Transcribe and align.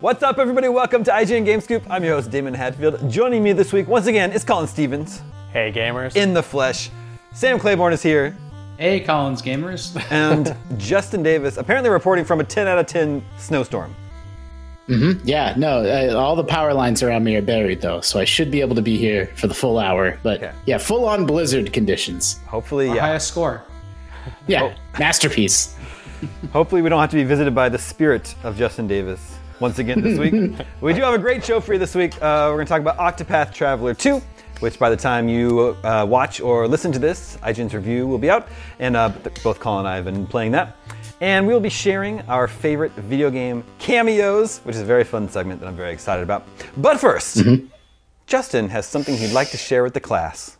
What's 0.00 0.22
up, 0.22 0.38
everybody? 0.38 0.68
Welcome 0.68 1.02
to 1.04 1.10
IGN 1.10 1.44
Game 1.44 1.60
Scoop. 1.60 1.82
I'm 1.90 2.04
your 2.04 2.14
host, 2.14 2.30
Damon 2.30 2.54
Hatfield. 2.54 3.10
Joining 3.10 3.42
me 3.42 3.52
this 3.52 3.72
week, 3.72 3.88
once 3.88 4.06
again, 4.06 4.30
is 4.32 4.44
Colin 4.44 4.68
Stevens 4.68 5.22
Hey 5.52 5.72
gamers. 5.72 6.14
in 6.16 6.34
the 6.34 6.42
flesh. 6.42 6.90
Sam 7.32 7.58
Claiborne 7.58 7.92
is 7.92 8.02
here, 8.02 8.36
Hey, 8.78 9.00
Collins 9.00 9.42
gamers. 9.42 10.00
and 10.12 10.54
Justin 10.76 11.24
Davis, 11.24 11.56
apparently 11.56 11.90
reporting 11.90 12.24
from 12.24 12.38
a 12.40 12.44
10 12.44 12.68
out 12.68 12.78
of 12.78 12.86
10 12.86 13.24
snowstorm. 13.38 13.94
Yeah, 14.86 15.52
no, 15.58 15.84
uh, 15.84 16.14
all 16.16 16.34
the 16.34 16.44
power 16.44 16.72
lines 16.72 17.02
around 17.02 17.22
me 17.24 17.36
are 17.36 17.42
buried 17.42 17.82
though, 17.82 18.00
so 18.00 18.18
I 18.20 18.24
should 18.24 18.50
be 18.50 18.60
able 18.62 18.74
to 18.76 18.80
be 18.82 18.96
here 18.96 19.26
for 19.36 19.46
the 19.46 19.52
full 19.54 19.78
hour. 19.78 20.18
But 20.22 20.38
Okay. 20.42 20.52
yeah, 20.64 20.78
full 20.78 21.04
on 21.06 21.26
blizzard 21.26 21.72
conditions. 21.74 22.38
Hopefully, 22.46 22.86
yeah. 22.86 23.00
Highest 23.00 23.28
score. 23.28 23.64
Yeah, 24.46 24.74
masterpiece. 24.98 25.76
Hopefully, 26.54 26.80
we 26.82 26.88
don't 26.88 27.00
have 27.00 27.10
to 27.10 27.16
be 27.16 27.24
visited 27.24 27.54
by 27.54 27.68
the 27.68 27.76
spirit 27.78 28.34
of 28.44 28.56
Justin 28.56 28.86
Davis 28.86 29.37
once 29.60 29.78
again 29.78 30.00
this 30.00 30.18
week. 30.18 30.32
we 30.80 30.92
do 30.92 31.00
have 31.02 31.14
a 31.14 31.18
great 31.18 31.44
show 31.44 31.60
for 31.60 31.72
you 31.72 31.78
this 31.78 31.94
week. 31.94 32.14
Uh, 32.16 32.48
we're 32.50 32.56
going 32.56 32.66
to 32.66 32.70
talk 32.70 32.80
about 32.80 32.96
Octopath 32.98 33.52
Traveler 33.52 33.94
2, 33.94 34.20
which 34.60 34.78
by 34.78 34.90
the 34.90 34.96
time 34.96 35.28
you 35.28 35.76
uh, 35.82 36.06
watch 36.08 36.40
or 36.40 36.68
listen 36.68 36.92
to 36.92 36.98
this, 36.98 37.36
IGN's 37.42 37.74
review 37.74 38.06
will 38.06 38.18
be 38.18 38.30
out. 38.30 38.48
And 38.78 38.96
uh, 38.96 39.10
both 39.42 39.60
Colin 39.60 39.80
and 39.80 39.88
I 39.88 39.96
have 39.96 40.04
been 40.04 40.26
playing 40.26 40.52
that. 40.52 40.76
And 41.20 41.46
we'll 41.46 41.60
be 41.60 41.70
sharing 41.70 42.20
our 42.22 42.46
favorite 42.46 42.92
video 42.92 43.30
game 43.30 43.64
cameos, 43.78 44.58
which 44.58 44.76
is 44.76 44.82
a 44.82 44.84
very 44.84 45.04
fun 45.04 45.28
segment 45.28 45.60
that 45.60 45.66
I'm 45.66 45.76
very 45.76 45.92
excited 45.92 46.22
about. 46.22 46.46
But 46.76 46.98
1st 46.98 47.68
Justin 48.26 48.68
has 48.68 48.84
something 48.86 49.16
he'd 49.16 49.32
like 49.32 49.50
to 49.50 49.56
share 49.56 49.82
with 49.82 49.94
the 49.94 50.00
class. 50.00 50.57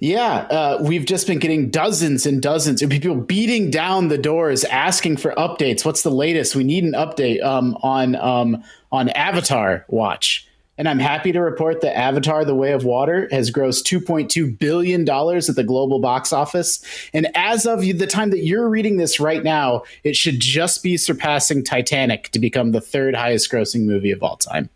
Yeah, 0.00 0.34
uh, 0.50 0.78
we've 0.80 1.04
just 1.04 1.26
been 1.26 1.38
getting 1.38 1.70
dozens 1.70 2.26
and 2.26 2.40
dozens 2.40 2.82
of 2.82 2.90
people 2.90 3.16
beating 3.16 3.70
down 3.70 4.08
the 4.08 4.18
doors 4.18 4.64
asking 4.64 5.18
for 5.18 5.32
updates. 5.32 5.84
What's 5.84 6.02
the 6.02 6.10
latest? 6.10 6.56
We 6.56 6.64
need 6.64 6.84
an 6.84 6.92
update 6.92 7.42
um, 7.42 7.76
on 7.82 8.16
um, 8.16 8.62
on 8.90 9.08
Avatar 9.10 9.84
Watch. 9.88 10.48
And 10.78 10.88
I'm 10.88 10.98
happy 10.98 11.32
to 11.32 11.40
report 11.40 11.82
that 11.82 11.96
Avatar: 11.96 12.44
The 12.44 12.54
Way 12.54 12.72
of 12.72 12.84
Water 12.84 13.28
has 13.30 13.50
grossed 13.50 13.84
2.2 13.84 14.58
billion 14.58 15.04
dollars 15.04 15.48
at 15.50 15.56
the 15.56 15.64
global 15.64 16.00
box 16.00 16.32
office. 16.32 16.82
And 17.12 17.28
as 17.36 17.66
of 17.66 17.80
the 17.82 18.06
time 18.06 18.30
that 18.30 18.44
you're 18.44 18.68
reading 18.68 18.96
this 18.96 19.20
right 19.20 19.44
now, 19.44 19.82
it 20.02 20.16
should 20.16 20.40
just 20.40 20.82
be 20.82 20.96
surpassing 20.96 21.62
Titanic 21.62 22.30
to 22.30 22.38
become 22.38 22.72
the 22.72 22.80
third 22.80 23.14
highest 23.14 23.50
grossing 23.52 23.84
movie 23.84 24.12
of 24.12 24.22
all 24.22 24.36
time. 24.36 24.70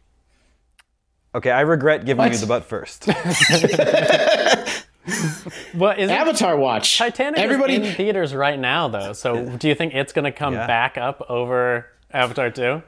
Okay, 1.34 1.50
I 1.50 1.62
regret 1.62 2.04
giving 2.06 2.24
What? 2.24 2.32
you 2.32 2.38
the 2.38 2.46
butt 2.46 2.64
first. 2.64 3.08
what 5.72 5.98
is 5.98 6.10
Avatar 6.10 6.56
Watch. 6.56 6.98
Titanic 6.98 7.40
Everybody. 7.40 7.76
is 7.76 7.88
in 7.88 7.94
theaters 7.94 8.34
right 8.34 8.58
now 8.58 8.88
though. 8.88 9.12
So 9.12 9.56
do 9.56 9.68
you 9.68 9.74
think 9.74 9.94
it's 9.94 10.12
going 10.12 10.24
to 10.24 10.32
come 10.32 10.54
Yeah. 10.54 10.66
back 10.66 10.98
up 10.98 11.24
over 11.28 11.86
Avatar 12.12 12.50
2? 12.50 12.82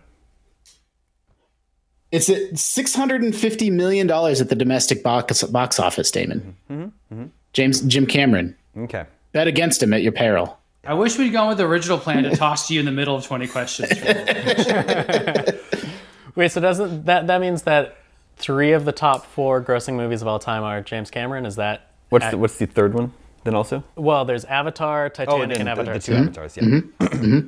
It's 2.10 2.30
at 2.30 2.58
six 2.58 2.94
hundred 2.94 3.22
and 3.22 3.36
fifty 3.36 3.68
million 3.68 4.06
dollars 4.06 4.40
at 4.40 4.48
the 4.48 4.54
domestic 4.54 5.02
box 5.02 5.42
box 5.44 5.78
office, 5.78 6.10
Damon. 6.10 6.56
Mm-hmm, 6.70 7.14
mm-hmm. 7.14 7.26
James 7.52 7.82
Jim 7.82 8.06
Cameron. 8.06 8.56
okay. 8.76 9.04
Bet 9.32 9.46
against 9.46 9.82
him 9.82 9.92
at 9.92 10.02
your 10.02 10.12
peril. 10.12 10.58
I 10.86 10.94
wish 10.94 11.18
we'd 11.18 11.34
gone 11.34 11.48
with 11.48 11.58
the 11.58 11.66
original 11.66 11.98
plan 11.98 12.22
to 12.22 12.34
toss 12.34 12.66
to 12.68 12.74
you 12.74 12.80
in 12.80 12.86
the 12.86 12.92
middle 12.92 13.14
of 13.14 13.26
20 13.26 13.46
questions. 13.48 13.90
Wait, 16.34 16.50
so 16.50 16.62
doesn't 16.62 17.04
that 17.04 17.26
that 17.26 17.42
means 17.42 17.64
that 17.64 17.98
3 18.36 18.72
of 18.72 18.86
the 18.86 18.92
top 18.92 19.26
4 19.26 19.62
grossing 19.62 19.96
movies 19.96 20.22
of 20.22 20.28
all 20.28 20.38
time 20.38 20.62
are 20.62 20.80
James 20.80 21.10
Cameron? 21.10 21.44
Is 21.44 21.56
that 21.56 21.87
What's 22.10 22.24
ac- 22.26 22.30
the, 22.32 22.38
what's 22.38 22.56
the 22.58 22.66
third 22.66 22.94
one 22.94 23.12
then 23.44 23.54
also? 23.54 23.84
Well, 23.96 24.24
there's 24.24 24.44
Avatar, 24.46 25.06
Oh, 25.06 25.08
Titanic, 25.08 25.42
and 25.42 25.52
and, 25.52 25.60
then 25.60 25.68
Avatar 25.68 25.94
the, 25.94 26.00
the 26.00 26.06
2. 26.06 26.12
two 26.12 26.18
avatars, 26.18 26.56
yeah. 27.30 27.40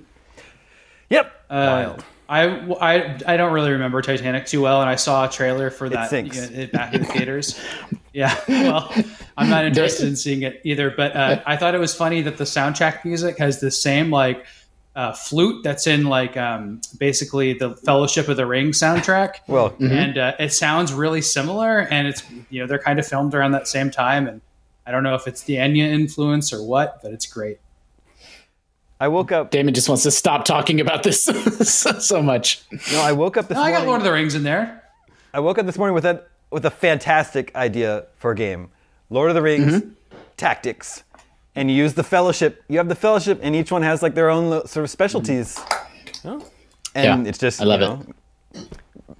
Yep. 1.10 1.32
Wild. 1.50 2.04
I, 2.28 2.44
I, 2.80 3.18
I 3.26 3.36
don't 3.36 3.52
really 3.52 3.72
remember 3.72 4.00
Titanic 4.02 4.46
too 4.46 4.60
well, 4.62 4.80
and 4.82 4.88
I 4.88 4.94
saw 4.94 5.26
a 5.26 5.28
trailer 5.28 5.68
for 5.70 5.88
that 5.88 6.10
sinks. 6.10 6.36
you 6.50 6.58
know, 6.58 6.66
back 6.68 6.94
in 6.94 7.00
the 7.02 7.06
theaters. 7.12 7.58
Yeah, 8.12 8.36
well, 8.48 8.92
I'm 9.36 9.50
not 9.50 9.64
interested 9.64 10.06
in 10.06 10.14
seeing 10.14 10.42
it 10.42 10.60
either, 10.62 10.90
but 10.96 11.16
uh, 11.16 11.42
I 11.44 11.56
thought 11.56 11.74
it 11.74 11.80
was 11.80 11.92
funny 11.94 12.22
that 12.22 12.36
the 12.36 12.44
soundtrack 12.44 13.04
music 13.04 13.36
has 13.38 13.58
the 13.60 13.70
same 13.72 14.10
like 14.12 14.46
uh, 14.94 15.12
flute 15.12 15.64
that's 15.64 15.88
in 15.88 16.04
like 16.04 16.36
um, 16.36 16.80
basically 16.98 17.52
the 17.54 17.74
Fellowship 17.76 18.28
of 18.28 18.36
the 18.36 18.46
Ring 18.46 18.68
soundtrack. 18.70 19.36
Well, 19.48 19.74
and 19.80 20.16
uh, 20.16 20.34
it 20.38 20.52
sounds 20.52 20.92
really 20.92 21.22
similar 21.22 21.80
and 21.80 22.06
it's 22.08 22.22
you 22.50 22.60
know 22.60 22.66
they're 22.68 22.78
kind 22.78 22.98
of 23.00 23.06
filmed 23.08 23.34
around 23.34 23.52
that 23.52 23.66
same 23.68 23.90
time 23.90 24.26
and 24.28 24.40
i 24.90 24.92
don't 24.92 25.04
know 25.04 25.14
if 25.14 25.28
it's 25.28 25.42
the 25.44 25.54
enya 25.54 25.84
influence 25.84 26.52
or 26.52 26.62
what 26.62 27.00
but 27.02 27.12
it's 27.12 27.26
great 27.26 27.58
I 29.02 29.08
woke 29.08 29.32
up. 29.32 29.50
Damon 29.50 29.72
just 29.72 29.88
wants 29.88 30.02
to 30.02 30.10
stop 30.10 30.44
talking 30.44 30.78
about 30.78 31.04
this 31.04 31.24
so, 31.64 31.92
so 31.92 32.22
much. 32.22 32.60
No, 32.92 33.00
I 33.00 33.12
woke 33.12 33.38
up 33.38 33.48
this 33.48 33.56
Oh, 33.56 33.62
i 33.62 33.70
morning. 33.70 33.78
got 33.80 33.86
lord 33.88 34.00
of 34.02 34.04
the 34.04 34.12
rings 34.12 34.34
in 34.34 34.42
there 34.42 34.84
I 35.32 35.40
woke 35.40 35.58
up 35.58 35.64
this 35.64 35.78
morning 35.78 35.94
with 35.94 36.04
a 36.04 36.22
with 36.50 36.66
a 36.66 36.70
fantastic 36.70 37.54
idea 37.54 38.06
for 38.16 38.32
a 38.32 38.34
game, 38.34 38.68
Lord 39.08 39.30
of 39.30 39.36
the 39.36 39.42
Rings 39.42 39.72
mm-hmm. 39.74 39.90
Tactics, 40.36 41.04
and 41.54 41.70
you 41.70 41.76
use 41.76 41.94
the 41.94 42.02
Fellowship. 42.02 42.62
You 42.68 42.78
have 42.78 42.88
the 42.88 42.94
Fellowship, 42.96 43.38
and 43.42 43.54
each 43.54 43.70
one 43.70 43.82
has 43.82 44.02
like 44.02 44.14
their 44.14 44.28
own 44.28 44.66
sort 44.66 44.84
of 44.84 44.90
specialties. 44.90 45.54
Mm-hmm. 45.56 46.28
Oh. 46.28 46.44
And 46.94 47.24
Yeah, 47.24 47.28
it's 47.28 47.38
just 47.38 47.62
I 47.62 47.64
love 47.64 47.80
you 47.80 47.86
it. 47.86 48.58
know, 48.58 48.66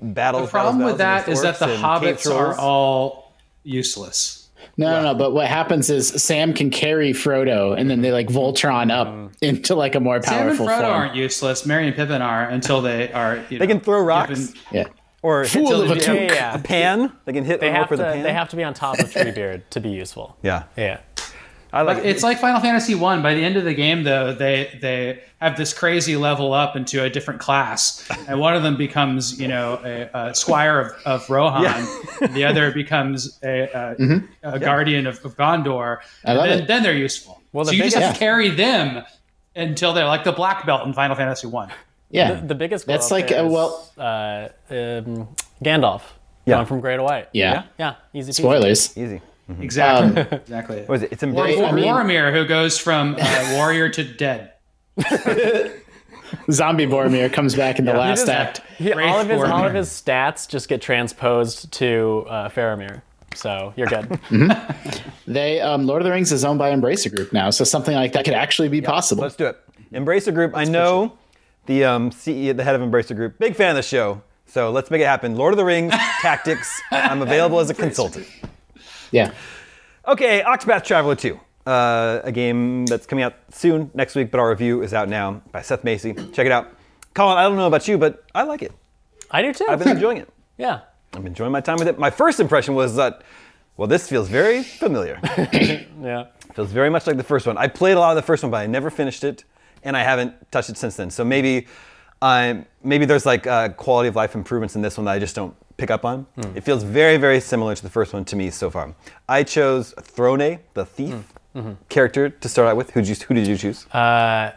battles. 0.03 0.47
the 0.47 0.51
problem 0.51 0.79
battles, 0.79 0.93
with 0.93 0.99
that 0.99 1.19
battles 1.27 1.39
is 1.39 1.43
that 1.43 1.59
the 1.61 1.67
against 1.67 1.85
orcs 1.85 2.27
and 2.27 2.29
hobbits 2.29 2.37
are 2.37 2.59
all 2.59 3.33
useless 3.63 4.40
No, 4.77 4.91
no, 5.03 5.13
no. 5.13 5.15
But 5.15 5.33
what 5.33 5.47
happens 5.47 5.91
is 5.91 6.09
Sam 6.09 6.53
can 6.55 6.71
carry 6.71 7.13
Frodo, 7.13 7.77
and 7.79 7.91
then 7.91 8.01
they 8.01 8.13
like 8.13 8.29
mm-hmm. 8.29 8.39
Voltron 8.39 8.91
up 8.91 9.09
mm-hmm. 9.09 9.35
into 9.43 9.75
like 9.75 9.95
a 9.95 10.01
more 10.01 10.21
powerful. 10.21 10.31
sam 10.31 10.49
and 10.49 10.59
powerful 10.59 10.67
frodo 10.67 10.81
form. 10.89 10.93
aren't 11.01 11.15
useless 11.17 11.67
Merry 11.67 11.87
and 11.87 11.97
pippin 11.97 12.23
are 12.23 12.45
until 12.49 12.81
they 12.83 13.13
are 13.13 13.37
you 13.49 13.59
They 13.59 13.67
know, 13.67 13.75
can 13.75 13.81
throw 13.81 14.01
rocks 14.03 14.29
given- 14.31 14.55
Yeah. 14.73 14.85
or 15.23 15.43
hit 15.43 15.51
Fool 15.53 15.83
of 15.83 15.91
a 15.91 15.95
the- 15.95 16.15
Yeah, 16.15 16.33
yeah. 16.33 16.55
a 16.55 16.59
pan. 16.59 17.13
They 17.25 17.33
can 17.33 17.45
hit 17.45 17.61
They 17.61 17.69
a 17.69 17.73
have 17.73 17.89
to 17.89 17.95
a 17.95 17.99
pan. 17.99 18.23
they 18.23 18.33
have 18.33 18.49
to 18.51 18.57
be 18.57 18.65
on 18.65 18.75
top 18.75 18.99
of 18.99 19.11
Treebeard 19.11 19.63
to 19.71 19.81
be 19.81 19.91
useful. 19.91 20.37
yeah, 20.43 20.65
Yeah. 20.77 21.01
I 21.73 21.83
like. 21.83 22.05
it's 22.05 22.23
like 22.23 22.39
Final 22.41 22.61
Fantasy 22.61 22.95
One. 22.95 23.23
By 23.23 23.35
the 23.35 23.43
end 23.45 23.57
of 23.57 23.65
the 23.65 23.75
game, 23.75 24.03
though, 24.03 24.33
they 24.33 24.77
they 24.81 25.23
have 25.41 25.57
this 25.57 25.73
crazy 25.73 26.17
level 26.17 26.53
up 26.53 26.75
into 26.77 27.03
a 27.03 27.09
different 27.11 27.41
class, 27.41 28.09
and 28.29 28.41
one 28.41 28.55
of 28.55 28.63
them 28.63 28.77
becomes, 28.77 29.41
you 29.41 29.49
know, 29.49 29.81
a, 29.85 30.11
a 30.31 30.35
squire 30.35 30.81
of, 30.81 30.93
of 31.07 31.31
Rohan, 31.31 31.87
and 32.21 32.35
the 32.35 32.45
other 32.45 32.73
becomes 32.73 33.39
a, 33.45 33.97
a, 34.03 34.23
a 34.55 34.59
guardian 34.59 35.07
of, 35.07 35.25
of 35.25 35.37
Gondor. 35.37 35.99
I 36.25 36.33
love 36.33 36.45
and 36.45 36.53
then, 36.53 36.63
it. 36.63 36.67
then 36.67 36.83
they're 36.83 36.93
useful. 36.97 37.41
Well, 37.53 37.65
the 37.65 37.71
so 37.71 37.77
you 37.77 37.83
just 37.85 37.97
have 37.97 38.13
to 38.15 38.19
carry 38.19 38.49
them 38.51 39.05
until 39.57 39.93
they're 39.93 40.07
like 40.07 40.25
the 40.25 40.33
black 40.33 40.67
belt 40.67 40.87
in 40.87 40.93
Final 40.93 41.17
Fantasy 41.17 41.47
One. 41.47 41.71
Yeah. 42.11 42.41
The 42.41 42.55
biggest 42.57 42.87
That's 42.87 43.09
blow 43.09 43.17
like, 43.19 43.29
there 43.29 43.43
uh, 43.45 43.47
is, 43.47 43.53
well- 43.53 43.93
uh, 43.97 44.49
um, 44.71 45.29
Gandalf 45.65 46.03
Yeah. 46.45 46.57
going 46.57 46.67
from 46.67 46.81
Grey 46.81 46.97
to 46.97 47.03
White. 47.05 47.29
yeah. 47.33 47.65
Yeah, 47.79 47.95
easy 48.13 48.33
peasy. 48.33 48.37
Spoilers. 48.37 48.99
easy. 48.99 49.21
Exactly. 49.61 50.39
exactly. 50.39 50.83
What 50.85 50.97
is 50.97 51.03
it? 51.05 51.13
It's 51.13 51.23
Or, 51.23 51.27
embrace. 51.27 51.59
or 51.59 51.65
I 51.67 51.73
mean- 51.73 51.85
Boromir, 51.85 52.33
who 52.33 52.45
goes 52.47 52.79
from 52.79 53.17
uh, 53.19 53.51
warrior 53.57 53.89
to 53.89 54.05
dead. 54.05 54.53
Zombie 56.51 56.87
Boromir 56.87 57.33
comes 57.33 57.55
back 57.57 57.79
in 57.79 57.85
the 57.85 57.93
last 57.95 58.21
just- 58.21 58.31
act. 58.31 58.61
He, 58.79 58.93
all 58.93 59.21
of 59.21 59.29
his 59.29 59.43
all 59.43 59.65
of 59.67 59.75
his 59.75 59.89
stats 59.89 60.49
just 60.49 60.69
get 60.69 60.81
transposed 60.81 61.71
to 61.73 62.25
uh, 62.29 62.49
Faramir. 62.49 63.03
So 63.35 63.73
you're 63.77 63.87
good. 63.89 64.19
They 65.27 65.61
um, 65.61 65.87
Lord 65.87 66.03
of 66.03 66.05
the 66.07 66.11
Rings 66.11 66.33
is 66.33 66.45
owned 66.45 66.59
by 66.59 66.73
Embracer 66.73 67.15
Group 67.15 67.33
now, 67.33 67.51
so 67.51 67.63
something 67.63 67.95
like 67.95 68.13
that 68.15 68.25
could 68.25 68.35
actually 68.35 68.69
be 68.69 68.81
possible. 68.81 69.23
Let's 69.23 69.37
do 69.37 69.47
it. 69.47 69.57
Embracer 69.93 70.35
Group. 70.35 70.57
I 70.57 70.65
know 70.65 71.17
the 71.67 71.85
um, 71.85 72.11
CEO, 72.11 72.57
the 72.57 72.65
head 72.65 72.75
of 72.75 72.81
Embracer 72.81 73.15
Group. 73.15 73.39
Big 73.39 73.55
fan 73.55 73.71
of 73.71 73.77
the 73.77 73.83
show. 73.83 74.23
So 74.47 74.73
let's 74.73 74.91
make 74.91 75.01
it 75.03 75.07
happen. 75.07 75.37
Lord 75.37 75.53
of 75.53 75.59
the 75.59 75.65
Rings 75.65 75.93
Tactics. 76.21 76.81
I'm 76.91 77.23
available 77.23 77.61
as 77.61 77.71
a 77.71 77.75
consultant. 77.75 78.27
Yeah. 79.11 79.33
Okay, 80.07 80.43
Octopath 80.43 80.85
Traveler 80.85 81.15
2. 81.15 81.39
Uh, 81.67 82.21
a 82.25 82.33
game 82.33 82.87
that's 82.87 83.07
coming 83.07 83.23
out 83.23 83.35
soon 83.51 83.91
next 83.95 84.15
week, 84.15 84.31
but 84.31 84.41
our 84.41 84.49
review 84.49 84.83
is 84.83 84.95
out 84.95 85.09
now 85.09 85.43
by 85.53 85.63
Seth 85.63 85.85
Macy. 85.85 86.15
Check 86.15 86.47
it 86.47 86.53
out. 86.53 86.75
Colin, 87.15 87.37
I 87.37 87.43
don't 87.43 87.57
know 87.57 87.67
about 87.67 87.87
you, 87.87 87.99
but 87.99 88.25
I 88.35 88.45
like 88.45 88.63
it. 88.63 88.73
I 89.31 89.43
do 89.43 89.53
too. 89.53 89.67
I've 89.69 89.79
been 89.79 89.89
enjoying 89.89 90.17
it. 90.19 90.29
yeah. 90.59 90.81
I'm 91.13 91.27
enjoying 91.27 91.53
my 91.53 91.61
time 91.61 91.77
with 91.77 91.89
it. 91.89 91.99
My 91.99 92.11
first 92.11 92.41
impression 92.41 92.75
was 92.75 92.97
that, 92.97 93.23
well, 93.77 93.89
this 93.89 94.09
feels 94.09 94.29
very 94.29 94.63
familiar. 94.63 95.21
Yeah. 96.03 96.29
feels 96.55 96.73
very 96.73 96.89
much 96.89 97.07
like 97.07 97.19
the 97.19 97.23
first 97.23 97.47
one. 97.47 97.59
I 97.59 97.69
played 97.69 97.97
a 97.97 98.01
lot 98.01 98.11
of 98.11 98.17
the 98.17 98.27
first 98.27 98.43
one, 98.43 98.51
but 98.51 98.57
I 98.59 98.67
never 98.67 98.91
finished 98.91 99.23
it, 99.23 99.45
and 99.85 99.97
I 99.97 100.03
haven't 100.03 100.51
touched 100.51 100.71
it 100.71 100.79
since 100.79 100.97
then. 100.97 101.11
So 101.11 101.25
maybe, 101.25 101.67
um, 102.23 102.65
maybe 102.83 103.05
there's 103.05 103.27
like 103.27 103.47
uh, 103.47 103.69
quality 103.71 104.09
of 104.09 104.17
life 104.17 104.35
improvements 104.35 104.77
in 104.77 104.83
this 104.83 104.97
one 104.97 105.05
that 105.05 105.13
I 105.13 105.19
just 105.19 105.35
don't 105.37 105.55
pick 105.81 105.91
up 105.91 106.05
on. 106.05 106.27
It 106.55 106.61
feels 106.61 106.83
very, 106.83 107.17
very 107.17 107.41
similar 107.41 107.75
to 107.75 107.83
the 107.83 107.91
first 107.91 108.13
one 108.13 108.25
to 108.27 108.37
me 108.37 108.51
so 108.51 108.71
far. 108.71 108.95
I 109.29 109.43
chose 109.43 109.95
Throne, 110.01 110.59
the 110.75 110.85
thief 110.85 111.33
character, 111.89 112.29
to 112.29 112.49
start 112.49 112.69
out 112.69 112.77
with. 112.77 112.91
Who 112.91 113.01
did 113.01 113.09
you, 113.09 113.27
who 113.27 113.35
did 113.35 113.47
you 113.47 113.57
choose? 113.57 113.87
Uh, 113.87 114.53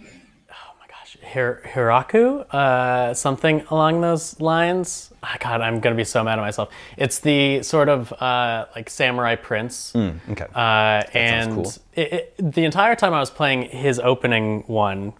oh 0.00 0.72
my 0.80 0.86
gosh, 0.88 1.18
Hir- 1.20 1.62
Hiraku, 1.74 2.46
uh, 2.54 3.12
something 3.12 3.64
along 3.70 4.00
those 4.00 4.40
lines. 4.40 5.12
Ah, 5.22 5.36
God, 5.40 5.60
I'm 5.60 5.80
gonna 5.80 5.96
be 5.96 6.04
so 6.04 6.22
mad 6.22 6.38
at 6.38 6.42
myself. 6.42 6.68
It's 6.96 7.18
the 7.18 7.62
sort 7.64 7.88
of 7.88 8.12
uh, 8.22 8.66
like 8.76 8.88
samurai 8.88 9.34
prince, 9.34 9.92
okay. 9.96 10.46
uh, 10.54 11.02
and 11.12 11.54
cool. 11.54 11.72
it, 11.94 12.12
it, 12.38 12.52
the 12.52 12.64
entire 12.64 12.94
time 12.94 13.12
I 13.12 13.18
was 13.18 13.30
playing 13.30 13.62
his 13.62 13.98
opening 13.98 14.62
one, 14.68 15.12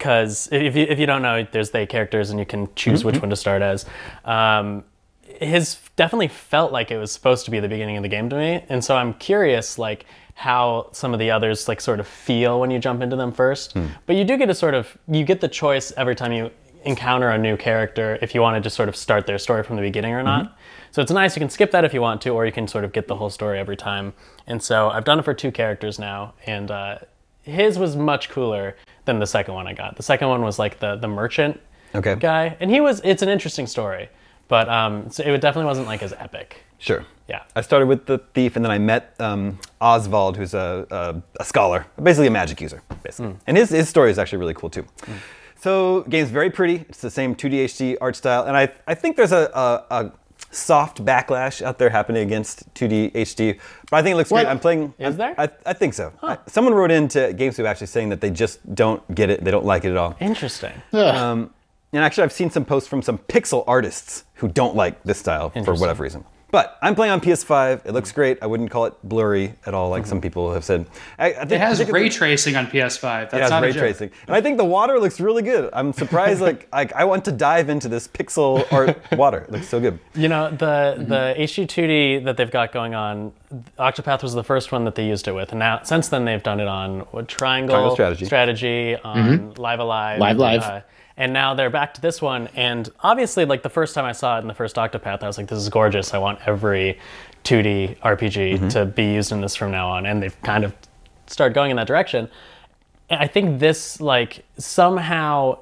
because 0.00 0.48
if 0.50 0.74
you 0.74 0.86
if 0.88 0.98
you 0.98 1.04
don't 1.04 1.20
know, 1.20 1.46
there's 1.52 1.70
they 1.70 1.84
characters 1.84 2.30
and 2.30 2.38
you 2.38 2.46
can 2.46 2.74
choose 2.74 3.04
which 3.04 3.20
one 3.20 3.28
to 3.28 3.36
start 3.36 3.60
as. 3.60 3.84
Um, 4.24 4.82
his 5.22 5.78
definitely 5.96 6.28
felt 6.28 6.72
like 6.72 6.90
it 6.90 6.96
was 6.96 7.12
supposed 7.12 7.44
to 7.44 7.50
be 7.50 7.60
the 7.60 7.68
beginning 7.68 7.98
of 7.98 8.02
the 8.02 8.08
game 8.08 8.30
to 8.30 8.36
me, 8.36 8.64
and 8.70 8.82
so 8.82 8.96
I'm 8.96 9.12
curious, 9.14 9.78
like 9.78 10.06
how 10.34 10.88
some 10.92 11.12
of 11.12 11.20
the 11.20 11.30
others 11.30 11.68
like 11.68 11.82
sort 11.82 12.00
of 12.00 12.06
feel 12.06 12.60
when 12.60 12.70
you 12.70 12.78
jump 12.78 13.02
into 13.02 13.14
them 13.14 13.30
first. 13.30 13.76
But 14.06 14.16
you 14.16 14.24
do 14.24 14.38
get 14.38 14.48
a 14.48 14.54
sort 14.54 14.72
of 14.72 14.96
you 15.06 15.22
get 15.22 15.42
the 15.42 15.48
choice 15.48 15.92
every 15.98 16.16
time 16.16 16.32
you 16.32 16.50
encounter 16.84 17.28
a 17.28 17.36
new 17.36 17.58
character 17.58 18.18
if 18.22 18.34
you 18.34 18.40
want 18.40 18.56
to 18.56 18.60
just 18.60 18.74
sort 18.74 18.88
of 18.88 18.96
start 18.96 19.26
their 19.26 19.38
story 19.38 19.62
from 19.62 19.76
the 19.76 19.82
beginning 19.82 20.14
or 20.14 20.22
not. 20.22 20.56
So 20.92 21.02
it's 21.02 21.12
nice. 21.12 21.36
You 21.36 21.40
can 21.40 21.50
skip 21.50 21.70
that 21.72 21.84
if 21.84 21.92
you 21.92 22.00
want 22.00 22.22
to, 22.22 22.30
or 22.30 22.46
you 22.46 22.52
can 22.52 22.66
sort 22.66 22.84
of 22.84 22.92
get 22.92 23.06
the 23.06 23.16
whole 23.16 23.28
story 23.28 23.58
every 23.58 23.76
time. 23.76 24.14
And 24.46 24.62
so 24.62 24.88
I've 24.88 25.04
done 25.04 25.18
it 25.18 25.24
for 25.26 25.34
two 25.34 25.52
characters 25.52 25.98
now, 25.98 26.32
and 26.46 26.70
uh, 26.70 26.98
his 27.42 27.78
was 27.78 27.96
much 27.96 28.28
cooler 28.28 28.76
than 29.04 29.18
the 29.18 29.26
second 29.26 29.54
one 29.54 29.66
I 29.66 29.72
got. 29.74 29.96
The 29.96 30.02
second 30.02 30.28
one 30.28 30.42
was 30.42 30.58
like 30.58 30.78
the 30.80 30.96
the 30.96 31.08
merchant 31.08 31.60
Okay. 31.94 32.14
guy, 32.16 32.56
and 32.60 32.70
he 32.70 32.80
was. 32.80 33.00
It's 33.04 33.22
an 33.22 33.28
interesting 33.28 33.66
story, 33.66 34.08
but 34.48 34.68
um, 34.68 35.10
so 35.10 35.22
it 35.24 35.40
definitely 35.40 35.66
wasn't 35.66 35.86
like 35.88 36.02
as 36.02 36.12
epic. 36.12 36.62
Sure. 36.78 37.04
Yeah. 37.28 37.42
I 37.54 37.60
started 37.60 37.86
with 37.86 38.06
the 38.06 38.18
thief, 38.34 38.56
and 38.56 38.64
then 38.64 38.72
I 38.72 38.78
met 38.78 39.14
um, 39.20 39.58
Oswald, 39.80 40.36
who's 40.36 40.54
a, 40.54 40.86
a, 40.90 41.22
a 41.40 41.44
scholar, 41.44 41.86
basically 42.02 42.26
a 42.28 42.30
magic 42.30 42.60
user, 42.60 42.82
basically. 43.02 43.36
And 43.46 43.56
his, 43.56 43.70
his 43.70 43.88
story 43.88 44.10
is 44.10 44.18
actually 44.18 44.38
really 44.38 44.54
cool 44.54 44.70
too. 44.70 44.86
So, 45.60 46.02
game's 46.08 46.30
very 46.30 46.50
pretty. 46.50 46.86
It's 46.88 47.00
the 47.02 47.10
same 47.10 47.34
2D 47.34 47.64
HD 47.66 47.96
art 48.00 48.16
style, 48.16 48.44
and 48.44 48.56
I, 48.56 48.70
I 48.86 48.94
think 48.94 49.16
there's 49.16 49.32
a, 49.32 49.50
a, 49.54 49.94
a 49.94 50.12
soft 50.50 51.04
backlash 51.04 51.62
out 51.62 51.78
there 51.78 51.90
happening 51.90 52.22
against 52.22 52.72
2D 52.74 53.12
HD, 53.12 53.58
but 53.90 53.96
I 53.98 54.02
think 54.02 54.14
it 54.14 54.16
looks 54.16 54.30
What? 54.30 54.42
great. 54.44 54.50
I'm 54.50 54.58
playing. 54.58 54.94
Is 54.98 55.16
there? 55.16 55.34
I, 55.38 55.48
I 55.64 55.72
think 55.72 55.94
so. 55.94 56.12
I- 56.22 56.38
someone 56.46 56.74
wrote 56.74 56.90
into 56.90 57.18
GameScoop 57.18 57.64
actually 57.66 57.86
saying 57.86 58.08
that 58.10 58.20
they 58.20 58.30
just 58.30 58.74
don't 58.74 59.02
get 59.14 59.30
it. 59.30 59.44
They 59.44 59.50
don't 59.50 59.64
like 59.64 59.84
it 59.84 59.90
at 59.90 59.96
all. 59.96 60.16
Interesting. 60.20 60.72
Ugh. 60.92 61.14
Um, 61.14 61.50
and 61.92 62.04
actually, 62.04 62.24
I've 62.24 62.32
seen 62.32 62.50
some 62.50 62.64
posts 62.64 62.88
from 62.88 63.02
some 63.02 63.18
pixel 63.18 63.64
artists 63.66 64.24
who 64.34 64.48
don't 64.48 64.76
like 64.76 65.02
this 65.02 65.18
style 65.18 65.50
for 65.50 65.74
whatever 65.74 66.02
reason. 66.04 66.24
But 66.50 66.78
I'm 66.82 66.94
playing 66.94 67.12
on 67.12 67.20
PS5. 67.20 67.86
It 67.86 67.92
looks 67.92 68.12
great. 68.12 68.38
I 68.42 68.46
wouldn't 68.46 68.70
call 68.70 68.86
it 68.86 68.94
blurry 69.04 69.54
at 69.66 69.74
all, 69.74 69.90
like 69.90 70.06
some 70.06 70.18
mm-hmm. 70.18 70.22
people 70.22 70.52
have 70.52 70.64
said. 70.64 70.86
I, 71.18 71.26
I 71.26 71.32
think 71.32 71.52
It 71.52 71.60
has 71.60 71.78
particularly- 71.78 72.04
ray 72.04 72.10
tracing 72.10 72.56
on 72.56 72.66
PS5. 72.66 73.00
That's 73.02 73.34
it 73.34 73.40
has 73.40 73.50
not 73.50 73.62
ray 73.62 73.70
a 73.70 73.72
joke. 73.72 73.80
tracing, 73.80 74.10
and 74.26 74.36
I 74.36 74.40
think 74.40 74.58
the 74.58 74.64
water 74.64 74.98
looks 74.98 75.20
really 75.20 75.42
good. 75.42 75.70
I'm 75.72 75.92
surprised. 75.92 76.40
like, 76.40 76.68
like 76.72 76.92
I 76.92 77.04
want 77.04 77.24
to 77.26 77.32
dive 77.32 77.68
into 77.68 77.88
this 77.88 78.08
pixel 78.08 78.70
art 78.72 79.00
water. 79.12 79.38
It 79.38 79.52
looks 79.52 79.68
so 79.68 79.80
good. 79.80 79.98
You 80.14 80.28
know 80.28 80.50
the 80.50 80.96
mm-hmm. 80.98 81.08
the 81.08 81.34
HD2D 81.38 82.24
that 82.24 82.36
they've 82.36 82.50
got 82.50 82.72
going 82.72 82.94
on. 82.94 83.32
Octopath 83.78 84.22
was 84.22 84.34
the 84.34 84.44
first 84.44 84.70
one 84.70 84.84
that 84.84 84.94
they 84.94 85.06
used 85.06 85.26
it 85.26 85.32
with, 85.32 85.50
and 85.50 85.58
now 85.58 85.82
since 85.82 86.08
then 86.08 86.24
they've 86.24 86.42
done 86.42 86.60
it 86.60 86.68
on 86.68 87.00
what, 87.10 87.28
Triangle, 87.28 87.74
Triangle 87.74 87.94
Strategy. 87.94 88.24
Strategy, 88.24 88.96
on 88.96 89.54
Live 89.54 89.80
Alive, 89.80 90.20
Live 90.20 90.38
Live. 90.38 90.62
uh, 90.62 90.80
and 91.16 91.32
now 91.32 91.54
they're 91.54 91.70
back 91.70 91.94
to 91.94 92.00
this 92.00 92.22
one. 92.22 92.48
And 92.54 92.88
obviously, 93.00 93.44
like 93.44 93.62
the 93.62 93.68
first 93.68 93.94
time 93.94 94.04
I 94.04 94.12
saw 94.12 94.38
it 94.38 94.42
in 94.42 94.48
the 94.48 94.54
first 94.54 94.76
Octopath, 94.76 95.22
I 95.22 95.26
was 95.26 95.38
like, 95.38 95.48
"This 95.48 95.58
is 95.58 95.68
gorgeous. 95.68 96.14
I 96.14 96.18
want 96.18 96.40
every 96.46 96.98
2D 97.44 97.98
RPG 98.00 98.54
mm-hmm. 98.54 98.68
to 98.68 98.86
be 98.86 99.12
used 99.12 99.32
in 99.32 99.40
this 99.40 99.56
from 99.56 99.70
now 99.70 99.88
on." 99.88 100.06
And 100.06 100.22
they've 100.22 100.42
kind 100.42 100.64
of 100.64 100.74
started 101.26 101.54
going 101.54 101.70
in 101.70 101.76
that 101.76 101.86
direction. 101.86 102.28
And 103.08 103.20
I 103.20 103.26
think 103.26 103.60
this 103.60 104.00
like 104.00 104.44
somehow 104.58 105.58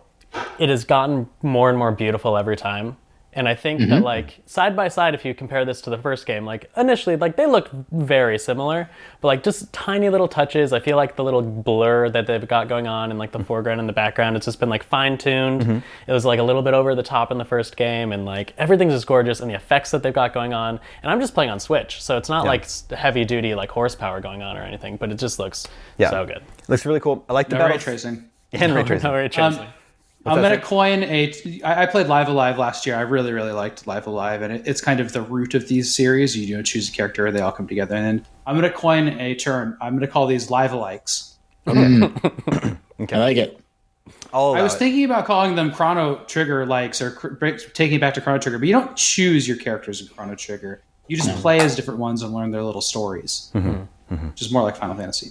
it 0.58 0.68
has 0.68 0.84
gotten 0.84 1.28
more 1.42 1.70
and 1.70 1.78
more 1.78 1.92
beautiful 1.92 2.36
every 2.36 2.56
time. 2.56 2.96
And 3.34 3.46
I 3.46 3.54
think 3.54 3.80
that 3.80 3.86
mm-hmm. 3.86 4.04
like 4.04 4.40
side 4.46 4.74
by 4.74 4.88
side, 4.88 5.14
if 5.14 5.24
you 5.24 5.34
compare 5.34 5.64
this 5.66 5.82
to 5.82 5.90
the 5.90 5.98
first 5.98 6.24
game, 6.24 6.46
like 6.46 6.70
initially, 6.76 7.14
like 7.14 7.36
they 7.36 7.46
look 7.46 7.70
very 7.92 8.38
similar, 8.38 8.88
but 9.20 9.28
like 9.28 9.44
just 9.44 9.70
tiny 9.72 10.08
little 10.08 10.28
touches. 10.28 10.72
I 10.72 10.80
feel 10.80 10.96
like 10.96 11.14
the 11.14 11.22
little 11.22 11.42
blur 11.42 12.08
that 12.08 12.26
they've 12.26 12.48
got 12.48 12.68
going 12.68 12.86
on 12.86 13.10
in 13.10 13.18
like 13.18 13.30
the 13.32 13.38
mm-hmm. 13.38 13.46
foreground 13.46 13.80
and 13.80 13.88
the 13.88 13.92
background, 13.92 14.36
it's 14.36 14.46
just 14.46 14.58
been 14.58 14.70
like 14.70 14.82
fine 14.82 15.18
tuned. 15.18 15.60
Mm-hmm. 15.60 15.78
It 16.06 16.12
was 16.12 16.24
like 16.24 16.38
a 16.38 16.42
little 16.42 16.62
bit 16.62 16.72
over 16.72 16.94
the 16.94 17.02
top 17.02 17.30
in 17.30 17.36
the 17.36 17.44
first 17.44 17.76
game, 17.76 18.12
and 18.12 18.24
like 18.24 18.54
everything's 18.56 18.94
just 18.94 19.06
gorgeous, 19.06 19.40
and 19.40 19.50
the 19.50 19.54
effects 19.54 19.90
that 19.90 20.02
they've 20.02 20.12
got 20.12 20.32
going 20.32 20.54
on. 20.54 20.80
And 21.02 21.12
I'm 21.12 21.20
just 21.20 21.34
playing 21.34 21.50
on 21.50 21.60
Switch, 21.60 22.02
so 22.02 22.16
it's 22.16 22.30
not 22.30 22.46
like 22.46 22.66
heavy 22.90 23.26
duty 23.26 23.54
like 23.54 23.70
horsepower 23.70 24.20
going 24.20 24.42
on 24.42 24.56
or 24.56 24.62
anything, 24.62 24.96
but 24.96 25.12
it 25.12 25.18
just 25.18 25.38
looks 25.38 25.66
Yeah. 25.98 26.10
so 26.10 26.24
good. 26.24 26.42
Looks 26.66 26.86
really 26.86 27.00
cool. 27.00 27.24
I 27.28 27.34
like 27.34 27.50
the 27.50 27.58
No 27.58 27.68
ray 27.68 27.78
tracing. 27.78 28.30
and 28.52 28.74
ray 28.74 28.84
tracing. 28.84 29.08
No 29.08 29.14
ray 29.14 29.28
tracing. 29.28 29.66
I'm 30.28 30.42
gonna 30.42 30.56
say? 30.56 30.60
coin 30.60 31.02
a. 31.04 31.32
I 31.64 31.82
I 31.82 31.86
played 31.86 32.06
Live 32.06 32.28
A 32.28 32.32
Live 32.32 32.58
last 32.58 32.86
year. 32.86 32.96
I 32.96 33.02
really, 33.02 33.32
really 33.32 33.52
liked 33.52 33.86
Live 33.86 34.06
A 34.06 34.10
Live, 34.10 34.42
and 34.42 34.52
it, 34.52 34.62
it's 34.66 34.80
kind 34.80 35.00
of 35.00 35.12
the 35.12 35.22
root 35.22 35.54
of 35.54 35.68
these 35.68 35.94
series. 35.94 36.36
You, 36.36 36.46
you 36.46 36.56
know, 36.56 36.62
choose 36.62 36.88
a 36.88 36.92
character, 36.92 37.30
they 37.30 37.40
all 37.40 37.52
come 37.52 37.66
together, 37.66 37.94
and 37.94 38.24
I'm 38.46 38.54
gonna 38.54 38.70
coin 38.70 39.08
a 39.20 39.34
term. 39.34 39.76
I'm 39.80 39.94
gonna 39.94 40.08
call 40.08 40.26
these 40.26 40.50
live 40.50 40.70
alikes. 40.72 41.34
Hmm. 41.66 42.06
Okay, 43.00 43.14
I 43.14 43.20
like 43.20 43.36
it. 43.36 43.60
I'll 44.32 44.54
I 44.54 44.62
was 44.62 44.74
it. 44.74 44.78
thinking 44.78 45.04
about 45.04 45.24
calling 45.24 45.54
them 45.54 45.70
Chrono 45.70 46.24
Trigger 46.24 46.66
likes 46.66 47.00
or 47.00 47.12
cr- 47.12 47.28
break- 47.28 47.72
taking 47.74 47.98
it 47.98 48.00
back 48.00 48.14
to 48.14 48.20
Chrono 48.20 48.40
Trigger, 48.40 48.58
but 48.58 48.66
you 48.66 48.74
don't 48.74 48.96
choose 48.96 49.46
your 49.46 49.56
characters 49.56 50.00
in 50.00 50.08
Chrono 50.08 50.34
Trigger. 50.34 50.82
You 51.06 51.16
just 51.16 51.30
hmm. 51.30 51.38
play 51.38 51.60
as 51.60 51.76
different 51.76 52.00
ones 52.00 52.22
and 52.22 52.34
learn 52.34 52.50
their 52.50 52.64
little 52.64 52.80
stories. 52.80 53.52
Mm-hmm. 53.54 54.28
which 54.30 54.42
is 54.42 54.50
more 54.50 54.62
like 54.62 54.76
Final 54.76 54.96
Fantasy. 54.96 55.30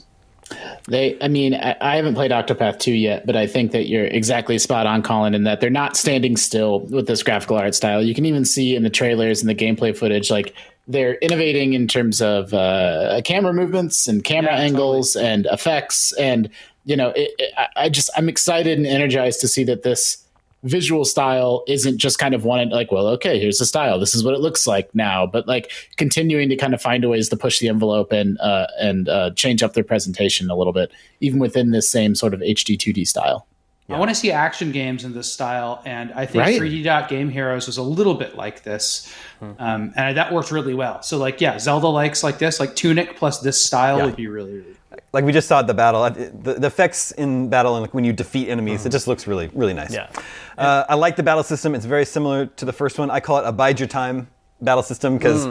They, 0.87 1.17
I 1.21 1.27
mean, 1.27 1.53
I, 1.53 1.75
I 1.81 1.95
haven't 1.97 2.15
played 2.15 2.31
Octopath 2.31 2.79
2 2.79 2.93
yet, 2.93 3.25
but 3.25 3.35
I 3.35 3.47
think 3.47 3.71
that 3.71 3.87
you're 3.87 4.05
exactly 4.05 4.57
spot 4.57 4.87
on, 4.87 5.03
Colin, 5.03 5.33
in 5.33 5.43
that 5.43 5.59
they're 5.59 5.69
not 5.69 5.97
standing 5.97 6.37
still 6.37 6.81
with 6.81 7.07
this 7.07 7.23
graphical 7.23 7.57
art 7.57 7.75
style. 7.75 8.01
You 8.01 8.15
can 8.15 8.25
even 8.25 8.45
see 8.45 8.75
in 8.75 8.83
the 8.83 8.89
trailers 8.89 9.41
and 9.41 9.49
the 9.49 9.55
gameplay 9.55 9.95
footage, 9.95 10.31
like 10.31 10.55
they're 10.87 11.15
innovating 11.15 11.73
in 11.73 11.87
terms 11.87 12.21
of 12.21 12.53
uh, 12.53 13.21
camera 13.25 13.53
movements 13.53 14.07
and 14.07 14.23
camera 14.23 14.53
Yeah, 14.53 14.61
angles 14.61 15.15
and 15.15 15.45
effects. 15.47 16.13
And, 16.13 16.49
you 16.85 16.95
know, 16.95 17.09
it, 17.09 17.31
it, 17.37 17.53
I 17.75 17.89
just, 17.89 18.09
I'm 18.15 18.29
excited 18.29 18.77
and 18.77 18.87
energized 18.87 19.41
to 19.41 19.47
see 19.47 19.65
that 19.65 19.83
this 19.83 20.23
visual 20.63 21.05
style 21.05 21.63
isn't 21.67 21.97
just 21.99 22.17
kind 22.19 22.33
of 22.33 22.43
one 22.43 22.69
like 22.69 22.91
well 22.91 23.07
okay 23.07 23.39
here's 23.39 23.59
the 23.59 23.65
style 23.65 23.99
this 23.99 24.15
is 24.15 24.23
what 24.23 24.33
it 24.33 24.39
looks 24.39 24.65
like 24.65 24.93
now 24.95 25.25
but 25.25 25.47
like 25.47 25.71
continuing 25.97 26.49
to 26.49 26.55
kind 26.55 26.73
of 26.73 26.81
find 26.81 27.07
ways 27.07 27.29
to 27.29 27.37
push 27.37 27.59
the 27.59 27.67
envelope 27.69 28.11
and 28.11 28.39
uh, 28.39 28.65
and 28.79 29.07
uh, 29.07 29.29
change 29.35 29.61
up 29.61 29.73
their 29.73 29.83
presentation 29.83 30.49
a 30.49 30.55
little 30.55 30.73
bit 30.73 30.91
even 31.21 31.39
within 31.39 31.71
this 31.71 31.89
same 31.89 32.15
sort 32.15 32.33
of 32.33 32.39
hd 32.39 32.77
2d 32.77 33.07
style 33.07 33.45
I 33.89 33.97
want 33.97 34.09
to 34.09 34.15
see 34.15 34.33
action 34.33 34.73
games 34.73 35.05
in 35.05 35.13
this 35.13 35.31
style, 35.31 35.81
and 35.85 36.11
I 36.11 36.25
think 36.25 36.43
Right. 36.43 36.59
3D 36.59 36.83
Dot 36.83 37.07
Game 37.07 37.29
Heroes 37.29 37.67
was 37.67 37.77
a 37.77 37.81
little 37.81 38.15
bit 38.15 38.35
like 38.35 38.63
this, 38.63 39.09
um, 39.41 39.93
and 39.95 40.17
that 40.17 40.33
worked 40.33 40.51
really 40.51 40.73
well. 40.73 41.01
So, 41.03 41.17
like, 41.17 41.39
yeah, 41.39 41.57
Zelda 41.57 41.87
likes 41.87 42.21
like 42.21 42.37
this, 42.37 42.59
like 42.59 42.75
Tunic 42.75 43.15
plus 43.15 43.39
this 43.39 43.63
style 43.63 43.99
Yeah. 43.99 44.05
would 44.07 44.17
be 44.17 44.27
really, 44.27 44.51
really. 44.55 44.76
Like 45.13 45.25
we 45.25 45.31
just 45.31 45.47
saw 45.47 45.59
at 45.59 45.67
the 45.67 45.73
battle, 45.73 46.01
uh, 46.01 46.09
the, 46.09 46.55
the 46.59 46.67
effects 46.67 47.11
in 47.11 47.49
battle 47.49 47.75
and 47.75 47.81
like 47.81 47.93
when 47.93 48.03
you 48.03 48.13
defeat 48.13 48.49
enemies, 48.49 48.85
it 48.85 48.91
just 48.91 49.07
looks 49.07 49.27
really, 49.27 49.49
really 49.53 49.73
nice. 49.73 49.93
Yeah. 49.93 50.09
Uh, 50.57 50.85
I 50.89 50.95
like 50.95 51.15
the 51.15 51.23
battle 51.23 51.43
system. 51.43 51.75
It's 51.75 51.85
very 51.85 52.05
similar 52.05 52.45
to 52.45 52.65
the 52.65 52.73
first 52.73 52.99
one. 52.99 53.09
I 53.11 53.19
call 53.19 53.39
it 53.39 53.45
a 53.45 53.51
bide 53.51 53.79
your 53.79 53.87
time 53.87 54.27
battle 54.61 54.83
system 54.83 55.17
because 55.17 55.47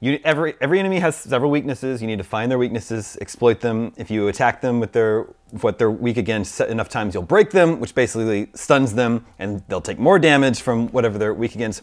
you 0.00 0.18
every 0.24 0.54
every 0.60 0.80
enemy 0.80 0.98
has 0.98 1.14
several 1.14 1.50
weaknesses. 1.50 2.00
You 2.00 2.08
need 2.08 2.18
to 2.18 2.24
find 2.24 2.50
their 2.50 2.58
weaknesses, 2.58 3.16
exploit 3.20 3.60
them. 3.60 3.92
If 3.96 4.10
you 4.10 4.26
attack 4.28 4.60
them 4.60 4.80
with 4.80 4.92
their 4.92 5.28
what 5.60 5.78
they're 5.78 5.92
weak 5.92 6.16
against 6.16 6.60
enough 6.60 6.88
times, 6.88 7.14
you'll 7.14 7.22
break 7.22 7.50
them, 7.50 7.78
which 7.78 7.94
basically 7.94 8.48
stuns 8.54 8.94
them, 8.94 9.24
and 9.38 9.62
they'll 9.68 9.80
take 9.80 10.00
more 10.00 10.18
damage 10.18 10.60
from 10.60 10.88
whatever 10.88 11.18
they're 11.18 11.34
weak 11.34 11.54
against. 11.54 11.82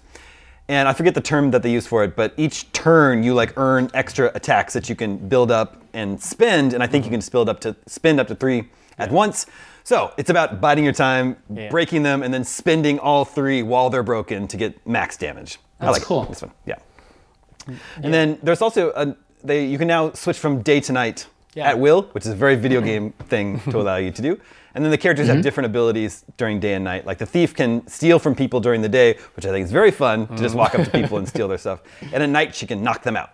And 0.70 0.88
I 0.88 0.94
forget 0.94 1.16
the 1.16 1.22
term 1.22 1.50
that 1.52 1.64
they 1.64 1.72
use 1.72 1.88
for 1.88 2.04
it, 2.04 2.16
but 2.16 2.32
each 2.38 2.72
turn 2.74 3.24
you 3.24 3.34
like 3.34 3.58
earn 3.58 3.90
extra 3.96 4.32
attacks 4.36 4.72
that 4.74 4.88
you 4.88 4.96
can 4.96 5.18
build 5.18 5.50
up 5.50 5.82
and 5.94 6.22
spend, 6.22 6.74
and 6.74 6.84
I 6.84 6.88
think 6.88 7.06
you 7.06 7.08
mm-hmm. 7.08 7.16
can 7.16 7.22
spend 7.22 7.50
up 7.50 7.60
to 7.62 7.76
spend 7.88 8.20
up 8.20 8.28
to 8.28 8.36
three 8.36 8.70
at 9.00 9.12
once. 9.12 9.48
So 9.84 10.14
it's 10.18 10.30
about 10.30 10.62
biding 10.62 10.84
your 10.84 10.94
time, 10.94 11.38
Yeah. 11.52 11.70
breaking 11.70 12.04
them, 12.04 12.22
and 12.22 12.32
then 12.32 12.44
spending 12.44 13.00
all 13.00 13.26
three 13.26 13.64
while 13.64 13.90
they're 13.90 14.04
broken 14.04 14.48
to 14.48 14.58
get 14.58 14.86
max 14.86 15.18
damage. 15.18 15.58
I 15.80 15.86
That's 15.86 15.98
like 15.98 16.08
cool. 16.08 16.26
This 16.26 16.44
one, 16.44 16.52
yeah. 16.68 16.76
Mm-hmm. 16.76 18.04
And 18.04 18.14
then 18.14 18.40
there's 18.44 18.62
also 18.62 18.92
a 18.96 19.16
they 19.44 19.66
you 19.66 19.80
can 19.80 19.88
now 19.88 20.12
switch 20.12 20.38
from 20.38 20.62
day 20.62 20.80
to 20.82 20.94
night 20.94 21.26
Yeah. 21.56 21.70
at 21.70 21.80
will, 21.80 22.04
which 22.12 22.26
is 22.28 22.32
a 22.32 22.36
very 22.36 22.56
video 22.56 22.80
mm-hmm. 22.80 22.88
game 22.88 23.14
thing 23.28 23.60
to 23.72 23.82
allow 23.82 23.96
you 23.96 24.12
to 24.12 24.22
do. 24.22 24.40
And 24.76 24.84
then 24.84 24.92
the 24.92 24.98
characters 24.98 25.28
have 25.28 25.42
different 25.42 25.66
abilities 25.66 26.24
during 26.38 26.60
day 26.60 26.74
and 26.76 26.84
night. 26.84 27.06
Like 27.06 27.18
the 27.18 27.26
thief 27.26 27.56
can 27.56 27.86
steal 27.88 28.20
from 28.20 28.36
people 28.36 28.60
during 28.60 28.82
the 28.82 28.90
day, 28.90 29.18
which 29.36 29.46
I 29.46 29.50
think 29.52 29.66
is 29.66 29.72
very 29.72 29.92
fun 29.92 30.28
to 30.28 30.38
just 30.38 30.56
walk 30.56 30.76
up 30.76 30.86
to 30.86 30.92
people 30.92 31.18
and 31.18 31.28
steal 31.28 31.48
their 31.48 31.58
stuff. 31.58 31.82
And 32.14 32.22
at 32.22 32.30
night 32.30 32.54
she 32.56 32.68
can 32.68 32.84
knock 32.84 33.04
them 33.04 33.16
out, 33.18 33.32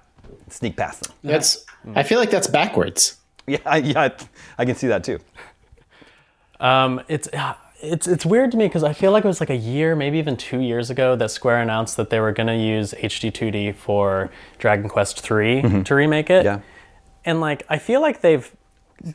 sneak 0.50 0.76
past 0.78 1.04
them. 1.04 1.14
that's 1.24 1.66
i 1.94 2.02
feel 2.04 2.20
like 2.20 2.32
that's 2.32 2.48
backwards 2.48 3.18
Yeah, 3.48 3.60
I, 3.66 3.78
yeah, 3.78 4.10
I 4.58 4.66
can 4.66 4.76
see 4.76 4.88
that 4.88 5.04
too. 5.04 5.20
Um, 6.60 7.02
it's 7.08 7.28
uh, 7.34 7.54
it's 7.82 8.08
it's 8.08 8.26
weird 8.26 8.52
to 8.52 8.58
me 8.58 8.66
because 8.68 8.84
I 8.84 8.94
feel 8.94 9.12
like 9.12 9.24
it 9.24 9.28
was 9.28 9.40
like 9.40 9.50
a 9.50 9.56
year, 9.56 9.96
maybe 9.96 10.18
even 10.18 10.38
two 10.38 10.60
years 10.62 10.90
ago, 10.90 11.16
that 11.16 11.30
Square 11.32 11.62
announced 11.62 11.98
that 11.98 12.10
they 12.10 12.20
were 12.20 12.32
going 12.32 12.48
to 12.48 12.56
use 12.56 12.94
HD2D 12.94 13.76
for 13.76 14.32
Dragon 14.58 14.90
Quest 14.90 15.30
III 15.30 15.84
to 15.84 15.96
remake 15.96 16.30
it. 16.30 16.46
Yeah. 16.46 16.62
And 17.26 17.42
like, 17.42 17.64
I 17.70 17.78
feel 17.78 18.02
like 18.02 18.22
they've 18.22 18.50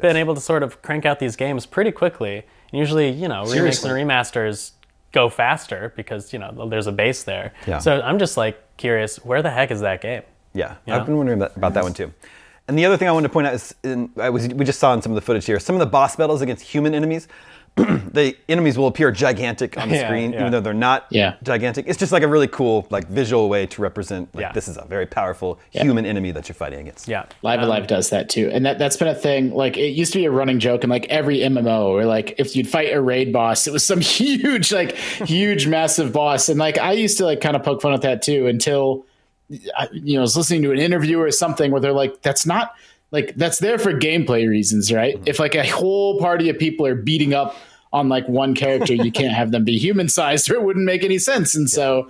been 0.01 0.17
able 0.17 0.35
to 0.35 0.41
sort 0.41 0.63
of 0.63 0.83
crank 0.83 1.07
out 1.07 1.19
these 1.19 1.37
games 1.37 1.67
pretty 1.67 1.93
quickly. 1.93 2.45
And 2.73 2.79
usually, 2.79 3.11
you 3.11 3.29
know, 3.29 3.45
remakes 3.45 3.83
and 3.85 3.93
remasters 3.93 4.73
go 5.13 5.29
faster 5.29 5.93
because 5.97 6.33
you 6.33 6.39
know 6.39 6.69
there's 6.69 6.87
a 6.87 6.93
base 6.93 7.25
there. 7.25 7.53
Yeah. 7.67 7.79
So 7.79 8.01
I'm 8.01 8.19
just 8.19 8.37
like 8.37 8.63
curious, 8.77 9.17
where 9.25 9.43
the 9.43 9.51
heck 9.51 9.71
is 9.71 9.81
that 9.81 10.01
game? 10.01 10.23
Yeah, 10.53 10.77
Yeah. 10.87 10.97
I've 10.97 11.07
been 11.07 11.17
wondering 11.17 11.39
that, 11.41 11.57
about 11.57 11.75
that 11.75 11.85
one 11.85 11.95
too. 11.95 12.13
And 12.67 12.79
the 12.79 12.85
other 12.87 12.97
thing 12.97 13.09
I 13.09 13.13
wanted 13.13 13.29
to 13.29 13.33
point 13.33 13.49
out 13.49 13.55
is, 13.55 13.75
in, 13.83 14.11
I 14.17 14.31
was, 14.31 14.47
we 14.49 14.65
just 14.65 14.79
saw 14.79 14.95
in 14.95 15.03
some 15.03 15.11
of 15.11 15.17
the 15.17 15.21
footage 15.21 15.45
here, 15.45 15.59
some 15.59 15.75
of 15.75 15.81
the 15.81 15.87
boss 15.87 16.15
battles 16.15 16.41
against 16.41 16.65
human 16.65 16.95
enemies 16.95 17.27
the 17.77 18.37
enemies 18.49 18.77
will 18.77 18.89
appear 18.89 19.11
gigantic 19.11 19.79
on 19.79 19.89
the 19.89 19.95
Yeah, 19.97 20.07
screen, 20.09 20.33
yeah. 20.33 20.41
even 20.41 20.53
though 20.53 20.61
they're 20.61 20.75
not 20.75 21.07
Yeah. 21.11 21.35
gigantic. 21.43 21.87
It's 21.89 21.99
just 21.99 22.13
like 22.13 22.23
a 22.23 22.29
really 22.29 22.49
cool, 22.49 22.87
like 22.91 23.09
visual 23.09 23.49
way 23.49 23.67
to 23.67 23.81
represent 23.81 24.35
like 24.35 24.43
Yeah. 24.43 24.53
this 24.53 24.69
is 24.69 24.77
a 24.77 24.85
very 24.85 25.07
powerful 25.07 25.59
human 25.71 26.05
enemy 26.05 26.31
that 26.33 26.49
you're 26.49 26.55
fighting 26.55 26.81
against. 26.81 27.09
Yeah. 27.09 27.25
Live 27.43 27.61
A 27.63 27.67
Live 27.67 27.83
um, 27.83 27.87
does 27.87 28.11
that 28.11 28.29
too, 28.29 28.51
and 28.53 28.67
that 28.67 28.79
that's 28.79 28.97
been 28.97 29.09
a 29.09 29.15
thing. 29.15 29.53
Like 29.55 29.77
it 29.77 29.91
used 29.91 30.13
to 30.13 30.19
be 30.19 30.25
a 30.27 30.31
running 30.31 30.59
joke 30.59 30.85
in 30.85 30.91
like 30.91 31.07
every 31.07 31.39
MMO, 31.39 31.95
where 31.95 32.07
like 32.07 32.35
if 32.39 32.55
you'd 32.57 32.69
fight 32.69 32.93
a 32.93 33.01
raid 33.01 33.33
boss, 33.33 33.67
it 33.67 33.73
was 33.73 33.85
some 33.85 34.01
huge, 34.19 34.73
like 34.73 34.93
huge, 34.97 35.67
massive 35.67 36.13
boss, 36.13 36.49
and 36.49 36.59
like 36.59 36.77
I 36.79 36.93
used 36.93 37.19
to 37.19 37.25
like 37.25 37.41
kind 37.41 37.57
of 37.57 37.63
poke 37.63 37.81
fun 37.83 37.93
at 37.95 38.03
that 38.03 38.21
too 38.23 38.47
until 38.47 39.07
I, 39.77 39.89
you 39.93 40.15
know 40.15 40.21
I 40.21 40.23
was 40.23 40.37
listening 40.37 40.63
to 40.63 40.73
an 40.73 40.79
interview 40.79 41.19
or 41.19 41.31
something 41.31 41.71
where 41.73 41.81
they're 41.81 41.93
like, 41.93 42.23
that's 42.23 42.45
not 42.47 42.75
like 43.11 43.35
that's 43.37 43.59
there 43.59 43.79
for 43.79 43.93
gameplay 43.93 44.49
reasons, 44.49 44.93
right? 44.93 45.17
Mm-hmm. 45.17 45.25
If 45.27 45.39
like 45.39 45.55
a 45.55 45.67
whole 45.67 46.19
party 46.19 46.49
of 46.49 46.59
people 46.59 46.87
are 46.87 46.95
beating 46.95 47.35
up 47.35 47.57
on 47.93 48.09
like 48.09 48.29
one 48.29 48.55
character, 48.55 48.95
you 48.95 49.11
can't 49.11 49.33
have 49.33 49.51
them 49.51 49.65
be 49.65 49.79
human 49.79 50.09
sized, 50.09 50.51
or 50.51 50.55
it 50.55 50.63
wouldn't 50.63 50.85
make 50.85 51.03
any 51.03 51.19
sense. 51.19 51.55
And 51.55 51.69
so, 51.69 52.09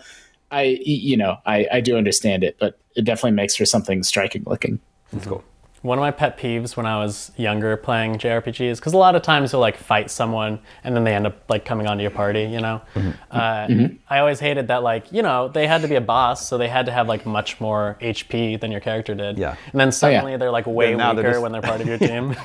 I 0.51 0.79
you 0.85 1.17
know 1.17 1.39
I 1.47 1.67
I 1.73 1.81
do 1.81 1.97
understand 1.97 2.45
it, 2.45 2.57
but 2.59 2.79
it 2.97 3.05
definitely 3.05 3.33
makes 3.33 3.57
for 3.57 3.65
something 3.65 4.03
striking 4.03 4.45
looking. 4.47 4.81
It's 5.13 5.27
cool. 5.27 5.45
One 5.83 5.97
of 5.97 6.03
my 6.03 6.11
pet 6.11 6.39
peeves 6.39 6.77
when 6.77 6.85
I 6.85 6.99
was 7.03 7.33
younger 7.39 7.75
playing 7.79 8.17
JRPGs, 8.19 8.77
because 8.77 8.93
a 8.93 8.99
lot 8.99 9.15
of 9.17 9.23
times 9.23 9.53
you'll 9.53 9.63
like 9.63 9.79
fight 9.79 10.11
someone 10.11 10.59
and 10.85 10.95
then 10.95 11.05
they 11.05 11.15
end 11.15 11.27
up 11.27 11.43
like 11.49 11.65
coming 11.65 11.87
onto 11.87 12.03
your 12.03 12.11
party, 12.11 12.43
you 12.43 12.61
know? 12.61 12.83
Uh, 13.31 13.67
I 14.11 14.19
always 14.19 14.41
hated 14.41 14.69
that, 14.69 14.83
like, 14.83 15.11
you 15.11 15.23
know, 15.23 15.49
they 15.49 15.67
had 15.67 15.81
to 15.81 15.89
be 15.89 15.95
a 15.95 16.01
boss, 16.03 16.47
so 16.47 16.59
they 16.59 16.69
had 16.69 16.85
to 16.87 16.93
have 16.93 17.09
like 17.09 17.25
much 17.25 17.61
more 17.63 17.97
HP 18.03 18.61
than 18.61 18.71
your 18.71 18.81
character 18.81 19.15
did. 19.15 19.39
Yeah. 19.39 19.57
And 19.73 19.81
then 19.81 19.91
suddenly 19.91 20.37
they're 20.37 20.51
like 20.51 20.67
way 20.67 20.91
Then 20.91 20.99
now 20.99 21.15
they're 21.15 21.25
weaker 21.25 21.33
just- 21.33 21.43
when 21.43 21.53
they're 21.53 21.63
part 21.63 21.81
of 21.81 21.87
your 21.87 21.99
team. 22.11 22.37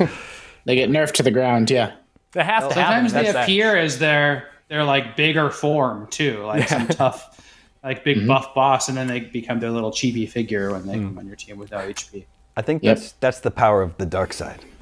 They 0.63 0.75
get 0.75 0.89
nerfed 0.89 1.11
to 1.15 1.23
the 1.23 1.31
ground, 1.31 1.69
yeah. 1.69 1.91
it 2.33 2.41
has 2.43 2.67
to 2.67 2.73
happen. 2.73 3.09
Sometimes 3.09 3.13
they 3.13 3.21
That's 3.23 3.33
that. 3.33 3.43
appear 3.43 3.75
as 3.75 3.99
their 3.99 4.47
their 4.69 4.83
like 4.85 5.15
bigger 5.17 5.51
form 5.51 6.07
too, 6.07 6.43
like 6.45 6.67
some 6.69 6.87
tough, 6.87 7.39
like 7.83 8.03
big 8.05 8.17
Mm-hmm. 8.17 8.27
buff 8.27 8.55
boss, 8.55 8.87
and 8.87 8.97
then 8.97 9.07
they 9.07 9.19
become 9.19 9.59
their 9.59 9.69
little 9.71 9.91
chibi 9.91 10.27
figure 10.27 10.71
when 10.71 10.87
they 10.87 10.95
Mm. 10.95 11.03
come 11.09 11.17
on 11.19 11.27
your 11.27 11.35
team 11.35 11.57
without 11.57 11.87
HP. 11.87 12.25
I 12.57 12.61
think 12.61 12.83
Yep. 12.83 12.95
that's 12.97 13.11
that's 13.13 13.39
the 13.41 13.51
power 13.51 13.81
of 13.81 13.97
the 13.97 14.05
dark 14.05 14.33
side. 14.33 14.59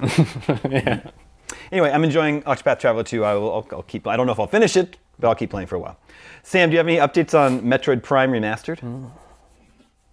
yeah. 0.70 1.00
Anyway, 1.72 1.90
I'm 1.90 2.04
enjoying 2.04 2.42
Octopath 2.42 2.78
Traveler 2.78 3.02
2. 3.04 3.24
I 3.24 3.34
will 3.34 3.52
I'll, 3.52 3.68
I'll 3.72 3.82
keep. 3.82 4.06
I 4.06 4.16
don't 4.16 4.26
know 4.26 4.32
if 4.32 4.40
I'll 4.40 4.46
finish 4.46 4.76
it, 4.76 4.96
but 5.18 5.28
I'll 5.28 5.34
keep 5.34 5.50
playing 5.50 5.66
for 5.66 5.76
a 5.76 5.80
while. 5.80 5.98
Sam, 6.42 6.68
do 6.68 6.74
you 6.74 6.78
have 6.78 6.86
any 6.86 6.98
updates 6.98 7.38
on 7.38 7.62
Metroid 7.62 8.02
Prime 8.02 8.30
Remastered? 8.32 8.80
Mm. 8.80 9.10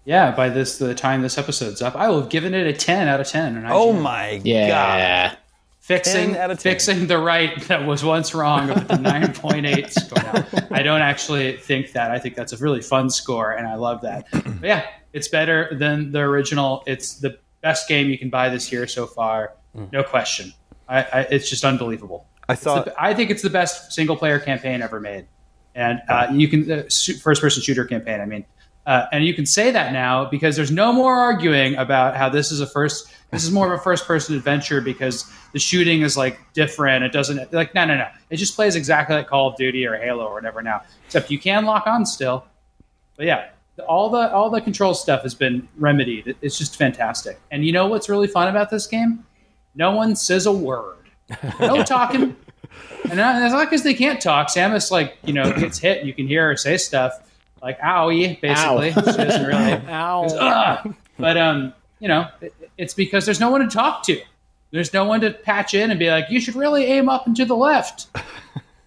Yeah, 0.05 0.31
by 0.31 0.49
this 0.49 0.77
the 0.79 0.95
time 0.95 1.21
this 1.21 1.37
episode's 1.37 1.81
up, 1.81 1.95
I 1.95 2.09
will 2.09 2.21
have 2.21 2.29
given 2.29 2.53
it 2.53 2.65
a 2.65 2.73
ten 2.73 3.07
out 3.07 3.19
of 3.21 3.27
ten. 3.27 3.55
And 3.57 3.67
Oh 3.69 3.93
my 3.93 4.37
god! 4.37 4.45
Yeah. 4.45 5.35
fixing 5.79 6.31
10 6.33 6.35
out 6.41 6.49
of 6.51 6.57
10. 6.59 6.71
fixing 6.71 7.07
the 7.07 7.17
right 7.19 7.59
that 7.67 7.85
was 7.85 8.03
once 8.03 8.33
wrong 8.33 8.67
with 8.69 8.87
the 8.87 8.95
9.8 8.95 9.91
score. 9.99 10.23
Now, 10.23 10.67
I 10.75 10.81
don't 10.81 11.01
actually 11.01 11.57
think 11.57 11.91
that. 11.93 12.09
I 12.11 12.17
think 12.17 12.35
that's 12.35 12.53
a 12.53 12.57
really 12.57 12.81
fun 12.81 13.09
score, 13.11 13.51
and 13.51 13.67
I 13.67 13.75
love 13.75 14.01
that. 14.01 14.25
But 14.31 14.63
yeah, 14.63 14.85
it's 15.13 15.27
better 15.27 15.69
than 15.77 16.11
the 16.11 16.19
original. 16.21 16.83
It's 16.87 17.15
the 17.15 17.37
best 17.61 17.87
game 17.87 18.09
you 18.09 18.17
can 18.17 18.29
buy 18.29 18.49
this 18.49 18.71
year 18.71 18.87
so 18.87 19.05
far, 19.07 19.53
no 19.91 20.03
question. 20.03 20.53
I, 20.89 20.99
I, 21.03 21.19
it's 21.31 21.49
just 21.49 21.63
unbelievable. 21.63 22.25
I 22.49 22.55
saw. 22.55 22.81
the- 22.83 23.01
I 23.01 23.13
think 23.13 23.29
it's 23.29 23.41
the 23.41 23.49
best 23.49 23.93
single 23.93 24.15
player 24.17 24.39
campaign 24.39 24.81
ever 24.81 24.99
made, 24.99 25.25
and 25.75 26.01
uh, 26.09 26.27
you 26.31 26.47
can 26.47 26.69
uh, 26.71 26.83
first 27.21 27.41
person 27.41 27.61
shooter 27.63 27.85
campaign. 27.85 28.19
I 28.19 28.25
mean, 28.25 28.43
uh, 28.85 29.05
and 29.13 29.23
you 29.23 29.33
can 29.33 29.45
say 29.45 29.71
that 29.71 29.93
now 29.93 30.25
because 30.25 30.55
there's 30.55 30.71
no 30.71 30.91
more 30.91 31.15
arguing 31.15 31.75
about 31.75 32.17
how 32.17 32.27
this 32.29 32.51
is 32.51 32.59
a 32.59 32.67
first. 32.67 33.13
This 33.31 33.45
is 33.45 33.51
more 33.51 33.71
of 33.71 33.79
a 33.79 33.81
first 33.81 34.05
person 34.05 34.35
adventure 34.35 34.81
because 34.81 35.31
the 35.53 35.59
shooting 35.59 36.01
is 36.01 36.17
like 36.17 36.37
different. 36.51 37.05
It 37.05 37.13
doesn't 37.13 37.53
like 37.53 37.73
no 37.73 37.85
no 37.85 37.95
no. 37.95 38.07
It 38.29 38.35
just 38.37 38.55
plays 38.55 38.75
exactly 38.75 39.15
like 39.15 39.27
Call 39.27 39.47
of 39.47 39.55
Duty 39.55 39.85
or 39.87 39.95
Halo 39.95 40.25
or 40.25 40.33
whatever 40.33 40.61
now. 40.61 40.81
Except 41.05 41.31
you 41.31 41.39
can 41.39 41.63
lock 41.63 41.87
on 41.87 42.05
still. 42.05 42.43
But 43.15 43.27
yeah, 43.27 43.49
all 43.85 44.09
the 44.09 44.31
all 44.31 44.49
the 44.49 44.61
control 44.61 44.93
stuff 44.93 45.23
has 45.23 45.33
been 45.33 45.67
remedied. 45.77 46.35
It's 46.41 46.57
just 46.57 46.75
fantastic. 46.75 47.39
And 47.51 47.65
you 47.65 47.71
know 47.71 47.87
what's 47.87 48.09
really 48.09 48.27
fun 48.27 48.47
about 48.47 48.69
this 48.69 48.87
game? 48.87 49.25
No 49.75 49.91
one 49.91 50.15
says 50.15 50.45
a 50.45 50.51
word. 50.51 50.97
No 51.59 51.83
talking. 51.83 52.35
And 53.09 53.19
it's 53.19 53.53
not 53.53 53.69
because 53.69 53.83
they 53.83 53.93
can't 53.93 54.21
talk. 54.21 54.47
Samus 54.47 54.91
like 54.91 55.17
you 55.25 55.33
know 55.33 55.51
gets 55.53 55.79
hit. 55.79 56.05
You 56.05 56.13
can 56.13 56.27
hear 56.27 56.47
her 56.47 56.57
say 56.57 56.77
stuff 56.77 57.13
like 57.61 57.79
"owie," 57.79 58.39
basically. 58.41 58.89
Ow. 58.89 59.11
She 59.11 59.17
doesn't 59.17 59.45
really. 59.45 59.71
Ow. 59.89 60.95
But 61.17 61.37
um, 61.37 61.73
you 61.99 62.07
know, 62.07 62.27
it, 62.41 62.53
it's 62.77 62.93
because 62.93 63.25
there's 63.25 63.39
no 63.39 63.49
one 63.49 63.61
to 63.61 63.67
talk 63.67 64.03
to. 64.03 64.21
There's 64.71 64.93
no 64.93 65.05
one 65.05 65.21
to 65.21 65.31
patch 65.31 65.73
in 65.73 65.89
and 65.91 65.99
be 65.99 66.09
like, 66.09 66.25
"You 66.29 66.39
should 66.39 66.55
really 66.55 66.85
aim 66.85 67.09
up 67.09 67.27
and 67.27 67.35
to 67.37 67.45
the 67.45 67.55
left." 67.55 68.07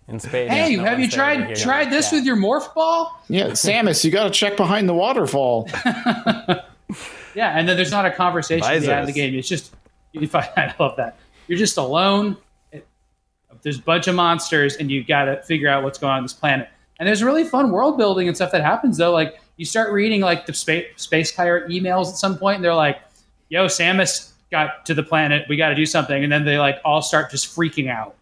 In 0.06 0.20
spades. 0.20 0.52
Hey, 0.52 0.76
no 0.76 0.84
have 0.84 0.99
you 0.99 1.04
one's 1.04 1.14
there 1.16 1.37
to 1.37 1.44
tried 1.46 1.56
tried 1.56 1.90
this 1.90 2.11
chat. 2.11 2.18
with 2.18 2.25
your 2.26 2.37
morph 2.37 2.75
ball? 2.75 3.23
Yeah, 3.28 3.49
Samus, 3.49 4.04
you 4.04 4.11
got 4.11 4.25
to 4.25 4.30
check 4.30 4.56
behind 4.56 4.88
the 4.88 4.94
waterfall. 4.94 5.68
Yeah, 7.34 7.58
and 7.58 7.68
then 7.68 7.76
there's 7.76 7.90
not 7.90 8.06
a 8.06 8.11
conversation 8.11 8.64
at 8.64 8.80
the 8.80 8.92
end 8.92 9.00
of 9.00 9.06
the 9.06 9.12
game. 9.12 9.34
It's 9.34 9.49
just 9.49 9.75
you 10.12 10.26
find 10.28 10.49
I 10.56 10.75
love 10.78 10.96
that. 10.96 11.18
You're 11.49 11.58
just 11.58 11.76
alone. 11.76 12.37
It, 12.73 12.87
there's 13.62 13.78
a 13.78 13.82
bunch 13.82 14.06
of 14.08 14.14
monsters, 14.14 14.76
and 14.76 14.90
you 14.90 15.04
got 15.04 15.25
to 15.25 15.42
figure 15.42 15.68
out 15.68 15.82
what's 15.82 15.99
going 15.99 16.12
on 16.12 16.18
on 16.18 16.23
this 16.25 16.32
planet. 16.32 16.68
And 16.99 17.08
there's 17.08 17.23
really 17.23 17.44
fun 17.44 17.73
world 17.73 17.99
building 17.99 18.28
and 18.28 18.37
stuff 18.37 18.52
that 18.52 18.62
happens 18.62 18.96
though. 18.99 19.12
Like 19.12 19.40
you 19.56 19.64
start 19.64 19.92
reading 19.92 20.20
like 20.20 20.46
the 20.46 20.54
space 20.54 20.87
space 20.96 21.32
pirate 21.32 21.68
emails 21.70 22.08
at 22.08 22.16
some 22.16 22.38
point, 22.38 22.56
and 22.56 22.64
they're 22.64 22.75
like, 22.75 23.00
"Yo, 23.49 23.66
Samus 23.66 24.32
got 24.50 24.87
to 24.87 24.94
the 24.94 25.02
planet. 25.02 25.46
We 25.49 25.56
got 25.56 25.70
to 25.70 25.75
do 25.75 25.87
something." 25.87 26.23
And 26.23 26.32
then 26.32 26.44
they 26.44 26.58
like 26.58 26.78
all 26.84 27.02
start 27.02 27.30
just 27.30 27.54
freaking 27.54 27.90
out. 27.90 28.14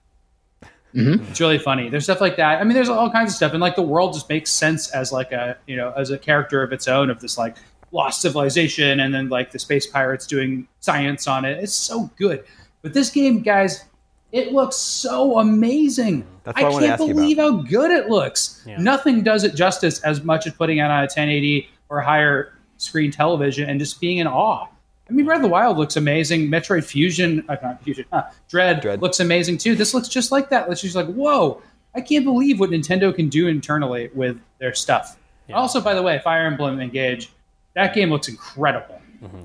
It's 0.94 1.40
really 1.40 1.58
funny. 1.58 1.88
There's 1.88 2.04
stuff 2.04 2.20
like 2.20 2.36
that. 2.36 2.60
I 2.60 2.64
mean, 2.64 2.74
there's 2.74 2.88
all 2.88 3.10
kinds 3.10 3.30
of 3.30 3.36
stuff, 3.36 3.52
and 3.52 3.60
like 3.60 3.76
the 3.76 3.82
world 3.82 4.14
just 4.14 4.28
makes 4.28 4.50
sense 4.50 4.90
as 4.90 5.12
like 5.12 5.32
a 5.32 5.56
you 5.66 5.76
know 5.76 5.92
as 5.96 6.10
a 6.10 6.18
character 6.18 6.62
of 6.62 6.72
its 6.72 6.88
own 6.88 7.10
of 7.10 7.20
this 7.20 7.38
like 7.38 7.56
lost 7.92 8.20
civilization, 8.20 9.00
and 9.00 9.14
then 9.14 9.28
like 9.28 9.50
the 9.50 9.58
space 9.58 9.86
pirates 9.86 10.26
doing 10.26 10.66
science 10.80 11.26
on 11.26 11.44
it. 11.44 11.62
It's 11.62 11.74
so 11.74 12.10
good. 12.16 12.44
But 12.82 12.94
this 12.94 13.10
game, 13.10 13.42
guys, 13.42 13.84
it 14.32 14.52
looks 14.52 14.76
so 14.76 15.38
amazing. 15.38 16.26
That's 16.44 16.58
I 16.58 16.62
can't 16.62 16.98
believe 16.98 17.36
how 17.36 17.52
good 17.52 17.90
it 17.90 18.08
looks. 18.08 18.62
Yeah. 18.66 18.78
Nothing 18.78 19.22
does 19.22 19.44
it 19.44 19.54
justice 19.54 20.00
as 20.00 20.24
much 20.24 20.46
as 20.46 20.54
putting 20.54 20.78
it 20.78 20.82
on 20.82 20.90
a 20.90 21.02
1080 21.02 21.68
or 21.88 22.00
higher 22.00 22.54
screen 22.78 23.12
television 23.12 23.68
and 23.68 23.78
just 23.78 24.00
being 24.00 24.18
in 24.18 24.26
awe. 24.26 24.66
I 25.12 25.14
mean, 25.14 25.26
Breath 25.26 25.36
of 25.36 25.42
the 25.42 25.48
Wild 25.48 25.76
looks 25.76 25.96
amazing. 25.96 26.48
Metroid 26.50 26.84
Fusion, 26.84 27.44
uh, 27.50 27.56
not 27.62 27.82
Fusion, 27.82 28.06
Dread, 28.48 28.80
Dread. 28.80 29.02
looks 29.02 29.20
amazing 29.20 29.58
too. 29.58 29.74
This 29.74 29.92
looks 29.92 30.08
just 30.08 30.32
like 30.32 30.48
that. 30.48 30.70
It's 30.70 30.80
just 30.80 30.96
like, 30.96 31.06
whoa, 31.06 31.60
I 31.94 32.00
can't 32.00 32.24
believe 32.24 32.58
what 32.58 32.70
Nintendo 32.70 33.14
can 33.14 33.28
do 33.28 33.46
internally 33.46 34.10
with 34.14 34.40
their 34.58 34.72
stuff. 34.74 35.18
Also, 35.52 35.82
by 35.82 35.92
the 35.92 36.00
way, 36.00 36.18
Fire 36.18 36.46
Emblem 36.46 36.80
Engage, 36.80 37.30
that 37.74 37.94
game 37.94 38.08
looks 38.08 38.28
incredible. 38.28 39.02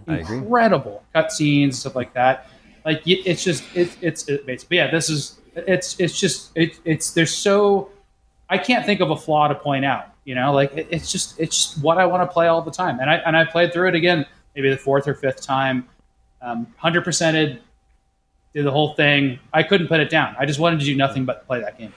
Agree. 0.08 0.38
Incredible 0.38 1.04
cutscenes, 1.14 1.74
stuff 1.74 1.96
like 1.96 2.14
that. 2.14 2.48
Like 2.86 3.02
it's 3.06 3.44
just 3.44 3.64
it, 3.76 3.90
it's 4.00 4.30
it, 4.30 4.46
but 4.46 4.72
yeah, 4.72 4.90
this 4.90 5.10
is 5.10 5.40
it's 5.54 6.00
it's 6.00 6.18
just 6.18 6.52
it, 6.56 6.80
it's 6.86 7.12
there's 7.12 7.36
so 7.36 7.90
I 8.50 8.58
can't 8.58 8.86
think 8.86 9.02
of 9.02 9.12
a 9.12 9.18
flaw 9.18 9.50
to 9.50 9.56
point 9.56 9.84
out. 9.84 10.06
You 10.24 10.36
know, 10.36 10.54
like 10.54 10.74
it, 10.74 10.88
it's 10.90 11.12
just 11.12 11.38
it's 11.38 11.56
just 11.56 11.84
what 11.84 11.98
I 11.98 12.06
want 12.06 12.24
to 12.24 12.34
play 12.34 12.48
all 12.48 12.62
the 12.62 12.72
time. 12.72 13.00
And 13.02 13.10
I 13.10 13.16
and 13.18 13.36
I 13.36 13.44
played 13.44 13.74
through 13.74 13.90
it 13.90 13.96
again, 13.96 14.26
maybe 14.58 14.72
the 14.72 14.78
fourth 14.78 15.08
or 15.08 15.14
fifth 15.14 15.42
time, 15.42 15.88
um, 16.42 16.68
hundred 16.78 17.06
percented, 17.06 17.60
did 18.54 18.66
the 18.66 18.72
whole 18.72 18.96
thing. 18.96 19.40
I 19.54 19.62
couldn't 19.62 19.88
put 19.88 20.00
it 20.00 20.10
down. 20.10 20.36
I 20.40 20.46
just 20.48 20.60
wanted 20.60 20.80
to 20.80 20.86
do 20.86 20.96
nothing 20.96 21.26
but 21.26 21.46
play 21.46 21.62
that 21.62 21.78
game. 21.78 21.94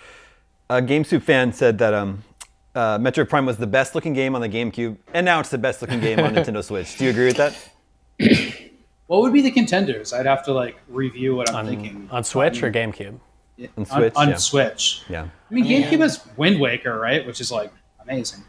A 0.68 0.82
GameScoop 0.82 1.22
fan 1.22 1.54
said 1.54 1.78
that 1.78 1.94
um, 1.94 2.22
uh, 2.74 2.98
Metroid 2.98 3.30
Prime 3.30 3.46
was 3.46 3.56
the 3.56 3.66
best 3.66 3.94
looking 3.94 4.12
game 4.12 4.34
on 4.34 4.42
the 4.42 4.48
GameCube, 4.48 4.98
and 5.14 5.24
now 5.24 5.40
it's 5.40 5.48
the 5.48 5.58
best 5.58 5.80
looking 5.80 6.00
game 6.00 6.20
on 6.20 6.34
Nintendo 6.34 6.62
Switch. 6.62 6.98
Do 6.98 7.04
you 7.04 7.10
agree 7.10 7.26
with 7.26 7.38
that? 7.38 7.56
What 9.06 9.22
would 9.22 9.32
be 9.32 9.40
the 9.40 9.50
contenders? 9.50 10.12
I'd 10.12 10.26
have 10.26 10.44
to 10.44 10.52
like 10.52 10.76
review 10.86 11.34
what 11.34 11.48
I'm 11.48 11.56
on, 11.56 11.66
thinking 11.66 12.08
on 12.12 12.22
Switch 12.22 12.62
or 12.62 12.70
GameCube? 12.70 13.18
On 13.76 13.84
Switch, 13.86 14.12
on, 14.14 14.28
yeah. 14.28 14.36
Switch. 14.36 15.02
Yeah. 15.08 15.28
I 15.50 15.54
mean, 15.54 15.64
GameCube 15.64 16.00
has 16.00 16.24
Wind 16.36 16.60
Waker, 16.60 16.98
right? 16.98 17.26
Which 17.26 17.40
is 17.40 17.50
like 17.50 17.72
amazing. 18.00 18.44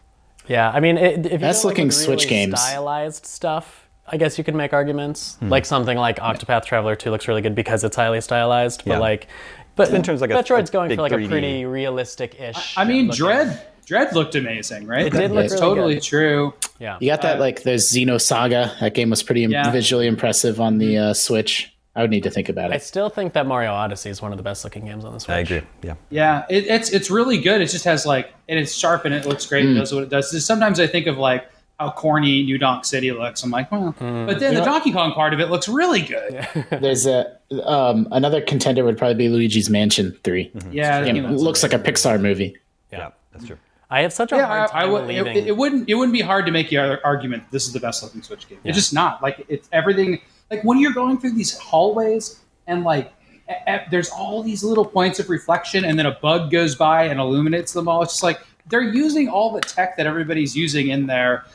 Yeah, 0.47 0.69
I 0.69 0.79
mean, 0.79 0.97
it, 0.97 1.25
if 1.25 1.31
you 1.33 1.37
Best 1.39 1.63
go, 1.63 1.69
like, 1.69 1.77
looking 1.77 1.87
with 1.87 1.95
Switch 1.95 2.25
really 2.25 2.29
games. 2.29 2.59
stylized 2.59 3.25
stuff, 3.25 3.80
I 4.11 4.17
guess 4.17 4.37
you 4.37 4.43
could 4.43 4.55
make 4.55 4.73
arguments. 4.73 5.35
Hmm. 5.39 5.49
Like 5.49 5.65
something 5.65 5.97
like 5.97 6.17
Octopath 6.19 6.65
Traveler 6.65 6.95
2 6.95 7.09
looks 7.11 7.27
really 7.27 7.41
good 7.41 7.55
because 7.55 7.83
it's 7.83 7.95
highly 7.95 8.19
stylized. 8.21 8.83
But 8.85 8.93
Yeah. 8.93 8.99
like, 8.99 9.27
but 9.75 9.89
in 9.93 10.03
terms 10.03 10.21
of, 10.21 10.29
like, 10.29 10.37
Metroid's 10.45 10.69
a 10.69 10.73
going 10.73 10.89
big 10.89 10.97
for 10.97 11.03
like 11.03 11.11
3D. 11.13 11.25
a 11.25 11.29
pretty 11.29 11.65
realistic-ish. 11.65 12.77
I 12.77 12.83
mean, 12.83 13.07
looking- 13.07 13.17
Dread. 13.17 13.61
Dread 13.85 14.13
looked 14.13 14.35
amazing, 14.35 14.85
right? 14.85 15.07
It 15.07 15.11
did 15.13 15.31
look 15.31 15.49
That's 15.49 15.53
really 15.61 15.75
totally 15.75 15.93
good. 15.95 16.03
true. 16.03 16.53
Yeah, 16.79 16.97
You 16.99 17.07
got 17.09 17.21
that 17.23 17.39
like 17.39 17.63
the 17.63 17.71
Xenosaga. 17.71 18.79
That 18.79 18.93
game 18.93 19.09
was 19.09 19.23
pretty 19.23 19.41
Yeah. 19.41 19.69
visually 19.71 20.07
impressive 20.07 20.61
on 20.61 20.77
the 20.77 20.97
uh, 20.97 21.13
Switch. 21.13 21.73
I 21.95 22.01
would 22.01 22.09
need 22.09 22.23
to 22.23 22.29
think 22.29 22.47
about 22.47 22.71
it. 22.71 22.75
I 22.75 22.77
still 22.77 23.09
think 23.09 23.33
that 23.33 23.45
Mario 23.45 23.71
Odyssey 23.73 24.09
is 24.09 24.21
one 24.21 24.31
of 24.31 24.37
the 24.37 24.43
best 24.43 24.63
looking 24.63 24.85
games 24.85 25.03
on 25.03 25.13
the 25.13 25.19
Switch. 25.19 25.35
I 25.35 25.39
agree. 25.39 25.61
Yeah. 25.83 25.95
Yeah, 26.09 26.45
it, 26.49 26.67
it's 26.67 26.89
it's 26.91 27.11
really 27.11 27.37
good. 27.37 27.59
It 27.59 27.65
just 27.65 27.83
has 27.83 28.05
like, 28.05 28.33
and 28.47 28.57
it's 28.57 28.73
sharp 28.73 29.03
and 29.03 29.13
it 29.13 29.25
looks 29.25 29.45
great. 29.45 29.65
Mm. 29.65 29.75
It 29.75 29.79
does 29.79 29.93
what 29.93 30.03
it 30.03 30.09
does. 30.09 30.45
Sometimes 30.45 30.79
I 30.79 30.87
think 30.87 31.07
of 31.07 31.17
like 31.17 31.50
how 31.81 31.91
corny 31.91 32.43
New 32.43 32.57
Donk 32.57 32.85
City 32.85 33.11
looks. 33.11 33.43
I'm 33.43 33.49
like, 33.51 33.71
well, 33.71 33.91
Hmm. 33.97 34.25
but 34.27 34.39
then 34.39 34.53
the 34.53 34.59
know- 34.59 34.65
Donkey 34.65 34.91
Kong 34.91 35.13
part 35.13 35.33
of 35.33 35.39
it 35.39 35.49
looks 35.49 35.67
really 35.67 36.01
good. 36.01 36.47
There's 36.71 37.05
a 37.05 37.37
um, 37.65 38.07
another 38.11 38.39
contender 38.41 38.83
would 38.85 38.97
probably 38.97 39.15
be 39.15 39.27
Luigi's 39.29 39.69
Mansion 39.69 40.15
3 40.23 40.51
Yeah, 40.71 40.99
Again, 40.99 41.15
you 41.17 41.21
know, 41.23 41.29
it 41.29 41.33
looks 41.33 41.63
like 41.63 41.73
a 41.73 41.79
Pixar 41.79 42.21
movie. 42.21 42.55
Yeah, 42.91 43.09
that's 43.33 43.45
true. 43.45 43.57
I 43.89 44.01
have 44.03 44.13
such 44.13 44.31
a 44.31 44.35
Yeah, 44.37 44.45
hard 44.45 44.69
I, 44.71 44.77
I 44.77 44.81
time 44.83 44.91
would. 44.93 45.03
It, 45.09 45.23
believing. 45.23 45.47
it 45.47 45.57
wouldn't. 45.57 45.89
It 45.89 45.95
wouldn't 45.95 46.13
be 46.13 46.21
hard 46.21 46.45
to 46.45 46.51
make 46.51 46.69
the 46.69 46.77
argument 47.03 47.43
this 47.51 47.65
is 47.67 47.73
the 47.73 47.79
best 47.79 48.01
looking 48.03 48.21
Switch 48.21 48.47
game. 48.47 48.59
It's 48.63 48.77
just 48.77 48.93
not. 48.93 49.21
Like 49.21 49.43
it's 49.49 49.67
everything. 49.73 50.21
Like 50.49 50.63
when 50.63 50.77
you're 50.77 50.93
going 50.93 51.17
through 51.19 51.31
these 51.33 51.57
hallways 51.57 52.39
and 52.67 52.83
like 52.85 53.11
e- 53.49 53.53
e- 53.69 53.77
there's 53.89 54.09
all 54.09 54.43
these 54.43 54.63
little 54.63 54.85
points 54.85 55.19
of 55.19 55.29
reflection, 55.29 55.83
and 55.83 55.99
then 55.99 56.05
a 56.05 56.11
bug 56.21 56.51
goes 56.51 56.73
by 56.75 57.03
and 57.05 57.19
illuminates 57.19 57.73
them 57.73 57.89
all. 57.89 58.01
It's 58.03 58.13
just 58.13 58.23
like 58.23 58.39
they're 58.67 58.81
using 58.81 59.27
all 59.27 59.51
the 59.51 59.59
tech 59.59 59.97
that 59.97 60.05
everybody's 60.07 60.55
using 60.55 60.87
in 60.87 61.07
their 61.07 61.43
wha- 61.43 61.49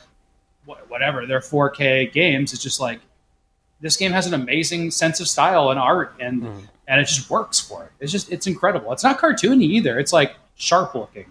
whatever 0.88 1.26
their 1.26 1.40
4K 1.40 2.12
games. 2.12 2.52
It's 2.52 2.62
just 2.62 2.80
like 2.80 3.00
this 3.80 3.96
game 3.96 4.12
has 4.12 4.26
an 4.26 4.34
amazing 4.34 4.90
sense 4.90 5.20
of 5.20 5.28
style 5.28 5.70
and 5.70 5.78
art, 5.78 6.14
and 6.20 6.42
mm-hmm. 6.42 6.60
and 6.88 7.00
it 7.00 7.04
just 7.04 7.30
works 7.30 7.60
for 7.60 7.84
it. 7.84 7.92
It's 8.00 8.12
just 8.12 8.30
it's 8.30 8.46
incredible. 8.46 8.92
It's 8.92 9.04
not 9.04 9.18
cartoony 9.18 9.64
either. 9.64 9.98
It's 9.98 10.12
like 10.12 10.36
sharp 10.56 10.94
looking. 10.94 11.26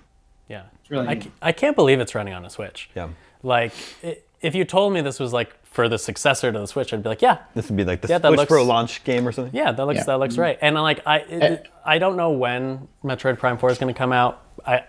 yeah. 0.48 0.64
It's 0.82 0.92
really 0.92 1.08
I, 1.08 1.14
neat. 1.16 1.32
I 1.42 1.52
can't 1.52 1.76
believe 1.76 2.00
it's 2.00 2.14
running 2.14 2.34
on 2.34 2.46
a 2.46 2.50
Switch. 2.50 2.90
Yeah. 2.96 3.10
Like, 3.42 3.74
i 4.04 4.18
if 4.42 4.54
you 4.54 4.64
told 4.64 4.94
me 4.94 5.02
this 5.02 5.20
was 5.20 5.34
like 5.34 5.56
for 5.66 5.90
the 5.90 5.98
successor 5.98 6.52
to 6.52 6.60
the 6.60 6.68
Switch, 6.68 6.94
I'd 6.94 7.02
be 7.02 7.10
like, 7.10 7.24
yeah, 7.24 7.40
This 7.56 7.68
would 7.68 7.78
be 7.78 7.84
like 7.84 8.02
the 8.02 8.08
Yeah, 8.08 8.20
that 8.20 8.28
Switch 8.28 8.38
looks- 8.38 8.50
Pro 8.50 8.64
launch 8.64 9.04
game 9.04 9.28
or 9.28 9.32
something. 9.32 9.56
yeah, 9.56 9.72
that 9.72 9.86
looks 9.86 9.98
Yeah. 10.00 10.04
that 10.04 10.20
looks 10.20 10.36
mm-hmm. 10.36 10.42
right. 10.42 10.60
And 10.62 10.76
like, 10.76 11.02
I 11.08 11.18
it, 11.18 11.68
I 11.84 11.98
don't 11.98 12.16
know 12.16 12.30
when 12.30 12.88
Metroid 13.04 13.40
Prime 13.40 13.58
Four 13.58 13.72
is 13.72 13.80
going 13.80 13.92
to 13.92 13.98
come 13.98 14.12
out. 14.12 14.44
I, 14.66 14.84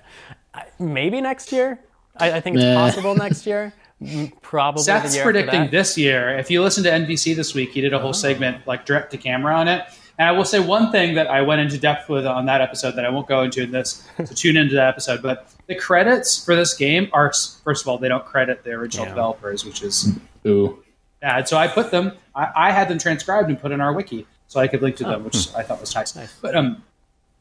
I 0.53 0.65
maybe 0.79 1.23
next 1.23 1.53
year. 1.53 1.81
I, 2.19 2.33
I 2.33 2.41
think 2.41 2.57
it's 2.57 2.65
possible 2.65 3.15
next 3.15 3.47
year. 3.47 3.73
M- 4.00 4.31
Probably. 4.43 4.81
the 4.81 4.85
Seth's 4.85 5.15
year 5.15 5.23
after 5.23 5.33
predicting 5.33 5.61
that. 5.62 5.71
this 5.71 5.97
year. 5.97 6.37
If 6.38 6.50
you 6.50 6.62
listen 6.62 6.85
to 6.85 6.91
NVC 6.91 7.35
this 7.35 7.55
week, 7.55 7.71
he 7.71 7.81
did 7.81 7.93
a 7.95 7.99
whole 7.99 8.12
segment 8.12 8.67
like 8.67 8.85
direct 8.85 9.11
to 9.12 9.19
camera 9.19 9.55
on 9.57 9.69
it. 9.69 9.85
And 10.19 10.29
I 10.29 10.33
will 10.33 10.45
say 10.47 10.61
one 10.61 10.91
thing 10.93 11.15
that 11.15 11.26
I 11.29 11.43
went 11.43 11.61
into 11.61 11.76
depth 11.79 12.09
with 12.09 12.26
on 12.26 12.47
that 12.47 12.61
episode 12.62 12.93
that 12.93 13.05
I 13.05 13.11
won't 13.11 13.26
go 13.29 13.43
into 13.43 13.62
in 13.62 13.71
this. 13.71 14.07
So 14.19 14.25
tune 14.35 14.57
into 14.57 14.75
that 14.75 14.88
episode. 14.88 15.23
But 15.23 15.49
the 15.67 15.75
credits 15.75 16.43
for 16.43 16.55
this 16.57 16.75
game 16.75 17.09
are 17.12 17.33
first 17.65 17.83
of 17.85 17.88
all 17.88 17.99
they 17.99 18.09
don't 18.09 18.25
credit 18.25 18.65
the 18.65 18.71
original 18.73 19.05
Yeah. 19.07 19.11
developers, 19.11 19.65
which 19.65 19.83
is 19.83 20.17
Ooh. 20.47 20.83
bad. 21.21 21.49
So 21.49 21.57
I 21.59 21.67
put 21.69 21.91
them. 21.91 22.12
I, 22.35 22.49
I 22.57 22.71
had 22.73 22.88
them 22.88 22.99
transcribed 22.99 23.49
and 23.49 23.61
put 23.61 23.73
in 23.73 23.81
our 23.81 23.93
wiki 23.93 24.26
so 24.47 24.61
I 24.61 24.69
could 24.69 24.81
link 24.83 24.97
to 24.97 25.05
them, 25.05 25.25
which. 25.25 25.53
I 25.55 25.62
thought 25.62 25.81
was 25.81 25.95
nice. 25.95 26.38
But 26.41 26.55
um, 26.55 26.83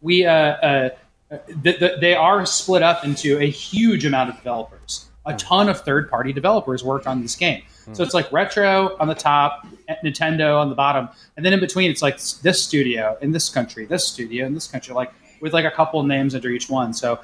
we 0.01 0.25
uh, 0.25 0.31
uh, 0.33 0.89
th- 1.63 1.79
th- 1.79 1.99
they 2.01 2.15
are 2.15 2.45
split 2.45 2.81
up 2.83 3.03
into 3.05 3.39
a 3.39 3.49
huge 3.49 4.05
amount 4.05 4.29
of 4.31 4.37
developers. 4.37 5.05
A 5.27 5.31
Hmm. 5.31 5.37
ton 5.37 5.69
of 5.69 5.81
third 5.81 6.09
party 6.09 6.31
developers 6.33 6.83
worked 6.83 7.07
on 7.07 7.21
this 7.21 7.35
game. 7.35 7.63
So 7.93 8.03
it's 8.03 8.13
like 8.13 8.31
retro 8.31 8.95
on 8.99 9.07
the 9.07 9.15
top, 9.15 9.65
Nintendo 10.03 10.59
on 10.59 10.69
the 10.69 10.75
bottom, 10.75 11.07
and 11.37 11.45
then 11.45 11.53
in 11.53 11.59
between 11.59 11.89
it's 11.91 12.01
like 12.01 12.19
this 12.41 12.63
studio 12.63 13.17
in 13.21 13.31
this 13.31 13.47
country, 13.49 13.85
this 13.85 14.07
studio 14.07 14.45
in 14.45 14.53
this 14.55 14.67
country, 14.67 14.93
like 14.95 15.11
with 15.41 15.53
like 15.53 15.65
a 15.65 15.71
couple 15.71 15.99
of 15.99 16.05
names 16.07 16.33
under 16.35 16.49
each 16.49 16.69
one. 16.69 16.93
So 16.93 17.19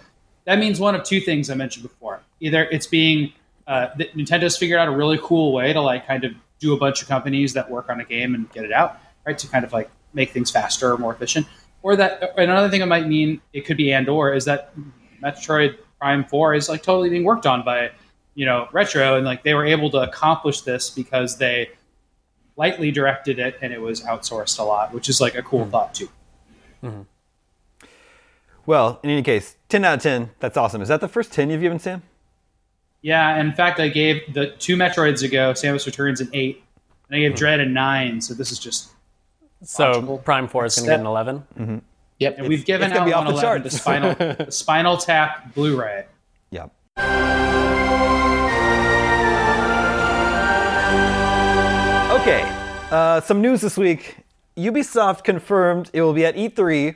that 0.45 0.59
means 0.59 0.79
one 0.79 0.93
of 0.95 1.03
two 1.03 1.19
things 1.19 1.49
I 1.49 1.55
mentioned 1.55 1.83
before. 1.83 2.21
Either 2.39 2.65
it's 2.65 2.85
being 2.87 3.33
uh, 3.67 3.87
that 3.97 4.15
Nintendo's 4.15 4.57
figured 4.57 4.79
out 4.79 4.87
a 4.87 4.91
really 4.91 5.19
cool 5.23 5.53
way 5.53 5.71
to 5.73 5.81
like 5.81 6.05
kind 6.07 6.23
of 6.25 6.33
do 6.59 6.73
a 6.73 6.77
bunch 6.77 7.01
of 7.01 7.07
companies 7.07 7.53
that 7.53 7.69
work 7.69 7.89
on 7.89 7.99
a 8.01 8.05
game 8.05 8.35
and 8.35 8.51
get 8.51 8.63
it 8.65 8.71
out, 8.71 8.99
right? 9.25 9.37
To 9.37 9.47
kind 9.47 9.63
of 9.65 9.73
like 9.73 9.89
make 10.13 10.31
things 10.31 10.51
faster 10.51 10.91
or 10.91 10.97
more 10.97 11.13
efficient. 11.13 11.47
Or 11.83 11.95
that 11.95 12.33
another 12.37 12.69
thing 12.69 12.81
it 12.81 12.85
might 12.87 13.07
mean 13.07 13.41
it 13.53 13.61
could 13.65 13.77
be 13.77 13.91
and 13.93 14.07
or 14.09 14.33
is 14.33 14.45
that 14.45 14.73
Metroid 15.23 15.77
Prime 16.01 16.25
Four 16.25 16.55
is 16.55 16.67
like 16.67 16.81
totally 16.81 17.09
being 17.09 17.23
worked 17.23 17.45
on 17.45 17.63
by 17.63 17.91
you 18.33 18.45
know 18.45 18.67
retro 18.71 19.17
and 19.17 19.25
like 19.25 19.43
they 19.43 19.53
were 19.53 19.65
able 19.65 19.91
to 19.91 19.99
accomplish 19.99 20.61
this 20.61 20.89
because 20.89 21.37
they 21.37 21.69
lightly 22.57 22.91
directed 22.91 23.37
it 23.37 23.57
and 23.61 23.71
it 23.71 23.79
was 23.79 24.01
outsourced 24.01 24.57
a 24.57 24.63
lot, 24.63 24.93
which 24.93 25.07
is 25.09 25.21
like 25.21 25.35
a 25.35 25.43
cool 25.43 25.61
mm-hmm. 25.61 25.69
thought 25.69 25.93
too. 25.93 26.09
Mm-hmm. 26.83 27.01
Well, 28.65 28.99
in 29.03 29.11
any 29.11 29.23
case, 29.23 29.55
10 29.69 29.85
out 29.85 29.95
of 29.95 30.01
10. 30.01 30.31
That's 30.39 30.57
awesome. 30.57 30.81
Is 30.81 30.87
that 30.87 31.01
the 31.01 31.07
first 31.07 31.31
10 31.31 31.49
you've 31.49 31.61
given 31.61 31.79
Sam? 31.79 32.03
Yeah, 33.01 33.39
in 33.39 33.53
fact, 33.53 33.79
I 33.79 33.87
gave 33.87 34.33
the 34.33 34.47
two 34.47 34.75
Metroids 34.77 35.23
ago, 35.23 35.53
Samus 35.53 35.85
Returns 35.85 36.21
an 36.21 36.29
eight, 36.33 36.63
and 37.09 37.15
I 37.15 37.19
gave 37.19 37.31
hmm. 37.31 37.37
Dread 37.37 37.59
a 37.59 37.65
nine. 37.65 38.21
So 38.21 38.33
this 38.33 38.51
is 38.51 38.59
just, 38.59 38.91
So 39.63 39.91
Logical. 39.91 40.17
Prime 40.19 40.47
Four 40.47 40.65
is 40.65 40.75
going 40.75 40.85
to 40.85 40.91
get 40.93 40.99
an 40.99 41.07
eleven. 41.07 41.43
Mm-hmm. 41.57 41.77
Yep. 42.21 42.37
and 42.37 42.47
we've 42.47 42.63
given 42.65 42.93
out 42.93 43.05
be 43.05 43.13
off 43.13 43.25
on 43.25 43.33
the 43.33 43.39
eleven 43.39 43.63
the. 43.63 43.71
Spinal 43.71 44.13
the 44.45 44.51
Spinal 44.51 44.95
Tap 44.95 45.55
Blu-ray. 45.55 46.05
Yep. 46.51 46.71
Okay, 52.21 52.43
uh, 52.91 53.21
some 53.21 53.41
news 53.41 53.61
this 53.61 53.75
week. 53.75 54.17
Ubisoft 54.55 55.23
confirmed 55.23 55.89
it 55.93 56.01
will 56.03 56.13
be 56.13 56.23
at 56.23 56.35
E3, 56.35 56.93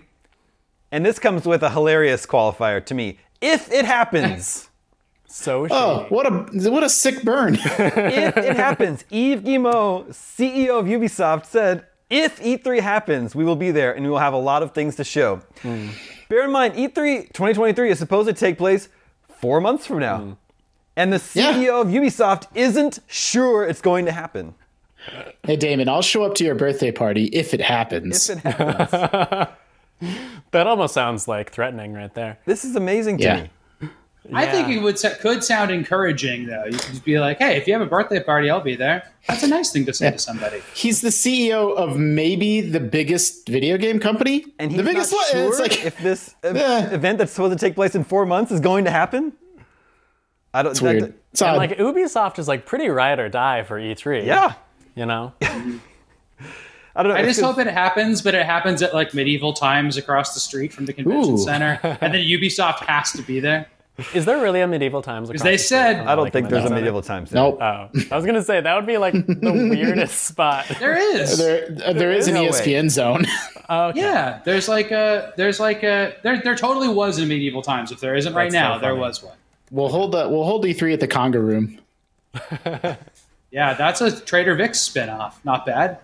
and 0.92 1.04
this 1.04 1.18
comes 1.18 1.48
with 1.48 1.64
a 1.64 1.72
hilarious 1.72 2.28
qualifier 2.28 2.86
to 2.86 2.94
me. 2.94 3.18
If 3.42 3.72
it 3.72 3.86
happens, 3.86 4.70
So 5.28 5.68
Oh, 5.70 6.06
what 6.10 6.28
a 6.28 6.70
what 6.70 6.84
a 6.84 6.90
sick 6.90 7.24
burn. 7.24 7.56
if 7.62 8.38
it 8.38 8.56
happens, 8.56 9.04
Yves 9.12 9.42
Guillemot, 9.44 10.10
CEO 10.12 10.80
of 10.80 10.86
Ubisoft, 10.86 11.46
said, 11.46 11.86
if 12.10 12.40
E3 12.42 12.80
happens, 12.82 13.36
we 13.36 13.44
will 13.44 13.56
be 13.56 13.72
there 13.72 13.94
and 13.94 14.04
we 14.06 14.12
will 14.12 14.20
have 14.20 14.34
a 14.34 14.38
lot 14.38 14.62
of 14.64 14.74
things 14.74 14.96
to 14.98 15.04
show. 15.04 15.42
Hmm. 15.62 15.90
Bear 16.30 16.44
in 16.46 16.52
mind, 16.52 16.76
E 16.78 16.88
E3 16.88 17.28
2023 17.34 17.90
is 17.92 18.00
supposed 18.00 18.28
to 18.28 18.34
take 18.34 18.58
place 18.58 18.90
four 19.30 19.60
months 19.62 19.86
from 19.86 20.00
now. 20.00 20.18
Hmm. 20.20 20.32
And 20.98 21.12
the 21.12 21.22
Yeah. 21.34 21.54
CEO 21.54 21.82
of 21.82 21.88
Ubisoft 21.88 22.48
isn't 22.56 23.00
sure 23.08 23.66
it's 23.68 23.82
going 23.82 24.06
to 24.06 24.12
happen. 24.12 24.56
hey 25.44 25.56
Damon, 25.56 25.88
I'll 25.90 26.02
show 26.02 26.24
up 26.24 26.36
to 26.36 26.44
your 26.44 26.56
birthday 26.56 26.92
party 26.92 27.26
if 27.26 27.54
it 27.54 27.62
happens. 27.62 28.30
If 28.30 28.38
it 28.46 28.54
happens. 28.54 29.50
that 30.52 30.68
almost 30.68 30.94
sounds 30.94 31.28
like 31.28 31.52
threatening 31.52 31.94
right 31.94 32.14
there. 32.14 32.38
this 32.46 32.64
is 32.66 32.76
amazing 32.76 33.18
to 33.20 33.24
Yeah. 33.24 33.42
me. 33.44 33.50
I 34.34 34.46
think 34.48 34.70
it 34.70 34.80
would 34.80 34.98
could 35.20 35.44
sound 35.44 35.72
encouraging 35.72 36.48
though. 36.48 36.66
You 36.66 36.72
could 36.72 36.90
just 36.90 37.06
be 37.06 37.20
like, 37.20 37.38
"Hey, 37.38 37.58
if 37.58 37.68
you 37.68 37.74
have 37.74 37.82
a 37.82 37.86
birthday 37.86 38.22
party, 38.22 38.50
I'll 38.50 38.60
be 38.62 38.76
there." 38.76 39.04
That's 39.28 39.44
a 39.44 39.48
nice 39.48 39.72
thing 39.72 39.86
to 39.86 39.94
say 39.94 40.12
to 40.12 40.18
somebody. 40.18 40.62
He's 40.74 41.02
the 41.02 41.10
CEO 41.10 41.76
of 41.76 41.98
maybe 41.98 42.62
the 42.62 42.80
biggest 42.80 43.48
video 43.48 43.78
game 43.78 44.00
company. 44.00 44.46
And 44.60 44.72
he's 44.72 44.78
the 44.78 44.84
biggest 44.84 45.12
not 45.12 45.18
one. 45.18 45.28
sure 45.32 45.48
It's 45.50 45.60
like 45.60 45.86
if 45.86 45.98
this 46.00 46.36
Yeah. 46.44 46.92
event 46.92 47.18
that's 47.20 47.32
supposed 47.32 47.58
to 47.58 47.64
take 47.66 47.76
place 47.76 47.94
in 47.96 48.04
four 48.04 48.26
months 48.26 48.52
is 48.52 48.60
going 48.60 48.86
to 48.86 48.92
happen. 48.92 49.34
I 50.54 50.62
don't. 50.64 50.72
it's 50.72 50.80
that- 50.80 50.86
weird. 51.02 51.14
It's 51.32 51.42
And 51.42 51.52
odd. 51.52 51.58
like 51.58 51.78
Ubisoft 51.78 52.40
is 52.40 52.48
like 52.48 52.66
pretty 52.66 52.88
ride 52.88 53.20
or 53.20 53.28
die 53.30 53.64
for 53.64 53.80
E3. 53.80 54.26
yeah. 54.26 54.54
You 54.96 55.06
know? 55.06 55.34
I 56.98 57.04
don't 57.04 57.12
know. 57.12 57.18
I 57.18 57.24
just 57.24 57.40
just- 57.40 57.42
hope 57.42 57.58
it 57.60 57.68
happens, 57.72 58.22
but 58.22 58.34
it 58.36 58.46
happens 58.46 58.82
at 58.82 58.94
like 58.94 59.14
medieval 59.14 59.52
times 59.54 59.98
across 59.98 60.34
the 60.34 60.40
street 60.40 60.72
from 60.72 60.86
the 60.86 60.94
convention 60.94 61.34
Ooh. 61.34 61.38
center, 61.38 61.78
and 61.84 62.14
then 62.14 62.22
Ubisoft 62.26 62.86
has 62.86 63.12
to 63.14 63.22
be 63.22 63.40
there. 63.42 63.68
Is 64.14 64.26
there 64.26 64.42
really 64.42 64.60
a 64.60 64.68
medieval 64.68 65.02
times? 65.02 65.30
Because 65.30 65.42
they 65.44 65.56
said 65.58 66.02
I 66.06 66.16
don't 66.16 66.26
Like 66.26 66.34
think 66.34 66.50
there's 66.50 66.66
a 66.66 66.70
medieval 66.70 67.02
times. 67.02 67.30
zone. 67.30 67.58
nope. 67.58 67.62
Oh, 67.62 67.90
I 68.12 68.16
was 68.18 68.26
gonna 68.26 68.44
say 68.44 68.60
that 68.60 68.76
would 68.76 68.86
be 68.86 68.98
like 68.98 69.14
the 69.14 69.52
weirdest 69.72 70.24
spot. 70.24 70.66
there 70.80 70.98
is. 70.98 71.38
there, 71.38 71.68
uh, 71.86 71.94
there 71.94 72.12
is 72.12 72.28
an 72.28 72.34
no 72.34 72.44
way. 72.44 72.50
ESPN 72.50 72.90
zone. 72.90 73.26
Oh, 73.68 73.88
okay. 73.88 74.02
Yeah, 74.02 74.42
there's 74.46 74.68
like 74.68 74.92
a 74.92 75.34
there's 75.38 75.60
like 75.60 75.82
a 75.82 76.14
there 76.22 76.40
there 76.44 76.56
totally 76.56 76.88
was 76.88 77.18
in 77.18 77.28
medieval 77.28 77.64
times. 77.64 77.92
If 77.92 78.00
there 78.00 78.14
isn't 78.14 78.34
right 78.36 78.52
That's 78.52 78.64
so 78.64 78.74
now, 78.74 78.78
there 78.78 78.96
was 78.96 79.24
one. 79.24 79.36
we'll 79.72 79.90
hold 79.90 80.12
the 80.12 80.30
we'll 80.30 80.44
hold 80.44 80.64
E3 80.66 80.94
at 80.94 81.00
the 81.00 81.08
Conga 81.08 81.42
room. 81.42 81.80
Yeah, 83.52 83.74
that's 83.74 84.02
a 84.02 84.20
Trader 84.20 84.54
Vic's 84.56 84.80
spinoff. 84.88 85.34
Not 85.46 85.66
bad. 85.66 86.00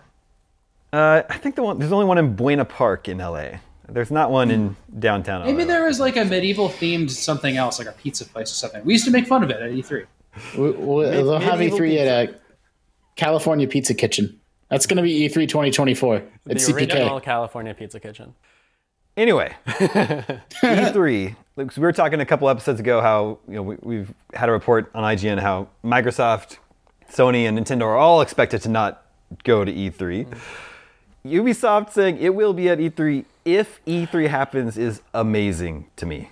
Uh, 0.92 1.22
I 1.28 1.36
think 1.36 1.54
the 1.54 1.62
one 1.62 1.78
there's 1.78 1.92
only 1.92 2.06
one 2.06 2.18
in 2.18 2.34
Buena 2.34 2.64
Park 2.64 3.08
in 3.08 3.18
LA. 3.18 3.58
There's 3.92 4.10
not 4.10 4.30
one 4.30 4.50
in 4.50 4.68
hmm. 4.68 5.00
downtown. 5.00 5.44
Maybe 5.44 5.64
LA. 5.64 5.68
there 5.68 5.84
was 5.84 6.00
like 6.00 6.16
a 6.16 6.24
medieval 6.24 6.68
themed 6.68 7.10
something 7.10 7.56
else, 7.56 7.78
like 7.78 7.88
a 7.88 7.92
pizza 7.92 8.24
place 8.24 8.50
or 8.50 8.54
something. 8.54 8.84
We 8.84 8.94
used 8.94 9.04
to 9.04 9.10
make 9.10 9.26
fun 9.26 9.42
of 9.42 9.50
it 9.50 9.60
at 9.60 9.70
E 9.70 9.82
E3. 9.82 10.06
We, 10.56 10.70
we'll, 10.70 11.10
they'll 11.10 11.38
have 11.38 11.58
medieval 11.58 11.80
E3 11.80 11.98
at 11.98 12.28
uh, 12.28 12.32
a 12.32 12.36
California 13.16 13.68
Pizza 13.68 13.94
Kitchen. 13.94 14.40
That's 14.70 14.86
going 14.86 14.96
to 14.96 15.02
be 15.02 15.24
E 15.24 15.28
E3 15.28 15.46
2024 15.46 16.22
The 16.44 16.50
at 16.50 16.56
CPK. 16.56 16.74
original 16.74 17.20
California 17.20 17.74
Pizza 17.74 18.00
Kitchen. 18.00 18.34
Anyway, 19.16 19.54
E3. 19.66 21.36
Like, 21.56 21.76
we 21.76 21.82
were 21.82 21.92
talking 21.92 22.20
a 22.20 22.24
couple 22.24 22.48
episodes 22.48 22.80
ago 22.80 23.02
how 23.02 23.38
you 23.46 23.56
know 23.56 23.62
we, 23.62 23.76
we've 23.82 24.14
had 24.32 24.48
a 24.48 24.52
report 24.52 24.90
on 24.94 25.04
IGN 25.04 25.38
how 25.38 25.68
Microsoft, 25.84 26.56
Sony, 27.10 27.46
and 27.46 27.58
Nintendo 27.58 27.82
are 27.82 27.96
all 27.98 28.22
expected 28.22 28.62
to 28.62 28.70
not 28.70 29.04
go 29.44 29.66
to 29.66 29.72
E3. 29.72 30.26
Hmm. 30.26 30.38
Ubisoft 31.28 31.92
saying 31.92 32.18
it 32.18 32.34
will 32.34 32.54
be 32.54 32.70
at 32.70 32.78
E3 32.78 33.26
if 33.44 33.84
E3 33.86 34.28
happens 34.28 34.76
is 34.78 35.02
amazing 35.14 35.86
to 35.96 36.06
me. 36.06 36.30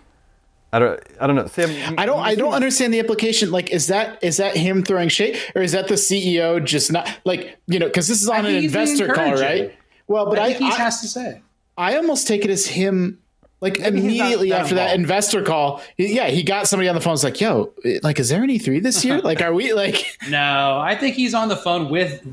I 0.72 0.78
don't. 0.78 1.00
I 1.20 1.26
don't 1.26 1.34
know. 1.36 1.46
Sam, 1.46 1.70
you- 1.70 1.96
I 1.98 2.06
don't. 2.06 2.20
I 2.20 2.34
don't 2.36 2.50
seem- 2.52 2.54
understand 2.54 2.94
the 2.94 3.00
implication. 3.00 3.50
Like, 3.50 3.70
is 3.70 3.88
that 3.88 4.22
is 4.22 4.36
that 4.36 4.56
him 4.56 4.84
throwing 4.84 5.08
shade, 5.08 5.36
or 5.56 5.62
is 5.62 5.72
that 5.72 5.88
the 5.88 5.94
CEO 5.94 6.64
just 6.64 6.92
not 6.92 7.10
like 7.24 7.58
you 7.66 7.80
know? 7.80 7.86
Because 7.86 8.06
this 8.06 8.22
is 8.22 8.28
on 8.28 8.40
an 8.40 8.44
think 8.46 8.62
he's 8.62 8.72
being 8.72 8.88
investor 8.88 9.12
call, 9.12 9.34
right? 9.34 9.74
Well, 10.06 10.26
but 10.26 10.38
I 10.38 10.44
I 10.44 10.48
think 10.54 10.72
he 10.72 10.78
I, 10.78 10.84
has 10.84 11.00
to 11.00 11.08
say. 11.08 11.42
I 11.76 11.96
almost 11.96 12.28
take 12.28 12.44
it 12.44 12.50
as 12.50 12.66
him 12.66 13.18
Like 13.60 13.78
he's 13.78 13.86
not 13.86 13.94
immediately 13.94 14.50
that 14.50 14.60
after 14.60 14.74
that 14.76 14.94
investor 14.94 15.42
call, 15.42 15.82
he- 15.96 16.14
yeah, 16.14 16.28
he 16.28 16.44
got 16.44 16.68
somebody 16.68 16.88
on 16.88 16.94
the 16.94 17.00
phone. 17.00 17.12
Was 17.12 17.24
like, 17.24 17.40
"Yo, 17.40 17.72
like, 18.04 18.20
is 18.20 18.28
there 18.28 18.42
any 18.44 18.60
three 18.60 18.78
this 18.78 19.04
year? 19.04 19.20
Like, 19.24 19.42
are 19.42 19.52
we 19.52 19.72
like?" 19.72 20.18
No, 20.28 20.78
I 20.78 20.94
think 20.94 21.16
he's 21.16 21.34
on 21.34 21.48
the 21.48 21.56
phone 21.56 21.90
with 21.90 22.24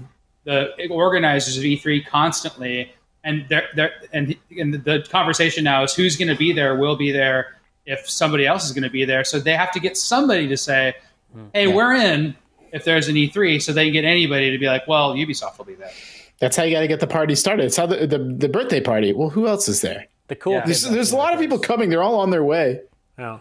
the 0.43 0.69
organizers 0.91 1.57
of 1.57 1.63
E3 1.63 2.05
constantly, 2.05 2.93
and 3.23 3.45
they're, 3.49 3.67
they're, 3.75 3.91
and, 4.13 4.35
and 4.57 4.73
the 4.73 5.05
conversation 5.09 5.63
now 5.63 5.83
is 5.83 5.93
who's 5.93 6.15
going 6.15 6.29
to 6.29 6.35
be 6.35 6.53
there, 6.53 6.75
will 6.75 6.95
be 6.95 7.11
there, 7.11 7.57
if 7.85 8.09
somebody 8.09 8.45
else 8.45 8.65
is 8.65 8.71
going 8.71 8.83
to 8.83 8.89
be 8.89 9.05
there. 9.05 9.23
So 9.23 9.39
they 9.39 9.53
have 9.53 9.71
to 9.71 9.79
get 9.79 9.97
somebody 9.97 10.47
to 10.47 10.57
say, 10.57 10.95
mm, 11.35 11.49
"Hey, 11.53 11.67
we're 11.67 11.93
in." 11.93 12.35
If 12.73 12.83
there's 12.83 13.07
an 13.07 13.15
E3, 13.15 13.61
so 13.61 13.71
they 13.71 13.85
can 13.85 13.93
get 13.93 14.03
anybody 14.03 14.51
to 14.51 14.57
be 14.57 14.67
like, 14.67 14.87
"Well, 14.87 15.15
Ubisoft 15.15 15.57
will 15.57 15.65
be 15.65 15.75
there." 15.75 15.91
That's 16.39 16.55
how 16.55 16.63
you 16.63 16.75
got 16.75 16.81
to 16.81 16.87
get 16.87 16.99
the 16.99 17.07
party 17.07 17.33
started. 17.33 17.65
It's 17.65 17.77
how 17.77 17.85
the, 17.85 18.05
the 18.05 18.19
the 18.19 18.49
birthday 18.49 18.81
party. 18.81 19.13
Well, 19.13 19.29
who 19.29 19.47
else 19.47 19.69
is 19.69 19.81
there? 19.81 20.07
The 20.27 20.35
cool. 20.35 20.53
Yeah. 20.53 20.65
There's, 20.65 20.83
there's 20.83 21.11
a 21.11 21.15
lot 21.15 21.33
of 21.33 21.39
people 21.39 21.59
coming. 21.59 21.89
They're 21.89 22.03
all 22.03 22.19
on 22.19 22.29
their 22.29 22.43
way. 22.43 22.81
Yeah. 23.17 23.39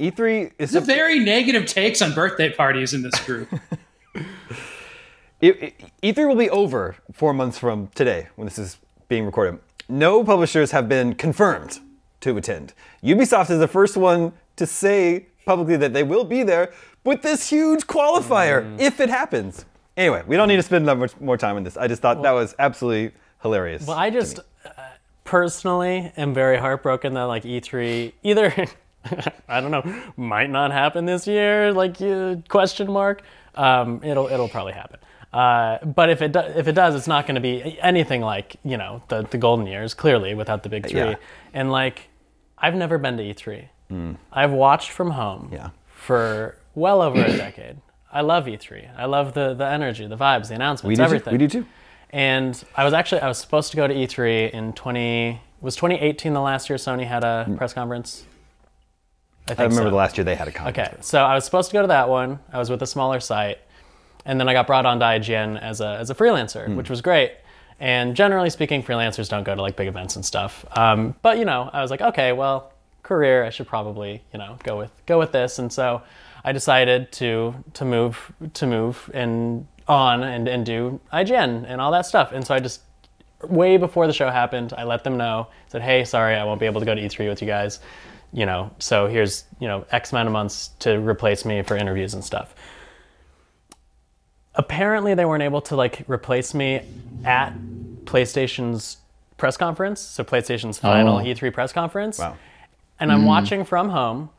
E3 0.00 0.52
is 0.58 0.74
a 0.74 0.80
very 0.80 1.20
negative 1.20 1.66
takes 1.66 2.02
on 2.02 2.14
birthday 2.14 2.50
parties 2.50 2.94
in 2.94 3.02
this 3.02 3.18
group. 3.24 3.48
it, 5.48 5.62
it- 6.02 6.14
E3 6.16 6.28
will 6.28 6.36
be 6.36 6.50
over 6.50 6.96
four 7.12 7.32
months 7.32 7.58
from 7.58 7.88
today 7.94 8.28
when 8.36 8.46
this 8.46 8.58
is 8.58 8.78
being 9.08 9.24
recorded. 9.26 9.58
No 9.88 10.24
publishers 10.24 10.70
have 10.70 10.88
been 10.88 11.14
confirmed 11.14 11.80
to 12.20 12.36
attend. 12.36 12.72
Ubisoft 13.02 13.50
is 13.50 13.58
the 13.58 13.68
first 13.68 13.96
one 13.96 14.32
to 14.56 14.66
say 14.66 15.26
publicly 15.44 15.76
that 15.76 15.92
they 15.92 16.02
will 16.02 16.24
be 16.24 16.42
there 16.42 16.72
with 17.04 17.20
this 17.22 17.48
huge 17.50 17.86
qualifier 17.86 18.78
if 18.80 19.00
it 19.00 19.10
happens. 19.10 19.66
Anyway, 19.96 20.22
we 20.26 20.36
don't 20.36 20.48
need 20.48 20.56
to 20.56 20.62
spend 20.62 20.88
that 20.88 20.96
much 20.96 21.18
more 21.20 21.36
time 21.36 21.56
on 21.56 21.62
this. 21.64 21.76
I 21.76 21.86
just 21.86 22.00
thought 22.00 22.22
that 22.22 22.32
was 22.32 22.54
absolutely 22.58 23.14
hilarious. 23.42 23.86
Well, 23.86 23.96
I 23.98 24.08
just 24.10 24.38
uh, 24.64 24.70
personally 25.24 26.12
am 26.16 26.32
very 26.34 26.56
heartbroken 26.56 27.14
that 27.14 27.24
like 27.24 27.44
E3 27.44 28.12
either 28.22 28.66
I 29.48 29.60
don't 29.60 29.70
know 29.70 30.02
might 30.16 30.48
not 30.48 30.72
happen 30.72 31.04
this 31.04 31.26
year, 31.26 31.72
like 31.72 32.00
uh, 32.00 32.36
question 32.48 32.90
mark. 32.90 33.22
Um, 33.54 34.00
it'll 34.02 34.28
it'll 34.28 34.48
probably 34.48 34.72
happen. 34.72 34.98
Uh, 35.34 35.84
but 35.84 36.10
if 36.10 36.22
it 36.22 36.32
do, 36.32 36.38
if 36.38 36.68
it 36.68 36.72
does, 36.74 36.94
it's 36.94 37.08
not 37.08 37.26
going 37.26 37.34
to 37.34 37.40
be 37.40 37.78
anything 37.80 38.20
like 38.20 38.56
you 38.64 38.76
know 38.76 39.02
the 39.08 39.22
the 39.22 39.38
golden 39.38 39.66
years. 39.66 39.92
Clearly, 39.94 40.34
without 40.34 40.62
the 40.62 40.68
big 40.68 40.86
three, 40.88 41.00
Yeah. 41.00 41.16
and 41.52 41.72
like 41.72 42.08
I've 42.56 42.74
never 42.74 42.98
been 42.98 43.16
to 43.16 43.22
E3. 43.24 43.68
I've 44.32 44.52
watched 44.52 44.90
from 44.90 45.10
home 45.12 45.50
Yeah. 45.52 45.70
for 45.88 46.56
well 46.74 47.02
over 47.02 47.20
a 47.20 47.36
decade. 47.36 47.76
I 48.12 48.20
love 48.20 48.46
E3. 48.46 48.90
I 48.96 49.06
love 49.06 49.34
the 49.34 49.54
the 49.54 49.66
energy, 49.66 50.06
the 50.06 50.16
vibes, 50.16 50.48
the 50.48 50.54
announcements, 50.54 50.88
we 50.88 50.94
do 50.96 51.02
everything. 51.02 51.32
too. 51.32 51.34
We 51.34 51.46
do 51.46 51.48
too. 51.48 51.66
And 52.10 52.62
I 52.76 52.84
was 52.84 52.92
actually 52.94 53.20
I 53.22 53.28
was 53.28 53.38
supposed 53.38 53.70
to 53.72 53.76
go 53.76 53.88
to 53.88 53.94
E3 53.94 54.50
in 54.52 54.72
20 54.72 55.40
was 55.60 55.74
2018 55.76 56.32
the 56.32 56.40
last 56.40 56.68
year 56.70 56.76
Sony 56.78 57.06
had 57.06 57.24
a 57.24 57.52
press 57.56 57.72
conference. 57.72 58.24
I 59.46 59.48
think 59.48 59.60
I 59.60 59.62
remember 59.64 59.86
so. 59.86 59.90
the 59.90 59.96
last 59.96 60.16
year 60.16 60.24
they 60.24 60.36
had 60.36 60.46
a 60.48 60.52
conference. 60.52 60.78
Okay, 60.78 60.96
so 61.00 61.22
I 61.24 61.34
was 61.34 61.44
supposed 61.44 61.70
to 61.70 61.74
go 61.74 61.82
to 61.82 61.88
that 61.88 62.08
one. 62.08 62.38
I 62.52 62.58
was 62.58 62.70
with 62.70 62.82
a 62.82 62.86
smaller 62.86 63.18
site, 63.20 63.58
and 64.24 64.40
then 64.40 64.48
I 64.48 64.52
got 64.52 64.66
brought 64.66 64.86
on 64.86 64.98
to 65.00 65.04
IGN 65.04 65.60
as 65.60 65.80
a 65.80 65.96
as 65.98 66.10
a 66.10 66.14
freelancer, 66.14 66.74
which 66.74 66.90
was 66.90 67.00
great. 67.00 67.32
And 67.80 68.14
generally 68.14 68.50
speaking, 68.50 68.82
freelancers 68.82 69.28
don't 69.28 69.44
go 69.44 69.54
to 69.54 69.60
like 69.60 69.76
big 69.76 69.88
events 69.88 70.16
and 70.16 70.24
stuff. 70.24 70.64
Um, 70.76 71.14
but 71.22 71.38
you 71.38 71.44
know, 71.44 71.68
I 71.72 71.82
was 71.82 71.90
like, 71.90 72.00
okay, 72.00 72.32
well, 72.32 72.72
career, 73.02 73.44
I 73.44 73.50
should 73.50 73.66
probably 73.66 74.22
you 74.32 74.38
know 74.38 74.56
go 74.62 74.78
with 74.78 74.92
go 75.06 75.18
with 75.18 75.32
this. 75.32 75.58
And 75.58 75.72
so 75.72 76.02
I 76.44 76.52
decided 76.52 77.12
to 77.12 77.54
to 77.74 77.84
move 77.84 78.32
to 78.54 78.66
move 78.66 79.10
and 79.12 79.66
on 79.86 80.22
and, 80.22 80.48
and 80.48 80.64
do 80.64 81.00
IGN 81.12 81.64
and 81.68 81.80
all 81.80 81.92
that 81.92 82.06
stuff. 82.06 82.32
And 82.32 82.46
so 82.46 82.54
I 82.54 82.60
just 82.60 82.80
way 83.42 83.76
before 83.76 84.06
the 84.06 84.12
show 84.12 84.30
happened, 84.30 84.72
I 84.76 84.84
let 84.84 85.04
them 85.04 85.16
know, 85.16 85.48
said, 85.68 85.82
hey, 85.82 86.04
sorry, 86.04 86.34
I 86.36 86.44
won't 86.44 86.60
be 86.60 86.66
able 86.66 86.80
to 86.80 86.86
go 86.86 86.94
to 86.94 87.00
E3 87.00 87.28
with 87.28 87.42
you 87.42 87.48
guys. 87.48 87.80
You 88.32 88.46
know, 88.46 88.70
so 88.78 89.06
here's, 89.06 89.44
you 89.60 89.68
know, 89.68 89.86
X 89.92 90.10
amount 90.10 90.26
of 90.26 90.32
months 90.32 90.70
to 90.80 90.98
replace 90.98 91.44
me 91.44 91.62
for 91.62 91.76
interviews 91.76 92.14
and 92.14 92.24
stuff. 92.24 92.54
Apparently 94.56 95.14
they 95.14 95.24
weren't 95.24 95.42
able 95.42 95.60
to 95.62 95.76
like 95.76 96.04
replace 96.08 96.54
me 96.54 96.80
at 97.24 97.52
PlayStation's 98.04 98.98
press 99.36 99.56
conference, 99.56 100.00
so 100.00 100.22
PlayStation's 100.24 100.78
oh. 100.78 100.82
final 100.82 101.16
Oh. 101.18 101.22
E3 101.24 101.52
press 101.52 101.72
conference. 101.72 102.18
Wow. 102.18 102.36
And 103.00 103.10
I'm 103.10 103.20
hmm. 103.20 103.26
watching 103.26 103.64
from 103.64 103.88
home. 103.90 104.30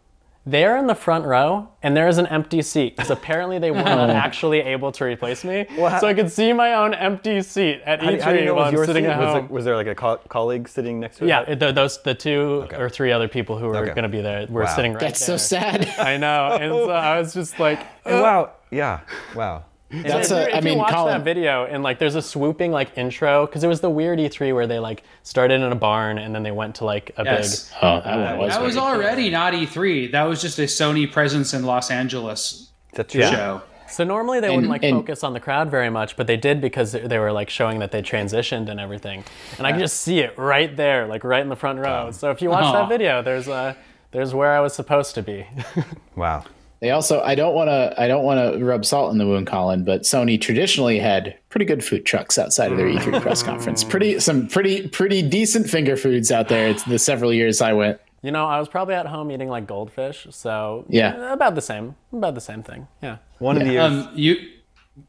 They're 0.47 0.77
in 0.77 0.85
the 0.85 0.93
front 0.93 1.25
row, 1.25 1.69
and 1.81 1.97
there 1.97 2.07
is 2.07 2.19
an 2.19 2.27
empty 2.27 2.61
seat 2.61 2.95
because 2.95 3.09
apparently 3.09 3.57
they 3.57 3.71
were 3.71 3.81
not 3.81 4.09
oh. 4.11 4.13
actually 4.13 4.59
able 4.59 4.91
to 4.91 5.03
replace 5.03 5.43
me. 5.43 5.65
Well, 5.75 5.99
so 5.99 6.07
I 6.07 6.13
could 6.13 6.31
see 6.31 6.53
my 6.53 6.75
own 6.75 6.93
empty 6.93 7.41
seat 7.41 7.81
at 7.83 7.99
How, 7.99 8.11
E3 8.11 8.21
how 8.21 8.31
do 8.31 8.39
you 8.39 8.45
know 8.45 8.53
while 8.53 8.65
was 8.65 8.67
I'm 8.69 8.75
your 8.75 8.85
sitting 8.85 9.05
seat? 9.05 9.09
at 9.09 9.19
Was, 9.19 9.27
home. 9.33 9.45
it- 9.45 9.51
was 9.51 9.65
there 9.65 9.75
like 9.75 9.87
a 9.87 9.95
co- 9.95 10.19
colleague 10.29 10.69
sitting 10.69 10.99
next 10.99 11.17
to 11.17 11.25
it? 11.25 11.29
yeah, 11.29 11.41
it, 11.49 11.59
those 11.59 11.99
the 12.03 12.13
two 12.13 12.67
or 12.77 12.89
three 12.91 13.11
other 13.11 13.27
people 13.27 13.57
who 13.57 13.65
were 13.65 13.77
Okay. 13.77 13.95
going 13.95 14.03
to 14.03 14.09
be 14.09 14.21
there 14.21 14.45
were 14.47 14.65
Wow. 14.65 14.75
sitting 14.75 14.93
right 14.93 14.99
there. 14.99 15.09
That's 15.09 15.25
so 15.25 15.35
sad. 15.35 15.87
I 15.97 16.17
know, 16.17 16.57
and 16.61 16.71
so 16.71 16.89
I 16.91 17.17
was 17.17 17.33
just 17.33 17.59
like, 17.59 17.79
Oh, 18.05 18.21
wow. 18.21 18.51
Yeah. 18.69 18.99
Wow. 19.35 19.65
That's 20.03 20.31
if, 20.31 20.37
a. 20.47 20.49
you- 20.51 20.55
I 20.57 20.61
mean, 20.61 20.73
you 20.73 20.79
watch 20.79 20.93
Colin. 20.93 21.13
that 21.17 21.23
video 21.23 21.65
and 21.65 21.83
like 21.83 21.99
there's 21.99 22.15
a 22.15 22.21
swooping 22.21 22.71
like 22.71 22.97
intro 22.97 23.45
because 23.45 23.63
it 23.63 23.67
was 23.67 23.81
the 23.81 23.89
weird 23.89 24.19
E3 24.19 24.53
where 24.53 24.67
they 24.67 24.79
like 24.79 25.03
started 25.23 25.61
in 25.61 25.71
a 25.71 25.75
barn 25.75 26.17
and 26.17 26.33
then 26.35 26.43
they 26.43 26.51
went 26.51 26.75
to 26.75 26.85
like 26.85 27.11
a 27.17 27.23
Yes. 27.23 27.69
big. 27.69 27.77
Oh, 27.81 28.01
that 28.01 28.17
one 28.31 28.37
was. 28.39 28.53
That 28.53 28.61
was 28.61 28.75
very 28.75 28.85
cool. 28.85 28.95
already 28.95 29.29
not 29.29 29.53
E3. 29.53 30.11
That 30.11 30.23
was 30.23 30.41
just 30.41 30.59
a 30.59 30.63
Sony 30.63 31.11
presence 31.11 31.53
in 31.53 31.63
Los 31.65 31.89
Angeles 31.91 32.69
That's 32.93 33.13
that 33.13 33.19
true? 33.19 33.21
Yeah. 33.21 33.31
show. 33.31 33.61
So 33.87 34.03
normally 34.03 34.39
they 34.39 34.49
wouldn't 34.49 34.67
like 34.67 34.83
and- 34.83 34.97
focus 34.97 35.23
on 35.23 35.33
the 35.33 35.39
crowd 35.39 35.69
very 35.69 35.89
much, 35.91 36.17
but 36.17 36.25
they 36.27 36.37
did 36.37 36.59
because 36.59 36.91
they 36.91 37.01
they 37.01 37.19
were 37.19 37.31
like 37.31 37.49
showing 37.51 37.79
that 37.79 37.91
they 37.91 38.01
transitioned 38.01 38.67
and 38.67 38.79
everything, 38.79 39.23
and 39.59 39.67
I 39.67 39.71
can 39.71 39.79
just 39.79 40.01
see 40.01 40.19
it 40.19 40.35
right 40.39 40.75
there, 40.75 41.05
like 41.05 41.23
right 41.23 41.41
in 41.41 41.49
the 41.49 41.55
front 41.55 41.77
row. 41.79 42.09
So 42.11 42.31
if 42.31 42.41
you 42.41 42.49
watch 42.49 42.63
Aw. 42.65 42.71
that 42.73 42.89
video, 42.89 43.21
there's 43.21 43.47
uh, 43.47 43.75
there's 44.11 44.33
where 44.33 44.51
I 44.53 44.59
was 44.59 44.73
supposed 44.73 45.13
to 45.15 45.21
be. 45.21 45.45
Wow. 46.15 46.45
They 46.85 46.91
also. 46.91 47.19
I 47.23 47.33
don't 47.33 47.55
want 47.55 47.69
to. 47.69 47.99
I 47.99 48.07
don't 48.07 48.23
want 48.23 48.53
to 48.59 48.63
rub 48.63 48.85
salt 48.85 49.11
in 49.11 49.17
the 49.17 49.25
wound, 49.25 49.47
Colin. 49.47 49.83
But 49.83 50.03
Sony 50.03 50.39
traditionally 50.39 50.99
had 50.99 51.35
pretty 51.49 51.65
good 51.65 51.83
food 51.83 52.05
trucks 52.05 52.37
outside 52.37 52.71
of 52.71 52.77
their 52.77 52.85
E3 52.85 53.21
press 53.23 53.41
conference. 53.41 53.83
Pretty 53.83 54.19
some 54.19 54.45
pretty 54.47 54.87
pretty 54.89 55.23
decent 55.27 55.67
finger 55.67 55.97
foods 55.97 56.31
out 56.31 56.47
there. 56.47 56.67
It's 56.67 56.83
the 56.83 56.99
several 56.99 57.33
years 57.33 57.59
I 57.59 57.73
went. 57.73 57.99
you 58.21 58.29
know, 58.31 58.45
I 58.45 58.59
was 58.59 58.67
probably 58.69 58.93
at 58.93 59.07
home 59.07 59.31
eating 59.31 59.49
like 59.49 59.65
goldfish, 59.65 60.27
so 60.29 60.85
Yeah. 60.87 61.33
about 61.33 61.55
the 61.55 61.61
same, 61.63 61.95
about 62.13 62.35
the 62.35 62.41
same 62.41 62.61
thing. 62.61 62.87
Yeah. 63.01 63.17
One 63.39 63.57
of 63.57 63.65
the 63.65 63.71
years. 63.73 63.83
Um, 63.91 64.11
you, 64.13 64.35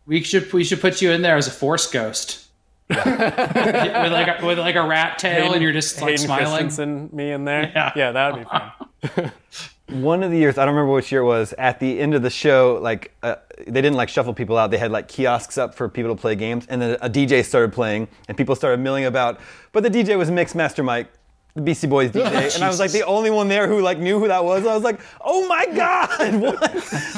we 0.06 0.22
should 0.22 0.50
we 0.54 0.64
should 0.64 0.80
put 0.80 1.02
you 1.02 1.10
in 1.12 1.20
there 1.20 1.36
as 1.36 1.46
a 1.46 1.50
force 1.50 1.90
ghost. 1.90 2.44
with 2.88 2.96
like 3.04 4.40
a, 4.40 4.46
with 4.46 4.58
like 4.58 4.76
a 4.76 4.82
rat 4.82 5.18
tail, 5.18 5.52
and 5.52 5.60
you're 5.62 5.74
just 5.74 6.00
like 6.00 6.12
Hayden 6.12 6.24
smiling. 6.24 6.44
Christensen, 6.46 7.10
me 7.12 7.32
in 7.32 7.44
there. 7.44 7.70
Yeah. 7.74 7.92
yeah, 7.94 8.12
that 8.12 8.32
would 8.32 8.44
be 8.44 9.10
fun. 9.20 9.32
one 9.88 10.22
of 10.22 10.30
the 10.30 10.38
years, 10.38 10.58
I 10.58 10.64
don't 10.64 10.74
remember 10.74 10.94
which 10.94 11.12
year 11.12 11.20
it 11.20 11.26
was, 11.26 11.54
at 11.58 11.78
the 11.78 12.00
end 12.00 12.14
of 12.14 12.22
the 12.22 12.30
show, 12.30 12.78
like, 12.82 13.14
uh, 13.22 13.36
they 13.58 13.80
didn't 13.80 13.94
like 13.94 14.08
shuffle 14.08 14.34
people 14.34 14.58
out. 14.58 14.70
They 14.70 14.78
had 14.78 14.90
like 14.90 15.08
kiosks 15.08 15.58
up 15.58 15.74
for 15.74 15.88
people 15.88 16.14
to 16.14 16.20
play 16.20 16.34
games, 16.34 16.66
and 16.68 16.82
then 16.82 16.98
a 17.00 17.08
DJ 17.08 17.44
started 17.44 17.72
playing, 17.72 18.08
and 18.28 18.36
people 18.36 18.56
started 18.56 18.80
milling 18.80 19.04
about. 19.04 19.40
But 19.72 19.82
the 19.82 19.90
DJ 19.90 20.18
was 20.18 20.30
Mixmaster 20.30 20.84
Mike, 20.84 21.08
the 21.56 21.62
Beastie 21.62 21.86
Boys 21.86 22.10
DJ, 22.12 22.54
and 22.54 22.62
I 22.62 22.68
was 22.68 22.78
like 22.78 22.92
the 22.92 23.04
only 23.06 23.30
one 23.30 23.48
there 23.48 23.66
who 23.66 23.80
like 23.80 23.98
knew 23.98 24.20
who 24.20 24.28
that 24.28 24.44
was. 24.44 24.66
I 24.66 24.74
was 24.74 24.84
like, 24.84 25.00
oh 25.22 25.48
my 25.48 25.64
god, 25.74 26.34
what? 26.40 26.62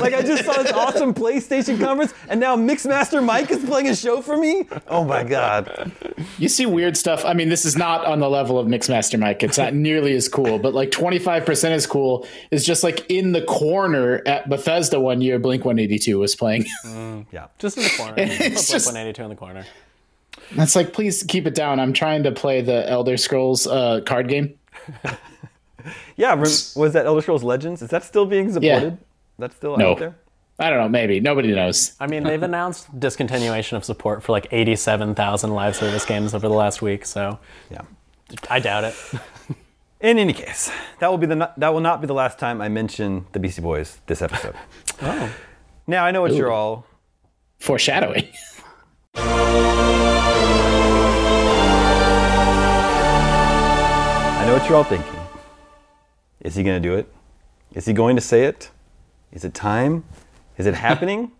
like 0.01 0.14
I 0.14 0.22
just 0.22 0.44
saw 0.44 0.62
this 0.62 0.70
awesome 0.72 1.12
PlayStation 1.12 1.79
conference, 1.81 2.14
and 2.29 2.38
now 2.38 2.57
Mixmaster 2.57 3.22
Mike 3.22 3.51
is 3.51 3.64
playing 3.64 3.88
a 3.88 3.96
show 3.96 4.22
for 4.22 4.37
me. 4.37 4.68
Oh 4.87 5.05
my 5.05 5.24
god. 5.24 5.90
You 6.38 6.48
see 6.48 6.66
weird 6.66 6.96
stuff. 6.96 7.24
I 7.24 7.35
mean, 7.35 7.48
this 7.48 7.64
is 7.64 7.77
not 7.77 8.05
on 8.07 8.20
the 8.20 8.31
level 8.31 8.59
of 8.61 8.68
Mixmaster 8.68 9.18
Mike. 9.18 9.42
It's 9.42 9.59
not 9.59 9.74
nearly 9.74 10.14
as 10.14 10.29
cool, 10.29 10.59
but 10.61 10.72
like 10.72 10.90
25% 10.92 11.70
as 11.70 11.87
cool 11.87 12.27
is 12.53 12.64
just 12.64 12.85
like 12.85 13.05
in 13.11 13.33
the 13.33 13.42
corner 13.42 14.22
at 14.24 14.48
Bethesda 14.48 15.01
one 15.01 15.20
year, 15.20 15.40
Blink 15.40 15.64
182 15.64 16.16
was 16.18 16.37
playing. 16.37 16.64
Mm, 16.87 17.27
yeah. 17.33 17.48
Just 17.59 17.77
in 17.77 17.83
the 17.83 17.90
corner. 17.96 18.14
It's 18.18 18.66
Put 18.68 18.72
just- 18.72 18.87
182 18.87 19.22
in 19.24 19.29
the 19.31 19.35
corner. 19.37 19.64
That's 20.56 20.74
like, 20.76 20.92
please 20.92 21.22
keep 21.24 21.46
it 21.46 21.54
down. 21.54 21.78
I'm 21.80 21.92
trying 21.92 22.22
to 22.24 22.32
play 22.32 22.61
the 22.62 22.88
Elder 22.88 23.16
Scrolls 23.16 23.66
uh, 23.66 24.00
card 24.06 24.28
game. 24.28 24.58
Yeah. 26.16 26.30
rem- 26.30 26.40
Was 26.42 26.92
that 26.92 27.06
Elder 27.06 27.22
Scrolls 27.22 27.42
Legends? 27.44 27.80
Is 27.80 27.90
that 27.90 28.02
still 28.04 28.26
being 28.26 28.48
supported? 28.52 28.92
Yeah. 28.98 29.06
That's 29.38 29.54
still 29.56 29.76
No. 29.76 29.92
out 29.92 29.98
there. 29.98 30.16
I 30.58 30.68
don't 30.70 30.80
know. 30.80 30.88
Maybe 30.88 31.20
nobody 31.20 31.54
knows. 31.54 31.92
I 32.00 32.08
mean, 32.08 32.24
they've 32.24 32.42
announced 32.42 32.98
discontinuation 32.98 33.74
of 33.74 33.84
support 33.84 34.22
for 34.24 34.32
like 34.32 34.48
87,000 34.50 35.50
live 35.54 35.76
service 35.76 36.04
games 36.04 36.34
over 36.34 36.48
the 36.48 36.54
last 36.54 36.82
week, 36.82 37.06
so 37.06 37.38
Yeah. 37.70 37.82
I 38.50 38.58
doubt 38.58 38.84
it. 38.84 38.94
In 40.00 40.18
any 40.18 40.32
case, 40.32 40.70
that 40.98 41.11
will 41.11 41.18
be 41.18 41.26
the 41.26 41.37
not, 41.37 41.58
that 41.58 41.72
will 41.72 41.80
not 41.80 42.00
be 42.00 42.06
the 42.08 42.14
last 42.14 42.38
time 42.38 42.61
I 42.61 42.68
mention 42.68 43.26
the 43.32 43.38
Beastie 43.38 43.62
Boys 43.62 44.00
this 44.06 44.20
episode. 44.20 44.56
Oh. 45.00 45.32
Now 45.87 46.04
I 46.04 46.11
know 46.11 46.20
what 46.22 46.34
you're 46.34 46.50
all. 46.52 46.84
Foreshadowing. 47.61 48.28
what 54.59 54.68
you're 54.68 54.77
all 54.77 54.83
thinking. 54.83 55.21
Is 56.40 56.57
he 56.57 56.64
going 56.64 56.83
to 56.83 56.88
do 56.88 56.97
it? 56.97 57.09
Is 57.75 57.87
he 57.87 57.92
going 57.92 58.16
to 58.16 58.21
say 58.21 58.42
it? 58.42 58.73
Is 59.31 59.44
it 59.44 59.55
time? 59.55 60.03
Is 60.57 60.66
it 60.66 60.75
happening? 60.88 61.31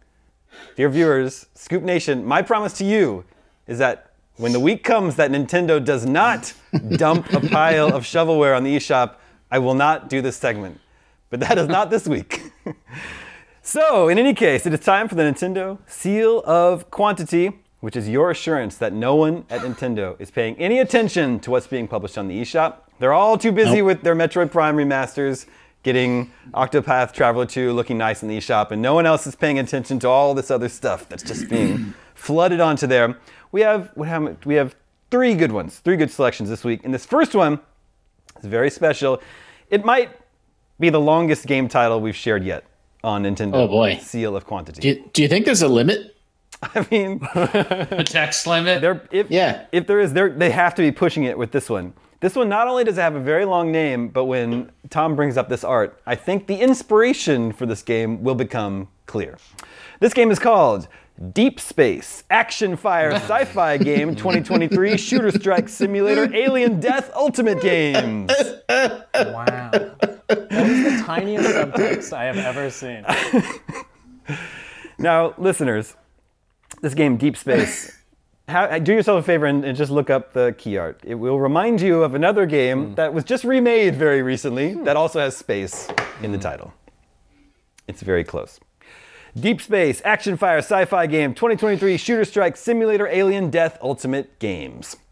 Dear 0.77 0.89
viewers, 0.89 1.47
Scoop 1.53 1.83
Nation, 1.83 2.25
my 2.25 2.43
promise 2.43 2.75
to 2.75 2.85
you 2.85 3.25
is 3.67 3.79
that 3.79 4.13
when 4.37 4.53
the 4.53 4.61
week 4.61 4.85
comes 4.85 5.17
that 5.17 5.33
Nintendo 5.33 5.85
does 5.85 6.07
not 6.07 6.55
dump 6.91 7.33
a 7.33 7.41
pile 7.41 7.93
of 7.93 8.05
shovelware 8.05 8.57
on 8.57 8.63
the 8.63 8.77
eShop, 8.77 9.17
I 9.51 9.59
will 9.59 9.75
not 9.75 10.09
do 10.09 10.23
this 10.23 10.37
segment. 10.37 10.79
But 11.29 11.41
that 11.41 11.59
is 11.59 11.67
not 11.67 11.91
this 11.91 12.07
week. 12.07 12.53
so, 13.63 14.07
in 14.09 14.21
any 14.21 14.33
case, 14.33 14.65
it 14.65 14.73
is 14.73 14.79
time 14.79 15.09
for 15.09 15.17
the 15.17 15.25
Nintendo 15.25 15.79
Seal 15.89 16.41
of 16.47 16.89
Quantity, 16.93 17.59
which 17.81 17.97
is 17.97 18.09
your 18.09 18.31
assurance 18.31 18.77
that 18.79 18.93
no 18.93 19.15
one 19.15 19.45
at 19.51 19.61
Nintendo 19.61 20.21
is 20.21 20.31
paying 20.31 20.57
any 20.57 20.79
attention 20.81 21.39
to 21.41 21.51
what's 21.51 21.67
being 21.67 21.87
published 21.89 22.19
on 22.19 22.29
the 22.29 22.41
eShop. 22.41 22.75
They're 22.99 23.13
all 23.13 23.39
too 23.39 23.53
busy 23.53 23.83
with 23.83 24.03
their 24.03 24.17
Metroid 24.17 24.51
Prime 24.51 24.77
remasters, 24.77 25.47
getting 25.85 26.33
Octopath 26.55 27.13
Traveler 27.13 27.47
2 27.47 27.73
looking 27.73 27.97
nice 27.97 28.23
in 28.23 28.29
the 28.29 28.37
eShop, 28.39 28.73
and 28.73 28.83
no 28.83 28.95
one 28.95 29.07
else 29.07 29.27
is 29.27 29.37
paying 29.37 29.59
attention 29.61 29.99
to 30.01 30.09
all 30.09 30.35
this 30.35 30.51
other 30.51 30.69
stuff 30.69 31.09
that's 31.09 31.23
just 31.23 31.49
being 31.49 31.95
flooded 32.15 32.59
onto 32.61 32.87
there. 32.89 33.17
We 33.53 33.61
have 33.61 33.91
what 33.95 34.09
how 34.09 34.21
much- 34.21 34.45
we 34.45 34.55
have 34.57 34.75
three 35.11 35.35
good 35.35 35.53
ones, 35.53 35.79
three 35.79 35.97
good 35.97 36.11
selections 36.11 36.49
this 36.49 36.65
week. 36.65 36.81
And 36.85 36.93
this 36.93 37.07
first 37.07 37.35
one 37.35 37.61
is 38.41 38.45
very 38.47 38.71
special. 38.71 39.23
It 39.71 39.85
might 39.85 40.11
be 40.81 40.91
the 40.91 41.01
longest 41.01 41.47
game 41.47 41.69
title 41.69 42.01
we've 42.01 42.17
shared 42.17 42.43
yet 42.45 42.65
on 43.05 43.23
Nintendo. 43.23 43.55
Oh, 43.55 43.69
boy. 43.69 43.97
Seal 44.03 44.37
of 44.37 44.45
Quantity. 44.45 44.81
Do 44.81 44.89
you, 44.89 45.11
do 45.13 45.23
you 45.23 45.29
think 45.29 45.45
there's 45.47 45.63
a 45.63 45.69
limit? 45.69 46.17
I 46.75 46.87
mean, 46.91 47.21
A 47.35 48.03
text 48.05 48.47
limit. 48.47 48.81
There, 48.81 49.03
if, 49.11 49.31
Yeah. 49.31 49.67
if 49.73 49.87
there 49.87 50.01
is, 50.01 50.13
they 50.13 50.51
have 50.51 50.75
to 50.77 50.83
be 50.83 50.91
pushing 50.93 51.25
it 51.25 51.39
with 51.39 51.53
this 51.53 51.71
one. 51.71 51.93
This 52.21 52.35
one 52.35 52.49
not 52.49 52.67
only 52.67 52.83
does 52.83 52.99
it 52.99 53.01
have 53.01 53.15
a 53.15 53.21
very 53.21 53.45
long 53.45 53.71
name, 53.71 54.09
but 54.09 54.25
when 54.25 54.73
Tom 54.91 55.15
brings 55.15 55.37
up 55.37 55.49
this 55.49 55.63
art, 55.63 56.01
I 56.05 56.17
think 56.17 56.49
the 56.49 56.57
inspiration 56.57 57.53
for 57.53 57.65
this 57.65 57.81
game 57.83 58.25
will 58.25 58.35
become 58.35 58.89
clear. 59.07 59.39
This 60.01 60.13
game 60.13 60.33
is 60.33 60.41
called 60.41 60.89
Deep 61.33 61.61
Space 61.61 62.25
Action 62.29 62.77
Fire 62.77 63.13
Sci-Fi 63.13 63.77
Game 63.79 64.17
2023 64.17 64.97
Shooter 64.97 65.31
Strike 65.31 65.69
Simulator 65.69 66.33
Alien 66.35 66.81
Death 66.81 67.13
Ultimate 67.15 67.61
Games. 67.61 68.33
Wow. 68.69 69.71
That 70.29 70.53
is 70.53 70.99
the 70.99 71.03
tiniest 71.07 71.49
subtext 71.51 72.13
I 72.13 72.25
have 72.25 72.37
ever 72.39 72.69
seen. 72.71 73.05
Now, 75.01 75.35
listeners, 75.39 75.95
this 76.81 76.95
game, 76.95 77.17
Deep 77.17 77.37
Space, 77.37 77.97
how, 78.49 78.79
do 78.79 78.93
yourself 78.93 79.21
a 79.21 79.23
favor 79.23 79.47
and, 79.47 79.65
and 79.65 79.77
just 79.77 79.91
look 79.91 80.11
up 80.11 80.33
the 80.33 80.55
key 80.59 80.77
art. 80.77 81.01
It 81.05 81.17
will 81.17 81.39
remind 81.39 81.81
you 81.81 82.03
of 82.03 82.15
another 82.15 82.47
game 82.47 82.89
hmm. 82.89 82.95
that 82.95 83.13
was 83.13 83.25
just 83.25 83.45
remade 83.45 83.95
very 83.95 84.23
recently 84.23 84.73
hmm. 84.73 84.85
that 84.85 84.97
also 84.97 85.21
has 85.21 85.37
space 85.37 85.89
in 86.23 86.33
the 86.33 86.39
hmm. 86.39 86.43
title. 86.43 86.75
It's 87.87 88.03
very 88.03 88.25
close. 88.25 88.61
Deep 89.39 89.61
Space 89.61 90.03
Action 90.05 90.37
Fire 90.37 90.59
Sci 90.59 90.85
Fi 90.87 91.07
Game 91.07 91.35
2023 91.35 91.97
Shooter 91.97 92.25
Strike 92.25 92.57
Simulator 92.57 93.07
Alien 93.07 93.51
Death 93.51 93.79
Ultimate 93.83 94.39
Games. 94.39 94.97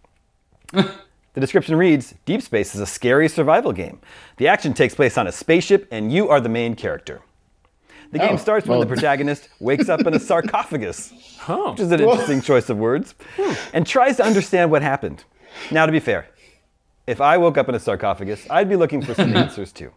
The 1.36 1.40
description 1.40 1.76
reads 1.76 2.14
Deep 2.24 2.40
Space 2.40 2.74
is 2.74 2.80
a 2.80 2.86
scary 2.86 3.28
survival 3.28 3.70
game. 3.70 4.00
The 4.38 4.48
action 4.48 4.72
takes 4.72 4.94
place 4.94 5.18
on 5.18 5.26
a 5.26 5.32
spaceship, 5.32 5.86
and 5.90 6.10
you 6.10 6.30
are 6.30 6.40
the 6.40 6.48
main 6.48 6.74
character. 6.74 7.20
The 8.12 8.18
game 8.18 8.34
Oh, 8.34 8.36
starts 8.36 8.66
when 8.66 8.80
the 8.80 8.86
protagonist 8.94 9.48
wakes 9.60 9.88
up 9.88 10.00
in 10.06 10.14
a 10.14 10.18
sarcophagus, 10.30 11.12
which 11.46 11.80
is 11.80 11.90
an 11.92 12.00
interesting 12.00 12.40
choice 12.40 12.70
of 12.70 12.78
words, 12.78 13.14
and 13.72 13.86
tries 13.86 14.16
to 14.18 14.24
understand 14.24 14.70
what 14.70 14.82
happened. 14.82 15.24
Now, 15.70 15.86
to 15.86 15.92
be 15.92 16.00
fair, 16.00 16.28
if 17.06 17.20
I 17.20 17.36
woke 17.38 17.56
up 17.58 17.68
in 17.68 17.74
a 17.74 17.80
sarcophagus, 17.80 18.46
I'd 18.50 18.68
be 18.68 18.76
looking 18.76 19.02
for 19.02 19.14
some 19.14 19.36
answers 19.36 19.72
too. 19.72 19.92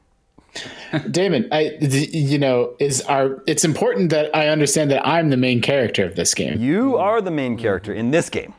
Damon, 1.11 1.47
I, 1.51 1.77
d- 1.79 2.09
you 2.17 2.39
know, 2.39 2.73
is 2.79 3.01
our. 3.03 3.43
It's 3.45 3.63
important 3.63 4.09
that 4.09 4.35
I 4.35 4.47
understand 4.47 4.89
that 4.91 5.07
I'm 5.07 5.29
the 5.29 5.37
main 5.37 5.61
character 5.61 6.03
of 6.05 6.15
this 6.15 6.33
game. 6.33 6.59
You 6.59 6.97
are 6.97 7.21
the 7.21 7.29
main 7.31 7.55
character 7.57 7.93
in 7.93 8.09
this 8.11 8.29
game. 8.29 8.53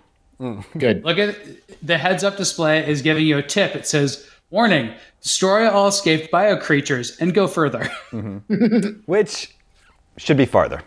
Good. 0.79 1.05
Look 1.05 1.19
at 1.19 1.37
the 1.83 1.99
heads 1.99 2.23
up 2.25 2.37
display 2.37 2.89
is 2.89 3.03
giving 3.03 3.27
you 3.27 3.37
a 3.39 3.43
tip. 3.43 3.75
It 3.75 3.87
says, 3.87 4.27
Warning, 4.51 4.95
destroy 5.23 5.69
all 5.71 5.89
escaped 5.89 6.31
bio 6.31 6.57
creatures 6.57 7.17
and 7.19 7.33
go 7.33 7.47
further. 7.47 7.85
Mm-hmm. 8.11 9.01
which 9.07 9.55
should 10.17 10.37
be 10.37 10.47
farther. 10.47 10.83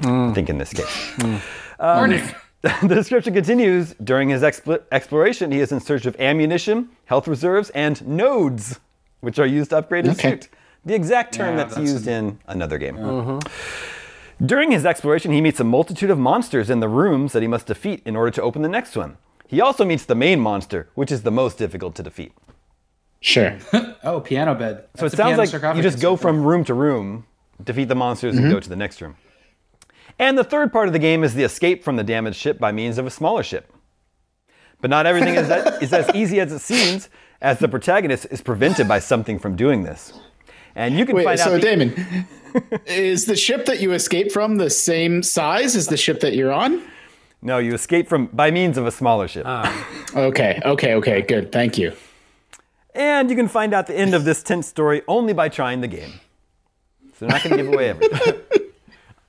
I 0.00 0.32
think 0.34 0.50
in 0.50 0.58
this 0.58 0.72
case. 0.72 0.86
Mm. 1.16 1.40
Um, 1.80 1.96
Warning. 1.98 2.22
the 2.62 2.94
description 2.94 3.32
continues 3.34 3.94
during 4.04 4.28
his 4.28 4.42
expl- 4.42 4.82
exploration, 4.92 5.50
he 5.52 5.60
is 5.60 5.72
in 5.72 5.80
search 5.80 6.06
of 6.06 6.18
ammunition, 6.20 6.90
health 7.06 7.26
reserves, 7.28 7.70
and 7.70 8.06
nodes, 8.06 8.78
which 9.20 9.38
are 9.38 9.46
used 9.46 9.70
to 9.70 9.78
upgrade 9.78 10.04
his 10.04 10.18
Okay. 10.18 10.30
suit. 10.32 10.48
The 10.84 10.94
exact 10.94 11.34
term 11.34 11.50
Yeah, 11.56 11.56
that's, 11.64 11.74
that's- 11.74 11.90
used 11.92 12.06
in 12.08 12.38
another 12.46 12.76
game. 12.78 12.96
Mm-hmm. 12.96 14.44
During 14.44 14.72
his 14.72 14.84
exploration, 14.84 15.32
he 15.32 15.40
meets 15.40 15.60
a 15.60 15.64
multitude 15.64 16.10
of 16.10 16.18
monsters 16.18 16.68
in 16.68 16.80
the 16.80 16.88
rooms 16.88 17.32
that 17.32 17.42
he 17.42 17.48
must 17.48 17.66
defeat 17.66 18.02
in 18.04 18.16
order 18.16 18.30
to 18.32 18.42
open 18.42 18.62
the 18.62 18.68
next 18.68 18.96
one. 18.96 19.16
He 19.46 19.60
also 19.60 19.84
meets 19.84 20.04
the 20.04 20.16
main 20.16 20.40
monster, 20.40 20.88
which 20.94 21.12
is 21.12 21.22
the 21.22 21.30
most 21.30 21.58
difficult 21.58 21.94
to 21.96 22.02
defeat. 22.02 22.32
Sure. 23.22 23.56
Oh, 24.04 24.18
piano 24.18 24.56
bed. 24.56 24.88
So 24.96 25.06
it 25.06 25.12
sounds 25.12 25.38
like 25.38 25.52
you 25.76 25.80
just 25.80 26.00
go 26.00 26.16
from 26.16 26.42
room 26.42 26.64
to 26.64 26.74
room, 26.74 27.24
defeat 27.62 27.84
the 27.84 27.94
monsters, 27.94 28.36
and 28.36 28.46
go 28.46 28.56
mm-hmm. 28.56 28.62
to 28.62 28.68
the 28.68 28.74
next 28.74 29.00
room. 29.00 29.14
And 30.18 30.36
the 30.36 30.42
third 30.42 30.72
part 30.72 30.88
of 30.88 30.92
the 30.92 30.98
game 30.98 31.22
is 31.22 31.34
the 31.34 31.44
escape 31.44 31.84
from 31.84 31.94
the 31.94 32.02
damaged 32.02 32.36
ship 32.36 32.58
by 32.58 32.72
means 32.72 32.98
of 32.98 33.06
a 33.06 33.10
smaller 33.10 33.44
ship. 33.44 33.72
But 34.80 34.90
not 34.90 35.06
everything 35.06 35.36
is, 35.36 35.46
that, 35.46 35.80
is 35.80 35.92
as 35.92 36.12
easy 36.16 36.40
as 36.40 36.50
it 36.50 36.58
seems, 36.58 37.08
as 37.40 37.60
the 37.60 37.68
protagonist 37.68 38.26
is 38.32 38.42
prevented 38.42 38.88
by 38.88 38.98
something 38.98 39.38
from 39.38 39.54
doing 39.54 39.84
this. 39.84 40.12
And 40.74 40.98
you 40.98 41.06
can 41.06 41.14
Wait, 41.14 41.24
find 41.24 41.38
out. 41.38 41.44
so 41.44 41.52
the- 41.52 41.60
Damon, 41.60 42.26
is 42.86 43.26
the 43.26 43.36
ship 43.36 43.66
that 43.66 43.78
you 43.78 43.92
escape 43.92 44.32
from 44.32 44.56
the 44.56 44.68
same 44.68 45.22
size 45.22 45.76
as 45.76 45.86
the 45.86 45.96
ship 45.96 46.18
that 46.20 46.34
you're 46.34 46.52
on? 46.52 46.82
no, 47.40 47.58
you 47.58 47.72
escape 47.72 48.08
from 48.08 48.26
by 48.26 48.50
means 48.50 48.76
of 48.76 48.86
a 48.86 48.90
smaller 48.90 49.28
ship. 49.28 49.46
Okay, 49.46 50.60
okay, 50.64 50.94
okay, 50.94 51.22
good. 51.22 51.52
Thank 51.52 51.78
you. 51.78 51.92
And 52.94 53.30
you 53.30 53.36
can 53.36 53.48
find 53.48 53.72
out 53.74 53.86
the 53.86 53.96
end 53.98 54.14
of 54.14 54.24
this 54.24 54.42
tense 54.42 54.66
story 54.68 55.02
only 55.08 55.32
by 55.32 55.48
trying 55.48 55.80
the 55.80 55.88
game. 55.88 56.20
So 57.14 57.26
they're 57.26 57.28
not 57.30 57.42
going 57.42 57.56
to 57.56 57.62
give 57.62 57.72
away 57.72 57.88
everything. 57.90 58.40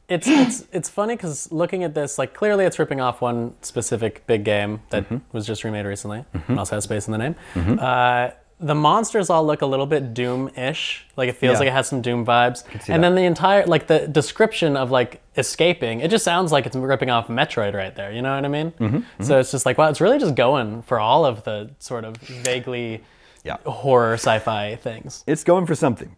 It's 0.10 0.28
it's 0.28 0.66
it's 0.74 0.90
funny 0.90 1.16
because 1.16 1.50
looking 1.52 1.84
at 1.86 1.96
this, 1.96 2.18
like 2.18 2.34
clearly 2.34 2.66
it's 2.66 2.78
ripping 2.78 3.00
off 3.00 3.22
one 3.22 3.56
specific 3.62 4.28
big 4.28 4.44
game 4.44 4.82
that 4.90 5.06
Mm-hmm. 5.06 5.18
was 5.32 5.48
just 5.48 5.64
remade 5.64 5.86
recently 5.86 6.26
and 6.50 6.60
also 6.60 6.76
has 6.76 6.84
space 6.84 7.08
in 7.08 7.14
the 7.14 7.18
name. 7.18 7.36
Uh, 7.80 8.32
the 8.60 8.76
monsters 8.76 9.30
all 9.30 9.46
look 9.46 9.62
a 9.62 9.66
little 9.66 9.86
bit 9.86 10.14
Doom-ish. 10.14 11.06
Like 11.16 11.30
it 11.30 11.38
feels 11.38 11.54
Yeah. 11.54 11.60
like 11.60 11.68
it 11.70 11.72
has 11.74 11.88
some 11.88 12.02
Doom 12.02 12.26
vibes. 12.26 12.64
And 12.74 12.82
that. 12.82 13.02
then 13.02 13.16
the 13.16 13.24
entire 13.24 13.66
like 13.66 13.88
the 13.88 14.06
description 14.08 14.76
of 14.76 14.92
like 14.92 15.22
escaping, 15.38 16.02
it 16.02 16.12
just 16.12 16.26
sounds 16.26 16.52
like 16.52 16.66
it's 16.66 16.76
ripping 16.76 17.10
off 17.10 17.28
Metroid 17.30 17.74
right 17.74 17.96
there. 17.96 18.12
You 18.12 18.22
know 18.22 18.36
what 18.36 18.44
I 18.44 18.50
mean? 18.50 18.72
Mm-hmm, 18.72 19.24
So 19.24 19.40
it's 19.40 19.52
just 19.52 19.66
like 19.66 19.78
wow, 19.78 19.88
it's 19.90 20.02
really 20.02 20.20
just 20.20 20.36
going 20.36 20.82
for 20.82 21.00
all 21.00 21.26
of 21.26 21.46
the 21.46 21.72
sort 21.80 22.04
of 22.04 22.18
vaguely 22.18 23.02
Yeah. 23.44 23.58
horror 23.66 24.14
sci-fi 24.14 24.76
things. 24.78 25.24
It's 25.28 25.44
going 25.44 25.66
for 25.66 25.76
something. 25.76 26.16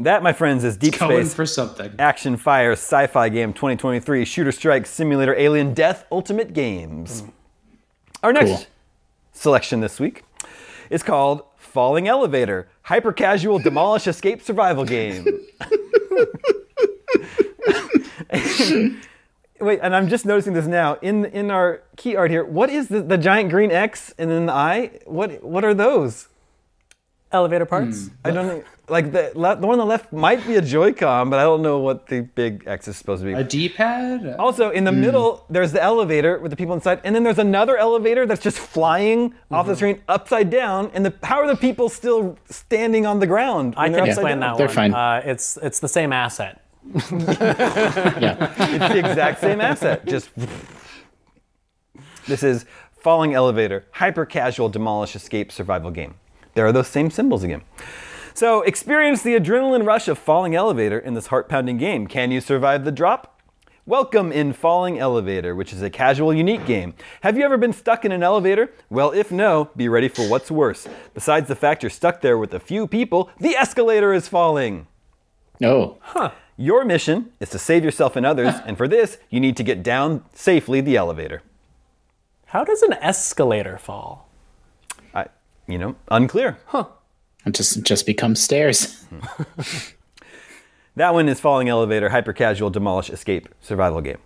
That, 0.00 0.22
my 0.22 0.32
friends, 0.32 0.62
is 0.64 0.76
Deep 0.76 0.98
going 0.98 1.24
Space 1.24 1.34
for 1.34 1.44
something. 1.46 1.92
Action 1.98 2.36
Fire 2.36 2.72
Sci-Fi 2.72 3.28
Game 3.30 3.52
2023 3.52 4.24
Shooter 4.24 4.52
Strike 4.52 4.86
Simulator 4.86 5.34
Alien 5.34 5.74
Death 5.74 6.04
Ultimate 6.12 6.52
Games. 6.52 7.22
Mm. 7.22 7.32
Our 8.22 8.32
next 8.32 8.48
Cool. 8.50 8.64
selection 9.32 9.80
this 9.80 9.98
week 9.98 10.22
is 10.90 11.02
called 11.02 11.42
Falling 11.56 12.06
Elevator 12.08 12.68
Hyper 12.82 13.12
Casual 13.12 13.58
Demolish 13.58 14.06
Escape 14.06 14.40
Survival 14.42 14.84
Game. 14.84 15.24
Wait, 19.60 19.80
and 19.82 19.94
I'm 19.94 20.08
just 20.08 20.24
noticing 20.24 20.52
this 20.52 20.66
now 20.66 20.94
in 21.02 21.24
in 21.26 21.50
our 21.50 21.82
key 21.96 22.16
art 22.16 22.30
here. 22.30 22.44
What 22.44 22.70
is 22.70 22.88
the, 22.88 23.02
the 23.02 23.18
giant 23.18 23.50
green 23.50 23.70
X 23.70 24.14
and 24.18 24.30
then 24.30 24.46
the 24.46 24.52
I? 24.52 25.00
What 25.04 25.42
what 25.42 25.64
are 25.64 25.74
those? 25.74 26.28
Elevator 27.30 27.64
hmm. 27.64 27.68
parts. 27.68 28.10
I 28.24 28.30
don't 28.30 28.46
know. 28.46 28.64
Like 28.88 29.12
the 29.12 29.32
le- 29.34 29.56
the 29.56 29.66
one 29.66 29.78
on 29.78 29.86
the 29.86 29.90
left 29.90 30.14
might 30.14 30.46
be 30.46 30.54
a 30.56 30.62
Joy-Con, 30.62 31.28
but 31.28 31.38
I 31.38 31.42
don't 31.42 31.60
know 31.60 31.78
what 31.78 32.06
the 32.06 32.22
big 32.22 32.64
X 32.66 32.88
is 32.88 32.96
supposed 32.96 33.22
to 33.22 33.26
be. 33.26 33.34
A 33.34 33.44
D-pad? 33.44 34.36
Also, 34.38 34.70
in 34.70 34.84
the 34.84 34.92
hmm. 34.92 35.02
middle, 35.02 35.44
there's 35.50 35.72
the 35.72 35.82
elevator 35.82 36.38
with 36.38 36.50
the 36.50 36.56
people 36.56 36.74
inside, 36.74 37.00
and 37.04 37.14
then 37.14 37.22
there's 37.22 37.38
another 37.38 37.76
elevator 37.76 38.24
that's 38.24 38.42
just 38.42 38.58
flying 38.58 39.34
off 39.50 39.66
the 39.66 39.72
mm-hmm. 39.72 39.78
screen 39.78 40.02
upside 40.08 40.48
down. 40.48 40.90
And 40.94 41.04
the 41.04 41.12
how 41.22 41.36
are 41.36 41.46
the 41.46 41.56
people 41.56 41.90
still 41.90 42.38
standing 42.48 43.04
on 43.04 43.20
the 43.20 43.26
ground? 43.26 43.74
I 43.76 43.88
can 43.88 43.96
upside 43.96 44.08
explain 44.08 44.40
down? 44.40 44.56
that 44.56 44.56
They're 44.56 44.66
one. 44.68 44.92
fine. 44.92 44.94
Uh, 44.94 45.22
it's 45.22 45.58
it's 45.58 45.80
the 45.80 45.88
same 45.88 46.14
asset. 46.14 46.62
Yeah. 46.94 48.54
It's 48.58 48.92
the 48.92 48.98
exact 48.98 49.40
same 49.40 49.60
asset. 49.60 50.06
Just 50.06 50.30
this 52.26 52.42
is 52.42 52.64
falling 52.98 53.34
elevator, 53.34 53.86
hyper 53.92 54.26
casual 54.26 54.68
demolish 54.68 55.16
escape 55.16 55.50
survival 55.52 55.90
game. 55.90 56.14
There 56.54 56.66
are 56.66 56.72
those 56.72 56.88
same 56.88 57.10
symbols 57.10 57.42
again. 57.42 57.62
So 58.34 58.62
experience 58.62 59.22
the 59.22 59.34
adrenaline 59.34 59.86
rush 59.86 60.08
of 60.08 60.18
falling 60.18 60.54
elevator 60.54 60.98
in 60.98 61.14
this 61.14 61.28
heart-pounding 61.28 61.78
game. 61.78 62.06
Can 62.06 62.30
you 62.30 62.40
survive 62.40 62.84
the 62.84 62.92
drop? 62.92 63.40
Welcome 63.86 64.32
in 64.32 64.52
Falling 64.52 64.98
Elevator, 64.98 65.54
which 65.54 65.72
is 65.72 65.80
a 65.80 65.88
casual, 65.88 66.34
unique 66.34 66.66
game. 66.66 66.92
Have 67.22 67.38
you 67.38 67.44
ever 67.44 67.56
been 67.56 67.72
stuck 67.72 68.04
in 68.04 68.12
an 68.12 68.22
elevator? 68.22 68.70
Well, 68.90 69.12
if 69.12 69.32
no, 69.32 69.70
be 69.76 69.88
ready 69.88 70.08
for 70.08 70.28
what's 70.28 70.50
worse. 70.50 70.86
Besides 71.14 71.48
the 71.48 71.56
fact 71.56 71.82
you're 71.82 71.88
stuck 71.88 72.20
there 72.20 72.36
with 72.36 72.52
a 72.52 72.60
few 72.60 72.86
people, 72.86 73.30
the 73.40 73.56
escalator 73.56 74.12
is 74.12 74.28
falling. 74.28 74.86
Oh, 75.62 75.96
Your 76.60 76.84
mission 76.84 77.30
is 77.40 77.50
to 77.50 77.58
save 77.58 77.84
yourself 77.84 78.16
and 78.16 78.26
others, 78.26 78.54
and 78.66 78.76
for 78.76 78.88
this, 78.88 79.16
you 79.30 79.38
need 79.40 79.56
to 79.56 79.62
get 79.62 79.82
down 79.82 80.24
safely 80.34 80.80
the 80.80 80.96
elevator. 80.96 81.42
How 82.46 82.64
does 82.64 82.82
an 82.82 82.94
escalator 82.94 83.78
fall? 83.78 84.28
I, 85.14 85.26
you 85.68 85.78
know, 85.78 85.94
unclear. 86.10 86.58
Huh. 86.66 86.86
It 87.46 87.54
just 87.54 87.82
just 87.84 88.04
becomes 88.06 88.42
stairs. 88.42 89.04
That 90.96 91.14
one 91.14 91.28
is 91.28 91.38
falling 91.38 91.68
elevator, 91.68 92.08
hyper 92.08 92.32
casual, 92.32 92.70
demolish, 92.70 93.08
escape, 93.08 93.48
survival 93.60 94.00
game. 94.00 94.18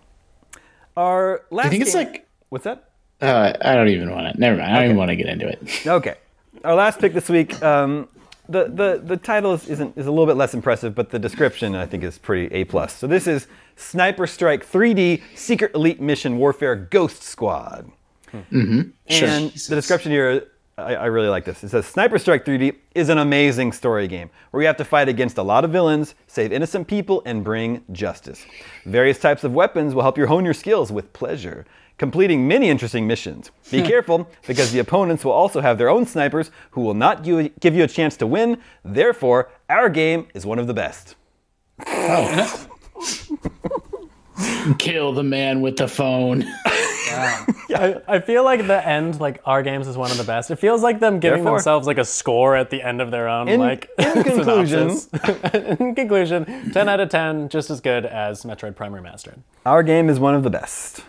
Our 0.97 1.43
last 1.51 1.67
I 1.67 1.69
think 1.69 1.83
it's 1.83 1.93
game- 1.93 2.07
like 2.07 2.27
what's 2.49 2.63
that? 2.63 2.89
uh, 3.21 3.53
I 3.61 3.75
don't 3.75 3.89
even 3.89 4.09
want 4.09 4.33
to. 4.33 4.39
Never 4.39 4.57
mind. 4.57 4.71
I 4.71 4.75
don't 4.77 4.85
even 4.85 4.97
want 4.97 5.09
to 5.09 5.15
get 5.15 5.27
into 5.27 5.47
it. 5.47 5.85
Okay, 5.85 6.15
our 6.63 6.73
last 6.73 6.99
pick 6.99 7.13
this 7.13 7.29
week. 7.29 7.61
Um, 7.61 8.07
the, 8.49 8.65
the 8.65 9.01
the 9.03 9.17
title 9.17 9.53
is, 9.53 9.67
isn't 9.69 9.97
is 9.97 10.05
a 10.05 10.11
little 10.11 10.25
bit 10.25 10.35
less 10.35 10.53
impressive, 10.53 10.93
but 10.93 11.09
the 11.09 11.19
description 11.19 11.75
I 11.75 11.85
think 11.85 12.03
is 12.03 12.17
pretty 12.17 12.53
a 12.53 12.65
plus. 12.65 12.93
So 12.93 13.07
this 13.07 13.27
is 13.27 13.47
Sniper 13.75 14.27
Strike 14.27 14.69
3D 14.69 15.21
Secret 15.35 15.73
Elite 15.73 16.01
Mission 16.01 16.37
Warfare 16.37 16.75
Ghost 16.75 17.23
Squad. 17.23 17.89
Hmm. 18.31 18.37
Mm-hmm. 18.51 18.81
And 19.09 19.51
the 19.51 19.75
description 19.75 20.11
here, 20.11 20.47
I, 20.77 20.95
I 20.95 21.05
really 21.05 21.29
like 21.29 21.45
this. 21.45 21.63
It 21.63 21.69
says 21.69 21.85
Sniper 21.85 22.19
Strike 22.19 22.45
3D 22.45 22.75
is 22.95 23.09
an 23.09 23.19
amazing 23.19 23.71
story 23.71 24.07
game 24.07 24.29
where 24.51 24.61
you 24.61 24.67
have 24.67 24.77
to 24.77 24.85
fight 24.85 25.07
against 25.07 25.37
a 25.37 25.43
lot 25.43 25.63
of 25.63 25.71
villains, 25.71 26.15
save 26.27 26.51
innocent 26.51 26.87
people, 26.87 27.21
and 27.25 27.43
bring 27.43 27.83
justice. 27.91 28.45
Various 28.85 29.19
types 29.19 29.43
of 29.43 29.53
weapons 29.53 29.93
will 29.93 30.01
help 30.01 30.17
you 30.17 30.25
hone 30.27 30.43
your 30.43 30.53
skills 30.53 30.91
with 30.91 31.13
pleasure, 31.13 31.65
completing 31.97 32.47
many 32.47 32.69
interesting 32.69 33.07
missions. 33.07 33.51
Be 33.71 33.81
hmm. 33.81 33.87
careful 33.87 34.29
because 34.47 34.71
the 34.71 34.79
opponents 34.79 35.23
will 35.23 35.31
also 35.31 35.61
have 35.61 35.77
their 35.77 35.89
own 35.89 36.05
snipers 36.05 36.51
who 36.71 36.81
will 36.81 36.93
not 36.93 37.23
give 37.23 37.75
you 37.75 37.83
a 37.83 37.87
chance 37.87 38.17
to 38.17 38.27
win. 38.27 38.57
Therefore, 38.83 39.51
our 39.69 39.89
game 39.89 40.27
is 40.33 40.45
one 40.45 40.59
of 40.59 40.67
the 40.67 40.73
best. 40.73 41.15
Kill 44.79 45.13
the 45.13 45.23
man 45.23 45.61
with 45.61 45.77
the 45.77 45.87
phone. 45.87 46.43
I, 47.75 48.01
I 48.07 48.19
feel 48.19 48.43
like 48.43 48.65
the 48.65 48.87
end, 48.87 49.19
like 49.19 49.41
our 49.45 49.61
games, 49.63 49.87
is 49.87 49.97
one 49.97 50.11
of 50.11 50.17
the 50.17 50.23
best. 50.23 50.51
It 50.51 50.57
feels 50.57 50.81
like 50.81 50.99
them 50.99 51.19
giving 51.19 51.39
Therefore- 51.39 51.57
themselves 51.57 51.87
like 51.87 51.97
a 51.97 52.05
score 52.05 52.55
at 52.55 52.69
the 52.69 52.81
end 52.81 53.01
of 53.01 53.11
their 53.11 53.27
own 53.27 53.47
In- 53.47 53.59
like 53.59 53.89
in 53.97 54.23
conclusion- 54.23 54.97
in 55.53 55.95
conclusion, 55.95 56.71
ten 56.71 56.89
out 56.89 56.99
of 56.99 57.09
ten, 57.09 57.49
just 57.49 57.69
as 57.69 57.81
good 57.81 58.05
as 58.05 58.43
Metroid 58.43 58.75
Prime 58.75 58.93
Remastered. 58.93 59.39
Our 59.65 59.83
game 59.83 60.09
is 60.09 60.19
one 60.19 60.35
of 60.35 60.43
the 60.43 60.49
best. 60.49 61.03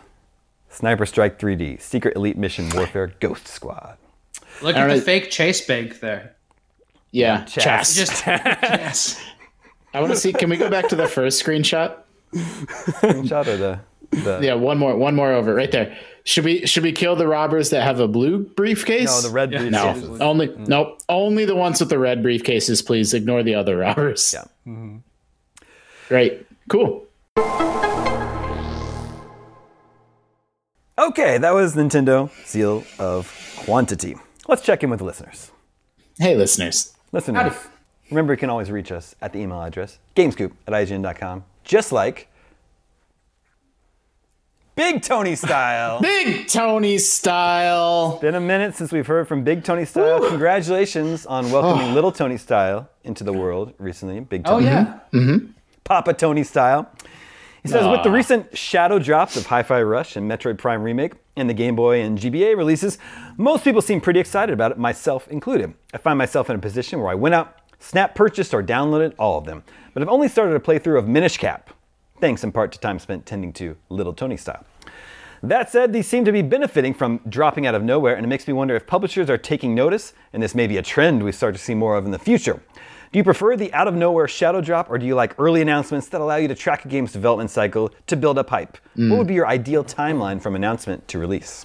Sniper 0.75 1.07
Strike 1.07 1.39
3D 1.39 1.81
Secret 1.81 2.17
Elite 2.17 2.37
Mission 2.37 2.69
Warfare 2.75 3.15
Ghost 3.21 3.47
Squad. 3.47 3.97
Look 4.61 4.77
at 4.77 4.89
the 4.89 4.95
right. 4.95 5.03
fake 5.03 5.31
chase 5.31 5.65
bank 5.67 6.01
there. 6.01 6.35
Yeah, 7.11 7.45
Chess. 7.45 7.65
chess. 7.65 7.95
Just 7.95 8.27
yes. 8.27 9.23
I 9.93 10.01
want 10.01 10.13
to 10.13 10.19
see. 10.19 10.33
Can 10.33 10.51
we 10.51 10.57
go 10.57 10.69
back 10.69 10.89
to 10.89 10.97
the 10.97 11.07
first 11.07 11.45
screenshot? 11.45 11.97
Screenshot 12.35 13.47
or 13.47 13.57
the, 13.57 13.81
the 14.11 14.41
Yeah, 14.43 14.55
one 14.55 14.79
more, 14.79 14.97
one 14.97 15.15
more 15.15 15.33
over, 15.33 15.55
right 15.55 15.71
there. 15.71 15.97
Should 16.25 16.45
we 16.45 16.67
should 16.67 16.83
we 16.83 16.91
kill 16.91 17.15
the 17.15 17.29
robbers 17.29 17.71
that 17.71 17.83
have 17.83 18.01
a 18.01 18.09
blue 18.09 18.39
briefcase? 18.39 19.07
no 19.07 19.21
the 19.21 19.33
red 19.33 19.53
Yeah. 19.53 19.61
briefcases. 19.61 20.19
No, 20.19 20.27
only 20.27 20.49
mm. 20.49 20.67
nope. 20.67 21.01
Only 21.09 21.45
the 21.45 21.55
ones 21.55 21.79
with 21.79 21.91
the 21.91 21.99
red 21.99 22.23
briefcases, 22.23 22.85
please. 22.85 23.15
Ignore 23.15 23.45
the 23.45 23.55
other 23.55 23.77
robbers. 23.77 24.35
Yeah. 24.35 24.45
Mm-hmm. 24.67 24.97
Great. 26.09 26.47
Cool. 26.69 27.05
Okay, 30.99 31.39
that 31.39 31.51
was 31.53 31.75
Nintendo 31.75 32.31
Seal 32.47 32.85
of 32.99 33.27
Quantity. 33.65 34.17
Let's 34.47 34.63
check 34.63 34.83
in 34.85 34.91
with 34.91 35.01
the 35.01 35.05
listeners. 35.05 35.51
Hey, 36.19 36.37
listeners. 36.37 36.93
Listeners, 37.11 37.43
Howdy. 37.43 37.57
remember 38.11 38.33
you 38.33 38.37
can 38.37 38.51
always 38.51 38.71
reach 38.71 38.93
us 38.93 39.15
at 39.21 39.33
the 39.33 39.41
email 39.41 39.61
address 39.63 39.99
gamescoop 40.17 40.53
at 40.67 40.73
ign.com, 40.73 41.45
just 41.65 41.91
like 41.93 42.29
Big 44.77 45.03
Tony 45.03 45.35
Style. 45.37 46.01
Big 46.03 46.47
Tony 46.49 46.99
style. 46.99 48.19
Been 48.21 48.35
a 48.35 48.41
minute 48.41 48.75
since 48.75 48.91
we've 48.93 49.07
heard 49.07 49.27
from 49.29 49.45
Big 49.45 49.63
Tony 49.65 49.85
Style. 49.85 50.29
Congratulations 50.29 51.27
on 51.27 51.51
welcoming 51.51 51.95
Little 51.95 52.13
Tony 52.13 52.37
Style 52.37 52.89
into 53.05 53.23
the 53.25 53.33
world 53.33 53.73
recently. 53.79 54.21
Big 54.21 54.45
Tony. 54.45 54.67
Oh 54.67 54.71
Tony. 54.71 54.87
yeah. 54.87 54.99
Mm-hmm. 55.13 55.19
Mm-hmm. 55.31 55.47
Papa 55.85 56.15
Tony 56.15 56.43
style. 56.45 56.89
He 57.65 57.71
says, 57.71 57.89
with 57.89 58.03
the 58.03 58.11
recent 58.11 58.59
shadow 58.59 58.99
drops 58.99 59.39
of 59.39 59.47
Hi 59.47 59.63
Fi 59.63 59.81
Rush 59.81 60.17
and 60.17 60.31
Metroid 60.31 60.59
Prime 60.59 60.83
Remake 60.83 61.15
and 61.35 61.49
the 61.49 61.55
Game 61.55 61.75
Boy 61.75 62.03
and 62.03 62.19
GBA 62.19 62.59
releases, 62.59 62.99
most 63.39 63.65
people 63.65 63.81
seem 63.81 64.03
pretty 64.03 64.21
excited 64.21 64.53
about 64.53 64.73
it, 64.73 64.79
myself 64.79 65.27
included. 65.29 65.73
I 65.95 65.97
find 65.97 66.19
myself 66.19 66.51
in 66.51 66.57
a 66.57 66.59
position 66.59 67.01
where 67.01 67.09
I 67.09 67.15
went 67.15 67.35
out, 67.35 67.57
snap 67.79 68.15
purchased, 68.15 68.53
or 68.53 68.63
downloaded 68.63 69.15
all 69.19 69.39
of 69.39 69.47
them, 69.47 69.65
but 69.95 70.03
I've 70.03 70.11
only 70.11 70.29
started 70.29 70.57
a 70.57 70.61
playthrough 70.61 70.99
of 70.99 71.09
Minish 71.09 71.39
Cap, 71.39 71.71
thanks 72.21 72.45
in 72.45 72.53
part 72.53 72.71
to 72.73 72.81
time 72.81 72.99
spent 72.99 73.25
tending 73.25 73.51
to 73.55 73.79
Little 73.89 74.13
Tony 74.13 74.37
style. 74.37 74.67
That 75.43 75.71
said, 75.71 75.95
these 75.95 76.07
seem 76.07 76.27
to 76.27 76.33
be 76.33 76.43
benefiting 76.43 76.93
from 76.93 77.23
dropping 77.31 77.67
out 77.67 77.75
of 77.75 77.83
nowhere, 77.83 78.15
and 78.15 78.27
it 78.27 78.29
makes 78.29 78.47
me 78.47 78.53
wonder 78.53 78.77
if 78.77 78.87
publishers 78.87 79.31
are 79.31 79.39
taking 79.39 79.75
notice, 79.75 80.13
and 80.35 80.43
this 80.43 80.55
may 80.55 80.67
be 80.67 80.77
a 80.77 80.83
trend 80.83 81.23
we 81.23 81.33
start 81.33 81.55
to 81.55 81.61
see 81.61 81.75
more 81.75 81.97
of 81.97 82.05
in 82.05 82.11
the 82.11 82.19
future. 82.19 82.63
Do 83.15 83.19
you 83.19 83.23
prefer 83.23 83.57
the 83.57 83.73
out 83.73 83.87
of 83.87 83.95
nowhere 83.95 84.27
shadow 84.27 84.61
drop, 84.61 84.91
or 84.91 84.99
do 84.99 85.07
you 85.07 85.15
like 85.15 85.39
early 85.39 85.63
announcements 85.63 86.09
that 86.09 86.21
allow 86.21 86.35
you 86.35 86.49
to 86.49 86.55
track 86.57 86.85
a 86.85 86.89
game's 86.89 87.13
development 87.13 87.49
cycle 87.49 87.93
to 88.09 88.17
build 88.17 88.39
up 88.39 88.51
hype? 88.51 88.77
What 88.97 89.19
would 89.19 89.29
be 89.29 89.35
your 89.35 89.47
ideal 89.47 89.85
timeline 89.85 90.43
from 90.43 90.57
announcement 90.57 91.07
to 91.07 91.21
release? 91.21 91.65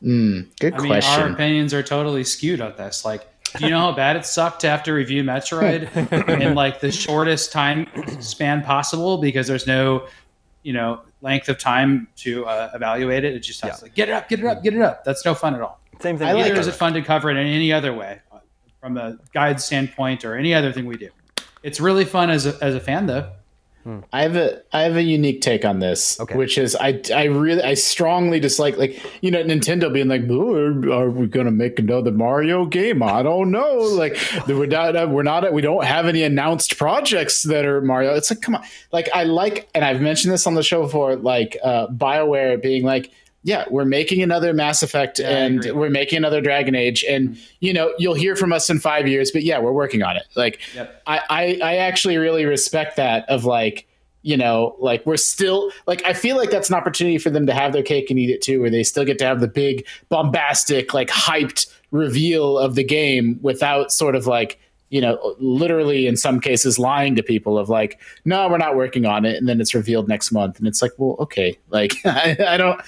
Good 0.00 0.46
I 0.72 0.80
mean, 0.80 0.92
our 0.92 1.28
opinions 1.28 1.74
are 1.74 1.82
totally 1.82 2.22
skewed 2.22 2.60
on 2.60 2.76
this. 2.76 3.04
Like, 3.04 3.26
do 3.56 3.64
you 3.64 3.70
know 3.72 3.80
how 3.80 3.90
bad 3.90 4.14
it 4.14 4.24
sucked 4.24 4.60
to 4.60 4.70
have 4.70 4.84
to 4.84 4.92
review 4.92 5.24
Metroid 5.24 6.38
in 6.40 6.54
like 6.54 6.78
the 6.78 6.92
shortest 6.92 7.50
time 7.50 7.88
span 8.20 8.62
possible 8.62 9.18
because 9.18 9.48
there's 9.48 9.66
no, 9.66 10.06
you 10.62 10.72
know, 10.72 11.00
length 11.20 11.48
of 11.48 11.58
time 11.58 12.06
to 12.18 12.46
uh, 12.46 12.70
evaluate 12.74 13.24
it. 13.24 13.34
It 13.34 13.40
just 13.40 13.60
has 13.62 13.70
Yeah. 13.70 13.74
to 13.74 13.84
like, 13.86 13.94
get 13.96 14.08
it 14.08 14.12
up, 14.12 14.28
get 14.28 14.38
it 14.38 14.46
up, 14.46 14.62
get 14.62 14.74
it 14.74 14.82
up. 14.82 15.02
That's 15.02 15.24
no 15.24 15.34
fun 15.34 15.56
at 15.56 15.62
all. 15.62 15.80
Same 16.00 16.16
thing. 16.16 16.28
I 16.28 16.32
like 16.32 16.42
Neither 16.44 16.54
here. 16.54 16.60
is 16.60 16.68
it 16.68 16.76
fun 16.76 16.92
to 16.92 17.02
cover 17.02 17.28
it 17.28 17.36
in 17.36 17.44
any 17.48 17.72
other 17.72 17.92
way, 17.92 18.20
from 18.80 18.96
a 18.96 19.18
guide 19.34 19.60
standpoint 19.60 20.24
or 20.24 20.36
any 20.36 20.54
other 20.54 20.72
thing 20.72 20.86
we 20.86 20.96
do. 20.96 21.10
It's 21.62 21.80
really 21.80 22.04
fun 22.04 22.30
as 22.30 22.46
a, 22.46 22.56
as 22.64 22.74
a 22.74 22.80
fan, 22.80 23.06
though. 23.06 23.30
I 24.12 24.22
have 24.22 24.36
a 24.36 24.60
I 24.74 24.82
have 24.82 24.96
a 24.96 25.02
unique 25.02 25.40
take 25.40 25.64
on 25.64 25.78
this, 25.78 26.20
Okay. 26.20 26.36
which 26.36 26.58
is 26.58 26.76
I 26.76 27.00
I 27.14 27.24
really 27.24 27.62
I 27.62 27.72
strongly 27.72 28.38
dislike 28.38 28.76
like 28.76 29.02
you 29.22 29.30
know 29.30 29.42
Nintendo 29.42 29.90
being 29.90 30.06
like, 30.06 30.22
"Oh, 30.28 30.92
are 30.92 31.08
we 31.10 31.26
gonna 31.26 31.50
make 31.50 31.78
another 31.78 32.10
Mario 32.10 32.66
game? 32.66 33.02
I 33.02 33.22
don't 33.22 33.50
know. 33.50 33.78
Like 33.78 34.18
we're 34.46 34.66
not 34.66 35.08
we're 35.08 35.22
not 35.22 35.50
we 35.54 35.62
don't 35.62 35.82
have 35.84 36.04
any 36.06 36.22
announced 36.22 36.76
projects 36.76 37.42
that 37.44 37.64
are 37.64 37.80
Mario. 37.80 38.14
It's 38.14 38.30
like 38.30 38.42
come 38.42 38.56
on, 38.56 38.62
like 38.92 39.08
I 39.14 39.24
like 39.24 39.70
and 39.74 39.82
I've 39.82 40.02
mentioned 40.02 40.34
this 40.34 40.46
on 40.46 40.54
the 40.54 40.62
show 40.62 40.82
before, 40.82 41.16
like 41.16 41.56
uh, 41.64 41.86
Bioware 41.88 42.60
being 42.60 42.84
like. 42.84 43.10
Yeah, 43.42 43.64
we're 43.70 43.86
making 43.86 44.22
another 44.22 44.52
Mass 44.52 44.82
Effect 44.82 45.18
I 45.18 45.22
and 45.22 45.64
we're 45.72 45.88
making 45.88 46.18
another 46.18 46.42
Dragon 46.42 46.74
Age, 46.74 47.04
and 47.08 47.30
mm-hmm. 47.30 47.42
you 47.60 47.72
know 47.72 47.94
you'll 47.98 48.14
hear 48.14 48.36
from 48.36 48.52
us 48.52 48.68
in 48.68 48.78
five 48.80 49.08
years. 49.08 49.30
But 49.30 49.44
yeah, 49.44 49.58
we're 49.58 49.72
working 49.72 50.02
on 50.02 50.16
it. 50.16 50.24
Like 50.36 50.60
Yep. 50.74 51.02
I, 51.06 51.20
I 51.30 51.60
I 51.62 51.76
actually 51.76 52.18
really 52.18 52.44
respect 52.44 52.96
that 52.96 53.28
of 53.30 53.46
like 53.46 53.86
you 54.22 54.36
know 54.36 54.76
like 54.78 55.06
we're 55.06 55.16
still 55.16 55.70
like 55.86 56.04
I 56.04 56.12
feel 56.12 56.36
like 56.36 56.50
that's 56.50 56.68
an 56.68 56.74
opportunity 56.74 57.16
for 57.16 57.30
them 57.30 57.46
to 57.46 57.54
have 57.54 57.72
their 57.72 57.82
cake 57.82 58.10
and 58.10 58.18
eat 58.18 58.28
it 58.28 58.42
too, 58.42 58.60
where 58.60 58.70
they 58.70 58.82
still 58.82 59.06
get 59.06 59.18
to 59.20 59.24
have 59.24 59.40
the 59.40 59.48
big 59.48 59.86
bombastic 60.10 60.92
like 60.92 61.08
hyped 61.08 61.72
reveal 61.90 62.58
of 62.58 62.74
the 62.74 62.84
game 62.84 63.38
without 63.40 63.90
sort 63.90 64.14
of 64.14 64.26
like 64.26 64.60
you 64.90 65.00
know 65.00 65.34
literally 65.38 66.06
in 66.06 66.16
some 66.16 66.40
cases 66.40 66.78
lying 66.78 67.16
to 67.16 67.22
people 67.22 67.58
of 67.58 67.68
like 67.68 67.98
no 68.24 68.48
we're 68.48 68.58
not 68.58 68.76
working 68.76 69.06
on 69.06 69.24
it 69.24 69.36
and 69.36 69.48
then 69.48 69.60
it's 69.60 69.74
revealed 69.74 70.08
next 70.08 70.30
month 70.32 70.58
and 70.58 70.68
it's 70.68 70.82
like 70.82 70.92
well 70.98 71.16
okay 71.18 71.58
like 71.70 71.94
I, 72.04 72.36
I 72.46 72.56
don't 72.56 72.80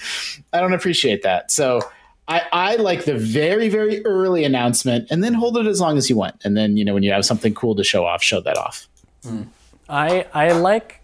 I 0.53 0.59
don't 0.59 0.73
appreciate 0.73 1.23
that 1.23 1.51
so. 1.51 1.81
I, 2.25 2.41
I 2.53 2.75
like 2.77 3.03
the 3.03 3.17
very, 3.17 3.67
very 3.67 4.03
early 4.05 4.45
announcement 4.45 5.09
and 5.11 5.21
then 5.21 5.33
hold 5.33 5.57
it 5.57 5.67
as 5.67 5.81
long 5.81 5.97
as 5.97 6.09
you 6.09 6.15
want. 6.15 6.39
And 6.45 6.55
then, 6.55 6.77
you 6.77 6.85
know, 6.85 6.93
when 6.93 7.03
you 7.03 7.11
have 7.11 7.25
something 7.25 7.53
cool 7.53 7.75
to 7.75 7.83
show 7.83 8.05
off, 8.05 8.23
show 8.23 8.39
that 8.39 8.57
off. 8.57 8.87
Hmm. 9.25 9.41
I 9.89 10.25
I 10.33 10.53
like 10.53 11.03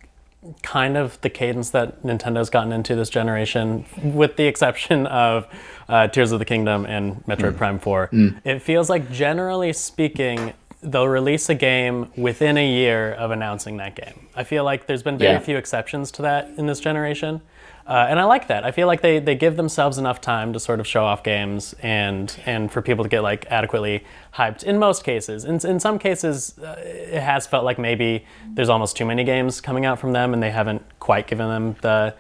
kind 0.61 0.95
of 0.95 1.19
the 1.21 1.29
cadence 1.29 1.71
that 1.71 2.03
Nintendo's 2.03 2.49
gotten 2.49 2.71
into 2.71 2.95
this 2.95 3.09
generation, 3.09 3.85
with 4.01 4.37
the 4.37 4.45
exception 4.45 5.05
of 5.07 5.47
uh, 5.89 6.07
Tears 6.07 6.31
of 6.31 6.39
the 6.39 6.45
Kingdom 6.45 6.85
and 6.85 7.23
Metroid 7.25 7.51
hmm. 7.51 7.57
Prime 7.57 7.79
4. 7.79 8.07
Hmm. 8.07 8.29
It 8.45 8.61
feels 8.61 8.89
like, 8.89 9.11
generally 9.11 9.73
speaking, 9.73 10.53
they'll 10.81 11.07
release 11.07 11.49
a 11.49 11.55
game 11.55 12.09
within 12.15 12.57
a 12.57 12.67
year 12.67 13.11
of 13.13 13.31
announcing 13.31 13.77
that 13.77 13.95
game. 13.95 14.27
I 14.35 14.43
feel 14.43 14.63
like 14.63 14.87
there's 14.87 15.03
been 15.03 15.17
very 15.17 15.33
Yeah. 15.33 15.39
few 15.39 15.57
exceptions 15.57 16.09
to 16.11 16.21
that 16.21 16.49
in 16.57 16.67
this 16.67 16.79
generation. 16.79 17.41
Uh, 17.85 18.05
and 18.07 18.19
I 18.19 18.23
like 18.25 18.47
that. 18.47 18.63
I 18.63 18.71
feel 18.71 18.85
like 18.85 19.01
they, 19.01 19.17
they 19.19 19.33
give 19.33 19.57
themselves 19.57 19.97
enough 19.97 20.21
time 20.21 20.53
to 20.53 20.59
sort 20.59 20.79
of 20.79 20.85
show 20.85 21.05
off 21.05 21.23
games 21.23 21.73
and 21.81 22.33
and 22.45 22.71
for 22.71 22.83
people 22.83 23.03
to 23.03 23.09
get 23.09 23.23
like 23.23 23.47
adequately 23.49 24.03
hyped. 24.35 24.63
In 24.63 24.77
most 24.77 25.03
cases, 25.03 25.43
in, 25.43 25.55
in 25.67 25.79
some 25.79 25.97
cases, 25.97 26.57
uh, 26.59 26.75
it 26.79 27.19
has 27.19 27.47
felt 27.47 27.65
like 27.65 27.79
maybe 27.79 28.25
there's 28.53 28.69
almost 28.69 28.95
too 28.95 29.05
many 29.05 29.23
games 29.23 29.59
coming 29.59 29.85
out 29.87 29.97
from 29.99 30.13
them, 30.13 30.33
and 30.35 30.43
they 30.43 30.51
haven't 30.51 30.83
quite 30.99 31.25
given 31.25 31.47
them 31.49 31.75
the 31.81 32.13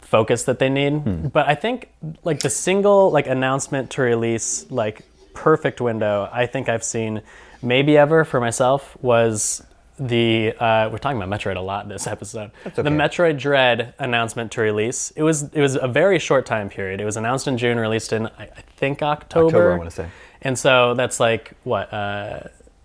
focus 0.00 0.44
that 0.44 0.58
they 0.58 0.70
need. 0.70 1.30
But 1.32 1.46
I 1.46 1.54
think 1.56 1.90
like 2.24 2.40
the 2.40 2.50
single 2.50 3.10
like 3.10 3.26
announcement 3.26 3.90
to 3.90 4.02
release 4.02 4.64
like 4.70 5.02
perfect 5.34 5.80
window 5.80 6.28
I 6.32 6.46
think 6.46 6.68
I've 6.70 6.84
seen 6.84 7.20
maybe 7.62 7.96
ever 7.96 8.24
for 8.24 8.40
myself 8.40 8.96
was 9.00 9.62
the 9.98 10.54
uh, 10.58 10.88
we're 10.90 10.98
talking 10.98 11.20
about 11.20 11.28
Metroid 11.28 11.56
a 11.56 11.60
lot 11.60 11.88
this 11.88 12.06
episode. 12.16 12.50
The 12.64 12.82
Metroid 12.82 13.38
Dread 13.38 13.94
announcement 13.98 14.52
to 14.52 14.60
release. 14.60 15.12
It 15.12 15.22
was 15.22 15.44
it 15.44 15.60
was 15.60 15.76
a 15.76 15.88
very 15.88 16.18
short 16.18 16.46
time 16.46 16.68
period. 16.68 17.00
It 17.00 17.04
was 17.04 17.16
announced 17.16 17.46
in 17.46 17.58
June, 17.58 17.78
released 17.78 18.12
in 18.12 18.26
I, 18.26 18.44
I 18.44 18.62
think 18.76 19.02
October. 19.02 19.46
October, 19.46 19.72
I 19.72 19.78
wanna 19.78 19.90
say. 19.90 20.08
And 20.42 20.58
so 20.58 20.94
that's 20.94 21.20
like 21.20 21.52
what 21.62 21.92
uh, 21.92 22.40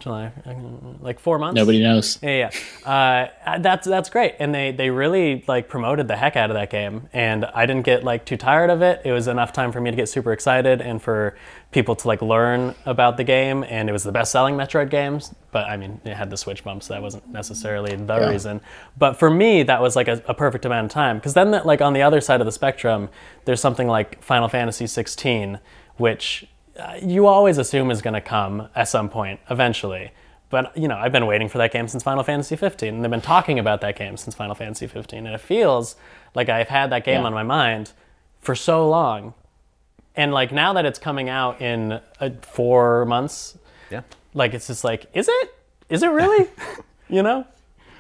July, 0.08 0.32
like 1.02 1.20
four 1.20 1.38
months. 1.38 1.56
Nobody 1.58 1.82
knows. 1.84 2.18
Yeah, 2.22 2.50
yeah. 2.86 2.90
Uh, 3.46 3.58
that's 3.60 3.86
that's 3.86 4.10
great, 4.10 4.36
and 4.40 4.56
they 4.56 4.72
they 4.72 4.90
really 4.90 5.44
like 5.48 5.68
promoted 5.68 6.08
the 6.08 6.16
heck 6.16 6.36
out 6.36 6.50
of 6.50 6.56
that 6.56 6.70
game, 6.70 7.10
and 7.14 7.44
I 7.46 7.66
didn't 7.66 7.84
get 7.84 8.04
like 8.04 8.26
too 8.26 8.38
tired 8.38 8.70
of 8.70 8.82
it. 8.82 9.02
It 9.04 9.12
was 9.12 9.28
enough 9.28 9.52
time 9.52 9.72
for 9.72 9.82
me 9.82 9.90
to 9.92 9.98
get 9.98 10.08
super 10.08 10.32
excited, 10.32 10.82
and 10.82 11.02
for 11.02 11.36
people 11.72 11.96
to 11.98 12.08
like 12.08 12.22
learn 12.22 12.74
about 12.86 13.18
the 13.18 13.24
game, 13.26 13.64
and 13.68 13.90
it 13.90 13.92
was 13.92 14.04
the 14.04 14.12
best-selling 14.14 14.56
Metroid 14.56 14.90
games. 14.90 15.34
But 15.52 15.66
I 15.68 15.76
mean, 15.76 16.00
it 16.06 16.14
had 16.16 16.30
the 16.30 16.38
Switch 16.38 16.64
bump, 16.64 16.84
so 16.84 16.94
that 16.94 17.02
wasn't 17.02 17.28
necessarily 17.28 17.96
the 17.96 18.16
Yeah. 18.18 18.30
reason. 18.30 18.62
But 18.98 19.18
for 19.20 19.30
me, 19.30 19.64
that 19.64 19.82
was 19.82 19.96
like 19.98 20.08
a, 20.08 20.22
a 20.28 20.34
perfect 20.34 20.64
amount 20.66 20.86
of 20.86 20.92
time, 20.92 21.18
because 21.18 21.34
then 21.34 21.52
that, 21.52 21.66
like 21.66 21.82
on 21.82 21.92
the 21.94 22.02
other 22.02 22.22
side 22.22 22.40
of 22.40 22.46
the 22.46 22.52
spectrum, 22.54 23.10
there's 23.46 23.60
something 23.60 23.88
like 23.88 24.24
Final 24.24 24.48
Fantasy 24.48 24.88
16, 24.88 25.60
which 25.98 26.48
you 27.02 27.28
always 27.28 27.58
assume 27.58 27.92
is 27.92 28.02
going 28.02 28.14
to 28.14 28.22
come 28.22 28.70
at 28.76 28.88
some 28.88 29.10
point 29.10 29.40
eventually. 29.50 30.12
But 30.50 30.78
you 30.78 30.88
know, 30.88 30.96
I've 30.96 31.12
been 31.12 31.26
waiting 31.26 31.50
for 31.50 31.58
that 31.58 31.72
game 31.74 31.88
since 31.88 32.04
Final 32.04 32.24
Fantasy 32.24 32.56
15, 32.56 32.96
and 32.96 33.04
they've 33.04 33.12
been 33.12 33.20
talking 33.22 33.60
about 33.60 33.82
that 33.82 33.98
game 33.98 34.16
since 34.18 34.34
Final 34.36 34.56
Fantasy 34.56 34.88
15, 34.88 35.26
and 35.26 35.36
it 35.36 35.42
feels 35.42 35.96
like 36.36 36.48
I've 36.50 36.70
had 36.70 36.90
that 36.92 37.04
game 37.04 37.22
Yeah. 37.22 37.28
on 37.28 37.34
my 37.34 37.44
mind 37.44 37.92
for 38.40 38.56
so 38.56 38.88
long. 38.88 39.34
And 40.16 40.34
like 40.34 40.52
now 40.52 40.74
that 40.74 40.86
it's 40.86 41.00
coming 41.00 41.28
out 41.30 41.62
in 41.62 42.00
uh, 42.20 42.30
four 42.42 43.06
months, 43.06 43.58
Yeah. 43.92 44.02
like 44.34 44.54
it's 44.54 44.68
just 44.68 44.84
like, 44.84 45.08
is 45.14 45.28
it? 45.28 45.54
Is 45.90 46.02
it 46.04 46.08
really? 46.12 46.48
you 47.10 47.24
know? 47.24 47.46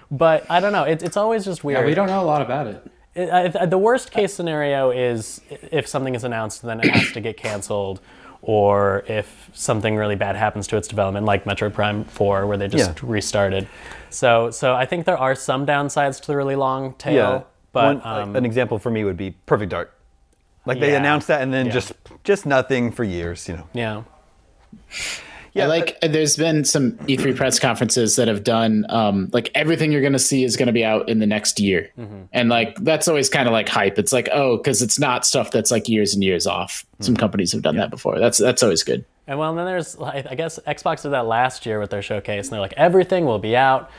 But 0.09 0.49
I 0.49 0.59
don't 0.61 0.71
know. 0.71 0.83
It, 0.83 1.03
it's 1.03 1.17
always 1.17 1.43
just 1.43 1.63
weird. 1.65 1.81
Yeah, 1.81 1.85
we 1.85 1.93
don't 1.93 2.07
know 2.07 2.21
a 2.21 2.25
lot 2.25 2.41
about 2.41 2.67
it. 2.67 2.91
It- 3.13 3.55
I- 3.57 3.65
the 3.65 3.77
worst 3.77 4.11
case 4.11 4.33
scenario 4.33 4.89
is 4.91 5.41
if 5.49 5.85
something 5.87 6.15
is 6.15 6.23
announced, 6.23 6.61
then 6.61 6.79
it 6.79 6.85
has 6.91 7.11
to 7.11 7.19
get 7.19 7.35
canceled, 7.35 7.99
or 8.49 9.03
if 9.09 9.49
something 9.53 9.97
really 9.97 10.15
bad 10.15 10.37
happens 10.37 10.67
to 10.67 10.77
its 10.77 10.87
development, 10.87 11.25
like 11.25 11.43
Metroid 11.43 11.73
Prime 11.73 12.05
4, 12.05 12.47
where 12.47 12.55
they 12.55 12.69
just 12.69 12.95
Yeah. 12.95 12.99
restarted. 13.03 13.67
So, 14.09 14.51
so 14.51 14.73
I 14.73 14.85
think 14.85 15.05
there 15.05 15.17
are 15.17 15.35
some 15.35 15.65
downsides 15.65 16.21
to 16.21 16.27
the 16.27 16.37
really 16.37 16.55
long 16.55 16.93
tail. 16.93 17.13
Yeah. 17.13 17.41
But 17.73 17.97
One- 18.05 18.19
um, 18.21 18.35
an 18.37 18.45
example 18.45 18.79
for 18.79 18.89
me 18.89 19.03
would 19.03 19.17
be 19.17 19.31
Perfect 19.45 19.71
Dark. 19.71 19.93
Like 20.65 20.79
they 20.79 20.91
Yeah. 20.91 20.97
announced 20.99 21.27
that 21.27 21.41
and 21.41 21.53
then 21.53 21.65
Yeah. 21.65 21.71
just 21.73 21.91
just 22.23 22.45
nothing 22.45 22.89
for 22.93 23.03
years, 23.03 23.49
you 23.49 23.57
know. 23.57 23.67
yeah, 23.73 24.01
I 25.63 25.65
like 25.67 25.97
there's 26.01 26.37
been 26.37 26.63
some 26.63 26.93
E3 27.07 27.35
press 27.35 27.59
conferences 27.59 28.15
that 28.17 28.27
have 28.27 28.43
done 28.43 28.85
um, 28.89 29.29
like 29.33 29.49
everything 29.55 29.91
you're 29.91 30.01
going 30.01 30.13
to 30.13 30.19
see 30.19 30.43
is 30.43 30.55
going 30.57 30.67
to 30.67 30.73
be 30.73 30.83
out 30.85 31.09
in 31.09 31.19
the 31.19 31.25
next 31.27 31.59
year, 31.59 31.89
and 32.31 32.49
like 32.49 32.75
that's 32.83 33.07
always 33.07 33.29
kind 33.29 33.47
of 33.47 33.51
like 33.53 33.69
hype. 33.69 33.97
It's 33.99 34.11
like 34.13 34.29
oh, 34.31 34.57
because 34.57 34.81
it's 34.81 34.99
not 34.99 35.25
stuff 35.25 35.51
that's 35.51 35.71
like 35.71 35.87
years 35.89 36.13
and 36.13 36.23
years 36.23 36.47
off. 36.47 36.85
Some 36.99 37.15
companies 37.15 37.51
have 37.51 37.61
done 37.61 37.77
that 37.77 37.89
before. 37.89 38.19
That's 38.19 38.37
that's 38.37 38.63
always 38.63 38.83
good. 38.83 39.05
And 39.29 39.37
well, 39.37 39.53
then 39.55 39.65
there's, 39.65 39.97
like, 39.97 40.25
I 40.29 40.35
guess 40.35 40.57
Xbox 40.65 41.01
did 41.01 41.09
that 41.11 41.25
last 41.25 41.65
year 41.65 41.81
with 41.81 41.89
their 41.89 42.01
showcase, 42.01 42.45
and 42.47 42.53
they're 42.53 42.61
like, 42.61 42.73
everything 42.77 43.25
will 43.25 43.39
be 43.39 43.57
out 43.57 43.91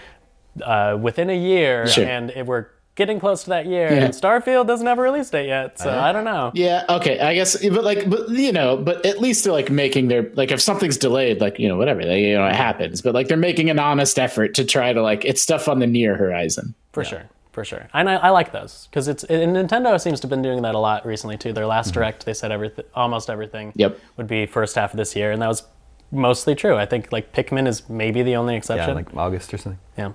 uh, 0.64 0.96
within 0.98 1.28
a 1.28 1.36
year, 1.36 1.86
Sure. 1.86 2.06
and 2.06 2.30
it, 2.30 2.46
we're 2.46 2.68
getting 2.99 3.18
close 3.18 3.44
to 3.44 3.51
that 3.51 3.64
year, 3.64 3.86
Yeah. 3.90 4.05
and 4.05 4.12
Starfield 4.12 4.66
doesn't 4.66 4.86
have 4.86 4.99
a 4.99 5.03
release 5.03 5.30
date 5.30 5.46
yet, 5.46 5.78
so 5.78 5.88
uh-huh. 5.88 6.01
I 6.09 6.12
don't 6.12 6.24
know. 6.24 6.51
Yeah, 6.53 6.84
okay, 6.90 7.18
I 7.20 7.32
guess, 7.34 7.57
but 7.66 7.84
like, 7.84 8.11
but 8.11 8.28
you 8.28 8.53
know, 8.53 8.76
but 8.76 9.07
at 9.07 9.20
least 9.20 9.44
they're 9.44 9.53
like 9.55 9.70
making 9.70 10.09
their 10.09 10.30
like 10.34 10.51
if 10.51 10.61
something's 10.61 10.99
delayed, 10.99 11.40
like 11.40 11.59
you 11.59 11.68
know, 11.68 11.78
whatever, 11.78 12.03
they, 12.05 12.24
you 12.28 12.34
know, 12.34 12.46
it 12.46 12.55
happens. 12.55 13.01
But 13.01 13.14
like 13.14 13.28
they're 13.28 13.38
making 13.38 13.70
an 13.70 13.78
honest 13.78 14.18
effort 14.18 14.55
to 14.57 14.64
try 14.64 14.92
to 14.92 15.01
like 15.01 15.24
it's 15.24 15.40
stuff 15.40 15.68
on 15.68 15.78
the 15.78 15.86
near 15.86 16.16
horizon. 16.16 16.74
For 16.92 17.05
sure, 17.05 17.24
for 17.53 17.64
sure. 17.64 17.88
And 17.94 18.11
I, 18.11 18.16
I 18.16 18.30
like 18.30 18.53
those 18.53 18.88
because 18.90 19.09
it's 19.09 19.24
and 19.24 19.57
Nintendo 19.57 19.99
seems 20.01 20.20
to 20.20 20.24
have 20.26 20.30
been 20.30 20.42
doing 20.42 20.62
that 20.62 20.74
a 20.74 20.78
lot 20.80 21.07
recently 21.07 21.38
too. 21.38 21.53
Their 21.53 21.66
last 21.66 21.88
mm-hmm. 21.88 22.01
direct, 22.01 22.26
they 22.26 22.34
said 22.34 22.51
everything, 22.53 22.84
almost 22.94 23.30
everything, 23.30 23.72
Yep. 23.76 23.99
would 24.16 24.26
be 24.26 24.44
first 24.46 24.74
half 24.74 24.92
of 24.92 24.96
this 24.99 25.14
year, 25.14 25.30
and 25.30 25.40
that 25.40 25.49
was 25.49 25.62
mostly 26.11 26.55
true. 26.55 26.74
I 26.76 26.86
think 26.86 27.12
like 27.12 27.32
Pikmin 27.32 27.68
is 27.68 27.88
maybe 27.88 28.22
the 28.22 28.34
only 28.36 28.57
exception. 28.57 28.88
Yeah, 28.88 28.99
exception. 28.99 29.16
like 29.18 29.26
August 29.26 29.55
or 29.55 29.59
something. 29.59 29.78
yeah. 29.96 30.12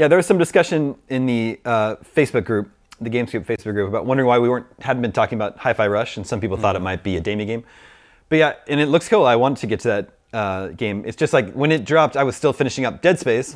Yeah, 0.00 0.08
there 0.08 0.16
was 0.16 0.24
some 0.24 0.38
discussion 0.38 0.94
in 1.10 1.26
the 1.26 1.60
uh, 1.62 1.96
Facebook 2.16 2.46
group, 2.46 2.70
the 3.02 3.10
GameScoop 3.10 3.44
Facebook 3.44 3.74
group, 3.74 3.86
about 3.86 4.06
wondering 4.06 4.26
why 4.26 4.38
we 4.38 4.48
weren't 4.48 4.64
hadn't 4.80 5.02
been 5.02 5.12
talking 5.12 5.36
about 5.36 5.58
Hi-Fi 5.58 5.86
Rush, 5.88 6.16
and 6.16 6.26
some 6.26 6.40
people 6.40 6.56
thought 6.56 6.74
it 6.74 6.80
might 6.80 7.04
be 7.04 7.18
a 7.18 7.20
Damie 7.20 7.44
game. 7.44 7.64
But 8.30 8.36
yeah, 8.36 8.54
and 8.66 8.80
it 8.80 8.86
looks 8.86 9.10
cool. 9.10 9.26
I 9.26 9.36
wanted 9.36 9.58
to 9.58 9.66
get 9.66 9.80
to 9.80 9.88
that 9.88 10.08
uh, 10.32 10.68
game. 10.68 11.04
It's 11.06 11.18
just 11.18 11.34
like 11.34 11.52
when 11.52 11.70
it 11.70 11.84
dropped, 11.84 12.16
I 12.16 12.22
was 12.22 12.34
still 12.34 12.54
finishing 12.54 12.86
up 12.86 13.02
Dead 13.02 13.18
Space, 13.18 13.54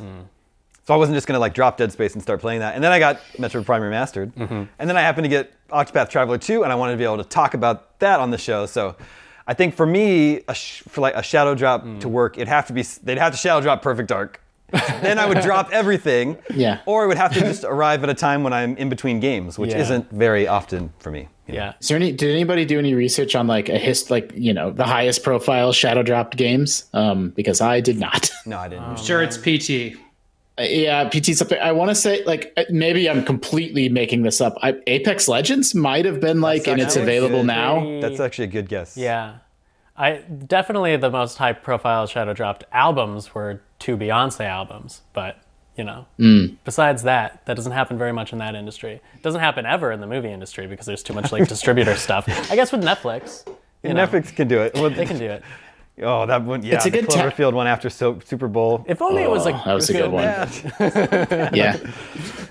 so 0.83 0.93
I 0.93 0.97
wasn't 0.97 1.15
just 1.15 1.25
gonna 1.25 1.39
like 1.39 1.55
drop 1.55 1.77
Dead 1.77 1.91
Space 1.91 2.13
and 2.13 2.21
start 2.21 2.41
playing 2.41 2.59
that. 2.59 2.75
And 2.75 2.83
then 2.83 2.91
I 2.91 2.99
got 2.99 3.21
Metroid 3.39 3.65
Prime 3.65 3.81
Remastered, 3.81 4.31
and 4.77 4.87
then 4.87 4.95
I 4.97 5.01
happened 5.01 5.25
to 5.25 5.29
get 5.29 5.51
Octopath 5.69 6.09
Traveler 6.11 6.37
2, 6.37 6.61
and 6.61 6.71
I 6.71 6.75
wanted 6.75 6.91
to 6.91 6.97
be 6.99 7.05
able 7.05 7.17
to 7.17 7.23
talk 7.23 7.55
about 7.55 7.97
that 8.01 8.19
on 8.19 8.29
the 8.29 8.37
show. 8.37 8.67
So. 8.67 8.95
I 9.47 9.53
think 9.53 9.75
for 9.75 9.85
me, 9.85 10.41
a 10.47 10.55
sh- 10.55 10.81
for 10.87 11.01
like 11.01 11.13
a 11.13 11.21
shadow 11.21 11.53
drop 11.53 11.85
to 11.99 12.09
work, 12.09 12.35
it'd 12.35 12.47
have 12.47 12.65
to 12.65 12.73
be 12.73 12.81
they'd 12.81 13.19
have 13.19 13.31
to 13.31 13.37
shadow 13.37 13.61
drop 13.61 13.83
Perfect 13.83 14.09
Dark. 14.09 14.41
Then 15.01 15.19
I 15.19 15.25
would 15.25 15.41
drop 15.41 15.69
everything. 15.71 16.37
Yeah. 16.53 16.79
Or 16.85 17.03
I 17.03 17.07
would 17.07 17.17
have 17.17 17.33
to 17.33 17.39
just 17.39 17.63
arrive 17.63 18.03
at 18.03 18.09
a 18.09 18.13
time 18.13 18.43
when 18.43 18.53
I'm 18.53 18.75
in 18.77 18.89
between 18.89 19.19
games, 19.19 19.57
which 19.59 19.71
Yeah. 19.71 19.79
isn't 19.79 20.11
very 20.11 20.47
often 20.47 20.93
for 20.99 21.11
me. 21.11 21.27
Yeah. 21.47 21.73
Is 21.79 21.87
there 21.89 21.95
any? 21.97 22.11
Did 22.11 22.31
anybody 22.31 22.65
do 22.65 22.79
any 22.79 22.93
research 22.95 23.35
on 23.35 23.45
like 23.47 23.69
a 23.69 23.77
hist, 23.77 24.09
like 24.09 24.31
you 24.35 24.53
know, 24.53 24.71
the 24.71 24.83
highest 24.85 25.23
profile 25.23 25.71
shadow 25.73 26.01
dropped 26.03 26.37
games? 26.37 26.85
Um, 26.93 27.29
because 27.35 27.61
I 27.61 27.81
did 27.81 27.99
not. 27.99 28.31
No, 28.47 28.57
I 28.59 28.67
didn't. 28.67 28.83
I'm 28.83 28.97
sure, 28.97 29.23
it's 29.23 29.37
PT. 29.37 29.97
yeah, 30.59 31.09
PT 31.09 31.35
something. 31.35 31.57
I 31.59 31.71
want 31.71 31.89
to 31.89 31.95
say 31.95 32.23
like 32.25 32.53
uh, 32.57 32.63
maybe 32.69 33.09
I'm 33.09 33.23
completely 33.25 33.89
making 33.89 34.21
this 34.23 34.39
up. 34.41 34.55
I, 34.61 34.75
Apex 34.87 35.27
Legends 35.27 35.73
might 35.75 36.05
have 36.05 36.19
been 36.19 36.41
like, 36.41 36.67
and 36.67 36.79
it's 36.81 36.95
available 36.95 37.39
good. 37.39 37.47
now. 37.47 37.99
That's 38.01 38.19
actually 38.19 38.45
a 38.45 38.51
good 38.51 38.69
guess. 38.69 38.95
Yeah. 38.97 39.37
I 39.97 40.17
definitely 40.17 40.95
the 40.97 41.09
most 41.09 41.37
high 41.37 41.53
profile 41.53 42.05
shadow 42.05 42.33
dropped 42.33 42.65
albums 42.71 43.33
were 43.33 43.61
two 43.79 43.97
Beyonce 43.97 44.45
albums, 44.45 45.01
but 45.13 45.37
you 45.77 45.83
know, 45.83 46.05
mm. 46.17 46.55
besides 46.63 47.03
that, 47.03 47.45
that 47.45 47.55
doesn't 47.55 47.73
happen 47.73 47.97
very 47.97 48.13
much 48.13 48.31
in 48.31 48.39
that 48.39 48.55
industry. 48.55 49.01
It 49.15 49.21
doesn't 49.23 49.41
happen 49.41 49.65
ever 49.65 49.91
in 49.91 49.99
the 49.99 50.07
movie 50.07 50.31
industry 50.31 50.67
because 50.67 50.85
there's 50.85 51.03
too 51.03 51.13
much 51.13 51.31
like 51.31 51.47
distributor 51.49 51.95
stuff. 52.07 52.27
I 52.49 52.55
guess 52.55 52.71
with 52.71 52.81
Netflix, 52.83 53.45
you 53.83 53.93
know, 53.93 54.07
Netflix 54.07 54.33
can 54.35 54.47
do 54.47 54.61
it. 54.61 54.73
Well, 54.75 54.89
they 54.89 55.05
can 55.05 55.17
do 55.17 55.25
it. 55.25 55.43
Oh, 56.01 56.25
that 56.25 56.43
one. 56.43 56.61
Yeah, 56.63 56.75
It's 56.75 56.85
a 56.85 56.89
the 56.89 56.99
good 57.01 57.09
ta- 57.09 57.29
Cloverfield 57.29 57.53
one 57.53 57.67
after 57.67 57.89
so, 57.89 58.19
Super 58.25 58.49
Bowl. 58.49 58.83
If 58.87 59.01
only 59.01 59.23
it 59.23 59.29
was 59.29 59.45
like 59.45 59.55
oh, 59.55 59.61
that 59.65 59.73
was 59.73 59.89
a 59.89 59.93
good 59.93 60.11
one. 60.11 60.23
Yeah. 60.23 61.49
Yeah, 61.53 61.77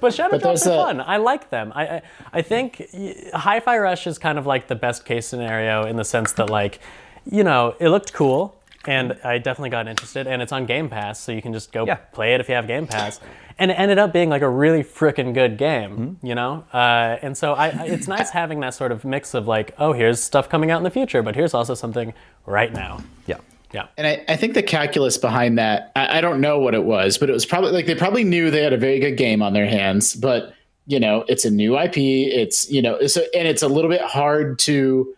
But 0.01 0.15
shadow 0.15 0.39
drops 0.39 0.65
there's 0.65 0.67
are 0.67 0.73
a- 0.81 0.85
fun. 0.85 1.01
I 1.03 1.19
like 1.19 1.51
them. 1.51 1.71
I 1.75 1.87
I, 1.97 2.03
I 2.33 2.43
think 2.43 2.87
y- 2.95 3.15
Hi-Fi 3.35 3.79
Rush 3.79 4.07
is 4.07 4.19
kind 4.19 4.39
of 4.39 4.47
like 4.47 4.69
the 4.69 4.75
best 4.75 5.05
case 5.05 5.27
scenario 5.27 5.85
in 5.85 5.97
the 5.97 6.05
sense 6.05 6.33
that 6.33 6.49
like, 6.49 6.81
you 7.31 7.45
know, 7.45 7.75
it 7.81 7.89
looked 7.91 8.15
cool, 8.15 8.57
and 8.87 9.19
I 9.25 9.39
definitely 9.39 9.71
got 9.71 9.89
interested, 9.89 10.27
and 10.27 10.41
it's 10.43 10.53
on 10.53 10.67
Game 10.67 10.89
Pass, 10.89 11.19
so 11.21 11.33
you 11.33 11.43
can 11.43 11.53
just 11.53 11.73
go 11.73 11.87
Yeah. 11.87 11.97
play 11.97 12.35
it 12.35 12.41
if 12.41 12.49
you 12.49 12.55
have 12.55 12.67
Game 12.67 12.87
Pass. 12.87 13.21
And 13.59 13.71
it 13.71 13.75
ended 13.75 13.99
up 13.99 14.13
being 14.13 14.31
like 14.31 14.43
a 14.43 14.49
really 14.49 14.83
freaking 14.83 15.33
good 15.33 15.57
game, 15.59 15.91
Mm-hmm. 15.97 16.27
you 16.27 16.35
know. 16.35 16.65
Uh, 16.73 17.17
and 17.23 17.37
so 17.37 17.53
I, 17.55 17.69
I, 17.69 17.85
it's 17.87 18.09
nice 18.09 18.31
having 18.31 18.61
that 18.61 18.75
sort 18.75 18.91
of 18.93 19.05
mix 19.05 19.33
of 19.35 19.47
like, 19.47 19.75
oh, 19.79 19.93
here's 19.93 20.21
stuff 20.21 20.49
coming 20.49 20.71
out 20.73 20.79
in 20.79 20.85
the 20.85 20.91
future, 20.91 21.23
but 21.23 21.35
here's 21.37 21.55
also 21.55 21.75
something 21.75 22.13
right 22.47 22.73
now. 22.73 23.03
yeah. 23.27 23.37
Yeah. 23.73 23.87
and 23.99 24.07
I, 24.07 24.25
I 24.29 24.37
think 24.37 24.55
the 24.55 24.63
calculus 24.63 25.19
behind 25.19 25.59
that, 25.59 25.91
I, 25.97 26.19
I 26.19 26.21
don't 26.21 26.41
know 26.41 26.61
what 26.61 26.75
it 26.75 26.85
was, 26.85 27.19
but 27.19 27.29
it 27.29 27.33
was 27.33 27.45
probably 27.45 27.73
like 27.73 27.87
they 27.87 27.97
probably 27.97 28.23
knew 28.23 28.51
they 28.53 28.63
had 28.63 28.73
a 28.73 28.77
very 28.77 29.01
good 29.01 29.17
game 29.17 29.43
on 29.43 29.53
their 29.53 29.67
hands, 29.67 30.15
but 30.15 30.53
you 30.87 31.01
know, 31.01 31.25
it's 31.29 31.45
a 31.45 31.51
new 31.51 31.77
IP. 31.79 31.97
It's 31.97 32.71
you 32.71 32.81
know, 32.83 32.95
it's 32.95 33.17
a, 33.17 33.23
and 33.37 33.49
it's 33.49 33.63
a 33.63 33.69
little 33.69 33.91
bit 33.91 34.03
hard 34.03 34.59
to 34.61 35.13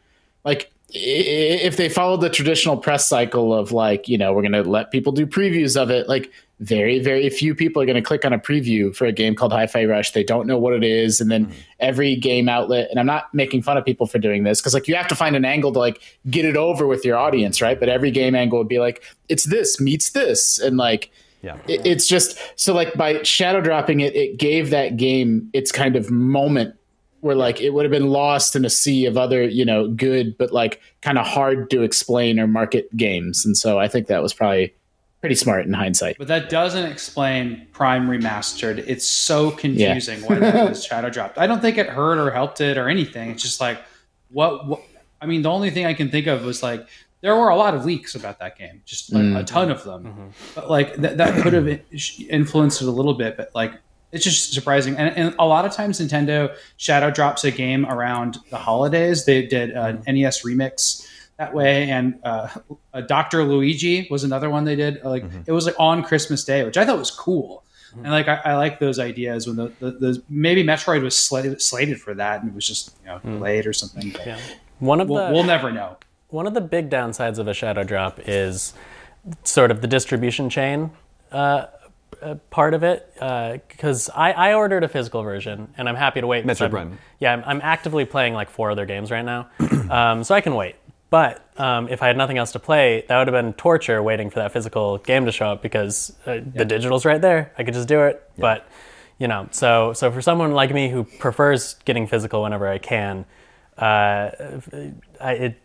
like 0.45 0.61
i- 0.61 0.65
i- 0.65 0.76
if 0.95 1.77
they 1.77 1.89
followed 1.89 2.21
the 2.21 2.31
traditional 2.31 2.77
press 2.77 3.09
cycle 3.09 3.53
of 3.53 3.73
like 3.73 4.09
you 4.09 4.17
know 4.17 4.33
we're 4.33 4.43
going 4.43 4.53
to 4.53 4.63
let 4.63 4.91
people 4.93 5.13
do 5.13 5.27
previews 5.27 5.81
of 5.81 5.91
it 5.91 6.09
like 6.09 6.31
very 6.61 7.01
very 7.01 7.29
few 7.29 7.55
people 7.55 7.83
are 7.83 7.87
going 7.87 7.97
to 7.97 8.03
click 8.03 8.25
on 8.25 8.33
a 8.33 8.39
preview 8.39 8.95
for 8.95 9.05
a 9.05 9.13
game 9.13 9.35
called 9.35 9.53
hi-fi 9.53 9.85
rush. 9.85 10.13
They 10.13 10.23
don't 10.23 10.47
know 10.47 10.57
what 10.59 10.73
it 10.75 10.85
is 10.85 11.21
and 11.21 11.31
then 11.31 11.47
mm-hmm. 11.47 11.59
every 11.81 12.15
game 12.17 12.49
outlet 12.49 12.89
and 12.89 13.01
i'm 13.01 13.07
not 13.07 13.35
making 13.35 13.63
fun 13.63 13.77
of 13.77 13.85
people 13.85 14.07
for 14.07 14.19
doing 14.19 14.45
this 14.45 14.61
because 14.61 14.75
like 14.75 14.87
you 14.87 14.95
have 14.95 15.09
to 15.09 15.17
find 15.17 15.35
an 15.35 15.45
angle 15.45 15.73
to 15.73 15.79
like 15.79 16.01
get 16.31 16.45
it 16.45 16.57
over 16.57 16.87
with 16.87 17.05
your 17.05 17.17
audience 17.17 17.61
right? 17.61 17.79
But 17.81 17.89
every 17.89 18.11
game 18.13 18.35
angle 18.35 18.59
would 18.59 18.69
be 18.69 18.79
like 18.79 19.03
it's 19.29 19.45
this 19.45 19.81
meets 19.81 20.11
this 20.11 20.59
and 20.59 20.77
like 20.77 21.11
Yeah. 21.43 21.59
it, 21.67 21.85
it's 21.85 22.07
just 22.07 22.39
so 22.55 22.73
like 22.73 22.95
by 22.95 23.23
shadow 23.25 23.61
dropping 23.61 24.01
it 24.01 24.15
it 24.15 24.39
gave 24.39 24.71
that 24.71 24.97
game 24.97 25.51
its 25.53 25.73
kind 25.73 25.97
of 25.97 26.11
moment 26.11 26.77
where 27.27 27.37
like 27.37 27.61
it 27.61 27.71
would 27.71 27.85
have 27.85 27.93
been 27.93 28.09
lost 28.09 28.57
in 28.57 28.65
a 28.65 28.71
sea 28.71 29.05
of 29.05 29.17
other 29.17 29.45
you 29.45 29.65
know 29.65 29.89
good 29.89 30.37
but 30.39 30.53
like 30.53 30.81
kind 31.03 31.19
of 31.19 31.27
hard 31.27 31.69
to 31.71 31.83
explain 31.83 32.41
or 32.41 32.47
market 32.47 32.95
games 32.97 33.45
and 33.45 33.57
so 33.57 33.79
i 33.79 33.89
think 33.89 34.07
that 34.07 34.23
was 34.23 34.33
probably 34.33 34.73
pretty 35.21 35.35
smart 35.35 35.67
in 35.67 35.73
hindsight 35.73 36.17
But 36.19 36.29
that 36.29 36.49
doesn't 36.49 36.85
explain 36.85 37.67
Prime 37.73 38.09
Remastered. 38.09 38.79
It's 38.87 39.09
so 39.09 39.51
confusing 39.51 40.21
why 40.21 40.39
that 40.39 40.69
was 40.69 40.85
shadow 40.91 41.11
dropped. 41.11 41.37
I 41.37 41.49
don't 41.49 41.61
think 41.61 41.79
it 41.79 41.89
hurt 41.89 42.19
or 42.19 42.31
helped 42.31 42.61
it 42.61 42.79
or 42.79 42.89
anything. 42.89 43.31
It's 43.31 43.43
just 43.43 43.61
like, 43.61 43.81
what, 44.31 44.67
what? 44.69 44.83
I 45.21 45.27
mean, 45.27 45.43
the 45.43 45.51
only 45.51 45.71
thing 45.71 45.85
I 45.85 45.95
can 45.95 46.11
think 46.11 46.29
of 46.29 46.45
was 46.45 46.63
like, 46.63 46.87
there 47.23 47.35
were 47.35 47.49
a 47.49 47.57
lot 47.57 47.75
of 47.75 47.85
leaks 47.85 48.15
about 48.15 48.39
that 48.39 48.57
game, 48.57 48.83
just 48.85 49.13
like, 49.13 49.23
a 49.23 49.43
mm. 49.43 49.47
ton 49.47 49.71
of 49.71 49.83
them. 49.83 50.05
Mm-hmm. 50.05 50.27
But 50.55 50.71
like 50.71 50.95
that, 50.97 51.17
that 51.17 51.43
could 51.43 51.55
have 51.55 51.81
influenced 52.29 52.83
it 52.83 52.87
a 52.87 52.91
little 52.91 53.15
bit. 53.15 53.37
But 53.37 53.51
like 53.55 53.73
it's 54.13 54.25
just 54.25 54.53
surprising. 54.53 54.97
And, 54.97 55.17
and 55.17 55.35
a 55.39 55.47
lot 55.47 55.65
of 55.65 55.73
times 55.73 56.01
Nintendo 56.01 56.55
shadow 56.77 57.11
drops 57.11 57.45
a 57.45 57.51
game 57.51 57.87
around 57.87 58.39
the 58.51 58.57
holidays. 58.57 59.25
They 59.25 59.47
did 59.47 59.71
an 59.71 60.03
NES 60.07 60.43
remix 60.43 61.07
that 61.39 61.53
way, 61.53 61.91
and 61.91 62.19
uh, 62.25 62.49
uh, 62.95 63.03
Doctor 63.03 63.45
Luigi 63.45 64.07
was 64.11 64.25
another 64.25 64.49
one 64.49 64.65
they 64.65 64.77
did. 64.77 65.03
Like 65.05 65.25
it 65.47 65.53
was 65.53 65.67
like 65.67 65.75
on 65.79 66.03
Christmas 66.03 66.45
Day, 66.45 66.65
which 66.65 66.77
I 66.77 66.87
thought 66.87 66.99
was 66.99 67.11
cool. 67.11 67.63
And 67.95 68.11
like 68.11 68.29
I, 68.29 68.41
I 68.45 68.55
like 68.57 68.79
those 68.79 68.99
ideas 68.99 69.47
when 69.47 69.57
the, 69.57 69.73
the, 69.81 69.91
the 69.93 70.23
maybe 70.29 70.63
Metroid 70.63 71.03
was 71.03 71.17
slated, 71.17 71.61
slated 71.63 72.01
for 72.01 72.15
that 72.15 72.43
and 72.43 72.51
it 72.51 72.55
was 72.55 72.67
just 72.67 72.95
you 73.03 73.09
know 73.09 73.19
delayed 73.21 73.67
or 73.67 73.73
something. 73.73 74.11
But 74.11 74.27
Yeah. 74.27 74.39
One 74.79 75.01
of 75.01 75.09
we'll, 75.09 75.27
the 75.27 75.33
we'll 75.33 75.45
never 75.45 75.73
know. 75.73 75.97
one 76.29 76.47
of 76.47 76.53
the 76.53 76.61
big 76.61 76.91
downsides 76.91 77.39
of 77.39 77.49
a 77.49 77.55
shadow 77.55 77.85
drop 77.85 78.21
is 78.27 78.75
sort 79.45 79.71
of 79.71 79.81
the 79.81 79.87
distribution 79.87 80.51
chain 80.51 80.91
uh, 81.33 81.67
uh, 82.23 82.35
part 82.51 82.75
of 82.75 82.83
it 82.83 83.09
because 83.15 84.09
I, 84.11 84.33
I 84.33 84.55
ordered 84.55 84.85
a 84.85 84.89
physical 84.89 85.23
version 85.23 85.73
and 85.77 85.89
I'm 85.89 85.97
happy 85.97 86.21
to 86.21 86.27
wait. 86.27 86.47
Metroid 86.47 86.71
Prime. 86.71 86.99
Yeah, 87.21 87.33
I'm, 87.33 87.43
I'm 87.45 87.61
actively 87.63 88.05
playing 88.05 88.35
like 88.35 88.51
four 88.51 88.71
other 88.71 88.87
games 88.87 89.11
right 89.11 89.25
now, 89.25 89.49
um, 89.91 90.25
so 90.25 90.35
I 90.35 90.41
can 90.41 90.55
wait. 90.55 90.77
But 91.09 91.49
um, 91.59 91.89
if 91.89 92.03
I 92.03 92.09
had 92.09 92.17
nothing 92.17 92.37
else 92.37 92.53
to 92.53 92.59
play, 92.59 93.05
that 93.09 93.19
would 93.19 93.29
have 93.29 93.45
been 93.45 93.53
torture 93.53 94.03
waiting 94.03 94.29
for 94.29 94.41
that 94.41 94.53
physical 94.53 94.99
game 94.99 95.25
to 95.27 95.33
show 95.33 95.53
up 95.53 95.63
because 95.63 96.13
uh, 96.27 96.41
the 96.55 96.65
digital's 96.65 97.05
right 97.05 97.21
there. 97.21 97.53
I 97.57 97.63
could 97.63 97.75
just 97.75 97.89
do 97.89 98.03
it. 98.03 98.29
But 98.37 98.69
you 99.19 99.29
know, 99.29 99.49
so 99.51 99.93
so 99.93 100.11
for 100.11 100.21
someone 100.21 100.53
like 100.53 100.73
me 100.75 100.89
who 100.89 101.05
prefers 101.05 101.75
getting 101.85 102.07
physical 102.07 102.43
whenever 102.43 102.69
I 102.69 102.79
can, 102.79 103.25
uh, 103.79 104.31
I, 105.21 105.33
it, 105.33 105.61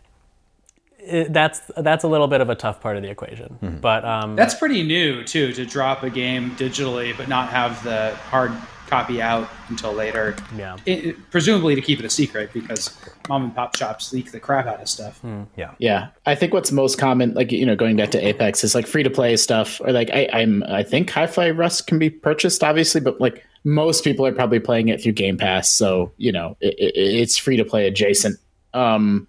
it 1.04 1.34
that's 1.34 1.60
that's 1.78 2.04
a 2.04 2.08
little 2.08 2.28
bit 2.28 2.42
of 2.42 2.50
a 2.50 2.56
tough 2.56 2.80
part 2.82 2.96
of 2.98 3.04
the 3.04 3.10
equation. 3.10 3.58
Mm-hmm. 3.62 3.78
But 3.78 4.06
um, 4.06 4.36
That's 4.36 4.54
pretty 4.56 4.84
new 4.84 5.24
too 5.24 5.52
to 5.54 5.66
drop 5.66 6.04
a 6.04 6.10
game 6.10 6.52
digitally 6.52 7.16
but 7.18 7.28
not 7.28 7.50
have 7.50 7.84
the 7.84 8.16
hard 8.30 8.52
copy 8.88 9.22
out 9.22 9.48
until 9.70 9.94
later. 9.94 10.36
Yeah. 10.58 10.76
It- 10.86 11.06
it- 11.06 11.32
presumably 11.32 11.76
to 11.76 11.82
keep 11.82 12.00
it 12.00 12.06
a 12.06 12.10
secret 12.10 12.52
because 12.54 12.96
mom 13.30 13.44
and 13.46 13.56
pop 13.56 13.76
shops 13.78 14.12
leak 14.12 14.32
the 14.34 14.40
crap 14.40 14.68
out 14.68 14.82
of 14.82 14.90
stuff. 14.90 15.22
Yeah. 15.56 15.72
Yeah, 15.80 16.08
I 16.26 16.36
think 16.36 16.54
what's 16.54 16.74
most 16.74 16.98
common, 16.98 17.34
like 17.34 17.54
you 17.54 17.66
know, 17.66 17.76
going 17.78 17.96
back 17.96 18.12
to 18.12 18.20
Apex, 18.28 18.64
is 18.66 18.76
like 18.76 18.86
free 18.88 19.04
to 19.04 19.10
play 19.10 19.38
stuff, 19.38 19.80
or 19.80 19.94
like 19.94 20.10
I, 20.14 20.28
I'm, 20.34 20.62
I 20.68 20.84
think 20.84 21.10
Hi-Fi 21.10 21.52
Rush 21.52 21.80
can 21.82 22.00
be 22.00 22.10
purchased, 22.10 22.64
obviously, 22.66 23.00
but 23.00 23.22
like 23.22 23.46
most 23.64 24.04
people 24.04 24.26
are 24.26 24.34
probably 24.34 24.60
playing 24.60 24.90
it 24.90 25.02
through 25.02 25.14
Game 25.14 25.38
Pass, 25.38 25.70
so 25.70 26.12
you 26.18 26.34
know, 26.34 26.58
it, 26.60 26.74
it, 26.78 26.92
it's 26.98 27.38
free 27.38 27.56
to 27.56 27.64
play 27.64 27.88
adjacent. 27.88 28.38
Um, 28.74 29.28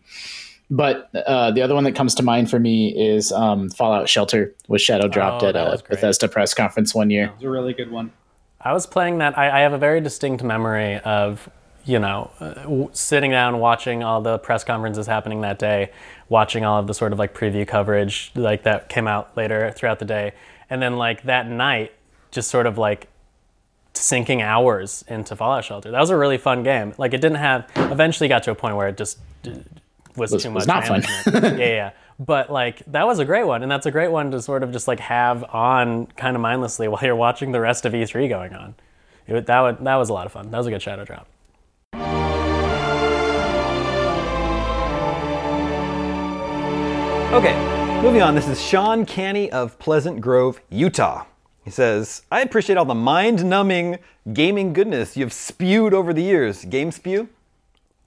but 0.72 1.14
uh, 1.14 1.50
the 1.50 1.60
other 1.60 1.74
one 1.74 1.84
that 1.84 1.94
comes 1.94 2.14
to 2.16 2.22
mind 2.22 2.48
for 2.50 2.58
me 2.58 2.88
is 2.88 3.30
um, 3.30 3.68
Fallout 3.68 4.08
Shelter, 4.08 4.54
was 4.68 4.80
shadow 4.80 5.06
dropped 5.06 5.42
Oh, 5.42 5.48
at 5.48 5.56
a 5.56 5.64
great. 5.76 5.88
Bethesda 5.90 6.28
press 6.28 6.54
conference 6.54 6.94
one 6.94 7.10
year. 7.10 7.30
It's 7.34 7.44
a 7.44 7.48
really 7.50 7.74
good 7.74 7.90
one. 7.90 8.10
I 8.60 8.72
was 8.72 8.86
playing 8.86 9.18
that. 9.18 9.36
I, 9.36 9.58
I 9.58 9.60
have 9.60 9.72
a 9.74 9.78
very 9.78 10.00
distinct 10.00 10.42
memory 10.42 10.98
of, 11.00 11.50
you 11.84 11.98
know, 11.98 12.30
uh, 12.40 12.54
w- 12.62 12.88
sitting 12.92 13.32
down, 13.32 13.58
watching 13.58 14.02
all 14.02 14.22
the 14.22 14.38
press 14.38 14.64
conferences 14.64 15.06
happening 15.06 15.42
that 15.42 15.58
day, 15.58 15.90
watching 16.28 16.64
all 16.64 16.78
of 16.80 16.86
the 16.86 16.94
sort 16.94 17.12
of 17.12 17.18
like 17.18 17.34
preview 17.34 17.66
coverage 17.68 18.30
like 18.34 18.62
that 18.62 18.88
came 18.88 19.06
out 19.08 19.36
later 19.36 19.70
throughout 19.72 19.98
the 19.98 20.04
day, 20.06 20.32
and 20.70 20.80
then 20.80 20.96
like 20.96 21.24
that 21.24 21.48
night, 21.48 21.92
just 22.30 22.50
sort 22.50 22.66
of 22.66 22.78
like 22.78 23.08
sinking 23.94 24.40
hours 24.40 25.04
into 25.08 25.36
Fallout 25.36 25.64
Shelter. 25.64 25.90
That 25.90 26.00
was 26.00 26.10
a 26.10 26.16
really 26.16 26.38
fun 26.38 26.62
game. 26.62 26.94
Like 26.96 27.12
it 27.12 27.20
didn't 27.20 27.38
have. 27.38 27.68
Eventually, 27.76 28.28
got 28.28 28.42
to 28.44 28.52
a 28.52 28.54
point 28.54 28.76
where 28.76 28.88
it 28.88 28.96
just 28.96 29.18
uh, 29.46 29.50
was, 30.16 30.32
Was- 30.32 30.42
too 30.42 30.50
was 30.50 30.66
much. 30.66 30.88
not 30.88 31.02
fun. 31.02 31.42
yeah, 31.58 31.66
yeah. 31.66 31.90
But 32.18 32.52
like 32.52 32.82
that 32.92 33.04
was 33.06 33.18
a 33.18 33.24
great 33.24 33.44
one, 33.46 33.62
and 33.62 33.72
that's 33.72 33.86
a 33.86 33.90
great 33.90 34.10
one 34.12 34.30
to 34.30 34.40
sort 34.40 34.62
of 34.62 34.70
just 34.70 34.86
like 34.86 35.00
have 35.00 35.42
on 35.44 36.06
kind 36.08 36.36
of 36.36 36.42
mindlessly 36.42 36.86
while 36.86 37.02
you're 37.02 37.16
watching 37.16 37.50
the 37.50 37.60
rest 37.60 37.84
of 37.84 37.94
E3 37.94 38.28
going 38.28 38.54
on. 38.54 38.74
It, 39.26 39.46
that 39.46 39.60
would, 39.60 39.78
that 39.84 39.96
was 39.96 40.08
a 40.08 40.12
lot 40.12 40.26
of 40.26 40.32
fun. 40.32 40.50
That 40.50 40.58
was 40.58 40.66
a 40.66 40.70
good 40.70 40.82
shadow 40.82 41.04
drop. 41.04 41.26
Okay, 47.32 48.00
moving 48.02 48.20
on. 48.20 48.34
This 48.34 48.46
is 48.46 48.60
Sean 48.62 49.06
Canny 49.06 49.50
of 49.50 49.78
Pleasant 49.78 50.20
Grove, 50.20 50.60
Utah. 50.68 51.24
He 51.64 51.70
says, 51.70 52.22
I 52.30 52.42
appreciate 52.42 52.76
all 52.76 52.84
the 52.84 52.94
mind 52.94 53.42
numbing 53.46 53.98
gaming 54.34 54.74
goodness 54.74 55.16
you've 55.16 55.32
spewed 55.32 55.94
over 55.94 56.12
the 56.12 56.22
years. 56.22 56.66
Game 56.66 56.92
spew? 56.92 57.30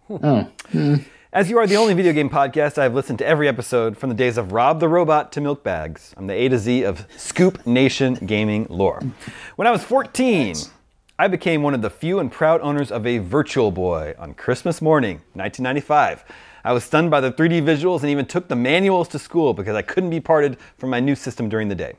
Hmm. 0.08 0.42
Hmm. 0.72 0.96
As 1.36 1.50
you 1.50 1.58
are 1.58 1.68
the 1.68 1.76
only 1.76 1.94
video 1.94 2.14
game 2.14 2.30
podcast, 2.30 2.78
I've 2.78 2.94
listened 2.94 3.20
to 3.20 3.28
every 3.28 3.50
episode 3.50 3.98
from 3.98 4.08
the 4.08 4.16
days 4.16 4.38
of 4.38 4.54
Rob 4.54 4.80
the 4.80 4.88
Robot 4.88 5.34
to 5.34 5.42
Milk 5.42 5.66
Bags. 5.66 6.14
I'm 6.16 6.28
the 6.28 6.34
A 6.34 6.48
to 6.48 6.58
Z 6.58 6.84
of 6.84 7.06
Scoop 7.18 7.68
Nation 7.68 8.14
gaming 8.14 8.66
lore. 8.70 9.04
When 9.58 9.68
I 9.68 9.72
was 9.72 9.84
14, 9.84 10.56
I 11.20 11.28
became 11.28 11.62
one 11.62 11.74
of 11.74 11.82
the 11.82 11.90
few 11.90 12.20
and 12.20 12.32
proud 12.32 12.62
owners 12.62 12.90
of 12.90 13.06
a 13.06 13.18
Virtual 13.18 13.70
Boy 13.70 14.16
on 14.18 14.34
Christmas 14.34 14.82
morning, 14.82 15.18
1995. 15.34 16.24
I 16.64 16.72
was 16.72 16.86
stunned 16.86 17.12
by 17.12 17.20
the 17.20 17.34
3D 17.34 17.64
visuals 17.64 18.00
and 18.00 18.10
even 18.10 18.26
took 18.26 18.48
the 18.48 18.56
manuals 18.56 19.10
to 19.10 19.20
school 19.20 19.54
because 19.54 19.76
I 19.76 19.82
couldn't 19.82 20.12
be 20.12 20.22
parted 20.22 20.56
from 20.78 20.90
my 20.90 21.02
new 21.02 21.16
system 21.16 21.50
during 21.50 21.68
the 21.68 21.76
day. 21.76 21.96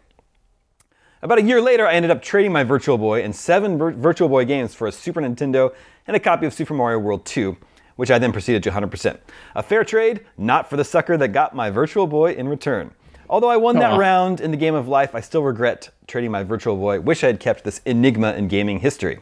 About 1.20 1.36
a 1.36 1.42
year 1.42 1.60
later, 1.60 1.86
I 1.86 1.92
ended 1.92 2.10
up 2.10 2.22
trading 2.22 2.52
my 2.52 2.64
Virtual 2.64 2.96
Boy 2.96 3.22
and 3.22 3.36
seven 3.36 3.76
Vir- 3.76 3.92
Virtual 3.92 4.30
Boy 4.30 4.46
games 4.46 4.74
for 4.74 4.86
a 4.86 4.92
Super 4.92 5.20
Nintendo 5.20 5.74
and 6.06 6.16
a 6.16 6.20
copy 6.20 6.46
of 6.46 6.54
Super 6.54 6.72
Mario 6.72 6.98
World 7.00 7.26
2, 7.26 7.54
which 7.96 8.10
I 8.10 8.18
then 8.18 8.32
proceeded 8.32 8.62
to 8.62 8.70
100%. 8.70 9.18
A 9.54 9.62
fair 9.62 9.84
trade, 9.84 10.24
not 10.38 10.70
for 10.70 10.76
the 10.76 10.84
sucker 10.84 11.16
that 11.16 11.28
got 11.28 11.54
my 11.54 11.70
Virtual 11.70 12.06
Boy 12.06 12.32
in 12.32 12.48
return. 12.48 12.92
Although 13.28 13.50
I 13.50 13.56
won 13.56 13.78
that 13.80 13.98
round 13.98 14.40
in 14.40 14.52
the 14.52 14.56
game 14.56 14.74
of 14.74 14.86
life, 14.86 15.14
I 15.14 15.20
still 15.20 15.42
regret 15.42 15.90
trading 16.06 16.30
my 16.30 16.44
Virtual 16.44 16.76
Boy. 16.76 17.00
Wish 17.00 17.24
I 17.24 17.28
had 17.28 17.40
kept 17.40 17.64
this 17.64 17.80
enigma 17.84 18.34
in 18.34 18.46
gaming 18.48 18.78
history. 18.78 19.18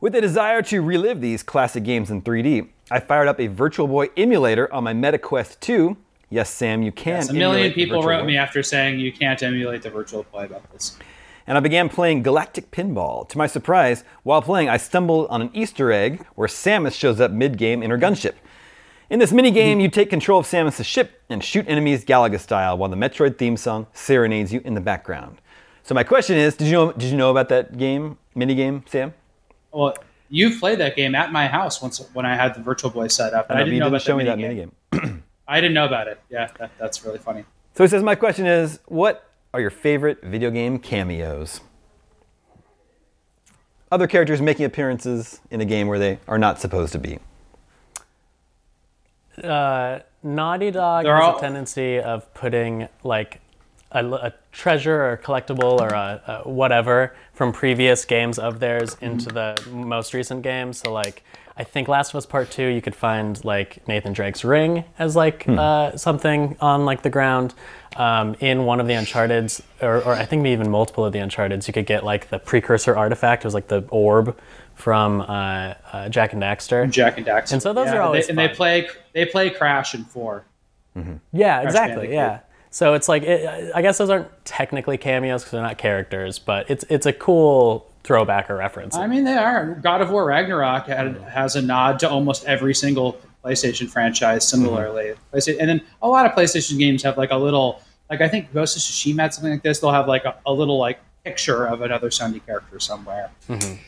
With 0.00 0.14
a 0.14 0.20
desire 0.20 0.60
to 0.62 0.82
relive 0.82 1.20
these 1.20 1.42
classic 1.42 1.84
games 1.84 2.10
in 2.10 2.22
3D, 2.22 2.68
I 2.90 3.00
fired 3.00 3.28
up 3.28 3.40
a 3.40 3.46
Virtual 3.46 3.86
Boy 3.86 4.08
emulator 4.16 4.72
on 4.72 4.84
my 4.84 4.92
MetaQuest 4.92 5.60
2. 5.60 5.96
Yes, 6.28 6.50
Sam, 6.50 6.82
you 6.82 6.90
can. 6.90 7.16
Yes, 7.16 7.30
a 7.30 7.32
million 7.32 7.66
emulate 7.66 7.74
people 7.74 8.02
wrote 8.02 8.22
Boy. 8.22 8.26
me 8.26 8.36
after 8.36 8.62
saying 8.62 8.98
you 8.98 9.12
can't 9.12 9.40
emulate 9.42 9.82
the 9.82 9.90
virtual 9.90 10.24
Boy 10.24 10.44
about 10.44 10.70
this. 10.72 10.98
And 11.46 11.56
I 11.56 11.60
began 11.60 11.88
playing 11.88 12.22
Galactic 12.22 12.70
Pinball. 12.70 13.28
To 13.28 13.38
my 13.38 13.46
surprise, 13.46 14.04
while 14.22 14.42
playing, 14.42 14.68
I 14.68 14.76
stumbled 14.76 15.28
on 15.28 15.42
an 15.42 15.50
Easter 15.52 15.92
egg 15.92 16.24
where 16.34 16.48
Samus 16.48 16.94
shows 16.94 17.20
up 17.20 17.30
mid 17.30 17.56
game 17.58 17.82
in 17.82 17.90
her 17.90 17.98
gunship. 17.98 18.34
In 19.08 19.20
this 19.20 19.30
minigame, 19.32 19.80
you 19.80 19.88
take 19.88 20.10
control 20.10 20.40
of 20.40 20.46
Samus' 20.46 20.84
ship 20.84 21.22
and 21.28 21.42
shoot 21.44 21.64
enemies 21.68 22.04
Galaga 22.04 22.40
style 22.40 22.76
while 22.76 22.90
the 22.90 22.96
Metroid 22.96 23.38
theme 23.38 23.56
song 23.56 23.86
serenades 23.92 24.52
you 24.52 24.60
in 24.64 24.74
the 24.74 24.80
background. 24.80 25.40
So 25.84 25.94
my 25.94 26.02
question 26.02 26.36
is, 26.36 26.56
did 26.56 26.66
you 26.66 26.72
know 26.72 26.92
did 26.92 27.10
you 27.10 27.16
know 27.16 27.30
about 27.30 27.48
that 27.50 27.78
game, 27.78 28.18
minigame, 28.34 28.88
Sam? 28.88 29.14
Well, 29.70 29.94
you 30.28 30.58
played 30.58 30.80
that 30.80 30.96
game 30.96 31.14
at 31.14 31.30
my 31.30 31.46
house 31.46 31.80
once 31.80 32.04
when 32.12 32.26
I 32.26 32.34
had 32.34 32.54
the 32.56 32.60
Virtual 32.60 32.90
Boy 32.90 33.06
set 33.06 33.32
up. 33.32 33.48
and 33.48 33.58
I 33.58 33.62
you 33.62 33.66
didn't 33.66 33.78
know 33.78 33.84
didn't 33.84 33.94
about 33.94 34.02
show 34.02 34.16
me 34.16 34.24
that 34.24 34.38
that 34.38 34.44
minigame. 34.44 34.70
minigame. 34.90 35.22
I 35.48 35.60
didn't 35.60 35.74
know 35.74 35.86
about 35.86 36.08
it. 36.08 36.20
Yeah, 36.28 36.48
that, 36.58 36.72
that's 36.76 37.04
really 37.04 37.18
funny. 37.18 37.44
So 37.76 37.84
he 37.84 37.88
says, 37.88 38.02
my 38.02 38.16
question 38.16 38.46
is, 38.46 38.80
what 38.86 39.30
are 39.54 39.60
your 39.60 39.70
favorite 39.70 40.22
video 40.22 40.50
game 40.50 40.78
cameos? 40.78 41.60
Other 43.90 44.06
characters 44.06 44.42
making 44.42 44.64
appearances 44.66 45.40
in 45.50 45.60
a 45.60 45.64
game 45.64 45.86
where 45.86 45.98
they 45.98 46.18
are 46.26 46.38
not 46.38 46.60
supposed 46.60 46.92
to 46.92 46.98
be. 46.98 47.18
Uh, 49.42 50.00
Naughty 50.22 50.70
Dog 50.70 51.04
They're 51.04 51.16
has 51.16 51.24
all- 51.24 51.38
a 51.38 51.40
tendency 51.40 52.00
of 52.00 52.32
putting 52.34 52.88
like 53.04 53.40
a, 53.92 54.04
a 54.04 54.32
treasure 54.50 55.04
or 55.04 55.16
collectible 55.18 55.80
or 55.80 55.88
a, 55.88 56.42
a 56.44 56.48
whatever 56.48 57.14
from 57.32 57.52
previous 57.52 58.04
games 58.04 58.38
of 58.38 58.58
theirs 58.60 58.96
into 59.00 59.28
the 59.28 59.56
most 59.70 60.14
recent 60.14 60.42
game. 60.42 60.72
So 60.72 60.92
like, 60.92 61.22
I 61.56 61.64
think 61.64 61.86
Last 61.86 62.10
of 62.10 62.16
Us 62.16 62.26
Part 62.26 62.50
Two, 62.50 62.66
you 62.66 62.82
could 62.82 62.96
find 62.96 63.42
like 63.44 63.86
Nathan 63.86 64.12
Drake's 64.12 64.44
ring 64.44 64.84
as 64.98 65.14
like 65.16 65.48
uh, 65.48 65.96
something 65.96 66.56
on 66.60 66.84
like 66.84 67.02
the 67.02 67.10
ground. 67.10 67.54
Um, 67.98 68.36
in 68.40 68.64
one 68.64 68.78
of 68.78 68.86
the 68.86 68.94
Uncharted's, 68.94 69.62
or, 69.80 70.02
or 70.02 70.12
I 70.12 70.26
think 70.26 70.42
maybe 70.42 70.52
even 70.52 70.70
multiple 70.70 71.04
of 71.04 71.12
the 71.12 71.18
Uncharted's, 71.20 71.66
you 71.66 71.72
could 71.72 71.86
get 71.86 72.04
like 72.04 72.28
the 72.28 72.38
precursor 72.38 72.94
artifact. 72.94 73.44
It 73.44 73.46
was 73.46 73.54
like 73.54 73.68
the 73.68 73.86
orb 73.90 74.38
from 74.74 75.22
uh, 75.22 75.74
uh, 75.92 76.08
Jak 76.10 76.34
and 76.34 76.42
Daxter. 76.42 76.90
Jak 76.90 77.16
and 77.16 77.24
Dax. 77.24 77.52
And 77.52 77.62
so 77.62 77.72
those 77.72 77.88
are 77.88 78.02
always 78.02 78.26
they, 78.26 78.30
and 78.30 78.38
they 78.38 78.48
play 78.48 78.88
they 79.14 79.24
play 79.24 79.48
Crash 79.48 79.94
in 79.94 80.04
four. 80.04 80.44
mm-hmm. 80.94 81.14
Yeah, 81.32 81.62
exactly. 81.62 82.08
Bandicoot. 82.08 82.14
Yeah. 82.14 82.40
So 82.70 82.92
it's 82.92 83.08
like 83.08 83.22
it, 83.22 83.72
I 83.74 83.80
guess 83.80 83.96
those 83.96 84.10
aren't 84.10 84.28
technically 84.44 84.98
cameos 84.98 85.42
because 85.42 85.52
they're 85.52 85.62
not 85.62 85.78
characters, 85.78 86.38
but 86.38 86.68
it's 86.70 86.84
it's 86.90 87.06
a 87.06 87.12
cool 87.12 87.90
throwback 88.04 88.50
or 88.50 88.56
reference. 88.56 88.94
I 88.94 89.06
mean, 89.06 89.24
they 89.24 89.36
are. 89.36 89.74
God 89.76 90.02
of 90.02 90.10
War 90.10 90.26
Ragnarok 90.26 90.86
had, 90.86 91.16
has 91.22 91.56
a 91.56 91.62
nod 91.62 91.98
to 92.00 92.10
almost 92.10 92.44
every 92.44 92.74
single 92.74 93.18
PlayStation 93.42 93.88
franchise. 93.88 94.46
Similarly, 94.46 95.14
PlayStation, 95.32 95.56
and 95.60 95.68
then 95.70 95.80
a 96.02 96.08
lot 96.08 96.26
of 96.26 96.32
PlayStation 96.32 96.78
games 96.78 97.02
have 97.02 97.16
like 97.16 97.30
a 97.30 97.36
little, 97.36 97.80
like 98.10 98.20
I 98.20 98.28
think 98.28 98.52
Ghost 98.52 98.76
of 98.76 98.82
Tsushima 98.82 99.20
had 99.22 99.34
something 99.34 99.52
like 99.52 99.62
this. 99.62 99.80
They'll 99.80 99.90
have 99.90 100.08
like 100.08 100.24
a, 100.24 100.36
a 100.46 100.52
little 100.52 100.78
like 100.78 101.00
picture 101.24 101.66
of 101.66 101.82
another 101.82 102.08
Sony 102.08 102.44
character 102.46 102.78
somewhere. 102.78 103.30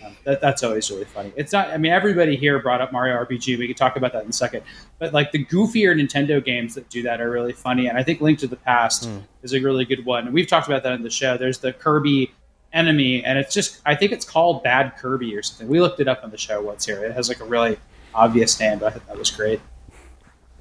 Um, 0.05 0.17
that, 0.25 0.41
that's 0.41 0.65
always 0.65 0.91
really 0.91 1.05
funny. 1.05 1.33
It's 1.37 1.53
not. 1.53 1.71
I 1.71 1.77
mean, 1.79 1.93
everybody 1.93 2.35
here 2.37 2.59
brought 2.59 2.81
up 2.81 2.93
Mario 2.93 3.15
RPG. 3.17 3.59
We 3.59 3.69
could 3.69 3.77
talk 3.77 3.97
about 3.97 4.13
that 4.13 4.25
in 4.25 4.31
a 4.31 4.33
second. 4.33 4.63
But 4.99 5.13
like 5.13 5.31
the 5.31 5.45
goofier 5.45 5.95
Nintendo 5.95 6.45
games 6.45 6.75
that 6.75 6.89
do 6.89 7.03
that 7.03 7.21
are 7.21 7.31
really 7.31 7.53
funny, 7.53 7.87
and 7.87 7.97
I 7.97 8.03
think 8.03 8.21
Link 8.21 8.41
to 8.41 8.49
the 8.49 8.57
Past 8.57 9.09
is 9.43 9.55
a 9.55 9.61
really 9.61 9.85
good 9.85 10.05
one. 10.05 10.25
And 10.25 10.35
we've 10.35 10.49
talked 10.49 10.67
about 10.67 10.83
that 10.83 10.93
in 10.95 11.03
the 11.03 11.11
show. 11.11 11.37
There's 11.37 11.59
the 11.59 11.73
Kirby 11.73 12.33
enemy, 12.73 13.25
and 13.25 13.39
it's 13.39 13.55
just 13.55 13.81
I 13.87 13.95
think 13.95 14.11
it's 14.11 14.25
called 14.25 14.65
Bad 14.65 14.97
Kirby 14.99 15.37
or 15.37 15.43
something. 15.43 15.69
We 15.69 15.81
looked 15.81 16.01
it 16.01 16.09
up 16.09 16.25
on 16.25 16.31
the 16.31 16.39
show 16.39 16.61
once 16.61 16.85
here. 16.85 17.05
It 17.05 17.13
has 17.13 17.29
like 17.29 17.41
a 17.41 17.45
really 17.45 17.79
obvious 18.15 18.59
name, 18.59 18.81
but 18.81 18.87
I 18.87 18.91
thought 18.91 19.07
that 19.07 19.17
was 19.17 19.31
great. 19.31 19.61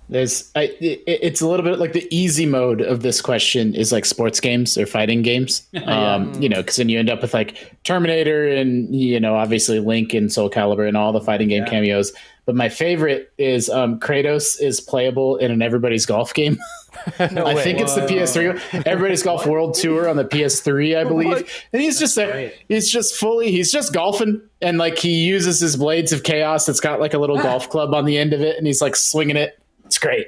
There's, 0.10 0.50
I, 0.56 0.64
it, 0.80 1.04
it's 1.06 1.42
a 1.42 1.48
little 1.48 1.66
bit 1.66 1.80
like 1.80 1.92
the 1.94 2.08
easy 2.16 2.46
mode 2.46 2.80
of 2.82 3.02
this 3.02 3.20
question 3.20 3.76
is 3.76 3.92
like 3.92 4.06
sports 4.06 4.40
games 4.40 4.78
or 4.78 4.86
fighting 4.86 5.22
games. 5.22 5.68
Um, 5.88 6.34
you 6.42 6.50
know, 6.50 6.58
because 6.58 6.76
then 6.78 6.90
you 6.90 7.00
end 7.00 7.10
up 7.10 7.22
with 7.22 7.34
like 7.34 7.76
Terminator 7.84 8.48
and 8.50 8.94
you 8.94 9.20
know 9.20 9.36
obviously 9.36 9.80
Link 9.80 10.14
and 10.14 10.32
Soul 10.32 10.50
Calibur 10.50 10.88
and 10.88 10.98
all 10.98 11.14
the 11.14 11.22
fighting 11.22 11.48
game 11.50 11.64
Yeah. 11.64 11.70
cameos. 11.70 12.12
But 12.46 12.56
my 12.56 12.68
favorite 12.70 13.32
is 13.38 13.70
um, 13.70 14.00
Kratos 14.00 14.62
is 14.62 14.80
playable 14.82 15.36
in 15.38 15.52
an 15.52 15.62
Everybody's 15.62 16.06
Golf 16.06 16.34
game. 16.34 16.58
I 17.20 17.62
think 17.62 17.80
it's 17.80 17.96
the 17.96 18.02
PS3, 18.02 18.86
Everybody's 18.86 19.24
Golf 19.24 19.46
World 19.46 19.76
Tour 19.76 20.10
on 20.10 20.16
the 20.18 20.24
PS3, 20.26 20.98
I 20.98 21.04
believe. 21.04 21.66
And 21.74 21.82
he's 21.82 22.00
just 22.00 22.16
there. 22.16 22.32
great. 22.32 22.54
He's 22.70 22.90
just 22.90 23.16
fully. 23.16 23.52
He's 23.52 23.72
just 23.72 23.94
golfing, 23.94 24.42
and 24.62 24.78
like 24.78 24.98
he 24.98 25.26
uses 25.26 25.60
his 25.60 25.76
blades 25.78 26.12
of 26.14 26.24
chaos. 26.24 26.68
It's 26.70 26.80
got 26.80 27.00
like 27.00 27.14
a 27.14 27.18
little 27.20 27.38
golf 27.38 27.70
club 27.70 27.94
on 27.94 28.06
the 28.06 28.18
end 28.18 28.34
of 28.34 28.42
it, 28.42 28.58
and 28.58 28.66
he's 28.66 28.82
like 28.82 28.96
swinging 28.96 29.36
it. 29.38 29.60
It's 29.88 29.98
great. 29.98 30.28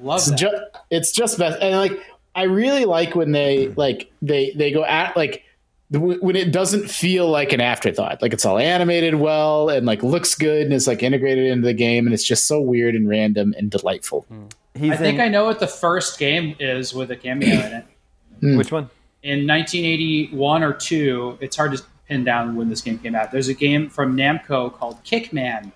Love 0.00 0.18
It's 0.18 0.30
that. 0.30 0.38
just, 0.38 0.62
it's 0.90 1.12
just 1.12 1.38
best. 1.38 1.60
And 1.60 1.76
like, 1.76 2.00
I 2.34 2.44
really 2.44 2.84
like 2.84 3.14
when 3.14 3.32
they 3.32 3.66
mm-hmm. 3.66 3.78
like 3.78 4.10
they 4.20 4.52
they 4.56 4.70
go 4.70 4.84
at 4.84 5.16
like 5.16 5.44
when 5.90 6.34
it 6.36 6.52
doesn't 6.52 6.90
feel 6.90 7.28
like 7.28 7.52
an 7.52 7.60
afterthought. 7.60 8.20
Like 8.20 8.32
it's 8.32 8.44
all 8.44 8.58
animated 8.58 9.14
well 9.14 9.68
and 9.70 9.86
like 9.86 10.02
looks 10.02 10.34
good 10.34 10.62
and 10.62 10.72
is 10.72 10.86
like 10.86 11.02
integrated 11.02 11.46
into 11.46 11.66
the 11.66 11.74
game, 11.74 12.06
and 12.06 12.12
it's 12.12 12.24
just 12.24 12.46
so 12.46 12.60
weird 12.60 12.94
and 12.94 13.08
random 13.08 13.54
and 13.56 13.70
delightful. 13.70 14.22
Hmm. 14.28 14.46
He's 14.74 14.92
I 14.92 14.96
think 14.96 15.14
in, 15.18 15.20
I 15.22 15.28
know 15.28 15.44
what 15.46 15.60
the 15.60 15.66
first 15.66 16.18
game 16.18 16.54
is 16.58 16.92
with 16.92 17.10
a 17.10 17.16
cameo 17.16 17.54
in 17.54 17.72
it. 17.72 17.84
Hmm. 18.40 18.58
which 18.58 18.70
one? 18.70 18.90
in 19.26 19.44
1981 19.44 20.62
or 20.62 20.72
two, 20.72 21.36
it's 21.40 21.56
hard 21.56 21.76
to 21.76 21.82
pin 22.06 22.22
down 22.22 22.54
when 22.54 22.68
this 22.68 22.80
game 22.80 22.96
came 22.96 23.16
out. 23.16 23.32
There's 23.32 23.48
a 23.48 23.54
game 23.54 23.90
from 23.90 24.16
Namco 24.16 24.72
called 24.72 25.02
Kickman, 25.02 25.72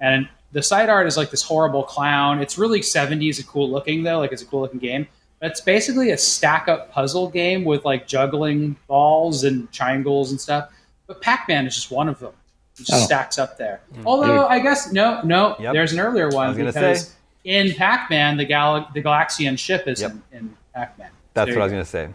and 0.00 0.28
the 0.54 0.62
side 0.62 0.88
art 0.88 1.06
is 1.06 1.16
like 1.18 1.30
this 1.30 1.42
horrible 1.42 1.82
clown. 1.82 2.40
It's 2.40 2.56
really 2.56 2.80
70s 2.80 3.38
and 3.38 3.46
cool 3.46 3.70
looking 3.70 4.02
though, 4.02 4.18
like 4.20 4.32
it's 4.32 4.40
a 4.42 4.46
cool 4.46 4.62
looking 4.62 4.80
game. 4.80 5.06
But 5.40 5.50
it's 5.50 5.60
basically 5.60 6.10
a 6.12 6.16
stack 6.18 6.68
up 6.68 6.90
puzzle 6.90 7.28
game 7.28 7.64
with 7.64 7.84
like 7.84 8.06
juggling 8.06 8.76
balls 8.88 9.44
and 9.44 9.70
triangles 9.72 10.30
and 10.30 10.40
stuff. 10.40 10.70
But 11.06 11.20
Pac-Man 11.20 11.66
is 11.66 11.74
just 11.74 11.90
one 11.90 12.08
of 12.08 12.18
them. 12.18 12.32
It 12.78 12.84
just 12.86 13.02
Oh. 13.02 13.04
stacks 13.04 13.38
up 13.38 13.58
there. 13.58 13.82
Hmm. 13.94 14.06
Although 14.06 14.46
I 14.46 14.58
guess 14.60 14.90
no, 14.92 15.20
no, 15.22 15.56
Yep. 15.60 15.74
there's 15.74 15.92
an 15.92 16.00
earlier 16.00 16.28
one 16.30 16.48
was 16.48 16.56
gonna 16.56 16.72
because 16.72 17.08
say. 17.08 17.12
in 17.44 17.74
Pac-Man 17.74 18.36
the 18.38 18.44
gal 18.46 18.88
the 18.94 19.02
Galaxian 19.02 19.58
ship 19.58 19.86
is 19.86 20.00
Yep. 20.00 20.12
in, 20.32 20.38
in 20.38 20.56
Pac-Man. 20.74 21.10
That's 21.34 21.48
There 21.50 21.58
what 21.58 21.62
I 21.62 21.64
was 21.66 21.70
go. 21.72 21.74
going 21.76 21.84
to 21.84 21.90
say. 21.90 22.08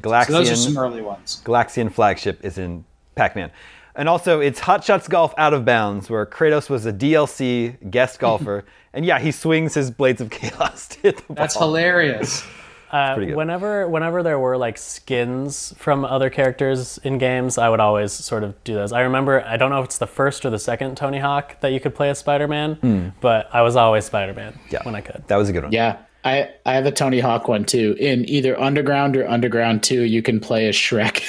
The 0.00 0.24
So 0.26 0.32
those 0.32 0.50
are 0.50 0.56
some 0.56 0.76
early 0.76 1.00
ones. 1.00 1.40
Galaxian 1.44 1.92
flagship 1.92 2.44
is 2.44 2.58
in 2.58 2.84
Pac-Man. 3.14 3.52
And 3.96 4.08
also, 4.08 4.40
it's 4.40 4.60
Hot 4.60 4.82
Shots 4.84 5.06
Golf 5.08 5.32
Out 5.38 5.54
of 5.54 5.64
Bounds, 5.64 6.10
where 6.10 6.26
Kratos 6.26 6.68
was 6.68 6.84
a 6.84 6.92
DLC 6.92 7.90
guest 7.90 8.18
golfer, 8.18 8.64
and 8.92 9.04
yeah, 9.04 9.18
he 9.20 9.30
swings 9.30 9.74
his 9.74 9.90
blades 9.90 10.20
of 10.20 10.30
chaos 10.30 10.88
to 10.90 11.00
hit 11.00 11.16
the 11.18 11.22
ball. 11.22 11.36
That's 11.36 11.56
hilarious. 11.56 12.44
Uh, 12.92 13.16
whenever 13.34 13.88
whenever 13.88 14.22
there 14.22 14.38
were 14.38 14.56
like 14.56 14.78
skins 14.78 15.74
from 15.76 16.04
other 16.04 16.30
characters 16.30 16.96
in 17.02 17.18
games, 17.18 17.58
I 17.58 17.68
would 17.68 17.80
always 17.80 18.12
sort 18.12 18.44
of 18.44 18.62
do 18.62 18.74
those. 18.74 18.92
I 18.92 19.00
remember 19.00 19.42
I 19.44 19.56
don't 19.56 19.70
know 19.70 19.80
if 19.80 19.86
it's 19.86 19.98
the 19.98 20.06
first 20.06 20.44
or 20.46 20.50
the 20.50 20.60
second 20.60 20.96
Tony 20.96 21.18
Hawk 21.18 21.60
that 21.60 21.72
you 21.72 21.80
could 21.80 21.92
play 21.96 22.08
as 22.10 22.20
Spider-Man, 22.20 23.12
but 23.20 23.48
I 23.52 23.62
was 23.62 23.74
always 23.74 24.04
Spider-Man 24.04 24.56
Yeah. 24.70 24.84
when 24.84 24.94
I 24.94 25.00
could. 25.00 25.24
That 25.26 25.38
was 25.38 25.48
a 25.48 25.52
good 25.52 25.64
one. 25.64 25.72
Yeah. 25.72 25.96
I, 26.22 26.50
I 26.64 26.74
have 26.74 26.86
a 26.86 26.92
Tony 26.92 27.18
Hawk 27.18 27.48
one 27.48 27.64
too. 27.64 27.96
In 27.98 28.28
either 28.28 28.58
Underground 28.60 29.16
or 29.16 29.26
Underground 29.28 29.82
2, 29.82 30.02
you 30.02 30.22
can 30.22 30.38
play 30.38 30.68
as 30.68 30.76
Shrek. 30.76 31.24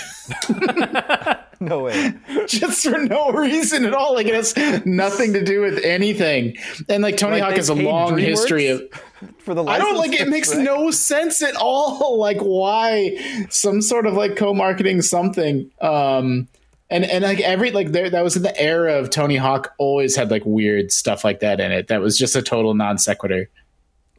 No 1.62 1.84
way. 1.84 2.14
just 2.48 2.84
for 2.88 2.98
no 2.98 3.32
reason 3.32 3.86
at 3.86 3.94
all. 3.94 4.14
Like 4.16 4.28
it 4.28 4.34
has 4.36 4.56
nothing 4.86 5.34
to 5.34 5.44
do 5.44 5.62
with 5.62 5.84
anything. 5.84 6.58
And 6.90 7.02
like 7.04 7.18
Tony 7.18 7.36
Like, 7.40 7.44
Hawk 7.44 7.56
has 7.58 7.70
a 7.70 7.74
long 7.76 8.14
DreamWorks 8.14 8.20
history 8.22 8.68
of 8.68 8.82
For 9.40 9.54
the 9.56 9.64
I 9.64 9.78
don't 9.80 9.96
like 9.98 10.14
it 10.20 10.28
makes 10.28 10.54
Shrek? 10.54 10.64
no 10.64 10.92
sense 10.92 11.42
at 11.42 11.56
all. 11.56 12.18
Like 12.26 12.38
why 12.40 13.18
some 13.50 13.82
sort 13.82 14.06
of 14.06 14.14
like 14.16 14.36
co-marketing 14.36 15.02
something. 15.02 15.72
Um 15.82 16.48
and 16.90 17.04
and 17.06 17.24
like 17.24 17.40
every 17.40 17.72
like 17.72 17.92
there 17.92 18.10
that 18.10 18.24
was 18.24 18.36
in 18.36 18.44
the 18.44 18.60
era 18.60 18.96
of 19.00 19.10
Tony 19.10 19.38
Hawk 19.38 19.74
always 19.78 20.16
had 20.16 20.30
like 20.32 20.44
weird 20.46 20.92
stuff 20.92 21.24
like 21.24 21.40
that 21.40 21.60
in 21.60 21.72
it. 21.72 21.88
That 21.88 22.02
was 22.02 22.18
just 22.18 22.36
a 22.36 22.42
total 22.42 22.74
non 22.74 22.98
sequitur. 22.98 23.50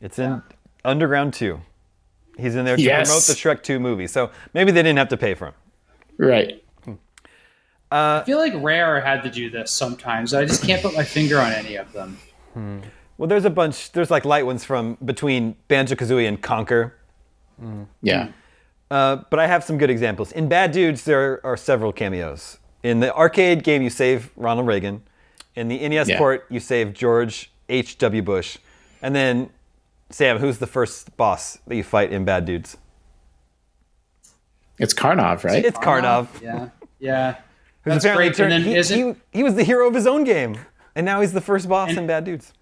It's 0.01 0.18
in 0.18 0.43
Underground 0.84 1.34
2. 1.34 1.61
He's 2.39 2.55
in 2.55 2.64
there 2.64 2.76
to 2.76 2.82
Yes. 2.82 3.09
promote 3.09 3.24
the 3.24 3.32
Shrek 3.32 3.62
2 3.62 3.80
movie, 3.80 4.07
so 4.07 4.30
maybe 4.53 4.70
they 4.72 4.82
didn't 4.82 4.99
have 4.99 5.09
to 5.09 5.16
pay 5.16 5.34
for 5.34 5.47
him. 5.49 5.55
Right. 6.18 6.62
Uh, 7.91 8.20
I 8.22 8.24
feel 8.26 8.39
like 8.39 8.53
Rare 8.57 9.01
had 9.01 9.22
to 9.22 9.30
do 9.30 9.49
this 9.49 9.70
sometimes. 9.70 10.34
I 10.34 10.45
just 10.45 10.64
can't 10.64 10.82
put 10.82 10.95
my 10.95 11.05
finger 11.05 11.39
on 11.39 11.53
any 11.53 11.76
of 11.76 11.93
them. 11.93 12.18
Hmm. 12.55 12.78
Well, 13.18 13.28
there's 13.28 13.45
a 13.45 13.51
bunch. 13.51 13.93
There's 13.93 14.11
like 14.11 14.24
light 14.24 14.45
ones 14.45 14.64
from 14.64 14.99
between 15.05 15.57
Banjo 15.68 15.95
Kazooie 15.95 16.26
and 16.28 16.43
Conker. 16.43 16.93
Hmm. 17.61 17.84
Yeah. 18.03 18.26
Hmm. 18.26 18.32
Uh, 18.91 19.16
but 19.30 19.39
I 19.39 19.47
have 19.47 19.64
some 19.64 19.78
good 19.78 19.91
examples. 19.91 20.32
In 20.32 20.49
Bad 20.49 20.72
Dudes, 20.72 21.05
there 21.05 21.45
are 21.45 21.57
several 21.57 21.93
cameos. 21.93 22.59
In 22.82 23.01
the 23.01 23.14
arcade 23.14 23.64
game, 23.64 23.82
you 23.82 23.91
save 23.91 24.30
Ronald 24.37 24.66
Reagan. 24.68 25.03
In 25.57 25.68
the 25.68 25.89
NES 25.89 26.09
Yeah. 26.09 26.18
port, 26.18 26.47
you 26.51 26.61
save 26.61 26.93
George 26.93 27.51
H.W. 27.68 28.22
Bush. 28.22 28.59
And 29.03 29.14
then, 29.14 29.51
Sam, 30.11 30.39
who's 30.39 30.59
the 30.59 30.66
first 30.68 31.16
boss 31.16 31.59
that 31.66 31.74
you 31.74 31.82
fight 31.82 32.12
in 32.12 32.24
Bad 32.24 32.45
Dudes? 32.45 32.76
It's 34.78 34.93
Karnov, 34.95 35.43
right? 35.45 35.64
It's 35.64 35.78
Karnov. 35.78 36.28
Yeah, 36.43 36.68
yeah. 37.01 37.37
Who's 37.87 38.03
That's 38.03 38.05
apparently 38.05 38.28
great. 38.30 38.41
And 38.41 38.53
then 38.53 38.62
he, 38.62 38.76
isn't 38.76 39.16
he, 39.32 39.39
he 39.39 39.43
was 39.43 39.55
the 39.55 39.64
hero 39.64 39.89
of 39.89 39.95
his 39.95 40.07
own 40.07 40.24
game. 40.24 40.59
And 40.95 41.07
now 41.07 41.20
he's 41.20 41.32
the 41.32 41.41
first 41.41 41.68
boss 41.68 41.91
And- 41.91 41.99
in 41.99 42.07
Bad 42.07 42.24
Dudes. 42.24 42.53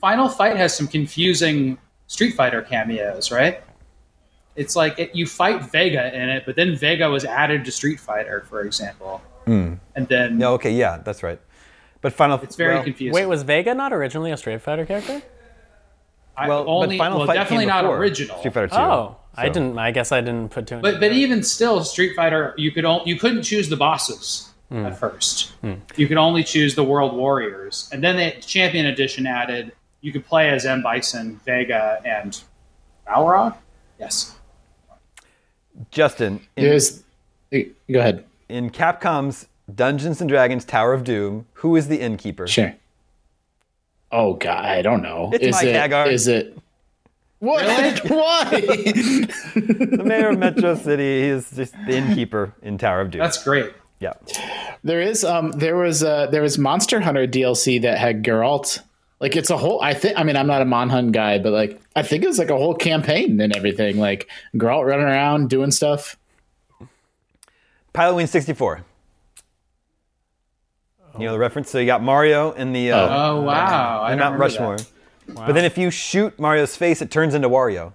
Final 0.00 0.28
Fight 0.28 0.56
has 0.56 0.76
some 0.76 0.86
confusing 0.86 1.76
Street 2.06 2.32
Fighter 2.32 2.62
cameos, 2.62 3.32
right? 3.32 3.62
It's 4.54 4.76
like 4.76 4.98
it, 4.98 5.14
you 5.14 5.26
fight 5.26 5.62
Vega 5.70 6.14
in 6.14 6.28
it, 6.28 6.44
but 6.46 6.56
then 6.56 6.76
Vega 6.76 7.08
was 7.10 7.24
added 7.24 7.64
to 7.64 7.70
Street 7.72 7.98
Fighter, 7.98 8.44
for 8.48 8.62
example, 8.62 9.20
hmm. 9.44 9.74
and 9.96 10.06
then 10.08 10.38
No, 10.38 10.54
okay, 10.54 10.72
yeah, 10.72 10.98
that's 11.04 11.22
right. 11.22 11.40
But 12.00 12.12
Final 12.12 12.40
it's 12.42 12.54
very 12.56 12.74
well, 12.74 12.84
confusing. 12.84 13.12
Wait, 13.12 13.26
was 13.26 13.42
Vega 13.42 13.74
not 13.74 13.92
originally 13.92 14.30
a 14.30 14.36
Street 14.36 14.60
Fighter 14.62 14.86
character? 14.86 15.20
I, 16.36 16.48
Well, 16.48 16.64
only, 16.68 16.96
but 16.96 17.04
Final 17.04 17.18
well, 17.18 17.26
Fight 17.26 17.34
definitely 17.34 17.64
came 17.66 17.74
not 17.74 17.84
original. 17.84 18.38
Street 18.38 18.54
Fighter 18.54 18.68
2. 18.68 18.76
Oh, 18.76 19.16
I 19.34 19.48
didn't. 19.48 19.78
I 19.78 19.90
guess 19.90 20.12
I 20.12 20.20
didn't 20.20 20.50
put 20.50 20.66
two. 20.68 20.74
and 20.74 20.82
But 20.82 20.94
but 20.94 21.00
together. 21.00 21.14
even 21.14 21.42
still, 21.42 21.82
Street 21.84 22.14
Fighter, 22.14 22.54
you 22.56 22.70
could 22.70 22.84
only, 22.84 23.08
you 23.10 23.18
couldn't 23.18 23.42
choose 23.42 23.68
the 23.68 23.76
bosses 23.76 24.47
Mm. 24.70 24.86
at 24.86 24.98
first. 24.98 25.52
Mm. 25.62 25.80
You 25.96 26.06
could 26.06 26.18
only 26.18 26.44
choose 26.44 26.74
the 26.74 26.84
World 26.84 27.14
Warriors, 27.16 27.88
and 27.92 28.04
then 28.04 28.16
the 28.16 28.32
Champion 28.42 28.84
Edition 28.86 29.26
added 29.26 29.72
you 30.02 30.12
could 30.12 30.26
play 30.26 30.50
as 30.50 30.66
M 30.66 30.82
Bison, 30.82 31.40
Vega, 31.46 32.00
and 32.04 32.38
Balrog. 33.06 33.56
Yes, 33.98 34.36
Justin, 35.90 36.40
in, 36.56 36.64
There's 36.64 37.02
go 37.52 38.00
ahead. 38.00 38.24
in 38.48 38.70
Capcom's 38.70 39.46
Dungeons 39.74 40.20
and 40.20 40.28
Dragons 40.28 40.64
Tower 40.64 40.92
of 40.92 41.04
Doom, 41.04 41.46
who 41.54 41.74
is 41.76 41.88
the 41.88 42.00
innkeeper? 42.00 42.46
Sure. 42.46 42.74
Oh 44.10 44.34
God, 44.34 44.64
I 44.64 44.82
don't 44.82 45.02
know. 45.02 45.30
It's 45.32 45.44
is 45.44 45.52
Mike 45.52 45.64
it? 45.66 45.74
Haggar. 45.74 46.06
Is 46.10 46.28
it? 46.28 46.56
What? 47.40 47.64
Why? 48.10 48.44
the 48.50 50.02
mayor 50.04 50.30
of 50.30 50.38
Metro 50.38 50.74
City. 50.74 51.22
Is 51.22 51.50
just 51.52 51.72
the 51.86 51.96
innkeeper 51.96 52.54
in 52.62 52.78
Tower 52.78 53.00
of 53.02 53.10
Doom. 53.10 53.20
that's 53.20 53.42
great. 53.42 53.72
yeah. 54.00 54.14
There 54.84 55.00
is. 55.00 55.24
Um. 55.24 55.52
There 55.52 55.76
was. 55.76 56.02
Uh. 56.02 56.26
There 56.26 56.42
was 56.42 56.58
Monster 56.58 57.00
Hunter 57.00 57.26
DLC 57.26 57.80
that 57.82 57.98
had 57.98 58.22
Geralt. 58.24 58.80
Like 59.20 59.34
it's 59.36 59.50
a 59.50 59.56
whole. 59.56 59.80
I 59.82 59.94
think. 59.94 60.18
I 60.18 60.22
mean, 60.22 60.36
I'm 60.36 60.46
not 60.46 60.62
a 60.62 60.64
Monhunt 60.64 61.12
guy, 61.12 61.38
but 61.38 61.52
like 61.52 61.80
I 61.96 62.02
think 62.02 62.22
it 62.24 62.26
was 62.28 62.38
like 62.38 62.50
a 62.50 62.56
whole 62.56 62.74
campaign 62.74 63.40
and 63.40 63.54
everything. 63.56 63.98
Like 63.98 64.28
Geralt 64.54 64.86
running 64.86 65.06
around 65.06 65.50
doing 65.50 65.70
stuff. 65.70 66.16
Pilot 67.92 68.14
Wing 68.14 68.26
64. 68.26 68.84
You 71.18 71.24
know 71.26 71.32
the 71.32 71.38
reference? 71.38 71.70
So 71.70 71.78
you 71.78 71.86
got 71.86 72.00
Mario 72.02 72.52
in 72.52 72.72
the 72.72 72.92
uh, 72.92 73.08
Oh 73.32 73.40
wow! 73.42 74.02
I 74.02 74.12
in 74.12 74.18
don't 74.18 74.28
Mount 74.30 74.40
Rushmore. 74.40 74.76
that. 74.76 74.86
But 75.34 75.52
then 75.54 75.64
if 75.64 75.76
you 75.76 75.90
shoot 75.90 76.38
Mario's 76.38 76.76
face, 76.76 77.02
it 77.02 77.10
turns 77.10 77.34
into 77.34 77.48
Wario. 77.48 77.92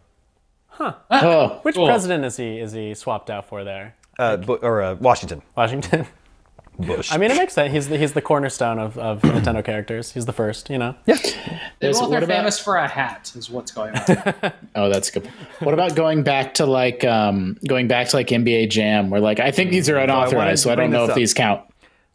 Oh. 0.80 1.60
Which 1.62 1.76
Cool. 1.76 1.86
president 1.88 2.26
is 2.26 2.36
he? 2.36 2.60
Is 2.60 2.74
he 2.74 2.94
swapped 2.96 3.30
out 3.30 3.48
for 3.48 3.64
there? 3.64 3.96
Uh, 4.20 4.38
bu- 4.38 4.56
or 4.56 4.82
uh, 4.82 4.96
Washington. 4.96 5.42
Washington. 5.56 6.06
Bush. 6.80 7.12
I 7.12 7.18
mean, 7.18 7.30
it 7.32 7.38
makes 7.38 7.54
sense. 7.54 7.72
He's 7.72 7.88
the, 7.90 7.98
he's 7.98 8.14
the 8.14 8.22
cornerstone 8.22 8.80
of, 8.80 8.98
of 8.98 9.22
Nintendo 9.24 9.64
characters. 9.64 10.12
He's 10.12 10.26
the 10.26 10.34
first, 10.34 10.70
you 10.70 10.78
know. 10.78 10.96
yeah. 11.06 11.16
They 11.16 11.32
There's- 11.80 12.00
both 12.00 12.10
what 12.10 12.22
are 12.22 12.26
about- 12.26 12.36
famous 12.38 12.60
for 12.60 12.76
a 12.78 12.88
hat, 12.88 13.32
is 13.36 13.50
what's 13.50 13.72
going 13.72 13.96
on. 13.96 14.34
Oh, 14.76 14.90
that's 14.90 15.12
good. 15.12 15.28
What 15.60 15.74
about 15.76 15.96
going 15.96 16.24
back 16.24 16.56
to 16.56 16.66
like 16.66 17.04
um, 17.04 17.58
going 17.68 17.88
back 17.88 18.08
to 18.10 18.16
like 18.16 18.28
NBA 18.28 18.70
Jam, 18.72 19.10
where 19.12 19.22
like 19.22 19.40
I 19.40 19.52
think 19.52 19.70
these 19.72 19.88
are 19.90 19.94
wanted 19.96 20.10
unauthorized, 20.12 20.64
to 20.64 20.70
so 20.70 20.72
I 20.72 20.76
don't 20.76 20.90
know 20.92 21.04
if 21.04 21.12
up. 21.12 21.16
these 21.16 21.34
count. 21.34 21.62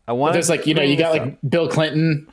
I 0.08 0.12
want. 0.12 0.32
There's 0.32 0.48
like 0.48 0.66
you 0.66 0.74
know 0.74 0.82
you 0.82 0.96
got 0.96 1.12
like 1.12 1.38
Bill 1.48 1.68
Clinton. 1.68 2.26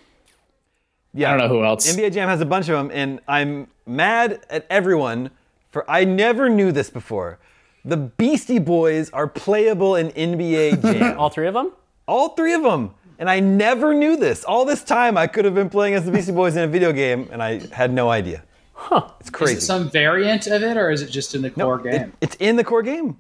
yeah. 1.14 1.28
I 1.32 1.38
don't 1.38 1.48
know 1.48 1.56
who 1.56 1.64
else. 1.64 1.86
NBA 1.96 2.14
Jam 2.14 2.28
has 2.28 2.42
a 2.42 2.46
bunch 2.46 2.70
of 2.70 2.76
them, 2.76 2.90
and 2.92 3.20
I'm 3.28 3.68
mad 3.86 4.44
at 4.50 4.66
everyone 4.70 5.30
for 5.70 5.90
I 5.90 6.06
never 6.06 6.50
knew 6.50 6.72
this 6.72 6.90
before. 6.90 7.38
The 7.84 7.98
Beastie 7.98 8.58
Boys 8.58 9.12
are 9.12 9.28
playable 9.28 9.96
in 9.96 10.10
NBA 10.10 10.82
Jam. 10.82 11.20
All 11.20 11.30
three 11.30 11.48
of 11.48 11.54
them. 11.54 11.72
All 12.08 12.30
three 12.30 12.54
of 12.54 12.64
them. 12.64 12.92
And 13.18 13.30
I 13.30 13.40
never 13.40 13.94
knew 13.94 14.18
this. 14.18 14.44
All 14.44 14.66
this 14.66 14.84
time, 14.84 15.18
I 15.18 15.28
could 15.28 15.46
have 15.46 15.56
been 15.56 15.70
playing 15.70 15.94
as 15.94 16.04
the 16.06 16.12
Beastie 16.12 16.34
Boys 16.34 16.56
in 16.58 16.64
a 16.64 16.68
video 16.68 16.92
game, 16.92 17.30
and 17.32 17.42
I 17.42 17.66
had 17.74 17.94
no 17.94 18.10
idea. 18.10 18.44
Huh. 18.74 19.10
It's 19.22 19.28
Is 19.28 19.32
crazy. 19.32 19.58
it 19.58 19.62
some 19.62 19.90
variant 19.90 20.48
of 20.48 20.62
it, 20.64 20.76
or 20.76 20.92
is 20.92 21.02
it 21.02 21.10
just 21.10 21.34
in 21.34 21.42
the 21.42 21.50
core 21.50 21.80
It- 21.88 21.92
game? 21.92 22.14
it's 22.20 22.36
in 22.42 22.58
the 22.58 22.64
core 22.66 22.84
game. 22.84 23.16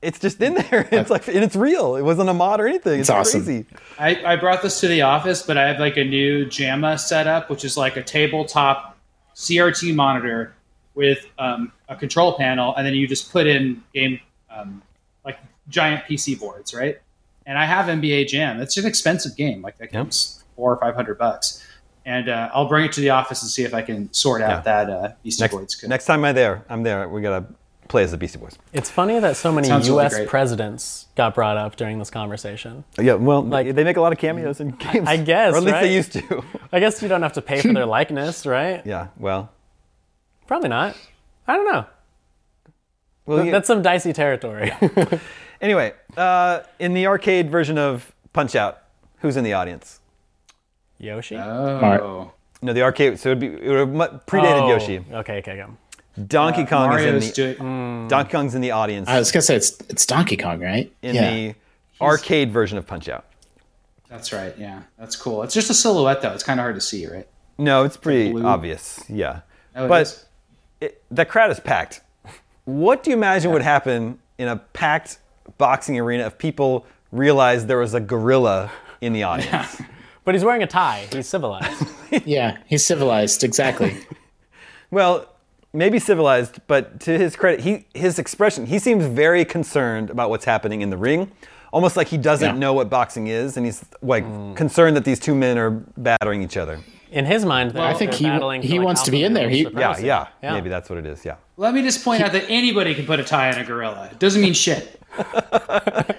It's 0.00 0.20
just 0.20 0.40
in 0.40 0.54
there. 0.54 0.88
It's 0.92 1.10
like, 1.10 1.26
and 1.26 1.38
it's 1.38 1.56
real. 1.56 1.96
It 1.96 2.02
wasn't 2.02 2.28
a 2.30 2.34
mod 2.34 2.60
or 2.60 2.68
anything. 2.68 3.00
It's, 3.00 3.10
awesome. 3.10 3.42
crazy. 3.44 3.66
I, 3.98 4.34
I 4.34 4.36
brought 4.36 4.62
this 4.62 4.78
to 4.80 4.86
the 4.88 5.02
office, 5.02 5.42
but 5.42 5.58
I 5.58 5.66
have 5.66 5.80
like 5.80 5.96
a 5.96 6.04
new 6.04 6.46
JAMMA 6.46 7.00
setup, 7.00 7.50
which 7.50 7.64
is 7.64 7.76
like 7.76 7.96
a 7.96 8.02
tabletop 8.04 8.96
CRT 9.34 9.96
monitor 9.96 10.54
with 10.94 11.26
um, 11.40 11.72
a 11.88 11.96
control 11.96 12.34
panel, 12.38 12.76
and 12.76 12.86
then 12.86 12.94
you 12.94 13.08
just 13.08 13.32
put 13.32 13.48
in 13.48 13.82
game 13.92 14.20
um, 14.56 14.80
like 15.24 15.38
giant 15.68 16.04
PC 16.04 16.38
boards, 16.38 16.72
right? 16.72 16.98
And 17.48 17.58
I 17.58 17.64
have 17.64 17.86
NBA 17.86 18.28
Jam. 18.28 18.60
It's 18.60 18.76
an 18.76 18.86
expensive 18.86 19.34
game, 19.36 19.62
like 19.62 19.78
that 19.78 19.88
Yeah. 19.92 20.02
game's 20.02 20.44
four 20.54 20.72
or 20.72 20.76
five 20.78 20.94
hundred 20.94 21.18
bucks. 21.18 21.64
And 22.06 22.28
uh, 22.28 22.50
I'll 22.54 22.68
bring 22.68 22.84
it 22.84 22.92
to 22.92 23.00
the 23.00 23.10
office 23.10 23.42
and 23.42 23.50
see 23.50 23.64
if 23.64 23.72
I 23.74 23.82
can 23.82 24.12
sort 24.12 24.40
out 24.42 24.64
Yeah. 24.66 24.84
that 24.84 24.90
uh, 24.90 25.08
Beastie 25.24 25.48
Boys. 25.48 25.60
Next, 25.60 25.80
code. 25.80 25.90
next 25.90 26.04
time 26.06 26.24
I'm 26.24 26.34
there, 26.34 26.64
I'm 26.68 26.82
there. 26.82 27.08
We 27.08 27.20
gotta 27.22 27.46
play 27.88 28.02
as 28.02 28.10
the 28.10 28.16
Beastie 28.18 28.38
Boys. 28.38 28.56
It's 28.74 28.90
funny 28.90 29.18
that 29.18 29.36
so 29.36 29.50
many 29.50 29.66
Sounds 29.66 29.88
really 29.88 30.02
U.S. 30.02 30.14
great. 30.14 30.28
presidents 30.28 31.06
got 31.16 31.34
brought 31.34 31.56
up 31.56 31.76
during 31.76 31.98
this 31.98 32.10
conversation. 32.10 32.84
Yeah, 33.00 33.14
well, 33.14 33.42
Like- 33.42 33.74
they 33.74 33.82
make 33.82 33.96
a 33.96 34.00
lot 34.02 34.12
of 34.12 34.18
cameos 34.18 34.60
in 34.60 34.70
games. 34.72 35.08
I 35.08 35.16
guess, 35.16 35.52
or 35.54 35.56
at 35.56 35.62
least 35.62 35.72
right? 35.72 35.82
they 35.82 35.94
used 35.94 36.12
to. 36.12 36.44
I 36.70 36.80
guess 36.80 37.00
you 37.02 37.08
don't 37.08 37.22
have 37.22 37.32
to 37.34 37.42
pay 37.42 37.62
for 37.62 37.72
their 37.72 37.86
likeness, 37.98 38.44
right? 38.46 38.84
yeah. 38.86 39.08
Well, 39.18 39.50
Probably 40.46 40.68
not. 40.68 40.96
I 41.46 41.56
don't 41.56 41.66
know. 41.72 41.86
well, 43.26 43.44
yeah. 43.44 43.52
That's 43.52 43.66
some 43.66 43.80
dicey 43.82 44.12
territory. 44.14 44.72
Anyway, 45.60 45.92
uh, 46.16 46.60
in 46.78 46.94
the 46.94 47.06
arcade 47.06 47.50
version 47.50 47.78
of 47.78 48.12
Punch 48.32 48.54
Out, 48.54 48.78
who's 49.18 49.36
in 49.36 49.44
the 49.44 49.52
audience? 49.52 50.00
Yoshi. 50.98 51.36
Oh, 51.36 52.32
No, 52.62 52.72
the 52.72 52.82
arcade. 52.82 53.18
So 53.18 53.30
it'd 53.30 53.40
be 53.40 53.46
it 53.48 53.68
would 53.68 53.78
have 53.78 54.26
predated 54.26 54.62
Oh, 54.62 54.68
Yoshi. 54.68 55.04
Okay, 55.12 55.38
okay, 55.38 55.60
okay. 55.62 55.72
Donkey 56.26 56.64
Kong 56.64 56.92
is 56.98 57.04
in 57.04 57.20
the 57.20 57.54
doing. 57.54 58.08
Donkey 58.08 58.32
Kong's 58.32 58.54
in 58.56 58.60
the 58.60 58.72
audience 58.72 59.08
I 59.08 59.18
was 59.20 59.30
gonna 59.30 59.42
say 59.42 59.54
it's 59.54 59.78
it's 59.88 60.04
Donkey 60.04 60.36
Kong, 60.36 60.60
right? 60.60 60.92
in 61.02 61.14
yeah. 61.14 61.30
the 61.34 61.54
arcade 62.00 62.50
version 62.52 62.76
of 62.78 62.86
Punch 62.86 63.08
Out. 63.08 63.24
That's 64.08 64.32
right. 64.32 64.54
Yeah, 64.58 64.82
that's 64.98 65.14
cool. 65.16 65.42
It's 65.42 65.54
just 65.54 65.70
a 65.70 65.74
silhouette, 65.74 66.22
though. 66.22 66.32
It's 66.32 66.42
kind 66.42 66.58
of 66.58 66.64
hard 66.64 66.74
to 66.76 66.80
see, 66.80 67.06
right? 67.06 67.28
No, 67.58 67.84
it's 67.84 67.96
pretty 67.96 68.32
blue. 68.32 68.46
obvious. 68.46 69.04
Yeah, 69.08 69.40
Oh, 69.76 69.84
it 69.84 69.88
but 69.88 70.24
it, 70.80 71.02
the 71.10 71.24
crowd 71.24 71.50
is 71.50 71.60
packed. 71.60 72.00
What 72.64 73.02
do 73.02 73.10
you 73.10 73.16
imagine 73.16 73.52
would 73.52 73.62
happen 73.62 74.18
in 74.38 74.48
a 74.48 74.56
packed 74.56 75.18
boxing 75.56 75.98
arena 75.98 76.26
if 76.26 76.36
people 76.38 76.84
realized 77.12 77.68
there 77.68 77.78
was 77.78 77.94
a 77.94 78.00
gorilla 78.00 78.70
in 79.00 79.12
the 79.12 79.22
audience? 79.30 79.80
But 80.24 80.34
he's 80.34 80.44
wearing 80.44 80.62
a 80.62 80.66
tie. 80.66 81.06
He's 81.10 81.26
civilized. 81.28 81.86
yeah, 82.26 82.58
he's 82.66 82.84
civilized 82.84 83.44
exactly. 83.44 83.96
Well, 84.90 85.26
maybe 85.74 85.98
civilized, 85.98 86.60
but 86.66 87.00
to 87.00 87.18
his 87.18 87.36
credit, 87.36 87.60
he 87.60 87.86
his 87.94 88.18
expression, 88.18 88.64
he 88.66 88.78
seems 88.78 89.04
very 89.04 89.44
concerned 89.44 90.08
about 90.10 90.30
what's 90.30 90.46
happening 90.46 90.80
in 90.80 90.88
the 90.90 90.96
ring. 90.96 91.30
Almost 91.74 91.94
like 91.94 92.08
he 92.08 92.16
doesn't 92.16 92.54
Yeah. 92.54 92.58
know 92.58 92.72
what 92.72 92.88
boxing 92.88 93.26
is, 93.26 93.58
and 93.58 93.66
he's 93.66 93.84
like 94.00 94.24
concerned 94.56 94.96
that 94.96 95.04
these 95.04 95.20
two 95.20 95.34
men 95.34 95.58
are 95.58 95.70
battering 95.98 96.42
each 96.42 96.56
other. 96.56 96.80
In 97.10 97.26
his 97.26 97.44
mind, 97.44 97.72
they're, 97.72 97.82
I 97.82 97.92
think 97.92 98.14
he- 98.14 98.24
battling 98.24 98.62
he 98.62 98.68
for, 98.70 98.74
like, 98.76 98.84
wants 98.86 99.02
to 99.02 99.10
be 99.10 99.22
in 99.24 99.34
there. 99.34 99.50
He- 99.50 99.64
Yeah, 99.64 99.98
yeah, 99.98 100.28
Yeah. 100.42 100.54
Maybe 100.54 100.70
that's 100.70 100.88
what 100.88 100.98
it 100.98 101.04
is. 101.06 101.24
Yeah. 101.24 101.36
Let 101.58 101.74
me 101.74 101.82
just 101.82 102.02
point 102.04 102.22
out 102.22 102.32
that 102.32 102.44
anybody 102.48 102.94
can 102.94 103.04
put 103.04 103.20
a 103.20 103.24
tie 103.24 103.52
on 103.52 103.58
a 103.58 103.64
gorilla. 103.64 104.08
It 104.12 104.18
doesn't 104.18 104.40
mean 104.40 104.54
shit. 104.54 105.00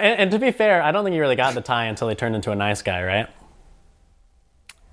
And, 0.00 0.18
and 0.18 0.30
to 0.30 0.38
be 0.38 0.50
fair, 0.50 0.82
I 0.82 0.92
don't 0.92 1.04
think 1.04 1.12
he 1.12 1.20
really 1.20 1.36
got 1.36 1.54
the 1.54 1.60
tie 1.60 1.84
until 1.84 2.08
he 2.08 2.14
turned 2.14 2.34
into 2.34 2.50
a 2.50 2.56
nice 2.56 2.80
guy, 2.80 3.02
right? 3.04 3.28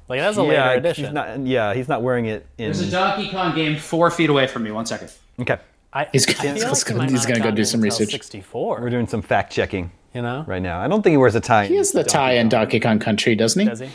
Like 0.09 0.19
that's 0.19 0.35
a 0.35 0.41
later 0.41 0.53
yeah, 0.55 0.71
edition. 0.71 1.05
he's 1.05 1.13
not. 1.13 1.39
Yeah, 1.39 1.73
he's 1.73 1.87
not 1.87 2.01
wearing 2.01 2.25
it 2.25 2.45
in. 2.57 2.65
There's 2.65 2.81
a 2.81 2.91
Donkey 2.91 3.29
Kong 3.29 3.55
game 3.55 3.77
four 3.77 4.11
feet 4.11 4.29
away 4.29 4.47
from 4.47 4.63
me. 4.63 4.71
One 4.71 4.85
second. 4.85 5.13
Okay, 5.39 5.59
I, 5.93 6.07
He's 6.11 6.27
I 6.27 6.33
gonna- 6.33 6.43
feel 6.43 6.53
he's 6.55 6.63
like 6.65 6.87
he 6.87 6.93
gonna- 6.93 7.09
he's 7.11 7.25
gonna 7.25 7.39
go 7.39 7.51
do 7.51 7.63
some 7.63 7.79
research. 7.79 8.11
64. 8.11 8.81
we're 8.81 8.89
doing 8.89 9.07
some 9.07 9.21
fact 9.21 9.53
checking 9.53 9.91
you 10.13 10.21
know, 10.21 10.43
right 10.45 10.61
now. 10.61 10.81
I 10.81 10.89
don't 10.89 11.01
think 11.03 11.13
he 11.13 11.17
wears 11.17 11.35
a 11.35 11.39
tie. 11.39 11.67
He 11.67 11.77
has 11.77 11.93
the 11.93 12.03
tie 12.03 12.33
in 12.33 12.49
Donkey 12.49 12.81
Kong 12.81 12.99
Country, 12.99 13.33
doesn't 13.35 13.61
he? 13.61 13.65
does 13.67 13.79
he? 13.79 13.89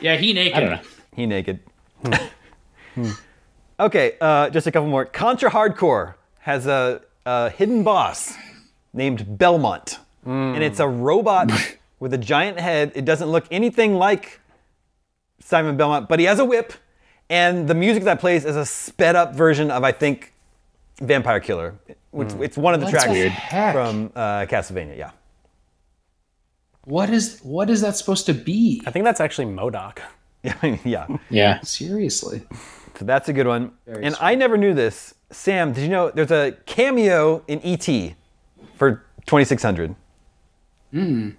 Yeah, 0.00 0.16
he 0.16 0.32
naked. 0.32 0.54
I 0.56 0.60
don't 0.60 0.70
know. 0.70 0.80
He 1.14 1.26
naked. 1.26 1.60
Hmm. 2.94 3.10
okay, 3.78 4.16
uh, 4.20 4.50
just 4.50 4.66
a 4.66 4.72
couple 4.72 4.88
more. 4.88 5.04
Contra 5.04 5.50
Hard 5.50 5.76
Corps 5.76 6.16
has 6.40 6.66
a, 6.66 7.00
a 7.26 7.50
hidden 7.50 7.82
boss 7.82 8.34
named 8.92 9.38
Belmont, 9.38 9.98
and 10.24 10.62
it's 10.62 10.80
a 10.80 10.88
robot 10.88 11.50
with 12.00 12.12
a 12.14 12.18
giant 12.18 12.58
head. 12.60 12.92
It 12.94 13.04
doesn't 13.04 13.28
look 13.30 13.46
anything 13.50 13.94
like 13.94 14.40
Simon 15.40 15.76
Belmont, 15.76 16.08
but 16.08 16.18
he 16.18 16.26
has 16.26 16.38
a 16.38 16.44
whip, 16.44 16.72
and 17.30 17.68
the 17.68 17.74
music 17.74 18.04
that 18.04 18.20
plays 18.20 18.44
is 18.44 18.56
a 18.56 18.66
sped 18.66 19.16
up 19.16 19.34
version 19.34 19.70
of 19.70 19.84
I 19.84 19.92
think 19.92 20.32
Vampire 21.00 21.40
Killer, 21.40 21.74
which 22.10 22.32
it's 22.40 22.56
one 22.56 22.74
of 22.74 22.80
the 22.80 22.86
What 22.86 22.92
tracks 22.92 23.06
the 23.12 23.30
from 23.72 24.12
uh, 24.14 24.46
Castlevania. 24.46 24.96
Yeah. 24.98 25.10
What 26.84 27.10
is 27.10 27.40
what 27.40 27.68
is 27.70 27.82
that 27.82 27.96
supposed 27.96 28.26
to 28.26 28.34
be? 28.34 28.82
I 28.86 28.90
think 28.90 29.04
that's 29.04 29.20
actually 29.20 29.46
Modoc. 29.46 30.00
Yeah, 30.44 30.76
yeah. 30.84 31.06
Yeah. 31.30 31.60
Seriously. 31.62 32.42
So 32.98 33.04
that's 33.04 33.28
a 33.28 33.32
good 33.32 33.46
one. 33.46 33.72
Very 33.86 34.04
and 34.04 34.14
sweet. 34.14 34.24
I 34.24 34.34
never 34.34 34.56
knew 34.56 34.74
this. 34.74 35.14
Sam, 35.30 35.72
did 35.72 35.82
you 35.82 35.88
know 35.88 36.10
there's 36.10 36.32
a 36.32 36.56
cameo 36.66 37.44
in 37.46 37.60
ET 37.62 38.14
for 38.74 39.04
2600? 39.26 39.94
Hmm. 40.90 41.30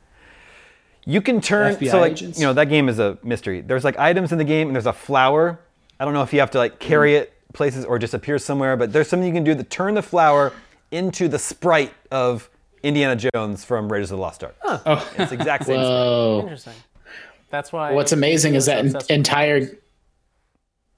You 1.06 1.22
can 1.22 1.42
turn 1.42 1.76
FBI 1.76 1.92
so 1.92 2.00
like 2.00 2.12
agents? 2.14 2.40
you 2.40 2.46
know 2.46 2.54
that 2.54 2.70
game 2.70 2.88
is 2.88 3.00
a 3.00 3.18
mystery. 3.24 3.62
There's 3.62 3.84
like 3.84 3.98
items 3.98 4.32
in 4.32 4.38
the 4.38 4.44
game 4.44 4.68
and 4.68 4.76
there's 4.76 4.86
a 4.86 4.94
flower. 4.94 5.60
I 6.00 6.06
don't 6.06 6.14
know 6.14 6.22
if 6.22 6.32
you 6.32 6.40
have 6.40 6.52
to 6.52 6.60
like 6.60 6.80
carry 6.80 7.14
hmm. 7.14 7.24
it 7.24 7.34
places 7.54 7.84
or 7.84 8.00
just 8.00 8.14
appears 8.14 8.46
somewhere, 8.46 8.78
but 8.78 8.94
there's 8.94 9.10
something 9.10 9.28
you 9.28 9.34
can 9.34 9.44
do 9.44 9.56
to 9.56 9.64
turn 9.64 9.96
the 9.96 10.02
flower 10.02 10.54
into 10.92 11.28
the 11.28 11.40
sprite 11.40 11.94
of 12.12 12.50
Indiana 12.84 13.16
Jones 13.34 13.66
from 13.66 13.92
Raiders 13.92 14.12
of 14.12 14.18
the 14.18 14.22
Lost 14.22 14.44
Ark. 14.44 14.56
Oh, 14.64 15.12
It's 15.18 15.32
the 15.32 15.36
exact 15.36 15.66
same. 15.66 15.78
Whoa. 15.82 16.40
Interesting. 16.44 16.74
That's 17.50 17.74
why. 17.74 17.94
What's 17.94 18.12
amazing 18.12 18.56
is 18.56 18.68
that 18.68 18.86
Obsessed 18.86 19.12
en- 19.12 19.18
entire. 19.18 19.68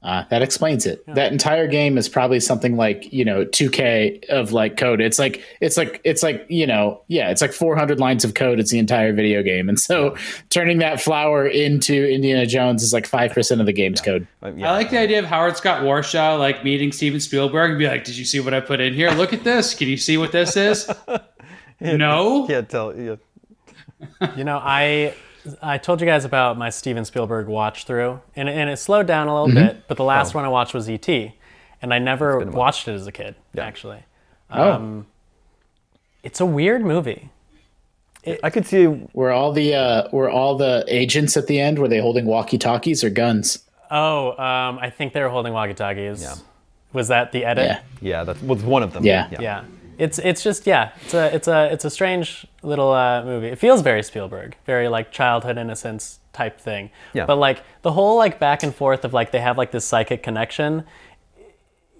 Uh, 0.03 0.23
that 0.31 0.41
explains 0.41 0.87
it. 0.87 1.05
That 1.13 1.31
entire 1.31 1.67
game 1.67 1.95
is 1.95 2.09
probably 2.09 2.39
something 2.39 2.75
like 2.75 3.13
you 3.13 3.23
know 3.23 3.45
2k 3.45 4.29
of 4.29 4.51
like 4.51 4.75
code. 4.75 4.99
It's 4.99 5.19
like 5.19 5.43
it's 5.61 5.77
like 5.77 6.01
it's 6.03 6.23
like 6.23 6.43
you 6.49 6.65
know 6.65 7.01
yeah, 7.07 7.29
it's 7.29 7.39
like 7.39 7.53
400 7.53 7.99
lines 7.99 8.25
of 8.25 8.33
code. 8.33 8.59
It's 8.59 8.71
the 8.71 8.79
entire 8.79 9.13
video 9.13 9.43
game, 9.43 9.69
and 9.69 9.79
so 9.79 10.15
turning 10.49 10.79
that 10.79 10.99
flower 10.99 11.45
into 11.45 12.09
Indiana 12.11 12.47
Jones 12.47 12.81
is 12.81 12.93
like 12.93 13.05
five 13.05 13.31
percent 13.31 13.61
of 13.61 13.67
the 13.67 13.73
game's 13.73 14.01
code. 14.01 14.27
Yeah. 14.43 14.71
I 14.71 14.73
like 14.73 14.89
the 14.89 14.97
idea 14.97 15.19
of 15.19 15.25
Howard 15.25 15.55
Scott 15.55 15.83
Warshaw 15.83 16.39
like 16.39 16.63
meeting 16.63 16.91
Steven 16.91 17.19
Spielberg 17.19 17.69
and 17.69 17.77
be 17.77 17.87
like, 17.87 18.03
"Did 18.03 18.17
you 18.17 18.25
see 18.25 18.39
what 18.39 18.55
I 18.55 18.59
put 18.59 18.81
in 18.81 18.95
here? 18.95 19.11
Look 19.11 19.33
at 19.33 19.43
this. 19.43 19.75
Can 19.75 19.87
you 19.87 19.97
see 19.97 20.17
what 20.17 20.31
this 20.31 20.57
is?" 20.57 20.89
no. 21.79 22.47
Can't 22.47 22.67
tell. 22.67 22.95
You 22.97 23.19
know, 24.43 24.59
I 24.63 25.13
I 25.61 25.77
told 25.77 26.01
you 26.01 26.07
guys 26.07 26.25
about 26.25 26.57
my 26.57 26.69
Steven 26.69 27.03
Spielberg 27.05 27.47
watch 27.47 27.85
through, 27.85 28.21
and, 28.35 28.47
and 28.49 28.69
it 28.69 28.77
slowed 28.77 29.07
down 29.07 29.27
a 29.27 29.33
little 29.33 29.47
Mm-hmm. 29.55 29.67
bit. 29.77 29.87
But 29.87 29.97
the 29.97 30.03
last 30.03 30.33
Oh. 30.35 30.37
one 30.39 30.45
I 30.45 30.49
watched 30.49 30.73
was 30.73 30.87
ET, 30.89 31.07
and 31.81 31.93
I 31.93 31.99
never 31.99 32.39
watched 32.45 32.87
it 32.87 32.93
as 32.93 33.07
a 33.07 33.11
kid. 33.11 33.35
Actually, 33.57 34.03
Oh, 34.51 35.05
it's 36.23 36.39
a 36.39 36.45
weird 36.45 36.83
movie. 36.83 37.29
I 38.43 38.51
could 38.51 38.67
see 38.67 38.85
where 38.85 39.31
all 39.31 39.51
the 39.51 39.73
uh, 39.73 40.07
were 40.11 40.29
all 40.29 40.55
the 40.55 40.85
agents 40.87 41.35
at 41.37 41.47
the 41.47 41.59
end? 41.59 41.79
Were 41.79 41.87
they 41.87 41.99
holding 41.99 42.25
walkie 42.25 42.59
talkies 42.59 43.03
or 43.03 43.09
guns? 43.09 43.59
Oh, 43.89 44.31
um, 44.37 44.77
I 44.79 44.89
think 44.91 45.13
they 45.13 45.21
were 45.21 45.27
holding 45.29 45.51
walkie-talkies. 45.53 46.21
Yeah. 46.21 46.35
Was 46.93 47.07
that 47.09 47.31
the 47.33 47.43
edit? 47.43 47.65
Yeah, 47.65 47.79
Yeah, 47.99 48.23
that 48.23 48.41
was 48.43 48.63
one 48.63 48.83
of 48.83 48.93
them. 48.93 49.03
Yeah. 49.03 49.27
Yeah. 49.39 49.63
It's 50.01 50.17
it's 50.17 50.41
just 50.41 50.65
yeah. 50.65 50.93
It's 51.03 51.13
a 51.13 51.35
it's 51.35 51.47
a 51.47 51.71
it's 51.71 51.85
a 51.85 51.89
strange 51.91 52.47
little 52.63 52.91
uh, 52.91 53.23
movie. 53.23 53.47
It 53.49 53.59
feels 53.59 53.81
very 53.81 54.01
Spielberg, 54.01 54.57
very 54.65 54.87
like 54.87 55.11
childhood 55.11 55.59
innocence 55.59 56.19
type 56.33 56.59
thing. 56.59 56.89
Yeah. 57.13 57.27
But 57.27 57.35
like 57.35 57.63
the 57.83 57.91
whole 57.91 58.17
like 58.17 58.39
back 58.39 58.63
and 58.63 58.73
forth 58.73 59.05
of 59.05 59.13
like 59.13 59.31
they 59.31 59.41
have 59.41 59.59
like 59.59 59.69
this 59.71 59.85
psychic 59.85 60.23
connection 60.23 60.85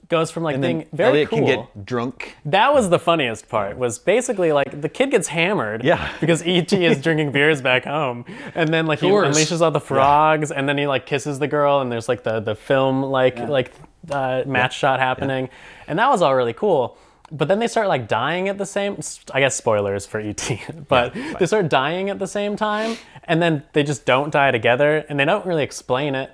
goes 0.10 0.32
from 0.32 0.42
like 0.44 0.56
And 0.56 0.62
being 0.62 0.78
then 0.80 0.88
very 0.92 1.10
Elliot 1.10 1.30
cool. 1.30 1.38
can 1.40 1.46
get 1.48 1.86
drunk. 1.86 2.36
That 2.44 2.74
was 2.74 2.90
the 2.90 2.98
funniest 3.00 3.48
part. 3.50 3.78
Was 3.78 4.00
basically 4.00 4.52
like 4.52 4.82
the 4.82 4.90
kid 4.90 5.12
gets 5.12 5.28
hammered. 5.28 5.84
Yeah. 5.84 6.12
Because 6.20 6.42
ET 6.42 6.74
is 6.74 7.02
drinking 7.02 7.32
beers 7.32 7.62
back 7.62 7.86
home, 7.86 8.26
and 8.56 8.74
then 8.74 8.88
like 8.88 9.00
he 9.00 9.08
unleashes 9.10 9.62
all 9.62 9.72
the 9.72 9.80
frogs, 9.80 10.52
and 10.52 10.68
then 10.68 10.78
he 10.78 10.88
like 10.88 11.06
kisses 11.06 11.38
the 11.38 11.48
girl, 11.48 11.82
and 11.82 11.92
there's 11.92 12.10
like 12.10 12.24
the 12.24 12.40
the 12.40 12.56
film 12.56 13.04
like 13.04 13.38
like 13.38 13.72
uh, 14.10 14.42
match 14.48 14.76
shot 14.78 15.00
happening, 15.00 15.50
and 15.88 16.00
that 16.00 16.10
was 16.10 16.22
all 16.24 16.36
really 16.36 16.54
cool. 16.54 16.98
But 17.32 17.48
then 17.48 17.60
they 17.60 17.68
start 17.68 17.88
like 17.88 18.08
dying 18.08 18.50
at 18.50 18.58
the 18.58 18.66
same. 18.66 19.00
I 19.34 19.40
guess 19.40 19.56
spoilers 19.56 20.06
for 20.06 20.20
ET, 20.20 20.52
but 20.88 21.14
they 21.40 21.46
start 21.46 21.70
dying 21.70 22.10
at 22.10 22.20
the 22.20 22.28
same 22.28 22.56
time, 22.56 22.98
and 23.24 23.42
then 23.42 23.64
they 23.74 23.84
just 23.84 24.06
don't 24.06 24.32
die 24.32 24.52
together, 24.52 25.06
and 25.10 25.20
they 25.20 25.26
don't 25.26 25.46
really 25.46 25.64
explain 25.64 26.14
it. 26.16 26.32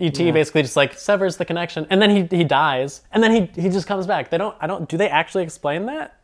ET 0.00 0.14
basically 0.16 0.62
just 0.62 0.76
like 0.76 0.94
severs 0.94 1.36
the 1.36 1.44
connection, 1.44 1.86
and 1.90 2.00
then 2.00 2.10
he, 2.10 2.36
he 2.36 2.44
dies, 2.44 3.02
and 3.12 3.22
then 3.22 3.32
he, 3.54 3.60
he 3.60 3.68
just 3.68 3.86
comes 3.88 4.06
back. 4.06 4.30
They 4.30 4.38
don't. 4.38 4.56
I 4.60 4.66
don't. 4.66 4.88
Do 4.88 4.96
they 4.96 5.08
actually 5.08 5.42
explain 5.42 5.86
that? 5.86 6.14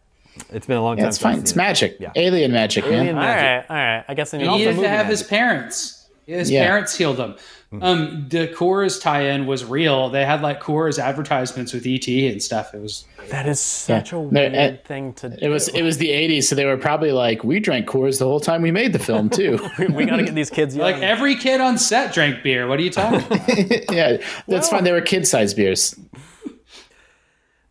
It's 0.50 0.66
been 0.66 0.76
a 0.78 0.82
long 0.82 0.96
Yeah, 0.96 1.02
time. 1.04 1.08
it's 1.10 1.18
fine. 1.18 1.38
It's 1.40 1.52
it. 1.52 1.56
magic. 1.56 1.96
Yeah. 2.00 2.12
Alien 2.16 2.50
magic, 2.52 2.84
Alien 2.84 3.06
man. 3.06 3.16
All 3.16 3.22
magic. 3.22 3.68
right, 3.70 3.76
all 3.78 3.96
right. 3.96 4.04
I 4.08 4.14
guess 4.14 4.30
then 4.30 4.40
He 4.40 4.46
you 4.46 4.52
needed 4.52 4.70
to 4.70 4.76
movie 4.76 4.88
have 4.88 5.06
his 5.06 5.22
parents. 5.22 6.08
His 6.26 6.50
Yeah. 6.50 6.64
parents 6.64 6.96
healed 6.96 7.18
him. 7.18 7.36
Um, 7.82 8.26
the 8.28 8.48
Coors 8.48 9.00
tie-in 9.00 9.46
was 9.46 9.64
real. 9.64 10.08
They 10.10 10.24
had 10.24 10.42
like 10.42 10.60
Coors 10.62 10.98
advertisements 10.98 11.72
with 11.72 11.86
ET 11.86 12.06
and 12.08 12.42
stuff. 12.42 12.74
It 12.74 12.80
was 12.80 13.04
That 13.30 13.46
is 13.46 13.60
such 13.60 14.12
a 14.12 14.16
No, 14.16 14.20
weird 14.22 14.54
uh, 14.54 14.76
thing 14.84 15.12
to 15.14 15.30
do. 15.30 15.36
It 15.40 15.48
was 15.48 15.68
it 15.68 15.82
was 15.82 15.98
the 15.98 16.08
'80s, 16.10 16.44
so 16.44 16.54
they 16.54 16.64
were 16.64 16.76
probably 16.76 17.12
like, 17.12 17.44
"We 17.44 17.60
drank 17.60 17.86
Coors 17.86 18.18
the 18.18 18.24
whole 18.26 18.40
time 18.40 18.62
we 18.62 18.70
made 18.70 18.92
the 18.92 18.98
film, 18.98 19.30
too." 19.30 19.58
we 19.90 20.04
got 20.04 20.16
to 20.16 20.22
get 20.24 20.34
these 20.34 20.50
kids 20.50 20.76
young. 20.76 20.84
like 20.92 21.02
every 21.02 21.34
kid 21.36 21.60
on 21.60 21.78
set 21.78 22.12
drank 22.14 22.42
beer. 22.42 22.66
What 22.66 22.78
are 22.78 22.82
you 22.82 22.90
talking? 22.90 23.20
about? 23.26 23.92
yeah, 23.92 24.16
that's 24.48 24.68
fine. 24.68 24.84
They 24.84 24.92
were 24.92 25.00
kid-sized 25.00 25.56
beers. 25.56 25.94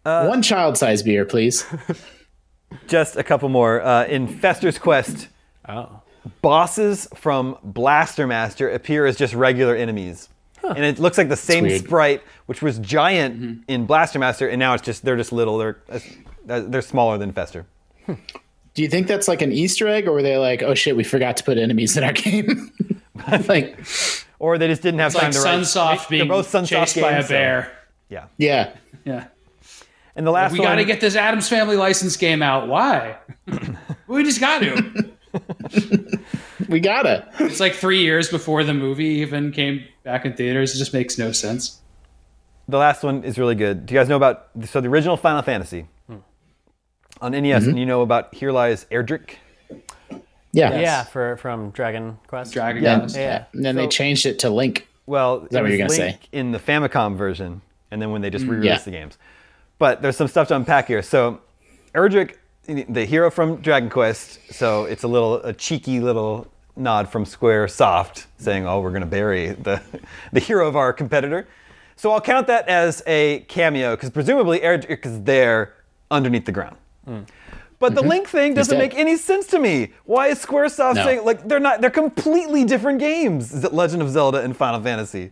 One 0.03 0.41
child-sized 0.41 1.05
beer, 1.05 1.23
please. 1.25 1.65
Just 2.87 3.15
a 3.15 3.23
couple 3.23 3.47
more. 3.49 3.81
Uh, 3.81 4.05
in 4.05 4.27
Fester's 4.27 4.77
Quest, 4.77 5.29
oh. 5.69 6.01
Bosses 6.41 7.07
from 7.15 7.57
Blaster 7.63 8.25
Master 8.27 8.69
appear 8.69 9.05
as 9.05 9.17
just 9.17 9.33
regular 9.33 9.75
enemies. 9.75 10.29
And 10.63 10.79
it 10.85 10.97
looks 10.97 11.17
like 11.17 11.27
the 11.27 11.35
same 11.35 11.69
sprite, 11.77 12.21
which 12.45 12.61
was 12.61 12.79
giant 12.79 13.65
in 13.67 13.85
Blaster 13.85 14.17
Master, 14.17 14.47
and 14.47 14.57
now 14.59 14.73
it's 14.73 14.83
just 14.83 15.03
they're 15.03 15.17
just 15.17 15.33
little. 15.33 15.57
They're 15.57 15.77
uh, 15.89 15.99
they're 16.61 16.81
smaller 16.81 17.17
than 17.17 17.33
Fester. 17.33 17.65
Do 18.07 18.81
you 18.81 18.87
think 18.87 19.07
that's 19.07 19.27
like 19.27 19.41
an 19.41 19.51
Easter 19.51 19.89
egg, 19.89 20.07
or 20.07 20.13
were 20.13 20.21
they 20.21 20.37
like, 20.37 20.63
"Oh 20.63 20.73
shit, 20.73 20.95
we 20.95 21.03
forgot 21.03 21.35
to 21.37 21.43
put 21.43 21.57
enemies 21.57 21.97
in 21.97 22.03
our 22.05 22.13
game"? 22.13 22.71
like, 23.47 23.77
Or 24.39 24.57
they 24.57 24.67
just 24.69 24.81
didn't 24.81 25.01
have 25.01 25.13
time 25.13 25.23
like 25.23 25.31
to 25.33 25.39
write. 25.41 25.59
Sunsoft 25.59 26.07
They're 26.07 26.19
being 26.19 26.27
both 26.29 26.49
Sunsoft 26.49 26.67
chased 26.69 27.01
by 27.01 27.11
a 27.11 27.15
games, 27.15 27.25
so- 27.27 27.33
bear. 27.33 27.71
Yeah. 28.09 28.25
yeah, 28.37 28.73
Yeah. 29.05 29.25
And 30.15 30.25
the 30.27 30.31
last 30.31 30.51
We 30.53 30.59
one. 30.59 30.67
got 30.69 30.75
to 30.75 30.85
get 30.85 31.01
this 31.01 31.15
Addams 31.15 31.49
Family 31.49 31.75
license 31.75 32.15
game 32.15 32.41
out. 32.43 32.67
Why? 32.67 33.17
we 34.07 34.23
just 34.23 34.39
got 34.39 34.59
to. 34.61 35.09
we 36.69 36.79
gotta. 36.79 37.27
It's 37.39 37.59
like 37.59 37.73
three 37.73 38.01
years 38.01 38.29
before 38.29 38.63
the 38.63 38.73
movie 38.73 39.05
even 39.05 39.51
came 39.51 39.83
back 40.03 40.25
in 40.25 40.33
theaters. 40.33 40.75
It 40.75 40.77
just 40.77 40.93
makes 40.93 41.17
no 41.17 41.31
sense. 41.31 41.79
The 42.67 42.77
last 42.77 43.03
one 43.03 43.23
is 43.23 43.37
really 43.37 43.55
good. 43.55 43.85
Do 43.85 43.93
you 43.93 43.99
guys 43.99 44.07
know 44.07 44.15
about 44.15 44.49
so 44.65 44.79
the 44.79 44.87
original 44.87 45.17
Final 45.17 45.41
Fantasy 45.41 45.87
hmm. 46.07 46.17
on 47.21 47.31
NES? 47.33 47.63
And 47.63 47.71
mm-hmm. 47.73 47.77
you 47.77 47.85
know 47.85 48.01
about 48.01 48.33
Here 48.33 48.51
Lies 48.51 48.85
Erdrick. 48.91 49.35
Yeah, 50.53 50.79
Yeah, 50.79 51.03
for 51.03 51.37
from 51.37 51.71
Dragon 51.71 52.19
Quest. 52.27 52.53
Dragon 52.53 52.83
Yeah. 52.83 52.99
Quest. 52.99 53.15
Yeah. 53.15 53.45
And 53.53 53.65
then 53.65 53.75
they 53.75 53.87
changed 53.87 54.25
it 54.25 54.39
to 54.39 54.49
Link. 54.49 54.87
Well, 55.05 55.41
that 55.41 55.59
it 55.59 55.61
what 55.61 55.69
you're 55.69 55.77
gonna 55.79 55.89
Link 55.89 56.21
say? 56.21 56.29
in 56.31 56.51
the 56.51 56.59
Famicom 56.59 57.17
version, 57.17 57.61
and 57.91 58.01
then 58.01 58.11
when 58.11 58.21
they 58.21 58.29
just 58.29 58.45
mm, 58.45 58.51
re-released 58.51 58.81
Yeah. 58.81 58.85
the 58.85 58.91
games. 58.91 59.17
But 59.79 60.01
there's 60.01 60.15
some 60.15 60.27
stuff 60.27 60.47
to 60.49 60.55
unpack 60.55 60.87
here. 60.87 61.01
So, 61.01 61.41
Erdrick, 61.93 62.35
the 62.65 63.05
hero 63.05 63.29
from 63.29 63.57
Dragon 63.57 63.89
Quest, 63.89 64.39
so 64.51 64.85
it's 64.85 65.03
a 65.03 65.07
little 65.07 65.35
a 65.43 65.53
cheeky 65.53 65.99
little 65.99 66.47
nod 66.75 67.09
from 67.09 67.25
Square 67.25 67.67
Soft 67.67 68.27
saying, 68.37 68.65
"Oh, 68.65 68.79
we're 68.79 68.89
going 68.91 69.01
to 69.01 69.07
bury 69.07 69.49
the 69.49 69.81
the 70.31 70.39
hero 70.39 70.67
of 70.67 70.75
our 70.75 70.93
competitor." 70.93 71.47
So 71.95 72.11
I'll 72.11 72.21
count 72.21 72.47
that 72.47 72.67
as 72.67 73.03
a 73.05 73.41
cameo 73.47 73.95
because 73.95 74.09
presumably 74.09 74.59
Erdrick 74.59 75.05
is 75.05 75.21
there 75.23 75.75
underneath 76.09 76.45
the 76.45 76.51
ground. 76.51 76.77
But 77.79 77.95
the 77.95 78.01
Link 78.01 78.27
thing 78.29 78.53
doesn't 78.53 78.73
Mm-hmm. 78.73 78.81
make 78.81 78.95
any 78.95 79.17
sense 79.17 79.45
to 79.47 79.59
me. 79.59 79.91
Why 80.05 80.27
is 80.27 80.43
SquareSoft 80.43 80.95
No. 80.95 81.03
saying 81.03 81.25
like 81.25 81.47
they're 81.47 81.59
not? 81.59 81.81
They're 81.81 81.89
completely 81.89 82.63
different 82.63 82.99
games. 82.99 83.47
Z- 83.47 83.67
Legend 83.71 84.01
of 84.01 84.09
Zelda 84.09 84.41
and 84.41 84.55
Final 84.55 84.81
Fantasy. 84.81 85.31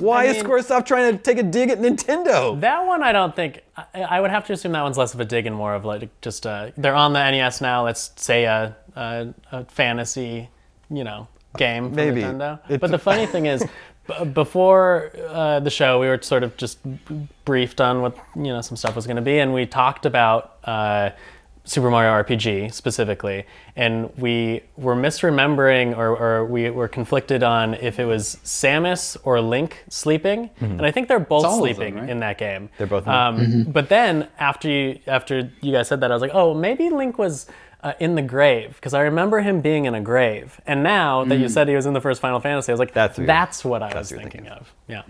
Why 0.00 0.22
I 0.22 0.24
is 0.26 0.36
mean- 0.36 0.44
SquareSoft 0.44 0.86
trying 0.86 1.16
to 1.16 1.22
take 1.22 1.38
a 1.38 1.42
dig 1.42 1.70
at 1.70 1.78
Nintendo? 1.78 2.58
That 2.60 2.86
one, 2.86 3.02
I 3.02 3.12
don't 3.12 3.34
think. 3.34 3.62
I, 3.76 4.02
I 4.02 4.20
would 4.20 4.30
have 4.30 4.46
to 4.46 4.52
assume 4.52 4.72
that 4.72 4.82
one's 4.82 4.96
less 4.98 5.14
of 5.14 5.20
a 5.20 5.24
dig 5.24 5.46
and 5.46 5.56
more 5.56 5.74
of 5.74 5.84
like 5.84 6.08
just 6.20 6.46
uh 6.46 6.70
they're 6.76 6.94
on 6.94 7.12
the 7.12 7.30
NES 7.30 7.60
now. 7.60 7.84
Let's 7.84 8.12
say 8.16 8.44
a 8.44 8.76
a, 8.96 9.34
a 9.52 9.64
fantasy, 9.66 10.48
you 10.90 11.04
know, 11.04 11.28
game 11.56 11.90
for 11.90 11.96
Maybe. 11.96 12.22
Nintendo. 12.22 12.60
It- 12.68 12.80
but 12.80 12.90
the 12.90 12.98
funny 13.10 13.26
thing 13.26 13.46
is, 13.46 13.64
b- 14.06 14.24
before 14.26 15.10
uh, 15.28 15.60
the 15.60 15.70
show, 15.70 15.98
we 16.00 16.06
were 16.08 16.20
sort 16.22 16.42
of 16.42 16.56
just 16.56 16.78
briefed 17.44 17.80
on 17.80 18.00
what 18.02 18.16
you 18.36 18.44
know 18.44 18.60
some 18.60 18.76
stuff 18.76 18.94
was 18.96 19.06
going 19.06 19.16
to 19.16 19.22
be, 19.22 19.38
and 19.38 19.52
we 19.52 19.66
talked 19.66 20.06
about. 20.06 20.56
Uh, 20.64 21.10
Super 21.68 21.90
Mario 21.90 22.10
RPG 22.22 22.72
specifically, 22.72 23.44
and 23.76 24.10
we 24.16 24.62
were 24.78 24.96
misremembering 24.96 25.94
or, 25.96 26.08
or 26.16 26.44
we 26.46 26.70
were 26.70 26.88
conflicted 26.88 27.42
on 27.42 27.74
if 27.74 27.98
it 27.98 28.06
was 28.06 28.38
Samus 28.42 29.16
or 29.22 29.40
Link 29.42 29.84
sleeping, 29.90 30.48
and 30.60 30.80
I 30.86 30.90
think 30.90 31.08
they're 31.08 31.20
both 31.20 31.44
all 31.44 31.62
of 31.62 31.68
them, 31.68 31.74
sleeping 31.76 31.94
right? 31.96 32.08
in 32.08 32.20
that 32.20 32.38
game. 32.38 32.70
They're 32.78 32.86
both 32.86 33.06
in 33.06 33.12
Um, 33.12 33.64
But 33.68 33.90
then 33.90 34.28
after 34.38 34.68
you 34.68 34.98
after 35.06 35.50
you 35.60 35.72
guys 35.72 35.88
said 35.88 36.00
that, 36.00 36.10
I 36.10 36.14
was 36.14 36.22
like, 36.22 36.34
oh, 36.34 36.54
maybe 36.54 36.88
Link 36.88 37.18
was 37.18 37.46
uh, 37.82 37.92
in 38.00 38.14
the 38.14 38.22
grave 38.22 38.76
because 38.76 38.94
I 38.94 39.02
remember 39.02 39.40
him 39.40 39.60
being 39.60 39.84
in 39.84 39.94
a 39.94 40.00
grave. 40.00 40.60
And 40.66 40.82
now 40.82 41.24
that 41.24 41.36
you 41.36 41.48
said 41.50 41.68
he 41.68 41.76
was 41.76 41.84
in 41.86 41.92
the 41.92 42.00
first 42.00 42.20
Final 42.22 42.40
Fantasy, 42.40 42.72
I 42.72 42.74
was 42.74 42.80
like, 42.80 42.94
That's 42.94 43.18
weird. 43.18 43.28
that's 43.28 43.62
what 43.64 43.82
I 43.82 43.88
That's 43.92 44.10
was 44.10 44.18
thinking 44.18 44.44
thinking 44.46 44.48
of. 44.52 44.74
Yeah. 44.88 45.02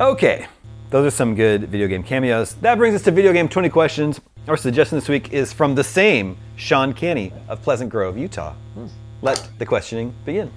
Okay, 0.00 0.46
those 0.90 1.06
are 1.06 1.16
some 1.16 1.34
good 1.34 1.68
video 1.68 1.86
game 1.86 2.02
cameos. 2.02 2.54
That 2.54 2.76
brings 2.76 2.96
us 2.96 3.02
to 3.02 3.10
video 3.10 3.32
game 3.32 3.48
20 3.48 3.68
questions. 3.68 4.20
Our 4.48 4.56
suggestion 4.56 4.98
this 4.98 5.08
week 5.08 5.32
is 5.32 5.52
from 5.52 5.74
the 5.76 5.84
same 5.84 6.36
Sean 6.56 6.92
Canny 6.92 7.32
of 7.48 7.62
Pleasant 7.62 7.90
Grove, 7.90 8.18
Utah. 8.18 8.54
Hmm. 8.74 8.86
Let 9.22 9.48
the 9.58 9.66
questioning 9.66 10.12
begin. 10.24 10.50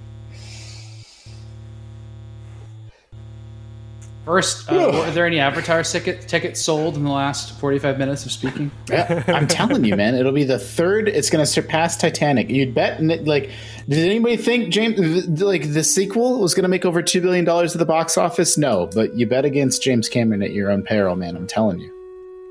First, 4.24 4.70
uh, 4.72 4.90
were 4.92 5.10
there 5.10 5.26
any 5.26 5.38
Avatar 5.38 5.82
ticket, 5.82 6.22
tickets 6.26 6.58
sold 6.62 6.96
in 6.96 7.04
the 7.04 7.10
last 7.10 7.58
45 7.60 7.98
minutes 7.98 8.24
of 8.24 8.32
speaking? 8.32 8.70
Yeah, 8.88 9.22
I'm 9.28 9.46
telling 9.46 9.84
you, 9.84 9.96
man, 9.96 10.14
it'll 10.14 10.32
be 10.32 10.44
the 10.44 10.58
third. 10.58 11.08
It's 11.08 11.28
going 11.28 11.44
to 11.44 11.50
surpass 11.50 11.98
Titanic. 11.98 12.48
You'd 12.48 12.74
bet. 12.74 13.02
Like, 13.02 13.50
did 13.86 13.98
anybody 13.98 14.38
think 14.38 14.72
James, 14.72 15.28
like 15.42 15.72
the 15.74 15.84
sequel, 15.84 16.40
was 16.40 16.54
going 16.54 16.62
to 16.62 16.68
make 16.70 16.86
over 16.86 17.02
two 17.02 17.20
billion 17.20 17.44
dollars 17.44 17.74
at 17.74 17.78
the 17.80 17.84
box 17.84 18.16
office? 18.16 18.56
No, 18.56 18.88
but 18.94 19.14
you 19.14 19.26
bet 19.26 19.44
against 19.44 19.82
James 19.82 20.08
Cameron 20.08 20.42
at 20.42 20.52
your 20.52 20.70
own 20.70 20.82
peril, 20.84 21.16
man. 21.16 21.36
I'm 21.36 21.46
telling 21.46 21.80
you. 21.80 21.90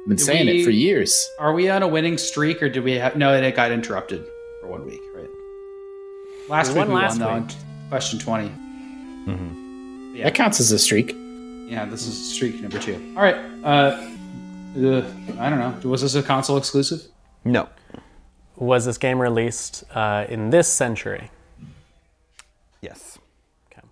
I've 0.04 0.10
been 0.10 0.18
saying 0.20 0.46
we- 0.46 0.62
it 0.62 0.66
for 0.66 0.70
years. 0.70 1.28
Are 1.40 1.54
we 1.54 1.70
on 1.70 1.82
a 1.82 1.88
winning 1.88 2.20
streak, 2.20 2.62
or 2.62 2.70
did 2.70 2.84
we 2.84 2.92
have? 2.94 3.16
No, 3.16 3.34
it 3.34 3.56
got 3.56 3.72
interrupted 3.72 4.24
for 4.62 4.68
one 4.68 4.86
week, 4.86 5.02
right? 5.16 5.30
Last 6.50 6.68
We 6.68 6.74
week 6.76 6.88
won 6.90 6.90
we 6.90 7.02
last 7.02 7.20
won 7.20 7.20
though. 7.20 7.34
week. 7.48 7.56
on 7.56 7.90
Question 7.90 8.20
20. 8.20 8.52
yeah, 10.14 10.26
That 10.26 10.36
counts 10.36 10.60
as 10.60 10.72
a 10.72 10.78
streak. 10.78 11.16
Yeah, 11.66 11.86
this 11.86 12.06
is 12.06 12.34
streak 12.34 12.62
number 12.62 12.80
two. 12.80 12.96
All 13.16 13.24
right. 13.24 13.36
Uh, 13.64 14.10
uh, 14.78 15.12
I 15.40 15.50
don't 15.50 15.60
know. 15.60 15.90
Was 15.90 16.02
this 16.02 16.16
a 16.16 16.24
console 16.24 16.58
exclusive? 16.58 17.02
No. 17.46 17.70
Was 18.56 18.86
this 18.86 18.98
game 18.98 19.20
released 19.20 19.84
uh, 19.96 20.26
in 20.30 20.50
this 20.50 20.68
century? 20.68 21.30
Yes. 22.82 23.18
Okay. 23.72 23.86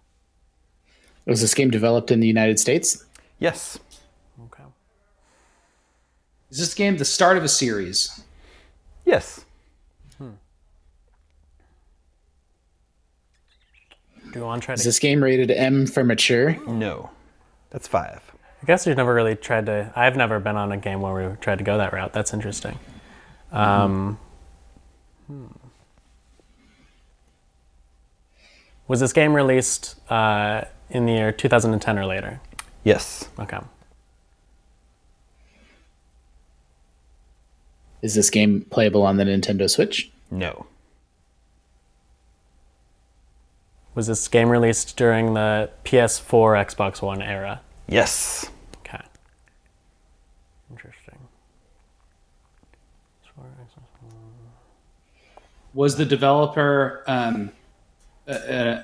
Was 1.26 1.42
this 1.42 1.54
game 1.54 1.70
developed 1.72 2.12
in 2.12 2.20
the 2.20 2.28
United 2.28 2.60
States? 2.60 3.06
Yes. 3.40 3.80
Okay. 4.48 4.64
Is 6.50 6.60
this 6.60 6.74
game 6.74 6.98
the 6.98 7.06
start 7.06 7.38
of 7.38 7.44
a 7.44 7.50
series? 7.50 8.22
Yes. 9.06 9.44
Do 14.32 14.40
you 14.40 14.46
want 14.46 14.62
to 14.62 14.66
try 14.66 14.74
Is 14.76 14.82
to? 14.82 14.88
this 14.88 15.00
game 15.00 15.22
rated 15.22 15.52
M 15.52 15.86
for 15.86 16.04
mature? 16.06 16.56
No. 16.66 17.10
That's 17.72 17.88
five. 17.88 18.32
I 18.62 18.66
guess 18.66 18.86
we've 18.86 18.96
never 18.96 19.14
really 19.14 19.36
tried 19.36 19.66
to. 19.66 19.92
I've 19.96 20.16
never 20.16 20.40
been 20.40 20.56
on 20.56 20.72
a 20.72 20.78
game 20.78 21.02
where 21.02 21.30
we 21.30 21.36
tried 21.38 21.58
to 21.58 21.64
go 21.64 21.78
that 21.78 21.94
route. 21.94 22.14
That's 22.14 22.34
interesting. 22.34 22.78
Um, 23.52 24.20
hmm. 25.28 25.48
Was 28.88 29.00
this 29.00 29.14
game 29.14 29.34
released 29.34 29.96
uh, 30.12 30.66
in 30.90 31.06
the 31.06 31.14
year 31.14 31.32
2010 31.32 31.98
or 31.98 32.06
later? 32.06 32.40
Yes. 32.84 33.30
Okay. 33.40 33.60
Is 38.02 38.16
this 38.16 38.30
game 38.30 38.66
playable 38.70 39.04
on 39.04 39.18
the 39.18 39.24
Nintendo 39.24 39.70
Switch? 39.70 40.12
No. 40.30 40.66
Was 43.94 44.08
this 44.08 44.28
game 44.28 44.50
released 44.50 44.96
during 44.96 45.34
the 45.34 45.70
PS4, 45.84 46.66
Xbox 46.66 47.02
One 47.02 47.22
era? 47.22 47.62
Yes. 47.88 48.50
Okay. 48.80 49.04
Interesting. 50.72 51.18
Was 55.74 55.96
the 55.96 56.06
developer 56.06 57.04
um, 57.08 57.52
uh, 58.28 58.32
uh, 58.32 58.84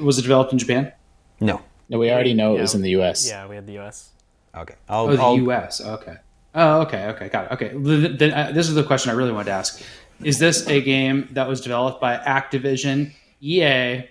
was 0.00 0.18
it 0.18 0.22
developed 0.22 0.52
in 0.52 0.58
Japan? 0.58 0.92
No. 1.40 1.60
No, 1.88 1.98
we 1.98 2.10
already 2.10 2.34
know 2.34 2.52
it 2.52 2.56
Yeah. 2.56 2.60
was 2.62 2.74
in 2.74 2.82
the 2.82 2.90
U.S. 2.90 3.28
Yeah, 3.28 3.46
we 3.46 3.54
had 3.56 3.66
the 3.66 3.78
US. 3.78 4.10
Okay. 4.54 4.74
I'll, 4.88 5.06
Oh, 5.08 5.16
the 5.16 5.22
I'll- 5.22 5.36
U.S. 5.36 5.80
Okay. 5.80 6.16
Oh, 6.54 6.80
okay. 6.82 7.06
Okay. 7.08 7.28
Got 7.28 7.46
it. 7.46 7.52
Okay. 7.52 7.68
Then, 7.74 8.16
then, 8.16 8.32
uh, 8.32 8.52
this 8.52 8.68
is 8.68 8.74
the 8.74 8.84
question 8.84 9.10
I 9.10 9.14
really 9.14 9.32
wanted 9.32 9.46
to 9.46 9.52
ask: 9.52 9.82
Is 10.22 10.38
this 10.38 10.66
a 10.68 10.80
game 10.80 11.28
that 11.32 11.48
was 11.48 11.60
developed 11.60 12.00
by 12.00 12.16
Activision, 12.16 13.12
EA, 13.40 14.08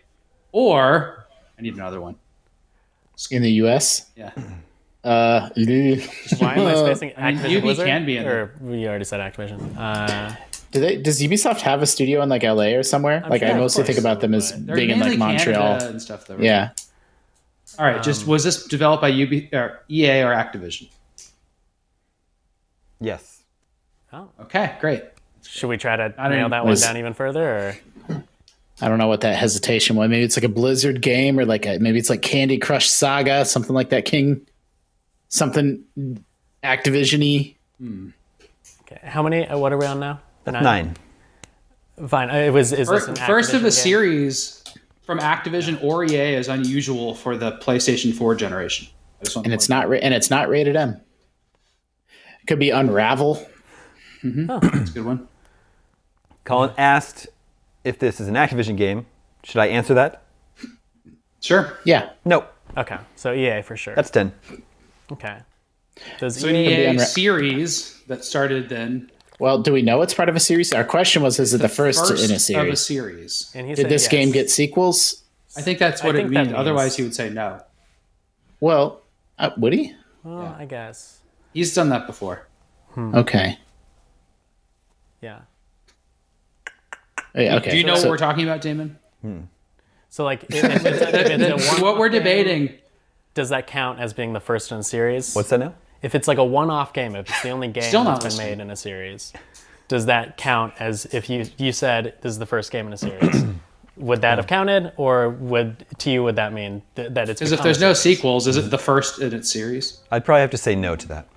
or 0.54 1.26
I 1.60 1.62
need 1.62 1.76
another 1.76 2.00
one? 2.00 2.16
In 3.30 3.42
the 3.42 3.52
U.S. 3.64 4.10
Yeah. 4.16 4.32
Uh, 5.04 5.50
Why 5.56 6.56
am 6.56 6.66
I 6.66 6.76
spacing 6.96 7.12
Activision 7.12 7.40
Yubi 7.50 7.62
Blizzard? 7.62 7.86
can 7.86 8.06
be 8.06 8.16
in 8.18 8.26
Or 8.26 8.54
we 8.62 8.88
already 8.88 9.04
said 9.04 9.20
Activision. 9.20 9.78
Uh, 9.78 10.34
do 10.72 10.80
they? 10.80 10.98
Does 11.02 11.22
Ubisoft 11.22 11.60
have 11.62 11.82
a 11.82 11.86
studio 11.86 12.22
in 12.24 12.30
like 12.30 12.44
L.A. 12.44 12.74
or 12.76 12.84
somewhere? 12.84 13.22
like 13.30 13.42
sure, 13.42 13.52
I 13.52 13.54
mostly 13.60 13.84
think 13.84 14.00
about 14.00 14.22
them 14.22 14.34
as 14.34 14.52
They're 14.66 14.76
being 14.78 14.90
in 14.92 15.00
like 15.00 15.18
Montreal. 15.20 15.62
Canada 15.78 15.90
and 15.90 16.02
stuff. 16.02 16.26
Though, 16.26 16.36
right? 16.36 16.44
Yeah. 16.44 16.70
All 17.78 17.86
right. 17.86 18.02
Just 18.02 18.26
was 18.28 18.44
this 18.44 18.66
developed 18.66 19.02
by 19.02 19.12
UB 19.12 19.54
or 19.54 19.84
EA 19.90 20.22
or 20.24 20.34
Activision? 20.34 20.90
yes. 23.00 23.44
oh, 24.14 24.30
Okay. 24.42 24.76
Great. 24.80 25.04
should 25.46 25.68
we 25.68 25.78
try 25.78 25.96
to 25.96 26.14
I 26.18 26.30
don't 26.30 26.38
nail 26.38 26.50
know. 26.50 26.56
that 26.56 26.66
one 26.66 26.76
down 26.78 26.98
even 26.98 27.14
further? 27.14 27.44
Or 27.58 27.78
I 28.84 28.90
don't 28.90 28.98
know 28.98 29.08
what 29.08 29.22
that 29.22 29.36
hesitation 29.38 29.96
was. 29.96 30.10
Maybe 30.10 30.24
it's 30.24 30.36
like 30.36 30.44
a 30.44 30.50
Blizzard 30.50 31.02
game, 31.02 31.40
or 31.40 31.46
like 31.46 31.66
a 31.66 31.80
maybe 31.80 31.98
it's 32.00 32.10
like 32.10 32.22
Candy 32.22 32.58
Crush 32.58 32.90
Saga, 32.90 33.46
something 33.46 33.74
like 33.74 33.90
that. 33.92 34.04
King, 34.06 34.46
something 35.30 35.84
Activision-y. 36.64 37.56
okay, 38.82 39.00
how 39.08 39.24
many? 39.24 39.48
Uh, 39.48 39.58
what 39.58 39.72
are 39.72 39.78
we 39.78 39.86
on 39.86 40.00
now? 40.00 40.20
That's 40.44 40.62
nine. 40.64 40.96
Fine. 42.08 42.30
Uh, 42.30 42.34
It 42.36 42.50
was. 42.54 42.74
Is 42.74 42.90
this 42.90 43.06
First, 43.06 43.08
an 43.10 43.16
first 43.28 43.54
of 43.54 43.62
Activision 43.62 43.64
a 43.64 43.64
game? 43.64 43.72
series 43.72 44.64
from 45.06 45.20
Activision 45.20 45.82
or 45.84 46.04
EA 46.04 46.36
is 46.36 46.48
unusual 46.50 47.16
for 47.16 47.38
the 47.38 47.54
PlayStation 47.54 48.14
4 48.14 48.36
generation. 48.36 48.88
I 49.22 49.24
just 49.26 49.36
want 49.36 49.46
and 49.48 49.54
it's 49.54 49.70
not 49.70 49.88
ra- 49.90 50.00
and 50.02 50.14
it's 50.14 50.30
not 50.30 50.50
rated 50.50 50.76
M. 50.76 51.00
It 52.42 52.48
could 52.48 52.60
be 52.60 52.70
Unravel. 52.72 53.46
That's 54.24 54.90
a 54.90 54.94
good 54.94 55.06
one. 55.06 55.28
Colin 56.46 56.72
asked 56.78 57.28
if 57.84 58.00
this 58.00 58.20
is 58.20 58.28
an 58.28 58.36
Activision 58.36 58.78
game. 58.78 59.06
Should 59.44 59.60
I 59.60 59.68
answer 59.68 59.94
that? 59.96 60.24
Sure. 61.42 61.78
Yeah, 61.84 62.10
No. 62.26 62.46
Okay, 62.76 62.98
so 63.16 63.34
EA 63.34 63.62
for 63.62 63.78
sure. 63.78 63.94
That's 63.94 64.10
10. 64.10 64.34
okay. 65.12 65.40
Does 66.20 66.40
So 66.40 66.48
an 66.48 66.56
EA? 66.56 66.68
EA 66.68 66.86
Unra- 66.96 67.00
series 67.06 68.02
that 68.08 68.24
started 68.26 68.68
then. 68.70 69.12
Well, 69.38 69.60
do 69.62 69.72
we 69.74 69.84
know 69.84 70.02
it's 70.02 70.14
part 70.14 70.28
of 70.30 70.36
a 70.36 70.40
series? 70.40 70.74
Our 70.74 70.84
question 70.84 71.22
was: 71.22 71.40
Is 71.40 71.54
it 71.54 71.60
the, 71.60 71.70
first, 71.70 72.10
in 72.10 72.32
a 72.32 72.40
series? 72.40 72.50
of 72.68 72.74
a 72.74 72.76
series? 72.76 72.80
series. 72.80 73.52
and 73.54 73.68
he 73.68 73.76
Did 73.76 73.84
said 73.84 73.92
this 73.92 74.04
yes. 74.04 74.12
game 74.12 74.32
get 74.32 74.50
sequels? 74.50 75.24
I 75.56 75.62
think 75.62 75.78
that's 75.78 76.02
what 76.04 76.16
I 76.16 76.20
it 76.20 76.30
means. 76.30 76.48
means- 76.48 76.54
Otherwise, 76.58 76.96
he 76.96 77.04
would 77.04 77.14
say 77.14 77.30
no. 77.30 77.62
Well, 78.60 79.02
uh, 79.38 79.52
would 79.58 79.74
he? 79.74 79.94
Well, 80.24 80.56
I 80.58 80.66
guess. 80.66 81.20
He's 81.54 81.76
done 81.76 81.90
that 81.90 82.08
before. 82.08 82.48
Okay. 82.98 83.60
Yeah. 85.22 85.42
Uh, 87.36 87.42
yeah, 87.42 87.56
okay. 87.58 87.72
Do 87.72 87.78
you 87.78 87.84
know 87.84 87.96
So- 87.96 88.04
what 88.04 88.12
we're 88.12 88.18
talking 88.18 88.44
about, 88.44 88.62
Damon? 88.62 88.98
Hmm. 89.22 89.40
So 90.10 90.24
like, 90.24 90.44
if, 90.50 90.64
if 90.64 90.86
it's, 90.86 91.02
a, 91.02 91.20
if 91.20 91.42
it's 91.42 91.72
one 91.74 91.82
what 91.82 91.98
we're 91.98 92.10
debating. 92.10 92.76
does 93.34 93.50
that 93.50 93.66
count 93.66 94.00
as 94.00 94.14
being 94.14 94.34
the 94.34 94.40
first 94.40 94.72
in 94.72 94.78
a 94.78 94.84
series? 94.84 95.34
What's 95.34 95.50
that 95.50 95.60
now? 95.60 95.74
if 96.04 96.14
it's 96.16 96.28
like 96.28 96.38
a 96.38 96.44
one-off 96.44 96.92
game? 96.94 97.16
If 97.16 97.30
it's 97.30 97.42
the 97.42 97.50
only 97.50 97.68
game 97.70 97.84
Still 97.84 98.04
that's 98.04 98.20
been 98.20 98.26
listening. 98.26 98.58
made 98.58 98.60
in 98.62 98.70
a 98.70 98.76
series, 98.76 99.34
does 99.88 100.06
that 100.08 100.38
count 100.38 100.74
as 100.80 101.06
if 101.14 101.30
you 101.30 101.46
you 101.58 101.72
said 101.72 102.14
this 102.22 102.32
is 102.32 102.38
the 102.40 102.46
first 102.46 102.72
game 102.72 102.86
in 102.88 102.94
a 102.94 102.98
series? 102.98 103.44
would 103.98 104.22
that 104.22 104.38
have 104.38 104.46
counted, 104.48 104.92
or 104.98 105.30
would 105.30 105.86
to 106.00 106.12
you 106.12 106.22
would 106.24 106.36
that 106.36 106.52
mean 106.54 106.82
th- 106.96 107.12
that 107.14 107.30
it's 107.30 107.40
Because 107.40 107.52
if 107.54 107.64
there's 107.64 107.78
a 107.78 107.82
no 107.82 107.94
sequels, 107.94 108.46
is 108.48 108.58
it 108.58 108.70
the 108.70 108.78
first 108.78 109.20
in 109.20 109.34
its 109.34 109.52
series? 109.52 110.00
I'd 110.12 110.26
probably 110.26 110.42
have 110.42 110.52
to 110.52 110.58
say 110.58 110.76
no 110.76 110.96
to 110.96 111.08
that. 111.08 111.28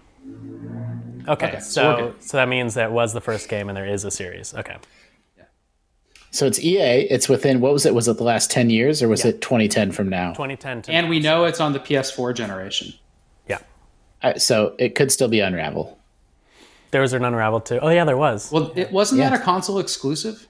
okay, 1.28 1.46
Okay, 1.48 1.60
so 1.60 1.70
so 2.10 2.14
so 2.20 2.36
that 2.36 2.48
means 2.48 2.74
that 2.74 2.92
was 2.92 3.12
the 3.14 3.20
first 3.20 3.48
game 3.48 3.68
and 3.68 3.76
there 3.76 3.86
is 3.86 4.04
a 4.04 4.10
series. 4.10 4.52
Okay, 4.54 4.76
So 6.36 6.46
it's 6.46 6.58
EA. 6.58 7.06
It's 7.08 7.30
within 7.30 7.60
what 7.62 7.72
was 7.72 7.86
it? 7.86 7.94
Was 7.94 8.08
it 8.08 8.18
the 8.18 8.22
last 8.24 8.50
ten 8.50 8.68
years, 8.68 9.02
or 9.02 9.08
was 9.08 9.24
it 9.24 9.40
2010 9.40 9.90
from 9.92 10.10
now? 10.10 10.32
2010 10.32 10.82
to 10.82 10.92
And 10.92 11.08
we 11.08 11.18
know 11.18 11.44
it's 11.46 11.60
on 11.60 11.72
the 11.72 11.80
PS4 11.80 12.34
generation. 12.34 12.92
yeah. 13.48 13.58
Uh, 14.22 14.34
so 14.38 14.74
it 14.78 14.94
could 14.94 15.10
still 15.10 15.28
be 15.28 15.40
Unravel. 15.40 15.98
There 16.90 17.00
was 17.00 17.14
an 17.14 17.24
Unravel 17.24 17.60
Two. 17.62 17.78
Oh 17.80 17.88
yeah, 17.88 18.04
there 18.04 18.18
was. 18.18 18.52
Well, 18.52 18.70
it 18.76 18.92
wasn't 18.92 19.20
Yeah. 19.22 19.30
that 19.30 19.40
a 19.40 19.42
console 19.42 19.78
exclusive? 19.78 20.46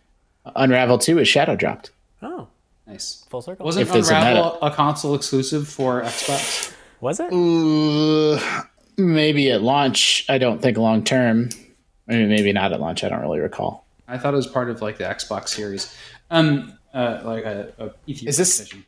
Unravel 0.56 0.98
Two 0.98 1.18
is 1.20 1.28
shadow 1.28 1.54
dropped. 1.54 1.90
oh, 2.20 2.48
Nice. 2.88 3.24
full 3.30 3.42
circle. 3.42 3.64
Wasn't 3.64 3.86
If 3.86 3.92
there's 3.92 4.10
a 4.10 4.14
Unravel 4.16 4.58
a 4.62 4.70
console 4.72 5.14
exclusive 5.14 5.68
for 5.68 6.02
Xbox? 6.02 6.72
was 7.00 7.20
it? 7.20 7.32
Uh, 7.32 8.62
maybe 8.96 9.50
at 9.52 9.62
launch. 9.62 10.24
I 10.28 10.38
don't 10.38 10.60
think 10.60 10.78
long 10.78 11.04
term. 11.04 11.50
Maybe 12.08 12.26
maybe 12.26 12.52
not 12.52 12.72
at 12.72 12.80
launch. 12.80 13.04
I 13.04 13.08
don't 13.08 13.20
really 13.20 13.38
recall. 13.40 13.85
I 14.08 14.18
thought 14.18 14.34
it 14.34 14.36
was 14.36 14.46
part 14.46 14.70
of 14.70 14.80
like 14.82 14.98
the 14.98 15.04
Xbox 15.04 15.48
series. 15.48 15.94
Um, 16.30 16.78
uh, 16.94 17.20
like 17.24 17.44
a, 17.44 17.72
a 17.78 17.84
Ethiopian 18.08 18.28
Is 18.28 18.36
this- 18.36 18.60
edition. 18.60 18.84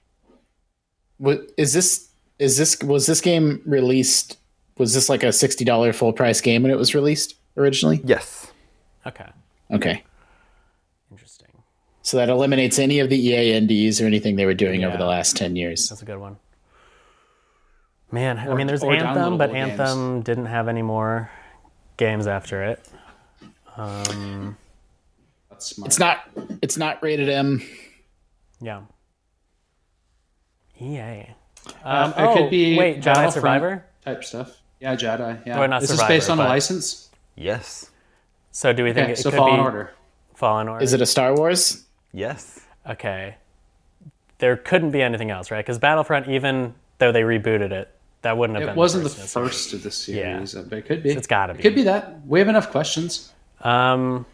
What 1.19 1.51
is 1.57 1.73
this? 1.73 2.11
Is 2.39 2.57
this 2.57 2.81
was 2.83 3.07
this 3.07 3.21
game 3.21 3.61
released? 3.67 4.39
Was 4.79 4.95
this 4.95 5.09
like 5.09 5.25
a 5.25 5.33
sixty 5.33 5.65
dollar 5.65 5.93
full 5.93 6.13
price 6.13 6.41
game 6.41 6.63
when 6.63 6.71
it 6.71 6.79
was 6.79 6.95
released 6.95 7.35
originally? 7.57 8.01
Yes. 8.05 8.53
Okay, 9.05 9.27
Okay, 9.73 10.05
interesting. 11.11 11.49
so 12.03 12.17
that 12.19 12.29
eliminates 12.29 12.79
any 12.79 13.01
of 13.01 13.09
the 13.09 13.17
EA 13.19 13.59
NDs 13.59 14.01
or 14.01 14.07
anything 14.07 14.37
they 14.37 14.45
were 14.47 14.55
doing 14.55 14.85
over 14.85 14.97
the 14.97 15.07
last 15.07 15.37
ten 15.37 15.57
years. 15.57 15.89
That's 15.89 16.03
a 16.03 16.05
good 16.05 16.19
one. 16.19 16.37
Man, 18.13 18.39
I 18.39 18.55
mean, 18.55 18.67
there's 18.69 18.83
or 18.85 18.93
Anthem, 18.95 19.37
but 19.39 19.51
downloadable 19.51 19.53
games. 19.55 19.81
Anthem 19.81 20.23
didn't 20.23 20.47
have 20.47 20.69
any 20.69 20.83
more 20.83 21.31
games 21.97 22.27
after 22.29 22.63
it. 22.63 22.89
Um, 23.77 23.97
That's 24.05 24.57
smart. 25.63 25.87
It's 25.89 25.99
not. 25.99 26.19
It's 26.63 26.77
not 26.77 27.03
rated 27.03 27.29
M. 27.29 27.63
yeah. 28.61 28.83
EA. 30.81 31.35
Um, 31.85 31.85
Um, 31.85 32.11
it 32.13 32.15
could 32.35 32.43
oh, 32.47 32.51
be 32.51 32.77
wait, 32.79 32.99
Jedi 33.01 33.05
Battlefront 33.05 33.35
Survivor. 33.35 33.85
type 34.05 34.25
stuff. 34.25 34.57
Yeah, 34.81 34.95
Jedi. 34.95 35.45
Yeah, 35.47 35.59
Or 35.61 35.67
not 35.69 35.83
is 35.83 35.89
Survivor, 35.89 36.09
this 36.13 36.19
based 36.27 36.31
on 36.31 36.39
a 36.39 36.45
license? 36.45 37.11
Yes. 37.35 37.91
So 38.53 38.73
do 38.73 38.85
we 38.85 38.93
think 38.93 39.05
Okay, 39.05 39.13
it 39.13 39.19
so 39.19 39.31
could 39.31 39.37
Fallen 39.39 39.57
be 39.57 39.61
Order. 39.61 39.91
Fallen 40.35 40.69
Order? 40.69 40.85
Is 40.85 40.93
it 40.93 41.01
a 41.01 41.07
Star 41.07 41.35
Wars? 41.35 41.85
Yes. 42.13 42.61
okay? 42.89 43.37
There 44.39 44.57
couldn't 44.57 44.93
be 44.93 45.03
anything 45.03 45.31
else, 45.33 45.51
right? 45.51 45.65
Because 45.65 45.79
Battlefront, 45.79 46.29
even 46.29 46.75
though 46.99 47.11
they 47.11 47.23
rebooted 47.23 47.73
it, 47.73 47.93
that 48.23 48.39
wouldn't 48.39 48.57
have 48.57 48.63
It 48.63 48.67
been. 48.67 48.75
It 48.77 48.79
wasn't 48.79 49.03
the 49.05 49.11
the 49.11 49.15
first. 49.17 49.33
the 49.35 49.41
first 49.41 49.73
of 49.75 49.83
the 49.83 49.91
series, 49.91 50.55
but 50.55 50.79
it 50.79 50.87
could 50.87 51.03
be. 51.03 51.11
It's 51.11 51.27
gotta 51.27 51.55
be. 51.55 51.59
It 51.59 51.63
could 51.63 51.75
be 51.75 51.83
that. 51.83 52.25
We 52.27 52.39
have 52.39 52.49
enough 52.49 52.71
questions. 52.71 53.33
Um, 53.63 54.27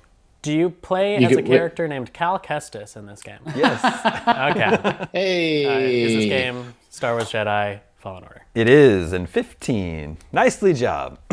do 0.45 0.53
you 0.53 0.68
play 0.70 1.18
You 1.18 1.26
as 1.26 1.32
a 1.32 1.36
could- 1.36 1.47
character 1.47 1.88
named 1.88 2.12
Cal 2.12 2.38
Kestis 2.38 2.97
in 2.97 3.07
this 3.07 3.22
game? 3.22 3.38
Yes. 3.57 3.80
Okay. 4.51 5.07
Hey, 5.12 6.03
Is 6.05 6.14
this 6.16 6.24
game 6.26 6.74
Star 6.90 7.12
Wars 7.14 7.30
Jedi 7.32 7.80
Fallen 7.99 8.22
Order? 8.24 8.42
it 8.55 8.68
is 8.68 9.12
and 9.12 9.28
15. 9.28 10.18
Nicely 10.32 10.72
job. 10.74 11.18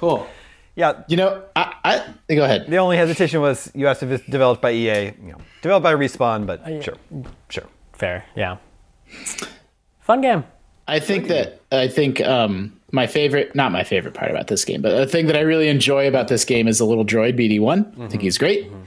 Cool. 0.00 0.26
yeah. 0.74 1.02
You 1.08 1.16
know, 1.16 1.42
I, 1.56 1.72
I 2.28 2.34
go 2.34 2.44
ahead. 2.44 2.66
The 2.68 2.76
only 2.76 2.96
hesitation 2.96 3.40
was 3.40 3.70
you 3.74 3.86
asked 3.86 4.02
if 4.02 4.10
it's 4.10 4.26
developed 4.26 4.60
by 4.60 4.72
EA. 4.72 5.12
You 5.22 5.32
know, 5.32 5.38
developed 5.62 5.84
by 5.84 5.94
Respawn, 5.94 6.46
but 6.46 6.60
sure, 6.82 6.94
sure. 7.48 7.64
Fair, 7.92 8.24
yeah. 8.36 8.56
Fun 10.00 10.20
game. 10.20 10.44
I 10.86 11.00
think 11.00 11.28
that 11.28 11.60
I 11.72 11.88
think 11.88 12.20
um, 12.20 12.78
my 12.94 13.06
favorite, 13.08 13.54
not 13.54 13.72
my 13.72 13.82
favorite 13.82 14.14
part 14.14 14.30
about 14.30 14.46
this 14.46 14.64
game, 14.64 14.80
but 14.80 14.96
the 14.96 15.06
thing 15.06 15.26
that 15.26 15.36
I 15.36 15.40
really 15.40 15.68
enjoy 15.68 16.06
about 16.06 16.28
this 16.28 16.44
game 16.44 16.68
is 16.68 16.78
the 16.78 16.86
little 16.86 17.04
droid 17.04 17.38
BD1. 17.38 17.62
I 17.62 17.82
think 17.82 17.96
mm-hmm. 17.96 18.20
he's 18.20 18.38
great. 18.38 18.66
Mm-hmm. 18.66 18.84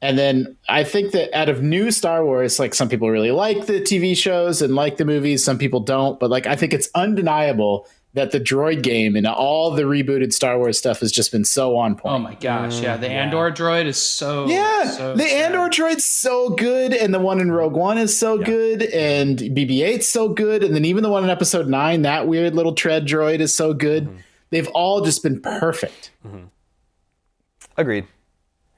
And 0.00 0.16
then 0.16 0.56
I 0.68 0.84
think 0.84 1.10
that 1.10 1.36
out 1.36 1.48
of 1.48 1.60
new 1.60 1.90
Star 1.90 2.24
Wars, 2.24 2.60
like 2.60 2.72
some 2.72 2.88
people 2.88 3.10
really 3.10 3.32
like 3.32 3.66
the 3.66 3.80
TV 3.80 4.16
shows 4.16 4.62
and 4.62 4.76
like 4.76 4.96
the 4.96 5.04
movies, 5.04 5.44
some 5.44 5.58
people 5.58 5.80
don't. 5.80 6.20
But 6.20 6.30
like 6.30 6.46
I 6.46 6.54
think 6.54 6.72
it's 6.72 6.88
undeniable 6.94 7.88
that 8.18 8.32
the 8.32 8.40
droid 8.40 8.82
game 8.82 9.16
and 9.16 9.26
all 9.26 9.70
the 9.70 9.84
rebooted 9.84 10.32
Star 10.32 10.58
Wars 10.58 10.76
stuff 10.76 11.00
has 11.00 11.12
just 11.12 11.30
been 11.32 11.44
so 11.44 11.76
on 11.76 11.94
point. 11.94 12.14
Oh 12.14 12.18
my 12.18 12.34
gosh, 12.34 12.80
yeah. 12.80 12.96
The 12.96 13.08
Andor 13.08 13.50
droid 13.50 13.86
is 13.86 13.96
so 13.96 14.46
Yeah, 14.48 14.84
so 14.90 15.14
the 15.14 15.22
sad. 15.22 15.52
Andor 15.54 15.68
droid's 15.68 16.04
so 16.04 16.50
good, 16.50 16.92
and 16.92 17.14
the 17.14 17.20
one 17.20 17.40
in 17.40 17.50
Rogue 17.52 17.74
One 17.74 17.96
is 17.96 18.16
so 18.16 18.36
good, 18.36 18.82
and 18.82 19.38
BB-8's 19.38 20.08
so 20.08 20.28
good, 20.28 20.64
and 20.64 20.74
then 20.74 20.84
even 20.84 21.02
the 21.02 21.10
one 21.10 21.24
in 21.24 21.30
Episode 21.30 21.68
Nine, 21.68 22.02
that 22.02 22.26
weird 22.26 22.54
little 22.54 22.74
tread 22.74 23.06
droid 23.06 23.38
is 23.40 23.54
so 23.54 23.72
good. 23.72 24.04
Mm-hmm. 24.04 24.16
They've 24.50 24.68
all 24.68 25.02
just 25.02 25.22
been 25.22 25.40
perfect. 25.40 26.10
Agreed. 27.76 28.06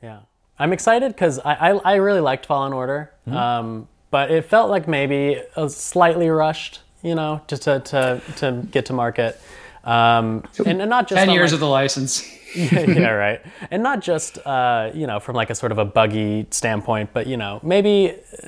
Yeah. 0.02 0.20
I'm 0.58 0.72
excited 0.74 1.12
because 1.12 1.38
I, 1.38 1.54
I, 1.54 1.70
I 1.70 1.94
really 1.94 2.20
liked 2.20 2.44
Fallen 2.44 2.72
Order. 2.72 3.12
Um, 3.26 3.88
but 4.10 4.30
it 4.30 4.44
felt 4.44 4.68
like 4.68 4.86
maybe 4.88 5.40
a 5.56 5.70
slightly 5.70 6.28
rushed, 6.28 6.80
you 7.02 7.14
know, 7.14 7.40
just 7.46 7.62
to 7.62 7.80
to, 7.80 8.20
to 8.36 8.66
get 8.70 8.86
to 8.86 8.92
market. 8.92 9.40
Um, 9.82 10.44
and, 10.66 10.82
and 10.82 10.90
not 10.90 11.08
just 11.08 11.18
10 11.18 11.30
years 11.30 11.50
like- 11.50 11.54
of 11.54 11.60
the 11.60 11.68
license. 11.68 12.36
yeah, 12.54 13.10
right. 13.10 13.40
And 13.70 13.82
not 13.82 14.00
just 14.00 14.38
uh, 14.44 14.90
you 14.92 15.06
know 15.06 15.20
from 15.20 15.36
like 15.36 15.50
a 15.50 15.54
sort 15.54 15.72
of 15.72 15.78
a 15.78 15.84
buggy 15.84 16.46
standpoint, 16.50 17.10
but 17.12 17.26
you 17.28 17.36
know 17.36 17.60
maybe 17.62 18.10
uh, 18.42 18.46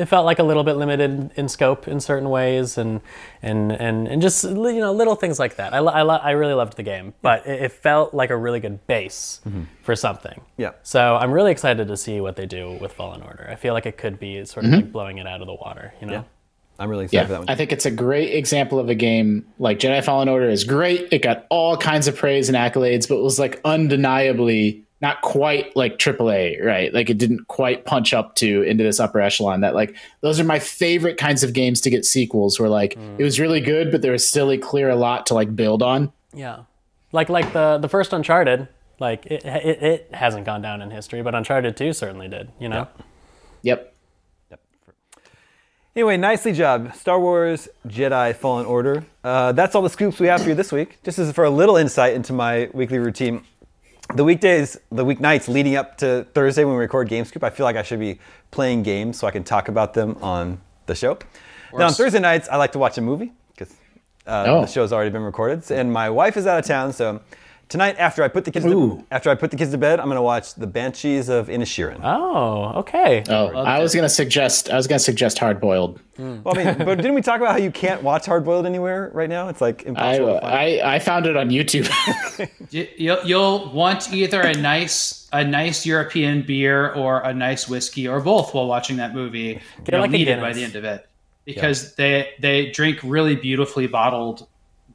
it 0.00 0.06
felt 0.06 0.24
like 0.24 0.38
a 0.38 0.42
little 0.42 0.64
bit 0.64 0.74
limited 0.74 1.30
in 1.36 1.48
scope 1.48 1.86
in 1.88 2.00
certain 2.00 2.30
ways, 2.30 2.78
and 2.78 3.02
and 3.42 3.70
and, 3.72 4.08
and 4.08 4.22
just 4.22 4.44
you 4.44 4.80
know 4.80 4.92
little 4.92 5.14
things 5.14 5.38
like 5.38 5.56
that. 5.56 5.74
I 5.74 5.78
I, 5.78 6.02
I 6.02 6.30
really 6.30 6.54
loved 6.54 6.76
the 6.78 6.82
game, 6.82 7.12
but 7.20 7.46
it, 7.46 7.62
it 7.64 7.72
felt 7.72 8.14
like 8.14 8.30
a 8.30 8.36
really 8.36 8.60
good 8.60 8.86
base 8.86 9.42
for 9.82 9.94
something. 9.94 10.40
Yeah. 10.56 10.72
So 10.82 11.16
I'm 11.16 11.30
really 11.30 11.52
excited 11.52 11.86
to 11.88 11.96
see 11.98 12.20
what 12.22 12.36
they 12.36 12.46
do 12.46 12.78
with 12.80 12.92
Fallen 12.94 13.20
Order. 13.22 13.46
I 13.50 13.56
feel 13.56 13.74
like 13.74 13.84
it 13.86 13.98
could 13.98 14.18
be 14.18 14.42
sort 14.46 14.64
of 14.64 14.72
like 14.72 14.90
blowing 14.90 15.18
it 15.18 15.26
out 15.26 15.42
of 15.42 15.46
the 15.46 15.54
water. 15.54 15.92
You 16.00 16.06
know. 16.06 16.12
Yeah. 16.14 16.22
I'm 16.78 16.88
really 16.88 17.06
excited 17.06 17.24
for 17.24 17.28
that 17.28 17.34
Yeah, 17.34 17.38
one. 17.40 17.48
I 17.48 17.54
think 17.56 17.72
it's 17.72 17.86
a 17.86 17.90
great 17.90 18.34
example 18.34 18.78
of 18.78 18.88
a 18.88 18.94
game 18.94 19.44
like 19.58 19.78
Jedi 19.78 20.04
Fallen 20.04 20.28
Order 20.28 20.48
is 20.48 20.64
great. 20.64 21.08
It 21.10 21.22
got 21.22 21.46
all 21.50 21.76
kinds 21.76 22.06
of 22.06 22.16
praise 22.16 22.48
and 22.48 22.56
accolades, 22.56 23.08
but 23.08 23.16
it 23.16 23.22
was 23.22 23.38
like 23.38 23.60
undeniably 23.64 24.84
not 25.00 25.20
quite 25.22 25.74
like 25.76 25.98
AAA, 25.98 26.64
right? 26.64 26.92
Like 26.92 27.08
it 27.08 27.18
didn't 27.18 27.46
quite 27.46 27.84
punch 27.84 28.12
up 28.12 28.34
to 28.36 28.62
into 28.62 28.82
this 28.82 28.98
upper 28.98 29.20
echelon. 29.20 29.60
That 29.60 29.74
like 29.74 29.96
those 30.22 30.40
are 30.40 30.44
my 30.44 30.58
favorite 30.58 31.16
kinds 31.16 31.42
of 31.42 31.52
games 31.52 31.80
to 31.82 31.90
get 31.90 32.04
sequels. 32.04 32.58
Where 32.58 32.68
like 32.68 32.96
it 33.18 33.22
was 33.22 33.38
really 33.38 33.60
good, 33.60 33.92
but 33.92 34.02
there 34.02 34.12
was 34.12 34.26
still 34.26 34.50
a 34.50 34.58
clear 34.58 34.88
a 34.88 34.96
lot 34.96 35.26
to 35.26 35.34
like 35.34 35.54
build 35.54 35.82
on. 35.82 36.12
Yeah, 36.32 36.62
like 37.12 37.28
like 37.28 37.52
the 37.52 37.78
the 37.78 37.88
first 37.88 38.12
Uncharted, 38.12 38.68
like 38.98 39.26
it 39.26 39.44
it, 39.44 39.82
it 39.82 40.14
hasn't 40.14 40.44
gone 40.46 40.62
down 40.62 40.82
in 40.82 40.90
history, 40.90 41.22
but 41.22 41.34
Uncharted 41.34 41.76
Two 41.76 41.92
certainly 41.92 42.28
did. 42.28 42.50
You 42.58 42.68
know. 42.68 42.88
Yep. 43.62 43.94
Anyway, 45.98 46.16
nicely 46.16 46.52
job. 46.52 46.94
Star 46.94 47.18
Wars 47.18 47.68
Jedi 47.88 48.32
Fallen 48.36 48.66
Order. 48.66 49.04
Uh, 49.24 49.50
that's 49.50 49.74
all 49.74 49.82
the 49.82 49.90
scoops 49.90 50.20
we 50.20 50.28
have 50.28 50.40
for 50.40 50.48
you 50.48 50.54
this 50.54 50.70
week. 50.70 51.02
Just 51.02 51.18
as 51.18 51.32
for 51.32 51.42
a 51.42 51.50
little 51.50 51.76
insight 51.76 52.14
into 52.14 52.32
my 52.32 52.70
weekly 52.72 52.98
routine. 53.00 53.42
The 54.14 54.22
weekdays, 54.22 54.78
the 54.92 55.04
weeknights 55.04 55.48
leading 55.48 55.74
up 55.74 55.98
to 55.98 56.24
Thursday 56.34 56.62
when 56.62 56.76
we 56.76 56.80
record 56.82 57.08
GameScoop, 57.08 57.42
I 57.42 57.50
feel 57.50 57.64
like 57.64 57.74
I 57.74 57.82
should 57.82 57.98
be 57.98 58.20
playing 58.52 58.84
games 58.84 59.18
so 59.18 59.26
I 59.26 59.32
can 59.32 59.42
talk 59.42 59.66
about 59.66 59.92
them 59.92 60.16
on 60.22 60.60
the 60.86 60.94
show. 60.94 61.18
Now, 61.76 61.86
on 61.86 61.92
Thursday 61.92 62.20
nights, 62.20 62.48
I 62.48 62.58
like 62.58 62.70
to 62.72 62.78
watch 62.78 62.96
a 62.96 63.00
movie 63.00 63.32
because 63.56 63.74
uh, 64.24 64.44
Oh. 64.46 64.60
the 64.60 64.68
show's 64.68 64.92
already 64.92 65.10
been 65.10 65.22
recorded. 65.24 65.68
And 65.72 65.92
my 65.92 66.10
wife 66.10 66.36
is 66.36 66.46
out 66.46 66.60
of 66.60 66.64
town, 66.64 66.92
so 66.92 67.20
tonight 67.68 67.96
after 67.98 68.22
I 68.22 68.28
put 68.28 68.44
the 68.44 68.50
kids 68.50 68.64
to, 68.64 69.04
after 69.10 69.30
I 69.30 69.34
put 69.34 69.50
the 69.50 69.56
kids 69.56 69.70
to 69.72 69.78
bed, 69.78 70.00
I'm 70.00 70.08
gonna 70.08 70.22
watch 70.22 70.54
The 70.54 70.66
Banshees 70.66 71.28
of 71.28 71.48
Inisherin. 71.48 72.00
Oh, 72.02 72.78
okay. 72.80 73.22
Oh, 73.28 73.48
I 73.48 73.78
was 73.80 73.94
gonna 73.94 74.08
suggest 74.08 74.70
I 74.70 74.76
was 74.76 74.86
gonna 74.86 74.98
suggest 74.98 75.38
hard 75.38 75.60
boiled. 75.60 76.00
Hmm. 76.16 76.42
Well, 76.42 76.58
I 76.58 76.64
mean, 76.64 76.78
but 76.84 76.96
didn't 76.96 77.14
we 77.14 77.22
talk 77.22 77.40
about 77.40 77.52
how 77.52 77.58
you 77.58 77.70
can't 77.70 78.02
watch 78.02 78.26
Hard 78.26 78.44
Boiled 78.44 78.66
anywhere 78.66 79.08
right 79.14 79.28
now? 79.28 79.48
It's 79.50 79.60
like 79.60 79.84
I, 79.86 79.88
impossible. 79.90 80.34
to 80.34 80.40
find. 80.40 80.54
I 80.54 80.94
I 80.94 80.98
found 80.98 81.26
it 81.26 81.36
on 81.36 81.50
YouTube. 81.50 81.88
You- 82.70 82.88
You'll, 82.96 83.24
you'll 83.24 83.72
want 83.72 84.12
either 84.12 84.40
a 84.42 84.52
nice 84.54 85.28
a 85.32 85.44
nice 85.44 85.86
European 85.86 86.42
beer 86.42 86.92
or 86.92 87.20
a 87.20 87.32
nice 87.32 87.68
whiskey 87.68 88.08
or 88.08 88.20
both 88.20 88.52
while 88.52 88.66
watching 88.66 88.96
that 88.96 89.14
movie. 89.14 89.60
Get 89.84 89.92
You'll 89.92 90.00
like 90.02 90.10
need 90.10 90.28
it 90.28 90.40
by 90.40 90.52
the 90.52 90.64
end 90.64 90.74
of 90.76 90.84
it 90.84 91.08
because 91.44 91.94
they 91.94 92.30
they 92.40 92.70
drink 92.70 92.98
really 93.04 93.36
beautifully 93.36 93.86
bottled 93.86 94.46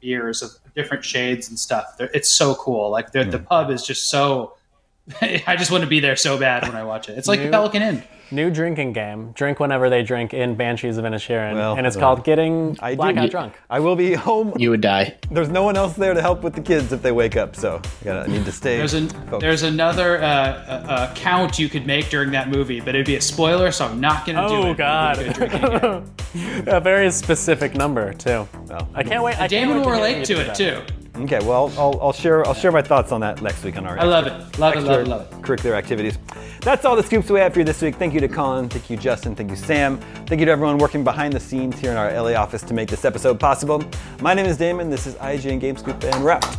beers 0.04 0.42
of 0.42 0.50
different 0.76 1.04
shades 1.04 1.48
and 1.48 1.58
stuff. 1.58 1.96
They're, 1.98 2.10
it's 2.14 2.28
so 2.30 2.54
cool. 2.54 2.90
Like 2.90 3.10
they're- 3.12 3.24
the 3.24 3.38
pub 3.38 3.70
is 3.70 3.82
just 3.84 4.08
so. 4.10 4.54
I 5.20 5.56
just 5.58 5.70
want 5.70 5.82
to 5.84 5.88
be 5.88 6.00
there 6.00 6.16
so 6.16 6.38
bad 6.38 6.62
when 6.62 6.76
I 6.76 6.84
watch 6.84 7.08
it. 7.08 7.18
It's 7.18 7.28
like 7.28 7.40
New- 7.40 7.50
Pelican 7.50 7.82
Inn. 7.82 8.02
New 8.30 8.50
drinking 8.50 8.92
game. 8.94 9.32
Drink 9.32 9.60
whenever 9.60 9.88
they 9.90 10.02
drink 10.02 10.32
in 10.34 10.54
Banshees 10.54 10.96
of 10.98 11.04
Inisherin, 11.04 11.54
Well, 11.54 11.76
and 11.76 11.86
it's 11.86 11.96
uh, 11.96 12.00
called 12.00 12.24
getting 12.24 12.76
I 12.80 12.94
blackout 12.94 13.24
you- 13.24 13.30
drunk. 13.30 13.54
I 13.70 13.80
will 13.80 13.96
be 13.96 14.14
home. 14.14 14.52
you 14.58 14.70
would 14.70 14.80
die. 14.80 15.16
There's 15.30 15.48
no 15.48 15.62
one 15.62 15.76
else 15.76 15.94
there 15.94 16.14
to 16.14 16.20
help 16.20 16.42
with 16.42 16.54
the 16.54 16.60
kids 16.60 16.92
if 16.92 17.02
they 17.02 17.12
wake 17.12 17.36
up, 17.36 17.54
so 17.56 17.80
I 18.00 18.04
gotta 18.04 18.20
I 18.22 18.26
need 18.26 18.44
to 18.44 18.52
stay. 18.52 18.78
There's 18.78 18.94
an 18.94 19.08
focused. 19.08 19.40
there's 19.40 19.62
another 19.62 20.22
uh, 20.22 20.26
uh, 20.26 21.14
count 21.14 21.58
you 21.58 21.68
could 21.68 21.86
make 21.86 22.08
during 22.10 22.30
that 22.32 22.48
movie, 22.48 22.80
but 22.80 22.90
it'd 22.94 23.06
be 23.06 23.16
a 23.16 23.20
spoiler, 23.20 23.70
so 23.72 23.86
I'm 23.86 24.00
not 24.00 24.26
gonna 24.26 24.48
do 24.48 24.54
it. 24.68 24.80
Oh 24.80 25.12
It'd 25.12 25.18
be 25.18 25.24
a 25.24 25.48
good 25.48 25.50
drinking 25.50 25.60
game. 25.80 26.64
God, 26.64 26.68
a 26.74 26.80
very 26.80 27.10
specific 27.10 27.74
number 27.74 28.12
too. 28.12 28.48
Well, 28.66 28.88
I 28.94 29.02
can't 29.02 29.22
wait. 29.22 29.38
I 29.38 29.46
Damon 29.46 29.80
will 29.82 29.90
relate 29.90 30.18
you 30.18 30.24
to 30.26 30.34
do 30.34 30.40
it 30.40 30.46
that. 30.46 30.56
too. 30.56 30.82
Okay, 31.16 31.38
well, 31.44 31.72
I'll, 31.78 31.98
I'll 32.00 32.12
share 32.12 32.44
I'll 32.46 32.54
share 32.54 32.72
my 32.72 32.82
thoughts 32.82 33.12
on 33.12 33.20
that 33.20 33.40
next 33.40 33.62
week 33.62 33.76
on 33.76 33.86
our 33.86 33.98
I 33.98 34.04
love 34.04 34.26
it. 34.26 34.58
Love 34.58 34.74
it. 34.74 34.80
Love 34.80 35.00
it. 35.00 35.08
Love 35.08 35.32
it. 35.32 35.42
curricular 35.42 35.74
activities. 35.74 36.18
That's 36.60 36.84
all 36.84 36.96
the 36.96 37.02
scoops 37.04 37.30
we 37.30 37.38
have 37.38 37.52
for 37.52 37.60
you 37.60 37.64
this 37.64 37.80
week. 37.82 37.94
Thank 37.96 38.14
you 38.14 38.20
to 38.20 38.28
Colin, 38.28 38.68
thank 38.68 38.90
you 38.90 38.96
Justin, 38.96 39.36
thank 39.36 39.50
you 39.50 39.56
Sam, 39.56 39.98
thank 40.26 40.40
you 40.40 40.46
to 40.46 40.50
everyone 40.50 40.78
working 40.78 41.04
behind 41.04 41.32
the 41.32 41.40
scenes 41.40 41.78
here 41.78 41.92
in 41.92 41.96
our 41.96 42.10
LA 42.12 42.32
office 42.32 42.62
to 42.62 42.74
make 42.74 42.88
this 42.88 43.04
episode 43.04 43.38
possible. 43.38 43.84
My 44.20 44.34
name 44.34 44.46
is 44.46 44.56
Damon. 44.56 44.90
This 44.90 45.06
is 45.06 45.14
IGN 45.16 45.60
GameScoop, 45.60 46.02
and 46.04 46.24
we're 46.24 46.32
out. 46.32 46.56